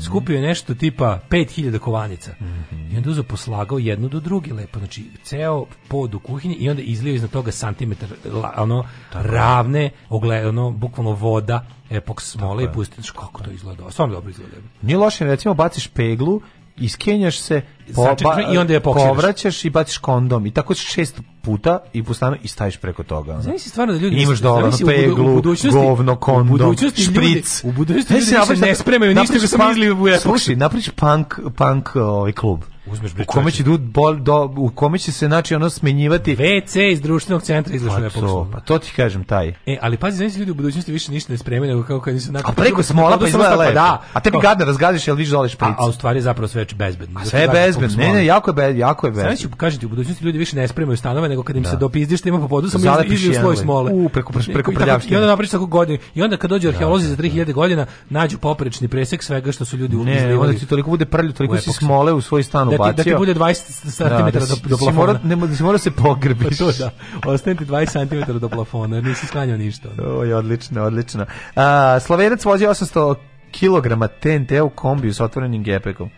Skupio 0.00 0.36
je 0.36 0.42
nešto 0.42 0.74
tipa 0.74 1.20
5000 1.30 1.78
kovanica. 1.78 2.30
Mhm. 2.40 2.92
I 2.92 2.96
onda 2.96 3.10
uzeo 3.10 3.24
poslagao 3.24 3.78
jednu 3.78 4.08
do 4.08 4.20
druge 4.20 4.52
lepo. 4.52 4.78
Znači, 4.78 5.04
ceo 5.22 5.66
pod 5.88 6.14
u 6.14 6.18
kuhinji 6.20 6.54
i 6.54 6.70
onda 6.70 6.82
izlio 6.82 7.14
iznad 7.14 7.30
toga 7.30 7.52
santimetar 7.52 8.08
ono, 8.56 8.84
ravne, 9.12 9.90
ogle, 10.08 10.48
ono, 10.48 10.70
bukvalno 10.70 11.12
voda, 11.12 11.66
epoks 11.90 12.24
smole 12.24 12.64
i 12.64 12.68
pusti. 12.68 12.94
Znaš 12.94 13.10
kako 13.10 13.42
to 13.42 13.50
izgleda. 13.50 13.90
Stvarno 13.90 14.14
dobro 14.14 14.30
izgleda. 14.30 14.56
Nije 14.82 14.98
loše, 14.98 15.24
recimo 15.24 15.54
baciš 15.54 15.88
peglu, 15.88 16.40
iskenjaš 16.76 17.38
se, 17.38 17.62
po, 17.94 18.04
Sačekaš 18.04 18.54
i 18.54 18.58
onda 18.58 18.72
je 18.72 18.80
povraćaš 18.80 19.64
i 19.64 19.70
baciš 19.70 19.98
kondom 19.98 20.46
i 20.46 20.50
tako 20.50 20.74
šest 20.74 21.20
puta 21.46 21.78
i 21.92 22.02
pustano 22.02 22.36
i 22.42 22.48
staviš 22.48 22.76
preko 22.76 23.02
toga. 23.02 23.40
Zamisli 23.40 23.70
stvarno 23.70 23.92
da 23.94 23.98
ljudi 23.98 24.16
imaš 24.16 24.38
u 24.38 24.42
budu- 24.76 24.86
peglu, 24.86 25.32
u 25.32 25.34
budućnosti- 25.34 25.72
govno, 25.78 26.16
kondom, 26.16 26.48
u 26.48 26.50
budućnosti 26.52 27.02
ljudi- 27.04 27.28
špric. 27.28 27.60
u 27.64 27.72
budućnosti 27.72 28.14
ljudi 28.14 28.60
ne 28.60 28.74
spremaju 28.74 29.14
ništa, 29.14 29.38
samo 29.48 29.64
punk- 29.64 29.70
izliju 29.70 29.94
u. 29.94 30.20
Slušaj, 30.20 30.56
napraviš 30.56 30.88
punk, 30.90 31.34
punk 31.56 31.96
ovaj 31.96 32.32
klub. 32.32 32.60
Uzmeš 32.86 33.14
bre 33.14 33.22
u 33.22 33.26
kome 33.26 33.50
će 33.50 33.62
du, 33.62 33.78
bol, 33.78 34.16
do, 34.16 34.52
u 34.56 34.70
kome 34.70 34.98
će 34.98 35.12
se 35.12 35.26
znači 35.26 35.54
ono 35.54 35.70
smenjivati 35.70 36.36
WC 36.36 36.92
iz 36.92 37.00
društvenog 37.00 37.42
centra 37.42 37.74
izlaš 37.74 37.92
u 37.92 37.96
pa 37.96 38.00
epoksu. 38.00 38.20
to, 38.20 38.50
pa 38.52 38.60
to 38.60 38.78
ti 38.78 38.92
kažem 38.96 39.24
taj. 39.24 39.48
E, 39.66 39.78
ali 39.82 39.96
pazi, 39.96 40.16
znači 40.16 40.38
ljudi 40.38 40.50
u 40.50 40.54
budućnosti 40.54 40.92
više 40.92 41.12
ništa 41.12 41.32
ne 41.32 41.38
spremaju 41.38 41.70
nego 41.70 41.82
kako 41.82 42.00
kad 42.00 42.14
nisu 42.14 42.32
A 42.44 42.52
preko 42.52 42.82
smola 42.82 43.18
pa 43.18 43.26
izgleda 43.26 43.54
lepo. 43.54 43.72
Da, 43.72 44.02
a 44.12 44.20
tebi 44.20 44.38
gadno 44.42 44.64
razgadiš, 44.64 45.08
jel 45.08 45.16
viš 45.16 45.28
dole 45.28 45.48
špric. 45.48 45.68
A, 45.68 45.74
a 45.78 45.86
u 45.86 45.92
stvari 45.92 46.18
je 46.18 46.22
zapravo 46.22 46.48
sve 46.48 46.66
bezbedno. 46.76 47.20
A 47.20 47.24
sve 47.24 47.40
je 47.40 47.48
bezbedno. 47.48 47.96
Ne, 47.96 48.12
ne, 48.14 48.26
jako 48.26 48.50
je 48.50 48.54
bezbedno, 48.54 48.80
jako 48.80 49.06
je 49.06 49.10
bezbedno. 49.10 49.36
Znači, 49.36 49.48
kažete, 49.56 49.86
u 49.86 49.88
budućnosti 49.88 50.24
ljudi 50.24 50.38
više 50.38 50.56
ne 50.56 50.68
spremaju 50.68 50.96
stanove, 50.96 51.28
nego 51.28 51.42
kad 51.42 51.56
im 51.56 51.62
Da. 51.62 51.70
se 51.70 51.76
dopizdiš 51.76 52.20
ima 52.24 52.40
po 52.40 52.48
podu, 52.48 52.68
samo 52.70 52.84
izliju 53.04 53.32
sloj 53.32 53.34
jenove. 53.34 53.56
smole. 53.56 53.92
U, 53.92 54.08
preko- 54.08 54.32
preko 54.52 54.72
prljavštine. 54.72 55.14
I 55.14 55.16
onda 55.16 55.26
napriš 55.26 55.50
tako 55.50 55.66
godinu. 55.66 55.98
I 56.14 56.22
onda 56.22 56.36
kad 56.36 56.50
dođu 56.50 56.68
arheolozi 56.68 57.08
za 57.08 57.16
3000 57.16 57.52
godina, 57.52 57.86
nađu 58.10 58.38
poprečni 58.38 58.88
presek 58.88 59.22
svega 59.22 59.52
što 59.52 59.64
su 59.64 59.76
ljudi 59.76 59.96
Ne, 59.96 60.16
izlivali 60.16 60.48
onda 60.48 60.60
ti 60.60 60.66
toliko 60.66 60.90
bude 60.90 61.04
prlju, 61.04 61.32
toliko 61.32 61.54
u 61.54 61.56
epoksu. 61.56 61.72
smole 61.72 62.12
u 62.12 62.20
svoj 62.20 62.42
stan 62.42 62.68
Da 62.78 62.84
ti, 62.84 62.90
ubacio. 62.90 63.04
da 63.04 63.10
ti 63.10 63.14
bude 63.16 63.34
20 63.34 63.54
cm 63.90 64.02
Da, 64.04 64.30
da 64.30 64.40
do, 64.40 64.46
si- 64.46 64.62
do 64.62 64.68
da 64.68 64.76
plafona. 64.76 64.92
morao- 64.92 65.18
ne, 65.24 65.36
da 65.38 65.54
si 65.54 65.62
morao 65.62 65.78
se 65.78 65.90
pogrbiš. 65.92 66.48
Pa 66.50 66.64
to 66.64 66.72
da, 66.74 66.90
ostane 67.26 67.56
ti 67.56 67.64
20 67.64 67.92
cm 68.26 68.38
do 68.38 68.48
plafona, 68.48 69.00
nisi 69.00 69.26
sklanjao 69.26 69.56
ništa. 69.58 69.88
Oj, 70.00 70.32
odlično, 70.34 70.82
odlično. 70.82 71.26
A, 71.56 72.00
Slovenac 72.00 72.44
vozi 72.44 72.64
800 72.64 73.14
kg 73.52 73.88
TNT 74.20 74.60
u 74.60 74.70
kombiju 74.70 75.14
s 75.14 75.20
otvorenim 75.20 75.62
gepekom. 75.62 76.10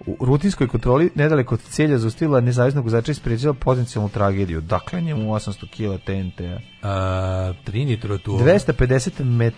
U 0.00 0.16
rutinskoj 0.20 0.68
kontroli 0.68 1.10
nedaleko 1.14 1.54
od 1.54 1.60
celja 1.62 1.98
zaustavila 1.98 2.40
nezavisnog 2.40 2.84
vozača 2.84 3.12
i 3.12 3.14
sprečila 3.14 3.54
potencijalnu 3.54 4.08
tragediju. 4.08 4.60
Dakle, 4.60 5.00
njemu 5.00 5.22
800 5.24 5.66
kg 5.66 6.04
TNT-a. 6.04 6.58
A, 6.82 7.52
trinitro 7.64 8.18
tu. 8.18 8.32
250 8.32 9.24
met, 9.24 9.54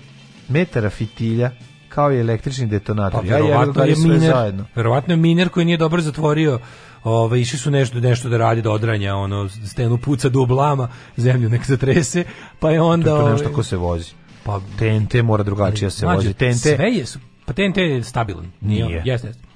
metara 0.49 0.91
fitilja 0.91 1.50
kao 1.99 2.12
i 2.12 2.20
električni 2.20 2.67
detonator. 2.67 3.20
Pa 3.20 3.27
ja 3.27 3.36
je 3.85 3.97
miner, 3.97 4.31
zajedno. 4.31 4.65
verovatno 4.75 5.12
je 5.12 5.17
miner 5.17 5.49
koji 5.49 5.67
nije 5.67 5.77
dobro 5.77 6.01
zatvorio 6.02 6.59
Ove, 7.05 7.41
išli 7.41 7.59
su 7.59 7.70
nešto, 7.70 8.01
nešto 8.01 8.28
da 8.28 8.36
radi, 8.36 8.62
da 8.62 8.70
odranja, 8.70 9.15
ono, 9.15 9.49
stenu 9.49 9.99
puca 9.99 10.28
do 10.28 10.43
oblama, 10.43 10.89
zemlju 11.17 11.49
nek 11.49 11.67
zatrese, 11.67 12.25
pa 12.60 12.70
je 12.70 12.81
onda... 12.81 13.10
To 13.10 13.17
ovaj, 13.17 13.33
nešto 13.33 13.52
ko 13.52 13.62
se 13.62 13.77
vozi. 13.77 14.10
Pa, 14.44 14.60
TNT 14.78 15.23
mora 15.23 15.43
drugačije 15.43 15.91
se 15.91 16.07
mlađe, 16.07 16.17
vozi. 16.17 16.35
TNT, 16.35 16.60
Sve 16.60 16.91
je, 16.91 17.05
pa 17.44 17.52
TNT 17.52 17.77
je 17.77 18.02
stabilan. 18.02 18.51
Nije. 18.60 19.02
Jeste, 19.05 19.28
jeste. 19.28 19.48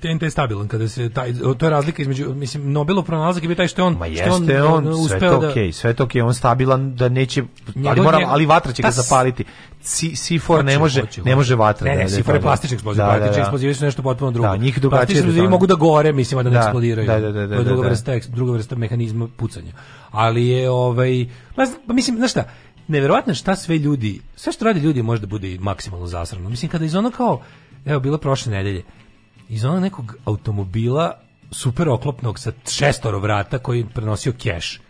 TNT 0.00 0.22
je 0.22 0.30
stabilan 0.30 0.68
kada 0.68 0.88
se 0.88 1.10
taj 1.10 1.32
to 1.58 1.66
je 1.66 1.70
razlika 1.70 2.02
između 2.02 2.34
mislim 2.34 2.72
Nobelov 2.72 3.04
pronalazak 3.04 3.42
je 3.42 3.48
bio 3.48 3.54
taj 3.54 3.68
što 3.68 3.82
je 3.82 3.86
on 3.86 3.92
Ma 3.92 4.04
što 4.06 4.14
je 4.14 4.18
jeste 4.18 4.62
on, 4.62 4.74
ono, 4.76 4.92
sve 4.94 5.04
uspeo 5.06 5.30
to 5.30 5.40
da 5.40 5.48
okej, 5.48 5.72
sve 5.72 5.94
to 5.94 6.04
okej, 6.04 6.22
on 6.22 6.34
stabilan 6.34 6.96
da 6.96 7.08
neće, 7.08 7.42
ali 7.66 7.74
Njegov- 7.76 8.02
mora, 8.02 8.18
njegov- 8.18 8.32
ali 8.32 8.46
vatra 8.46 8.72
će 8.72 8.82
ga 8.82 8.88
ta 8.88 8.92
zapaliti. 8.92 9.44
C- 9.82 10.06
C4 10.06 10.62
ne 10.62 10.78
može, 10.78 11.00
hoće, 11.00 11.22
ne 11.22 11.36
može 11.36 11.54
vatra. 11.54 11.84
Ne, 11.84 11.90
ne, 11.92 12.04
da- 12.04 12.10
da- 12.10 12.16
C4 12.16 12.28
je 12.28 12.32
da- 12.32 12.40
plastični 12.40 12.74
eksploziv, 12.74 12.98
da, 12.98 13.04
da, 13.04 13.10
plastični 13.10 13.34
da. 13.34 13.40
eksplozivi 13.40 13.74
su 13.74 13.84
nešto 13.84 14.02
potpuno 14.02 14.30
drugo. 14.30 14.48
Da, 14.48 14.56
njih 14.56 14.80
drugačije 14.80 15.06
Plastični 15.06 15.32
detone. 15.32 15.48
mogu 15.48 15.66
da 15.66 15.74
gore, 15.74 16.12
mislim, 16.12 16.38
da 16.38 16.50
ne 16.50 16.50
Da, 16.50 16.60
eksplodiraju. 16.60 17.06
da, 17.06 17.20
da, 17.20 17.32
da, 17.32 17.46
da, 17.46 17.54
to 17.54 17.60
je 17.60 17.64
druga 17.64 17.82
da. 17.82 17.88
vrsta, 17.88 18.18
druga 18.28 18.52
vrsta 18.52 18.76
mehanizma 18.76 19.28
pucanja. 19.36 19.72
Ali 20.10 20.46
je, 20.46 20.70
ovaj, 20.70 21.26
pa, 21.86 21.92
mislim, 21.92 22.16
znaš 22.16 22.30
šta, 22.30 22.44
neverovatno 22.88 23.34
šta 23.34 23.56
sve 23.56 23.78
ljudi, 23.78 24.20
sve 24.36 24.52
što 24.52 24.64
rade 24.64 24.80
ljudi 24.80 25.02
može 25.02 25.20
da 25.20 25.26
bude 25.26 25.56
maksimalno 25.60 26.06
zasrano. 26.06 26.48
Mislim, 26.48 26.70
kada 26.70 26.84
iz 26.84 26.94
ono 26.94 27.10
kao, 27.10 27.40
evo, 27.86 28.00
bilo 28.00 28.18
prošle 28.18 28.52
nedelje, 28.52 28.82
iz 29.48 29.64
onog 29.64 29.82
nekog 29.82 30.16
automobila 30.24 31.18
super 31.50 31.88
oklopnog 31.88 32.38
sa 32.38 32.52
šestoro 32.70 33.18
vrata 33.18 33.58
koji 33.58 33.78
je 33.78 33.86
prenosio 33.94 34.32
keš 34.32 34.80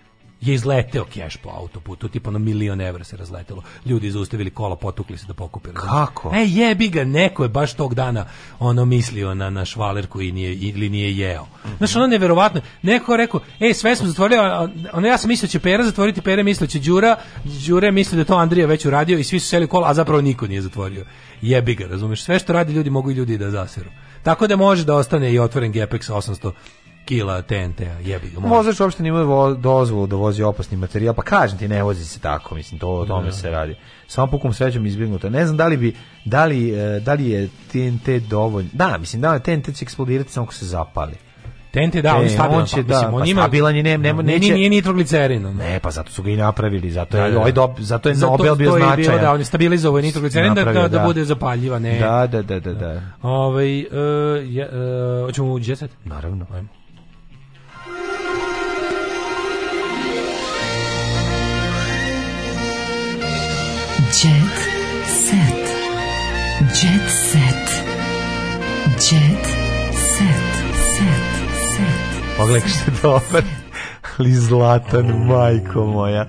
je 0.41 0.55
izleteo 0.55 1.05
keš 1.05 1.37
po 1.37 1.51
autoputu, 1.51 2.09
tipa 2.09 2.31
ono 2.31 2.39
milion 2.39 2.81
evra 2.81 3.05
se 3.05 3.17
razletelo. 3.17 3.63
Ljudi 3.87 4.11
zaustavili 4.11 4.51
kola, 4.51 4.77
potukli 4.77 5.19
se 5.19 5.27
da 5.27 5.35
pokupe. 5.35 5.73
razumeš? 5.73 5.91
Kako? 5.91 6.33
E, 6.35 6.45
jebi 6.47 6.89
ga, 6.89 7.05
neko 7.05 7.43
je 7.43 7.49
baš 7.49 7.75
tog 7.75 7.95
dana 7.95 8.27
ono 8.59 8.85
mislio 8.85 9.35
na, 9.35 9.51
na 9.51 9.65
švaler 9.65 10.07
koji 10.07 10.33
nije, 10.33 10.55
ili 10.55 10.89
nije 10.89 11.17
jeo. 11.17 11.47
Znaš, 11.79 11.97
ono 11.97 12.07
neverovatno. 12.07 12.61
Neko 12.83 13.13
je 13.13 13.17
rekao, 13.17 13.41
ej, 13.61 13.75
sve 13.75 13.97
smo 13.97 14.07
zatvorili, 14.07 14.41
ono 14.93 15.09
ja 15.09 15.19
sam 15.19 15.29
mislio 15.29 15.47
da 15.47 15.51
će 15.51 15.61
Pera 15.61 15.85
zatvoriti, 15.85 16.21
Pera 16.21 16.43
mislio 16.43 16.67
da 16.67 16.71
će 16.71 16.79
Đura, 16.79 17.17
je 17.87 17.93
mislio 17.93 18.17
da 18.17 18.21
je 18.21 18.25
to 18.25 18.37
Andrija 18.37 18.67
već 18.67 18.85
uradio 18.85 19.19
i 19.19 19.25
svi 19.25 19.41
su 19.41 19.49
seli 19.49 19.67
kola, 19.67 19.91
a 19.91 19.95
zapravo 19.95 20.21
niko 20.21 20.47
nije 20.47 20.63
zatvorio. 20.63 21.05
Jebi 21.43 21.75
ga, 21.75 21.87
razumeš? 21.87 22.23
Sve 22.23 22.39
što 22.39 22.53
radi 22.53 22.73
ljudi 22.73 22.91
mogu 22.91 23.11
i 23.11 23.15
ljudi 23.15 23.39
da 23.39 23.51
zaseru. 23.51 23.91
Tako 24.29 24.47
da 24.47 24.57
može 24.57 24.85
da 24.85 24.95
ostane 24.95 25.33
i 25.33 25.39
otvoren 25.39 25.73
gepek 25.73 26.05
sa 26.05 26.15
800 26.15 26.53
kila 27.05 27.43
TNT-a, 27.43 27.99
jebi 28.01 28.31
ga. 28.31 28.41
Vozač 28.41 28.81
uopšte 28.81 29.03
nije 29.03 29.11
imao 29.11 29.55
dozvolu 29.55 30.07
da 30.07 30.17
vozi 30.17 30.43
opasni 30.43 30.77
materijal, 30.77 31.15
pa 31.15 31.23
kažem 31.23 31.59
ti 31.59 31.69
ne 31.69 31.83
vozi 31.83 32.05
se 32.05 32.21
tako, 32.21 32.55
mislim 32.55 32.81
to 32.81 32.89
o 32.89 33.07
tome 33.07 33.27
Da. 33.27 33.33
se 33.33 33.51
radi. 33.51 33.77
Samo 34.07 34.31
pukom 34.31 34.53
srećom 34.53 34.87
izbjegnuto. 34.87 35.31
Ne 35.31 35.47
znam 35.47 35.57
da 35.57 35.67
li 35.67 35.77
bi 35.77 35.97
da 36.25 36.45
li 36.45 36.71
e, 36.71 37.01
da 37.01 37.15
li 37.15 37.31
je 37.31 37.49
TNT 37.73 38.09
dovoljno. 38.29 38.71
Da, 38.73 38.99
mislim 38.99 39.23
da 39.23 39.39
TNT 39.39 39.77
će 39.77 39.83
eksplodirati 39.83 40.33
samo 40.33 40.45
ako 40.45 40.55
se 40.55 40.67
zapali. 40.67 41.15
TNT 41.71 41.95
da, 41.97 42.15
on 42.15 42.21
je 42.21 42.27
E, 42.27 42.29
stabilan, 42.29 42.61
on 42.61 42.67
će, 42.67 42.77
pa, 42.77 42.83
da, 42.83 42.95
mislim, 42.95 43.15
on 43.15 43.21
pa 43.21 43.27
ima- 43.27 43.43
stabilan 43.43 43.77
je, 43.77 43.83
ne, 43.83 43.99
nema, 43.99 44.23
Ne, 44.23 44.27
neće, 44.27 44.41
nije, 44.41 44.55
nije 44.55 44.71
nitroglicerin. 44.71 45.43
Ne, 45.55 45.81
pa 45.81 45.91
zato 45.91 46.11
su 46.11 46.23
ga 46.23 46.31
i 46.31 46.37
napravili, 46.37 46.91
zato 46.91 47.17
je, 47.17 47.21
Da, 47.21 47.27
da, 47.27 47.33
da. 47.33 47.39
ovaj 47.39 47.53
dob, 47.53 47.71
zato 47.79 48.09
je 48.09 48.15
Zato 48.15 48.33
Nobel 48.33 48.55
bio 48.55 48.71
značajan. 48.71 48.97
bilo 48.99 49.19
da 49.19 49.33
on 49.33 49.39
je 49.39 49.45
stabilizovao 49.45 50.01
nitroglicerin 50.01 50.55
da, 50.55 50.65
da, 50.65 50.73
da 50.73 50.89
da. 50.89 50.99
bude 51.01 51.25
zapaljiva, 51.25 51.79
ne. 51.79 51.99
Da, 51.99 52.27
da, 52.27 52.43
da, 52.43 52.61
da, 52.61 52.75
da. 52.75 53.03
Ovaj 53.23 53.81
uh, 53.81 53.87
ja, 54.45 54.67
uh, 54.67 55.27
hoćemo 55.27 55.49
u 55.49 55.59
jet 55.59 55.79
set? 55.79 55.91
Naravno. 56.05 56.47
Ajmo. 56.51 56.69
Jet 64.15 64.59
set. 65.07 65.69
Jet 66.75 67.01
set. 67.23 67.38
Pogledaj 72.39 72.69
što 72.69 72.91
je 72.91 72.97
dobar. 73.03 73.43
Ali 74.19 74.33
zlatan, 74.33 75.07
majko 75.07 75.87
moja. 75.87 76.27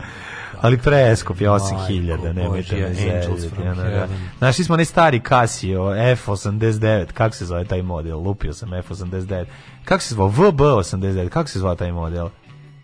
Ali 0.61 0.77
preskup 0.77 1.41
je 1.41 1.49
8000, 1.49 2.33
nemojte 2.33 2.75
me 2.75 2.93
zezati. 2.93 3.51
da. 3.75 4.07
Našli 4.39 4.63
smo 4.63 4.73
onaj 4.73 4.85
stari 4.85 5.21
Casio 5.27 5.81
F89, 5.81 7.05
kako 7.13 7.35
se 7.35 7.45
zove 7.45 7.65
taj 7.65 7.81
model? 7.81 8.17
Lupio 8.19 8.53
sam 8.53 8.69
F89. 8.69 9.45
Kako 9.85 10.03
se 10.03 10.13
zvao? 10.13 10.29
VB89, 10.29 11.29
kako 11.29 11.49
se 11.49 11.59
zvao 11.59 11.75
taj 11.75 11.91
model? 11.91 12.29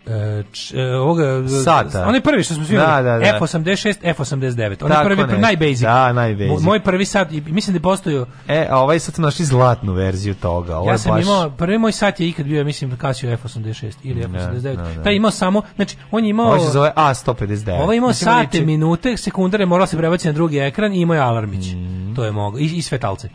E, 0.06 0.42
č, 0.52 0.74
e, 0.74 0.94
ovoga, 0.94 1.24
Sata. 1.64 2.04
Onaj 2.08 2.20
prvi 2.20 2.42
što 2.42 2.54
smo 2.54 2.64
svi 2.64 2.76
Da, 2.76 2.86
da, 2.86 3.02
da. 3.02 3.38
F86, 3.40 3.94
F89. 4.04 4.84
Onaj 4.84 4.96
Tako 4.96 5.04
prvi, 5.06 5.40
najbasic. 5.40 5.80
Da, 5.80 6.12
najbasic. 6.12 6.50
Mo- 6.52 6.64
Moj 6.64 6.80
prvi 6.80 7.04
sat, 7.04 7.30
mislim 7.30 7.72
da 7.72 7.76
je 7.76 7.82
postojao 7.82 8.26
E, 8.48 8.66
a 8.70 8.78
ovaj 8.78 8.98
sad 8.98 9.14
smo 9.14 9.24
našli 9.24 9.44
zlatnu 9.44 9.92
verziju 9.92 10.34
toga. 10.34 10.78
Ovo 10.78 10.90
ja 10.90 10.98
sam 10.98 11.12
baš... 11.12 11.24
imao, 11.24 11.50
prvi 11.50 11.78
moj 11.78 11.92
sat 11.92 12.20
je 12.20 12.28
ikad 12.28 12.46
bio, 12.46 12.64
mislim, 12.64 12.96
Casio 12.96 13.36
F86 13.36 13.92
ili 14.02 14.22
F89. 14.22 14.60
da, 14.60 14.74
da. 14.74 15.02
Taj 15.02 15.12
je 15.12 15.16
imao 15.16 15.30
samo, 15.30 15.62
znači, 15.76 15.96
on 16.10 16.24
je 16.24 16.30
imao... 16.30 16.46
Ovo 16.46 16.58
se 16.58 16.70
zove 16.70 16.92
A159. 16.96 17.82
Ovo 17.82 17.92
je 17.92 17.96
imao 17.96 18.08
Mislim, 18.08 18.24
sate, 18.26 18.58
liči- 18.58 18.66
minute, 18.66 19.16
sekundare, 19.16 19.66
moralo 19.66 19.86
se 19.86 19.96
prebaciti 19.96 20.28
na 20.28 20.32
drugi 20.32 20.58
ekran 20.58 20.92
i 20.92 21.00
imao 21.00 21.14
je 21.14 21.20
alarmić. 21.20 21.66
Mm. 21.66 22.14
To 22.14 22.24
je 22.24 22.32
mogao. 22.32 22.60
I, 22.60 22.64
i 22.66 22.82
svetalce. 22.82 23.28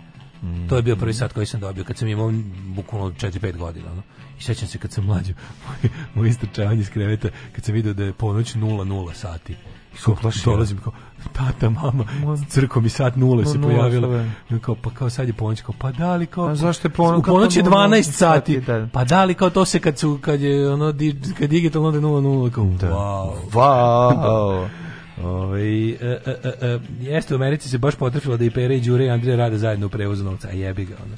To 0.70 0.76
je 0.76 0.82
bio 0.82 0.96
prvi 0.96 1.14
sat 1.14 1.34
koji 1.34 1.46
sam 1.46 1.60
dobio 1.60 1.84
kad 1.84 1.98
sam 1.98 2.08
imao 2.08 2.32
bukvalno 2.66 3.08
4-5 3.10 3.58
godina. 3.58 3.86
No. 3.96 4.02
I 4.42 4.44
sećam 4.44 4.68
se 4.68 4.78
kad 4.78 4.92
sam 4.92 5.06
mlađo, 5.06 5.34
moj, 5.68 5.92
moj 6.16 6.30
istrčavanje 6.30 6.82
iz 6.82 6.90
kreveta, 6.90 7.30
kad 7.52 7.64
sam 7.64 7.74
vidio 7.74 7.94
da 7.94 8.04
je 8.04 8.14
ponoć 8.14 8.56
0-0 8.56 9.14
sati. 9.14 9.54
I 9.54 9.98
kao, 10.04 10.16
dolazim 10.46 10.78
kao, 10.78 10.94
tata, 11.34 11.70
mama, 11.70 12.06
crko 12.50 12.82
mi 12.82 12.90
sat 12.90 13.16
nula 13.16 13.46
se 13.46 13.58
Ma, 13.58 13.68
nula, 13.68 13.80
pojavila. 13.80 14.26
I 14.50 14.60
kao, 14.60 14.76
pa 14.76 14.90
kao 14.90 15.10
sad 15.10 15.28
je 15.28 15.34
ponoć, 15.34 15.62
kao, 15.62 15.76
pa 15.80 15.92
da 15.92 16.16
li 16.16 16.26
kao... 16.26 16.46
A 16.46 16.56
zašto 16.56 16.88
je 16.88 16.92
ponoć? 16.92 17.20
U 17.20 17.24
ponoć 17.24 17.56
je 17.56 17.64
Kako 17.64 17.76
nula 17.76 17.88
12 17.88 18.12
sati. 18.12 18.62
da. 18.62 18.88
Pa 18.94 19.04
da 19.04 19.24
li 19.24 19.34
kao 19.34 19.50
to 19.50 19.66
se 19.66 19.80
kad 19.80 19.98
su, 19.98 20.20
kad 20.22 20.42
je 20.42 20.74
ono, 20.74 20.92
di, 20.92 21.22
kad 21.40 21.50
digitalno 21.50 21.88
onda 21.88 21.98
je 21.98 22.04
0-0, 22.04 22.52
kao, 22.52 22.66
wow. 22.66 23.36
Wow. 23.52 24.68
Ovaj 25.24 25.90
e, 25.90 25.96
e, 26.02 26.20
e, 26.44 26.54
e, 26.62 26.80
jeste 27.00 27.36
u 27.36 27.38
Americi 27.38 27.70
se 27.70 27.78
baš 27.78 27.96
potrefilo 27.96 28.38
da 28.38 28.46
i 28.46 28.50
Pere 28.50 28.78
i 28.78 28.82
Đure 28.82 29.06
i 29.06 29.10
Andrija 29.10 29.36
rade 29.36 29.58
zajedno 29.58 29.86
u 29.86 29.90
prevozu 29.90 30.24
novca, 30.24 30.48
a 30.48 30.52
jebi 30.52 30.86
ga 30.86 30.96
ono. 31.06 31.16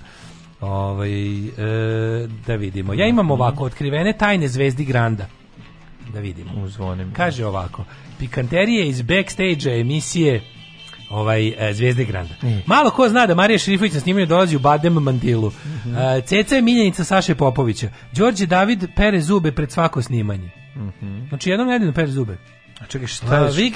Ovaj 0.63 1.37
e, 1.47 2.27
da 2.47 2.55
vidimo. 2.55 2.93
Ja 2.93 3.07
imam 3.07 3.31
ovako 3.31 3.63
otkrivene 3.63 4.13
tajne 4.17 4.47
zvezdi 4.47 4.85
Granda. 4.85 5.27
Da 6.13 6.19
vidimo. 6.19 6.51
Uzvonim. 6.63 7.13
Kaže 7.13 7.45
ovako. 7.45 7.83
Pikanterije 8.19 8.87
iz 8.87 9.01
backstage 9.01 9.79
emisije 9.79 10.41
ovaj 11.09 11.47
e, 11.47 11.73
Zvezde 11.73 12.05
Granda. 12.05 12.33
Malo 12.65 12.89
ko 12.89 13.09
zna 13.09 13.27
da 13.27 13.35
Marija 13.35 13.59
Šrifović 13.59 13.93
na 13.93 13.99
snimanju 13.99 14.25
dolazi 14.25 14.55
u 14.55 14.59
Badem 14.59 14.93
Mantilu. 14.93 15.51
E, 16.17 16.21
Ceca 16.21 16.55
je 16.55 16.61
miljenica 16.61 17.03
Saše 17.03 17.35
Popovića. 17.35 17.89
Đorđe 18.11 18.45
David 18.45 18.85
pere 18.95 19.21
zube 19.21 19.51
pred 19.51 19.71
svako 19.71 20.01
snimanje. 20.01 20.49
Znači 21.29 21.49
jednom 21.49 21.67
nedeljno 21.67 21.93
pere 21.93 22.07
zube. 22.07 22.37
A 22.79 22.85
čekaj, 22.85 23.07
šta 23.07 23.35
A, 23.35 23.37
je? 23.37 23.51
Vik 23.51 23.75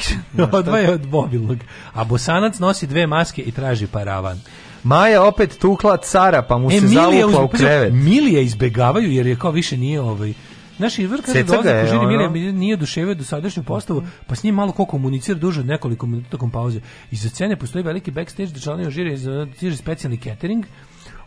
odvaja 0.51 0.91
od 0.91 1.05
mobilnog. 1.05 1.57
A 1.93 2.03
Bosanac 2.03 2.59
nosi 2.59 2.87
dve 2.87 3.07
maske 3.07 3.41
i 3.41 3.51
traži 3.51 3.87
paravan. 3.87 4.41
Maja 4.87 5.23
opet 5.23 5.57
tukla 5.59 5.97
cara, 5.97 6.41
pa 6.41 6.57
mu 6.57 6.71
se 6.71 6.81
Milija 6.81 7.21
zavukla 7.21 7.43
u 7.43 7.47
krevet. 7.47 7.93
Milija 7.93 8.41
izbegavaju 8.41 9.11
jer 9.11 9.27
je 9.27 9.35
kao 9.35 9.51
više 9.51 9.77
nije 9.77 10.01
ovaj 10.01 10.33
Naš 10.79 10.99
Irvar 10.99 11.21
kada 11.21 11.33
Ceca 11.33 11.51
dolazi 11.51 11.69
je, 11.69 11.99
ono. 11.99 12.09
Milija 12.09 12.29
Milija 12.29 12.51
nije 12.51 12.73
oduševio 12.73 13.15
do 13.15 13.23
sadašnju 13.23 13.63
postavu, 13.63 14.03
pa 14.27 14.35
s 14.35 14.43
njim 14.43 14.55
malo 14.55 14.71
ko 14.71 14.85
komunicira 14.85 15.39
duže 15.39 15.59
od 15.59 15.65
nekoliko 15.65 16.05
minuta 16.05 16.29
tokom 16.29 16.51
pauze. 16.51 16.79
Iza 17.11 17.29
scene 17.29 17.55
postoji 17.55 17.83
veliki 17.83 18.11
backstage 18.11 18.51
da 18.51 18.59
članovi 18.59 18.91
žiri 18.91 19.17
stiže 19.55 19.77
specijalni 19.77 20.17
catering, 20.17 20.65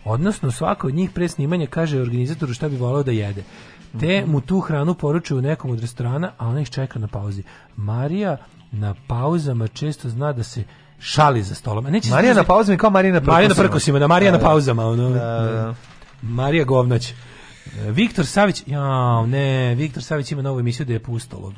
odnosno 0.04 0.50
svako 0.50 0.86
od 0.86 0.94
njih 0.94 1.10
pre 1.10 1.28
snimanja 1.28 1.66
kaže 1.66 2.00
organizatoru 2.00 2.54
šta 2.54 2.68
bi 2.68 2.76
voleo 2.76 3.02
da 3.02 3.12
jede. 3.12 3.42
Te 4.00 4.24
mu 4.26 4.40
tu 4.40 4.60
hranu 4.60 4.94
poručuju 4.94 5.42
nekom 5.42 5.70
od 5.70 5.80
restorana, 5.80 6.32
a 6.38 6.48
ona 6.48 6.60
ih 6.60 6.70
čeka 6.70 6.98
na 6.98 7.06
pauzi. 7.06 7.42
Marija 7.76 8.36
na 8.72 8.94
pauzama 9.06 9.68
često 9.68 10.08
zna 10.08 10.32
da 10.32 10.42
se 10.42 10.64
šali 11.00 11.42
za 11.42 11.54
stolom. 11.54 11.84
Neće 11.84 12.08
se 12.08 12.14
Marija 12.14 12.34
na 12.34 12.44
pauzama 12.44 12.74
i 12.74 12.78
kao 12.78 12.90
Marija 12.90 13.12
na 13.12 13.20
Marija 13.20 13.48
na 13.48 13.54
prkosima. 13.54 13.64
prkosima, 13.64 13.98
da 13.98 14.06
Marija 14.06 14.32
na 14.32 14.38
Da, 14.38 14.42
da. 14.42 14.48
pauzama. 14.48 14.86
Ono, 14.86 15.08
Da, 15.10 15.18
da. 15.18 15.74
Marija 16.22 16.64
Govnać. 16.64 17.10
E, 17.10 17.14
Viktor 17.90 18.26
Savić, 18.26 18.62
jao, 18.66 19.26
ne, 19.26 19.74
Viktor 19.74 20.02
Savić 20.02 20.32
ima 20.32 20.42
novu 20.42 20.60
emisiju 20.60 20.86
da 20.86 20.92
je 20.92 21.00
pustolov. 21.00 21.52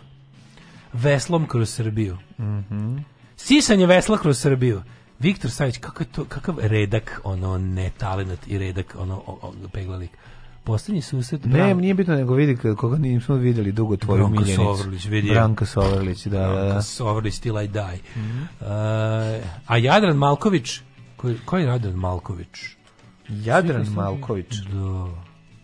Veslom 0.93 1.47
kroz 1.47 1.71
Srbiju. 1.71 2.19
Mhm. 2.41 2.97
Sisanje 3.37 3.87
vesla 3.87 4.19
kroz 4.19 4.39
Srbiju. 4.39 4.83
Viktor 5.19 5.51
Savić, 5.51 5.79
kakav, 5.79 6.07
to, 6.07 6.25
kakav 6.25 6.55
redak, 6.59 7.21
ono, 7.25 7.59
netalenat 7.59 8.39
i 8.47 8.59
redak, 8.59 8.97
ono, 8.99 9.15
o, 9.17 9.39
o, 9.43 9.53
pegla 9.73 9.97
lik. 9.97 10.11
Poslednji 10.65 11.03
susret... 11.03 11.45
Ne, 11.45 11.59
Bran- 11.59 11.81
nije 11.81 11.95
bitno 11.95 12.15
nego 12.15 12.35
vidi 12.35 12.57
koga 12.77 12.99
nismo 12.99 13.35
videli 13.35 13.73
dugo 13.73 13.97
tvoju 13.97 14.19
Branko 14.19 14.41
miljenicu. 14.41 14.77
Sovrlić, 14.77 15.05
vidi 15.05 15.29
je. 15.29 15.35
Branko 15.35 15.67
Sovrlić, 15.67 16.27
da, 16.27 16.39
da, 16.39 16.49
da. 16.49 16.65
Branko 16.65 16.83
Sovrlić, 16.83 17.35
Still 17.35 17.61
I 17.61 17.69
Die. 17.69 17.99
Uh, 18.61 18.67
a 19.67 19.77
Jadran 19.77 20.17
Malković, 20.17 20.81
koji, 21.17 21.37
koji 21.45 21.63
je 21.63 21.67
Jadran 21.67 21.95
Malković? 21.95 22.49
Jadran 23.29 23.87
Malković. 23.95 24.55
Da. 24.73 25.09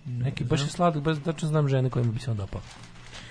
Neki 0.07 0.45
baš 0.45 0.61
je 0.61 0.67
sladak, 0.67 1.03
baš 1.03 1.17
tačno 1.25 1.49
znam 1.49 1.69
žene 1.69 1.91
kojima 1.91 2.13
bi 2.13 2.19
se 2.19 2.31
on 2.31 2.37
dopao. 2.37 2.61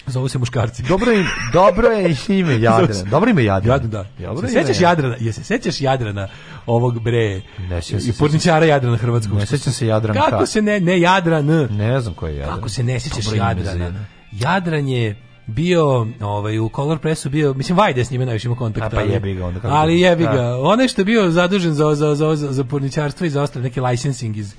Zovu 0.08 0.28
se 0.28 0.38
muškarci. 0.38 0.84
Dobro 0.84 1.12
je, 1.12 1.26
dobro 1.54 1.88
je 1.88 2.16
ime 2.30 2.62
Jadran. 2.62 3.10
Dobro 3.10 3.30
ime 3.30 3.44
Jadran. 3.44 3.74
Jadran, 3.74 3.90
da. 3.92 4.26
Dobro 4.26 4.48
se 4.48 4.54
sećaš 4.54 4.82
Jadrana? 4.82 5.16
Je 5.20 5.34
se 5.34 5.44
sećaš 5.44 5.82
Jadrana 5.82 6.28
ovog 6.66 7.00
bre? 7.00 7.42
Ne 7.60 7.82
sjećam 7.82 8.00
se. 8.00 8.10
I 8.10 8.14
porničara 8.14 8.66
Jadrana 8.66 8.98
hrvatskog. 8.98 9.38
Ne 9.38 9.46
sjećam 9.46 9.74
se 9.74 9.88
Jadranka. 9.88 10.22
Kako 10.22 10.46
se 10.46 10.62
ne 10.62 10.80
ne 10.80 11.00
Jadran? 11.00 11.46
Ne 11.70 12.02
znam 12.02 12.14
ko 12.14 12.28
je 12.28 12.36
Jadran. 12.36 12.56
Kako 12.56 12.70
se 12.70 12.84
ne 12.84 13.00
za 13.00 13.36
Jadrana? 13.36 14.06
Jadran 14.32 14.88
je 14.88 15.16
bio 15.48 16.08
ovaj 16.22 16.60
u 16.60 16.70
Color 16.76 17.00
Pressu 17.00 17.30
bio 17.30 17.54
mislim 17.54 17.78
Vajda 17.78 18.00
je 18.00 18.06
s 18.06 18.12
njime 18.12 18.26
najviše 18.26 18.48
imao 18.48 18.58
kontakt 18.58 18.86
A 18.86 18.90
pa 18.90 19.02
jebi 19.02 19.34
ga 19.34 19.46
onda 19.46 19.60
kako 19.60 19.74
ali 19.74 19.94
bi- 19.94 20.02
jebi 20.02 20.24
da. 20.24 20.32
ga 20.32 20.58
onaj 20.58 20.88
što 20.88 21.02
je 21.02 21.06
bio 21.06 21.32
zadužen 21.32 21.74
za 21.74 21.96
za 21.96 22.16
za 22.16 22.36
za, 22.36 22.54
za 22.54 22.64
porničarstvo 22.64 23.26
i 23.26 23.30
za 23.30 23.42
ostale 23.42 23.64
neki 23.64 23.82
licensing 23.82 24.38
iz 24.38 24.56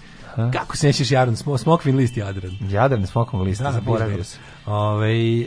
Kako 0.53 0.77
se 0.77 0.87
nećeš 0.87 1.11
Jadran, 1.11 1.37
smo, 1.37 1.59
Smokvin 1.59 1.97
list 1.97 2.17
Jadran. 2.17 2.53
Jadran 2.63 3.07
smokvom 3.07 3.43
lista, 3.43 3.65
Da, 3.65 3.73
zaboravio 3.73 4.25
se. 4.25 4.39
Ovaj 4.67 5.41
e, 5.41 5.47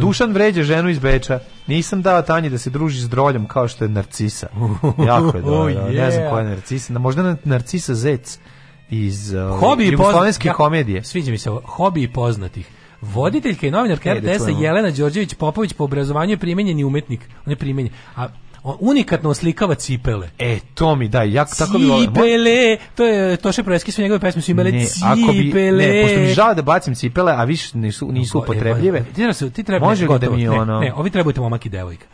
Dušan 0.00 0.32
vređa 0.32 0.62
ženu 0.62 0.88
iz 0.88 0.98
Beča. 0.98 1.38
Nisam 1.66 2.02
dao 2.02 2.22
Tanji 2.22 2.50
da 2.50 2.58
se 2.58 2.70
druži 2.70 3.00
s 3.00 3.08
droljom 3.08 3.46
kao 3.46 3.68
što 3.68 3.84
je 3.84 3.88
Narcisa. 3.88 4.46
jako 5.08 5.36
je 5.36 5.42
dobro. 5.42 5.60
Oh, 5.62 5.90
Ne 5.90 6.10
znam 6.10 6.24
yeah. 6.24 6.30
koja 6.30 6.42
je 6.42 6.48
Narcisa. 6.48 6.92
Na- 6.92 6.98
Možda 6.98 7.36
Narcisa 7.44 7.94
Zec 7.94 8.38
iz 8.90 9.34
uh, 9.34 9.60
Hobi 9.60 9.86
jugoslovenske 9.86 10.48
poznat- 10.48 10.56
komedije. 10.56 11.04
Sviđa 11.04 11.30
mi 11.30 11.38
se 11.38 11.50
ovo. 11.50 11.60
Hobi 11.60 12.08
poznatih. 12.08 12.68
Voditeljka 13.02 13.66
i 13.66 13.70
novinarka 13.70 14.14
da 14.14 14.32
RTS-a. 14.32 14.50
Jelena 14.50 14.90
Đorđević 14.90 15.34
Popović 15.34 15.72
po 15.72 15.84
obrazovanju 15.84 16.30
je 16.30 16.36
primenjeni 16.36 16.84
umetnik. 16.84 17.20
On 17.46 17.50
je 17.50 17.56
primenjen. 17.56 17.92
A 18.16 18.28
unikatno 18.64 19.30
oslikava 19.30 19.74
cipele. 19.74 20.28
E, 20.38 20.58
to 20.74 20.96
mi 20.96 21.08
daj, 21.08 21.32
jak 21.32 21.48
tako 21.58 21.78
bi 21.78 21.84
voleo. 21.84 22.06
Cipele, 22.06 22.76
to 22.94 23.04
je 23.04 23.36
Toše 23.36 23.62
Proeski 23.62 23.92
sve 23.92 24.02
njegove 24.02 24.20
pesme 24.20 24.42
su 24.42 24.50
imale 24.50 24.72
Ne, 24.72 24.86
ako 25.04 25.32
bi, 25.32 25.44
cipele. 25.44 25.86
ne, 25.86 26.02
pošto 26.02 26.18
mi 26.18 26.26
žao 26.28 26.54
da 26.54 26.62
bacim 26.62 26.94
cipele, 26.94 27.32
a 27.32 27.44
više 27.44 27.78
nisu, 27.78 28.12
nisu 28.12 28.38
upotrebljive. 28.38 29.04
Ti 29.06 29.32
se- 29.32 29.50
ti 29.50 29.62
treba 29.62 29.86
Može 29.86 30.06
li 30.06 30.18
da 30.18 30.30
mi 30.30 30.42
ne, 30.42 30.50
ono- 30.50 30.80
Ne, 30.80 30.92
ovi 30.94 31.10
trebujete 31.10 31.40
momak 31.40 31.66
i 31.66 31.68
devojka. 31.68 32.06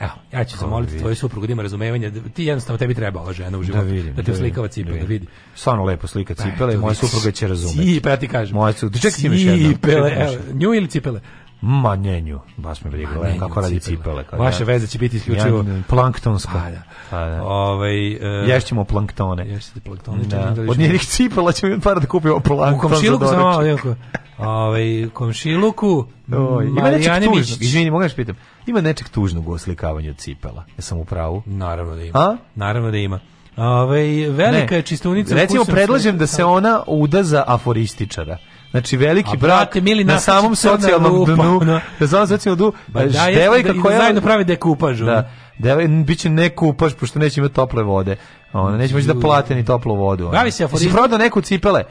Evo, 0.00 0.10
ja 0.32 0.44
ću 0.44 0.56
zamoliti 0.56 0.98
tvoju 0.98 1.16
suprugu 1.16 1.46
da 1.46 1.52
ima 1.52 1.62
razumevanja. 1.62 2.10
da- 2.10 2.20
Ti 2.28 2.44
jednostavno 2.44 2.78
tebi 2.78 2.94
treba 2.94 3.20
ova 3.20 3.32
žena 3.32 3.58
u 3.58 3.62
životu. 3.62 3.84
Da, 3.84 3.90
vidim, 3.90 4.16
te 4.16 4.22
da 4.22 4.32
uslikava 4.32 4.66
vidim, 4.66 4.74
cipele, 4.74 4.96
da 4.96 5.02
da 5.02 5.08
vidi. 5.08 5.26
Stvarno 5.54 5.84
lepo 5.84 6.06
slika 6.06 6.34
Pa, 6.34 6.42
cipele 6.42 6.72
eto, 6.72 6.80
moja 6.80 6.94
supruga 6.94 7.30
će 7.30 7.48
razumeti. 7.48 7.94
Cipe, 7.94 8.08
ja 8.08 8.16
ti 8.16 8.28
kažem. 8.28 8.54
Moja 8.54 8.72
su, 8.72 8.90
čekaj 8.92 9.10
ti 9.12 9.26
imaš. 9.26 9.40
Cipele, 9.70 10.28
nju 10.52 10.74
ili 10.74 10.88
cipele? 10.88 11.20
Ma 11.60 11.96
ne 11.96 12.20
nju, 12.20 12.40
baš 12.56 12.84
me 12.84 12.90
briga, 12.90 13.10
gledam 13.14 13.38
kako 13.38 13.60
radi 13.60 13.80
cipele. 13.80 14.24
kad 14.24 14.38
Vaša 14.40 14.62
ja- 14.62 14.66
veza 14.66 14.86
će 14.86 14.98
biti 14.98 15.16
isključivo- 15.16 15.68
Ja, 15.68 15.82
planktonska. 15.88 16.52
Pa, 16.54 16.70
da. 16.70 16.82
Pa, 17.10 17.26
da. 17.26 17.42
Ovaj, 17.42 18.12
e, 18.12 18.18
Ješćemo 18.48 18.84
planktone. 18.84 19.46
Ješćete 19.48 19.80
planktone, 19.80 20.24
Da. 20.24 20.36
da 20.50 20.70
Od 20.70 20.78
njenih 20.78 21.00
cipela 21.02 21.52
ćemo 21.52 21.70
imati 21.72 21.84
para 21.84 22.00
da 22.00 22.06
kupimo 22.06 22.36
U 22.36 22.40
plankton 22.40 22.90
komšiluku 22.90 23.24
za 23.24 23.30
sam 23.30 23.40
malo, 23.40 23.62
jako. 23.62 23.94
Ovaj, 24.38 25.08
komšiluku, 25.12 26.04
Oj, 26.32 26.66
ima 26.66 26.90
nečeg 26.90 27.12
tužnog, 27.24 27.62
izvini, 27.62 27.90
mogu 27.90 28.04
pitam, 28.16 28.36
ima 28.66 28.80
nečeg 28.80 29.08
tužnog 29.08 29.48
u 29.48 29.52
oslikavanju 29.52 30.14
cipela, 30.14 30.64
ja 30.68 30.82
sam 30.82 30.98
u 30.98 31.04
pravu? 31.04 31.42
Naravno 31.46 31.94
da 31.94 32.02
ima. 32.02 32.18
A? 32.18 32.36
Naravno 32.54 32.90
da 32.90 32.96
ima. 32.96 33.20
Ovaj 33.56 34.06
velika 34.28 34.70
Ne. 34.70 34.76
je 34.76 34.82
čistunica. 34.82 35.34
u 35.34 35.38
Recimo, 35.38 35.64
predlažem 35.64 36.18
da 36.18 36.26
se 36.26 36.44
ona 36.44 36.82
uda 36.86 37.22
za 37.22 37.44
aforističara. 37.46 38.38
Znači, 38.76 38.96
veliki 38.96 39.30
A, 39.32 39.36
brak 39.36 39.56
brate, 39.58 39.80
mili, 39.80 40.04
na 40.04 40.18
samom 40.18 40.56
socijalnom 40.56 41.12
rupa, 41.12 41.32
dnu, 41.32 41.58
ono. 41.60 41.80
na 41.98 42.06
samom 42.06 42.26
socijalnom 42.26 42.58
dnu, 42.58 42.72
Ba 42.86 43.04
da, 43.04 43.26
devojka 43.26 43.72
da- 43.72 43.82
koja... 43.82 43.92
da 43.92 44.02
zajedno 44.02 44.20
prave 44.20 44.44
dekupaž, 44.44 45.02
ono. 45.02 45.10
Da, 45.12 45.30
devoj, 45.58 45.88
biće 45.88 46.30
ne 46.30 46.48
kupaš, 46.48 46.94
pošto 46.94 47.18
neće 47.18 47.40
imati 47.40 47.54
tople 47.54 47.82
vode. 47.82 48.16
Ona 48.52 48.76
neće 48.76 48.94
moći 48.94 49.06
da 49.06 49.14
plate 49.14 49.54
ni 49.54 49.64
toplu 49.64 49.94
vodu. 49.94 50.24
ona. 50.24 50.38
Bavi 50.38 50.50
se 50.50 50.64
aforizmom. 50.64 50.92
prodao 50.94 51.18
neku 51.18 51.40
cipele? 51.40 51.84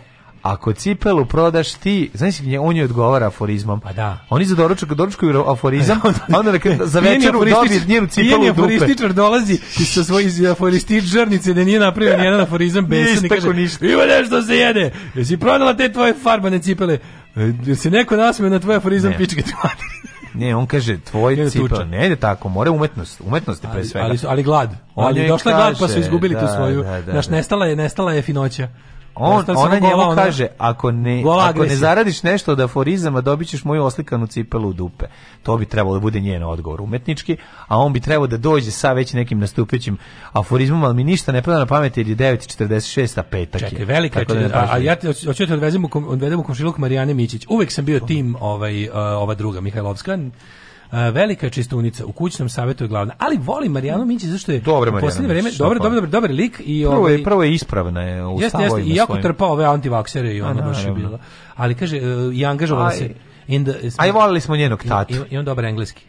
Ako 0.45 0.73
cipelu 0.73 1.25
prodaš 1.25 1.73
ti, 1.73 2.11
znaš, 2.13 2.35
on 2.59 2.77
je 2.77 2.83
odgovara 2.83 3.27
aforizmom. 3.27 3.81
Pa 3.81 3.93
da. 3.93 4.17
Oni 4.29 4.45
za 4.45 4.55
doručak, 4.55 4.93
doručkuju 4.93 5.43
aforizam, 5.43 5.99
a 6.33 6.39
onda 6.39 6.51
neka, 6.51 6.77
za 6.81 6.99
večeru 6.99 7.39
dobije 7.45 7.81
njenu 7.87 8.07
cipelu 8.07 8.37
dupe. 8.39 8.49
aforističar 8.51 9.13
dolazi 9.13 9.57
sa 9.85 10.03
svoje 10.03 10.25
iz 10.25 10.41
aforistič 10.41 11.03
žarnice 11.03 11.53
da 11.53 11.63
nije 11.63 11.79
napravio 11.79 12.17
nijedan 12.17 12.41
aforizam 12.41 12.85
besan 12.85 13.25
i 13.25 13.29
kaže 13.29 13.49
ništa. 13.49 13.85
ima 13.85 14.05
nešto 14.05 14.41
se 14.41 14.55
jede. 14.55 14.91
Jesi 15.15 15.37
prodala 15.37 15.73
te 15.73 15.91
tvoje 15.91 16.13
farbane 16.15 16.59
cipele? 16.59 16.97
E, 17.67 17.75
se 17.75 17.89
neko 17.89 18.15
nasmeo 18.15 18.49
na 18.49 18.59
tvoj 18.59 18.75
aforizam 18.75 19.11
Ne. 19.11 19.17
pičke 19.17 19.41
ti 19.41 19.51
Ne, 20.33 20.55
on 20.55 20.65
kaže 20.65 20.97
tvoj 20.99 21.49
cipel. 21.49 21.67
tuča. 21.67 21.83
Ne 21.83 22.05
ide 22.05 22.15
tako, 22.15 22.49
mora 22.49 22.71
umetnost. 22.71 23.21
Umetnost 23.21 23.63
je 23.63 23.69
pre 23.69 23.79
ali, 23.79 23.87
svega. 23.87 24.05
ali, 24.05 24.17
su- 24.17 24.27
ali 24.29 24.43
glad. 24.43 24.69
On 24.95 25.05
ali 25.05 25.27
došla 25.27 25.51
je 25.51 25.57
glad 25.57 25.71
pa 25.71 25.75
su 25.77 25.85
kaže, 25.87 25.99
izgubili 25.99 26.33
tu 26.33 26.41
da, 26.41 26.47
svoju. 26.47 26.83
da, 26.83 27.01
da, 27.01 27.13
Naš 27.13 27.27
da. 27.27 27.35
nestala 27.35 27.65
je 27.65 27.75
nestala 27.75 28.13
je 28.13 28.21
finoća. 28.21 28.67
On, 29.15 29.43
ona 29.47 29.79
njemu 29.79 30.01
ona- 30.01 30.15
kaže, 30.15 30.47
ako 30.57 30.91
ne, 30.91 31.23
ako 31.41 31.65
ne 31.65 31.75
zaradiš 31.75 32.23
nešto 32.23 32.51
od 32.51 32.59
aforizama, 32.59 33.21
dobit 33.21 33.47
ćeš 33.47 33.63
moju 33.63 33.83
oslikanu 33.83 34.27
cipelu 34.27 34.69
u 34.69 34.73
dupe. 34.73 35.05
To 35.43 35.57
bi 35.57 35.65
trebalo 35.65 35.95
da 35.95 35.99
bude 35.99 36.19
njen 36.19 36.43
odgovor 36.43 36.81
umetnički, 36.81 37.37
a 37.67 37.77
on 37.77 37.93
bi 37.93 37.99
trebao 37.99 38.27
da 38.27 38.37
dođe 38.37 38.71
sa 38.71 38.93
već 38.93 39.13
nekim 39.13 39.39
nastupećim 39.39 39.97
aforizmom, 40.33 40.83
ali 40.83 40.93
mi 40.93 41.03
ništa 41.03 41.31
ne 41.31 41.41
pada 41.41 41.59
na 41.59 41.65
pamet 41.65 41.97
jer 41.97 42.07
je 42.07 42.15
9.46, 42.15 43.19
a 43.19 43.23
petak 43.23 43.61
je. 43.61 43.69
Čekaj, 43.69 43.85
velika 43.85 44.19
je, 44.19 44.25
Tako 44.25 44.39
da 44.39 44.47
ne 44.47 44.53
a, 44.53 44.67
a 44.71 44.77
ja 44.77 44.95
te 44.95 45.07
hoću 45.07 45.43
da 45.43 45.47
te 45.47 45.53
odvezem 45.53 45.85
u, 45.85 45.89
odvedem 46.07 46.39
u 46.39 46.43
komšiluk 46.43 46.77
Marijane 46.77 47.13
Mićić. 47.13 47.45
Uvek 47.49 47.71
sam 47.71 47.85
bio 47.85 47.99
tim 47.99 48.35
ovaj, 48.39 48.89
a, 48.93 49.01
ova 49.01 49.35
druga, 49.35 49.61
Mihajlovska. 49.61 50.17
Velika 50.91 51.49
čistunica, 51.49 52.05
u 52.05 52.11
kućnom 52.11 52.49
savjetu 52.49 52.83
je 52.83 52.87
glavna. 52.87 53.13
Ali 53.17 53.37
volim 53.37 53.71
Marijanu 53.71 54.05
Mićić, 54.05 54.29
zašto 54.29 54.51
je 54.51 54.59
Dobra 54.59 54.97
u 54.97 54.99
poslednje 54.99 55.27
vreme, 55.27 55.43
Mićić, 55.43 55.59
dobar, 55.59 55.77
šta 55.77 56.01
dobar, 56.07 56.31
lik 56.31 56.61
i 56.65 56.83
Prvo 56.83 56.97
ovaj, 56.97 57.13
je, 57.13 57.23
prvo 57.23 57.43
je 57.43 57.53
ispravna 57.53 58.01
je 58.01 58.25
u 58.25 58.41
Jeste, 58.41 58.61
jeste, 58.61 58.81
i 58.81 58.95
jako 58.95 59.17
trpao 59.17 59.51
ove 59.51 59.65
antivaksere 59.65 60.33
i 60.33 60.41
ono 60.41 60.61
A, 60.61 60.65
baš 60.65 60.85
je 60.85 60.91
bilo. 60.91 61.19
Ali 61.55 61.75
kaže, 61.75 61.97
e, 61.97 62.01
i 62.33 62.45
angažovala 62.45 62.87
Aj. 62.87 62.95
se. 62.95 63.09
In 63.47 63.65
the, 63.65 63.73
A 63.97 64.07
i 64.07 64.11
volili 64.11 64.41
smo 64.41 64.55
njenog 64.55 64.83
tatu. 64.83 65.13
I, 65.13 65.17
i 65.29 65.37
on 65.37 65.45
dobar 65.45 65.65
engleski. 65.65 66.05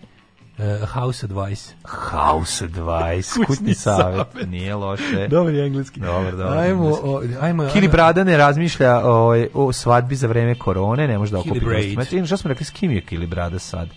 Uh, 0.59 0.89
house 0.89 1.27
advice. 1.27 1.75
House 1.85 2.65
advice, 2.65 3.31
Kućni 3.31 3.47
kućni 3.47 3.75
savjet, 3.75 4.27
savjet. 4.33 4.51
nije 4.51 4.75
loše. 4.75 5.29
Dobar 5.29 5.55
je 5.55 5.67
engleski. 5.67 6.01
Dobar, 6.01 6.37
dobar. 6.37 6.59
Ajmo, 6.59 6.85
engleski. 6.85 7.09
o, 7.09 7.23
ajmo. 7.41 7.69
Kili 7.73 7.89
Brada 7.89 8.25
ne 8.25 8.37
razmišlja 8.37 9.01
o, 9.05 9.35
o 9.55 9.73
svadbi 9.73 10.17
za 10.17 10.27
vreme 10.27 10.55
korone, 10.55 11.09
ne 11.09 11.19
može 11.19 11.33
da 11.33 11.43
Kili 11.43 11.51
okupi 11.51 11.65
Braid. 11.67 11.97
gostima. 11.97 12.03
Znači, 12.21 12.27
Šta 12.27 12.37
smo 12.37 12.49
rekli, 12.49 12.67
s 12.67 12.71
kim 12.71 12.91
je 12.91 13.01
Kili 13.01 13.27
Brada 13.27 13.59
sad? 13.59 13.89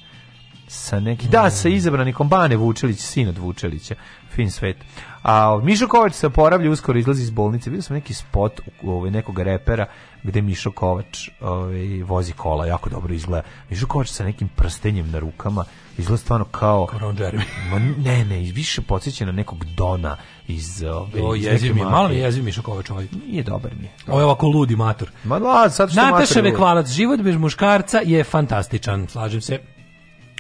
Sa 0.72 1.00
neki, 1.00 1.28
da, 1.28 1.50
sa 1.50 1.70
izabranikom 1.70 2.30
Bane 2.30 2.56
Vučelić, 2.58 3.00
sin 3.00 3.28
od 3.28 3.38
Vučelića, 3.38 3.96
fin 4.30 4.52
svet. 4.52 4.78
A 5.24 5.60
Mišo 5.64 5.88
Kovač 5.88 6.14
se 6.14 6.28
oporavlja, 6.28 6.72
uskoro 6.72 7.00
izlazi 7.00 7.24
iz 7.24 7.30
bolnice. 7.30 7.70
Vidio 7.70 7.82
sam 7.82 7.96
neki 7.96 8.14
spot 8.14 8.60
u, 8.82 8.92
ovaj, 8.92 9.12
nekog 9.12 9.40
repera 9.40 9.86
gde 10.24 10.42
Mišo 10.42 10.72
Kovač 10.72 11.30
ovaj, 11.42 12.04
vozi 12.04 12.34
kola, 12.34 12.66
jako 12.66 12.90
dobro 12.90 13.14
izgleda. 13.14 13.48
Mišo 13.70 13.88
Kovač 13.88 14.08
sa 14.08 14.24
nekim 14.24 14.48
prstenjem 14.48 15.12
na 15.12 15.20
rukama, 15.20 15.66
izgleda 15.98 16.18
stvarno 16.18 16.46
kao... 16.46 16.88
Ron 17.00 17.18
Jeremy. 17.18 17.42
Ma 17.72 17.80
ne, 17.80 18.26
ne, 18.26 18.38
više 18.38 18.82
podsjeća 18.82 19.26
na 19.26 19.32
nekog 19.32 19.66
Dona 19.66 20.18
iz... 20.48 20.84
Ovaj, 20.84 21.22
O, 21.22 21.36
jeziv 21.36 21.76
mi, 21.76 21.82
malo 21.82 21.92
mi 21.92 22.04
mafije. 22.04 22.20
je 22.20 22.26
jeziv 22.26 22.44
Mišo 22.44 22.62
Kovač 22.62 22.90
ovaj. 22.90 23.08
Nije 23.28 23.44
dobar 23.44 23.72
mi. 23.82 23.90
Ovo 24.08 24.20
je 24.20 24.26
ovako 24.26 24.48
ludi 24.48 24.76
mator. 24.76 25.12
Ma 25.24 25.40
da, 25.40 25.70
sad 25.70 25.92
što 25.92 26.02
Nataša 26.02 26.42
Rekvalac, 26.42 26.88
život 26.88 27.22
bez 27.22 27.36
muškarca 27.36 28.02
je 28.06 28.24
fantastičan, 28.24 29.08
slažem 29.08 29.42
se. 29.42 29.60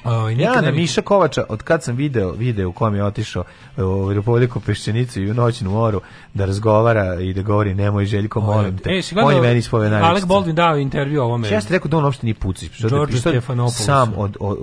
O, 0.03 0.29
Ja 0.29 0.61
na 0.61 0.71
Miša 0.71 1.01
Kovača, 1.01 1.43
od 1.49 1.63
kad 1.63 1.83
sam 1.83 1.95
video, 1.95 2.31
video 2.31 2.69
u 2.69 2.71
kom 2.71 2.95
je 2.95 3.03
otišao 3.03 3.43
e, 3.77 3.83
u 3.83 4.13
Republiku 4.13 4.59
Peščenicu 4.59 5.21
i 5.21 5.31
u 5.31 5.33
noćnu 5.33 5.71
moru 5.71 6.01
da 6.33 6.45
razgovara 6.45 7.19
i 7.19 7.33
da 7.33 7.41
govori 7.41 7.73
nemoj 7.73 8.05
Željko, 8.05 8.41
molim 8.41 8.77
te. 8.77 8.89
E, 8.89 9.01
on 9.23 9.35
je 9.35 9.41
meni 9.41 9.61
spomenač. 9.61 10.03
Alec 10.03 10.23
Baldwin 10.23 10.53
dao 10.53 10.77
intervju 10.77 11.21
o 11.21 11.25
ovome. 11.25 11.49
Ja 11.49 11.61
sam 11.61 11.71
rekao 11.71 11.89
da 11.89 11.97
on 11.97 12.05
uopšte 12.05 12.25
nije 12.25 12.35
pucić, 12.35 12.79
da 12.79 12.89
George 12.89 13.11
pištolj 13.11 13.31
Stephanopoulosu. 13.31 13.83
sam 13.83 14.13
od, 14.17 14.37
o, 14.39 14.57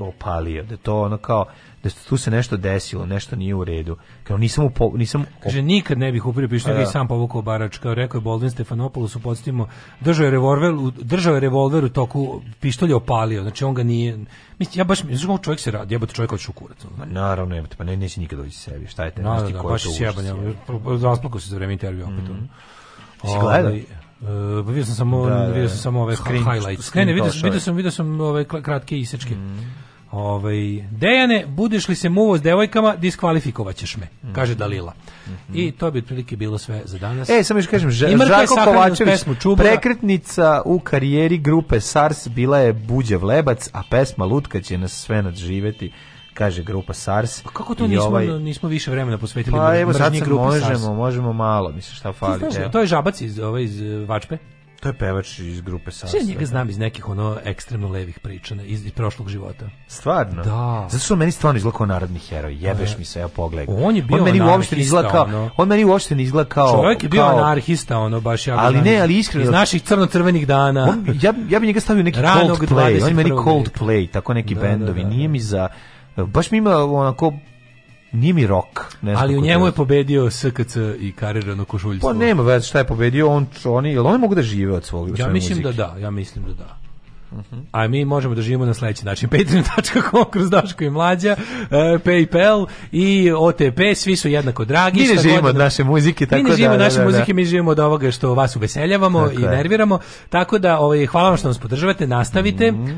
o, 0.00 0.08
opalio, 0.08 0.62
da 0.62 0.76
to 0.76 1.00
ono 1.00 1.16
kao 1.16 1.44
da 1.82 1.90
tu 2.08 2.16
se 2.16 2.30
nešto 2.30 2.56
desilo, 2.56 3.06
nešto 3.06 3.36
nije 3.36 3.54
u 3.54 3.64
redu. 3.64 3.96
Kao 4.24 4.38
nisam 4.38 4.64
upo, 4.64 4.92
nisam 4.94 5.24
Kaže, 5.42 5.62
nikad 5.62 5.98
ne 5.98 6.12
bih 6.12 6.26
upirio 6.26 6.48
pištolj 6.48 6.72
A, 6.72 6.76
i 6.76 6.80
da. 6.80 6.86
sam 6.86 7.08
povukao 7.08 7.42
barač, 7.42 7.78
kao 7.78 7.94
rekao 7.94 8.18
je 8.18 8.22
Baldwin 8.22 8.50
Stefanopoulos, 8.50 9.16
podsjetimo, 9.16 9.68
držao 10.00 10.24
je 10.24 10.30
revolver, 10.30 10.72
u- 10.72 10.90
držao 10.92 11.34
je 11.34 11.40
revolver 11.40 11.84
u 11.84 11.88
toku, 11.88 12.40
pištolj 12.60 12.88
je 12.88 12.94
opalio, 12.94 13.42
znači 13.42 13.64
on 13.64 13.74
ga 13.74 13.82
nije, 13.82 14.18
mislim, 14.58 14.80
ja 14.80 14.84
baš, 14.84 15.00
kako 15.22 15.38
čovjek 15.38 15.60
se 15.60 15.70
radi, 15.70 15.94
jebote 15.94 16.14
čovjek 16.14 16.30
hoće 16.30 16.50
u 16.50 16.54
kurac. 16.54 16.78
Ma 16.98 17.04
naravno, 17.04 17.54
jebote, 17.54 17.76
pa 17.76 17.84
ne, 17.84 17.96
neće 17.96 18.20
nikad 18.20 18.38
doći 18.38 18.50
sebi. 18.52 18.86
Šta 18.86 19.04
je 19.04 19.10
te? 19.10 19.22
Da, 19.22 19.28
znaš 19.28 19.40
da, 19.42 19.48
da, 19.52 19.58
je 19.58 19.62
baš 19.64 19.82
to 19.82 19.88
je 19.88 19.90
užas, 19.90 19.96
sjeban, 19.98 20.24
jebote. 20.26 20.48
ja, 20.96 21.02
rasplakao 21.02 21.40
se 21.40 21.48
za 21.48 21.56
vreme 21.56 21.72
intervjua 21.72 22.08
opet. 22.08 22.24
Si 23.22 23.38
gledao? 23.40 23.60
Ovaj, 23.62 23.78
e, 24.58 24.62
vidio 24.62 24.84
sam 24.84 24.94
samo 24.94 25.26
Da, 25.26 25.34
da, 25.34 25.46
vidio 25.46 25.62
da. 25.62 25.68
sam 25.68 25.78
samo 25.78 26.02
ove 26.02 26.16
Screen- 26.16 26.52
highlights. 26.54 26.84
screen 26.84 27.08
Ne, 27.08 27.14
ne, 27.14 27.22
vidio, 27.22 27.32
vidio 27.44 27.60
sam 27.60 27.76
vidio 27.76 27.90
sam 27.90 28.20
ove 28.20 28.44
kratke 28.44 28.98
isečke. 28.98 29.34
Ovaj 30.10 30.84
Dejane, 30.90 31.44
budeš 31.46 31.88
li 31.88 31.94
se 31.94 32.08
muvo 32.08 32.38
s 32.38 32.42
devojkama, 32.42 32.96
diskvalifikovaćeš 32.96 33.96
me, 33.96 34.08
kaže 34.34 34.54
Dalila. 34.54 34.92
I 35.54 35.72
to 35.72 35.90
bi 35.90 35.98
otprilike 35.98 36.36
bilo 36.36 36.58
sve 36.58 36.82
za 36.84 36.98
danas. 36.98 37.28
E, 37.28 37.42
samo 37.42 37.58
još 37.58 37.66
kažem, 37.66 37.88
je 37.90 38.16
Žarko 38.26 38.54
Kovačević, 38.64 39.24
prekretnica 39.56 40.62
u 40.64 40.80
karijeri 40.80 41.38
grupe 41.38 41.80
SARS 41.80 42.28
bila 42.28 42.58
je 42.58 42.72
Buđev 42.72 43.24
Lebac, 43.24 43.68
a 43.72 43.82
pesma 43.90 44.24
Lutka 44.24 44.60
će 44.60 44.78
nas 44.78 44.92
sve 44.92 45.22
nadživeti, 45.22 45.92
kaže 46.34 46.62
grupa 46.62 46.92
SARS. 46.94 47.42
Kako 47.52 47.74
to 47.74 47.86
nismo, 47.86 48.04
ovaj- 48.04 48.38
nismo 48.38 48.68
više 48.68 48.90
vremena 48.90 49.18
posvetili 49.18 49.56
Pa 49.56 49.78
evo 49.78 49.92
sad 49.92 50.12
grupi 50.12 50.44
možemo, 50.44 50.66
SARS? 50.66 50.82
možemo 50.82 51.32
malo, 51.32 51.72
mislim 51.72 51.96
šta 51.96 52.12
Ti 52.12 52.18
fali. 52.18 52.38
znaš, 52.38 52.72
to 52.72 52.80
je 52.80 52.86
žabac 52.86 53.20
iz, 53.20 53.38
ovaj, 53.38 53.62
iz 53.62 53.82
eh, 53.82 54.04
Vačpe. 54.06 54.38
To 54.80 54.88
je 54.88 54.92
pevač 54.92 55.38
iz 55.38 55.60
grupe 55.60 55.90
SARS. 55.90 56.10
Sve 56.10 56.20
njega 56.22 56.46
znam 56.46 56.68
iz 56.70 56.78
nekih 56.78 57.08
ono 57.08 57.38
ekstremno 57.44 57.88
levih 57.88 58.18
priča 58.18 58.54
iz, 58.56 58.86
iz 58.86 58.92
prošlog 58.92 59.28
života. 59.28 59.66
Stvarno? 59.88 60.42
Da. 60.42 60.86
Zato 60.90 61.04
što 61.04 61.16
meni 61.16 61.32
stvarno 61.32 61.56
izgleda 61.56 61.76
kao 61.76 61.86
narodni 61.86 62.18
heroj. 62.18 62.56
Jebeš 62.58 62.98
mi 62.98 63.04
se, 63.04 63.20
ja 63.20 63.28
pogledaj. 63.28 63.74
On 63.76 63.96
je 63.96 64.02
bio 64.02 64.16
on 64.16 64.24
meni 64.24 64.40
uopšte 64.42 64.76
izgleda 64.76 65.22
ono. 65.22 65.50
on 65.56 65.68
meni 65.68 65.84
uopšte 65.84 66.14
ne 66.14 66.22
izgleda 66.22 66.48
kao 66.48 66.72
Čovjek 66.72 67.02
je 67.02 67.08
bio 67.08 67.22
kao- 67.22 67.38
anarhista, 67.38 67.98
ono 67.98 68.20
baš 68.20 68.46
ja 68.46 68.56
Ali 68.58 68.80
ne, 68.80 69.00
ali 69.00 69.14
iskreno- 69.14 69.44
Iz 69.44 69.50
naših 69.50 69.82
crno-crvenih 69.82 70.46
dana. 70.46 70.84
On, 70.84 71.06
ja, 71.22 71.32
ja 71.48 71.60
bi 71.60 71.66
njega 71.66 71.80
stavio 71.80 72.02
neki 72.02 72.20
Ranog 72.20 72.58
Coldplay, 72.58 73.02
on 73.02 73.08
je 73.08 73.14
meni 73.14 73.30
21. 73.30 73.44
Coldplay, 73.44 74.10
tako 74.10 74.34
neki 74.34 74.54
Da, 74.54 74.60
bendovi, 74.60 75.00
da, 75.00 75.04
da. 75.04 75.08
nije 75.08 75.28
mi 75.28 75.40
za, 75.40 75.68
baš 76.16 76.50
mi 76.50 76.58
ima 76.58 76.76
onako 76.76 77.32
Nije 78.12 78.32
mi 78.32 78.46
rok. 78.46 78.94
Ali 79.16 79.36
u 79.36 79.42
njemu 79.42 79.66
je 79.66 79.72
pobedio 79.72 80.30
SKC 80.30 80.76
i 80.98 81.12
karirano 81.12 81.64
košuljstvo. 81.64 82.08
Pa 82.08 82.16
nema 82.16 82.42
veze 82.42 82.66
šta 82.66 82.78
je 82.78 82.86
pobedio, 82.86 83.28
on, 83.28 83.46
oni, 83.66 83.90
jel 83.90 84.06
oni 84.06 84.18
mogu 84.18 84.34
da 84.34 84.42
žive 84.42 84.72
od 84.72 84.84
svog 84.84 85.18
Ja 85.18 85.28
mislim 85.28 85.58
muzike? 85.58 85.72
da 85.72 85.92
da, 85.92 85.98
ja 85.98 86.10
mislim 86.10 86.44
da 86.44 86.52
da. 86.54 86.76
A 87.72 87.88
mi 87.88 88.04
možemo 88.04 88.34
da 88.34 88.42
živimo 88.42 88.66
na 88.66 88.74
sledeći 88.74 89.04
način. 89.04 89.28
Patreon.com 89.36 90.24
kroz 90.30 90.50
Daško 90.50 90.84
i 90.84 90.90
Mlađa, 90.90 91.30
e, 91.30 91.36
Paypal 91.98 92.66
i 92.92 93.32
OTP, 93.32 93.80
svi 93.94 94.16
su 94.16 94.28
jednako 94.28 94.64
dragi. 94.64 95.00
Mi 95.00 95.06
ne 95.06 95.12
šta 95.12 95.22
živimo 95.22 95.38
od 95.40 95.44
nam- 95.46 95.58
naše 95.58 95.84
muzike, 95.84 96.26
tako 96.26 96.36
Mi 96.36 96.42
ne 96.42 96.50
da, 96.50 96.56
živimo 96.56 96.72
od 96.72 96.78
da, 96.78 96.84
naše 96.84 96.96
da, 96.96 97.02
da. 97.02 97.06
muzike, 97.06 97.34
mi 97.34 97.44
živimo 97.44 97.70
od 97.70 97.78
ovoga 97.78 98.10
što 98.10 98.34
vas 98.34 98.56
uveseljavamo 98.56 99.20
Tako 99.20 99.40
i 99.40 99.44
je. 99.44 99.50
nerviramo. 99.50 99.98
Tako 100.28 100.58
da 100.58 100.78
ovaj, 100.78 101.06
hvala 101.06 101.28
vam 101.28 101.36
što 101.36 101.48
nas 101.48 101.58
podržavate, 101.58 102.06
nastavite, 102.06 102.72
Mhm. 102.72 102.90
e, 102.90 102.96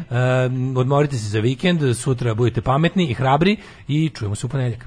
odmorite 0.76 1.16
se 1.16 1.28
za 1.28 1.40
vikend, 1.40 1.96
sutra 1.96 2.34
budete 2.34 2.60
pametni 2.60 3.06
i 3.06 3.14
hrabri 3.14 3.56
i 3.88 4.10
čujemo 4.10 4.34
se 4.34 4.46
u 4.46 4.50
ponedjeljak. 4.50 4.86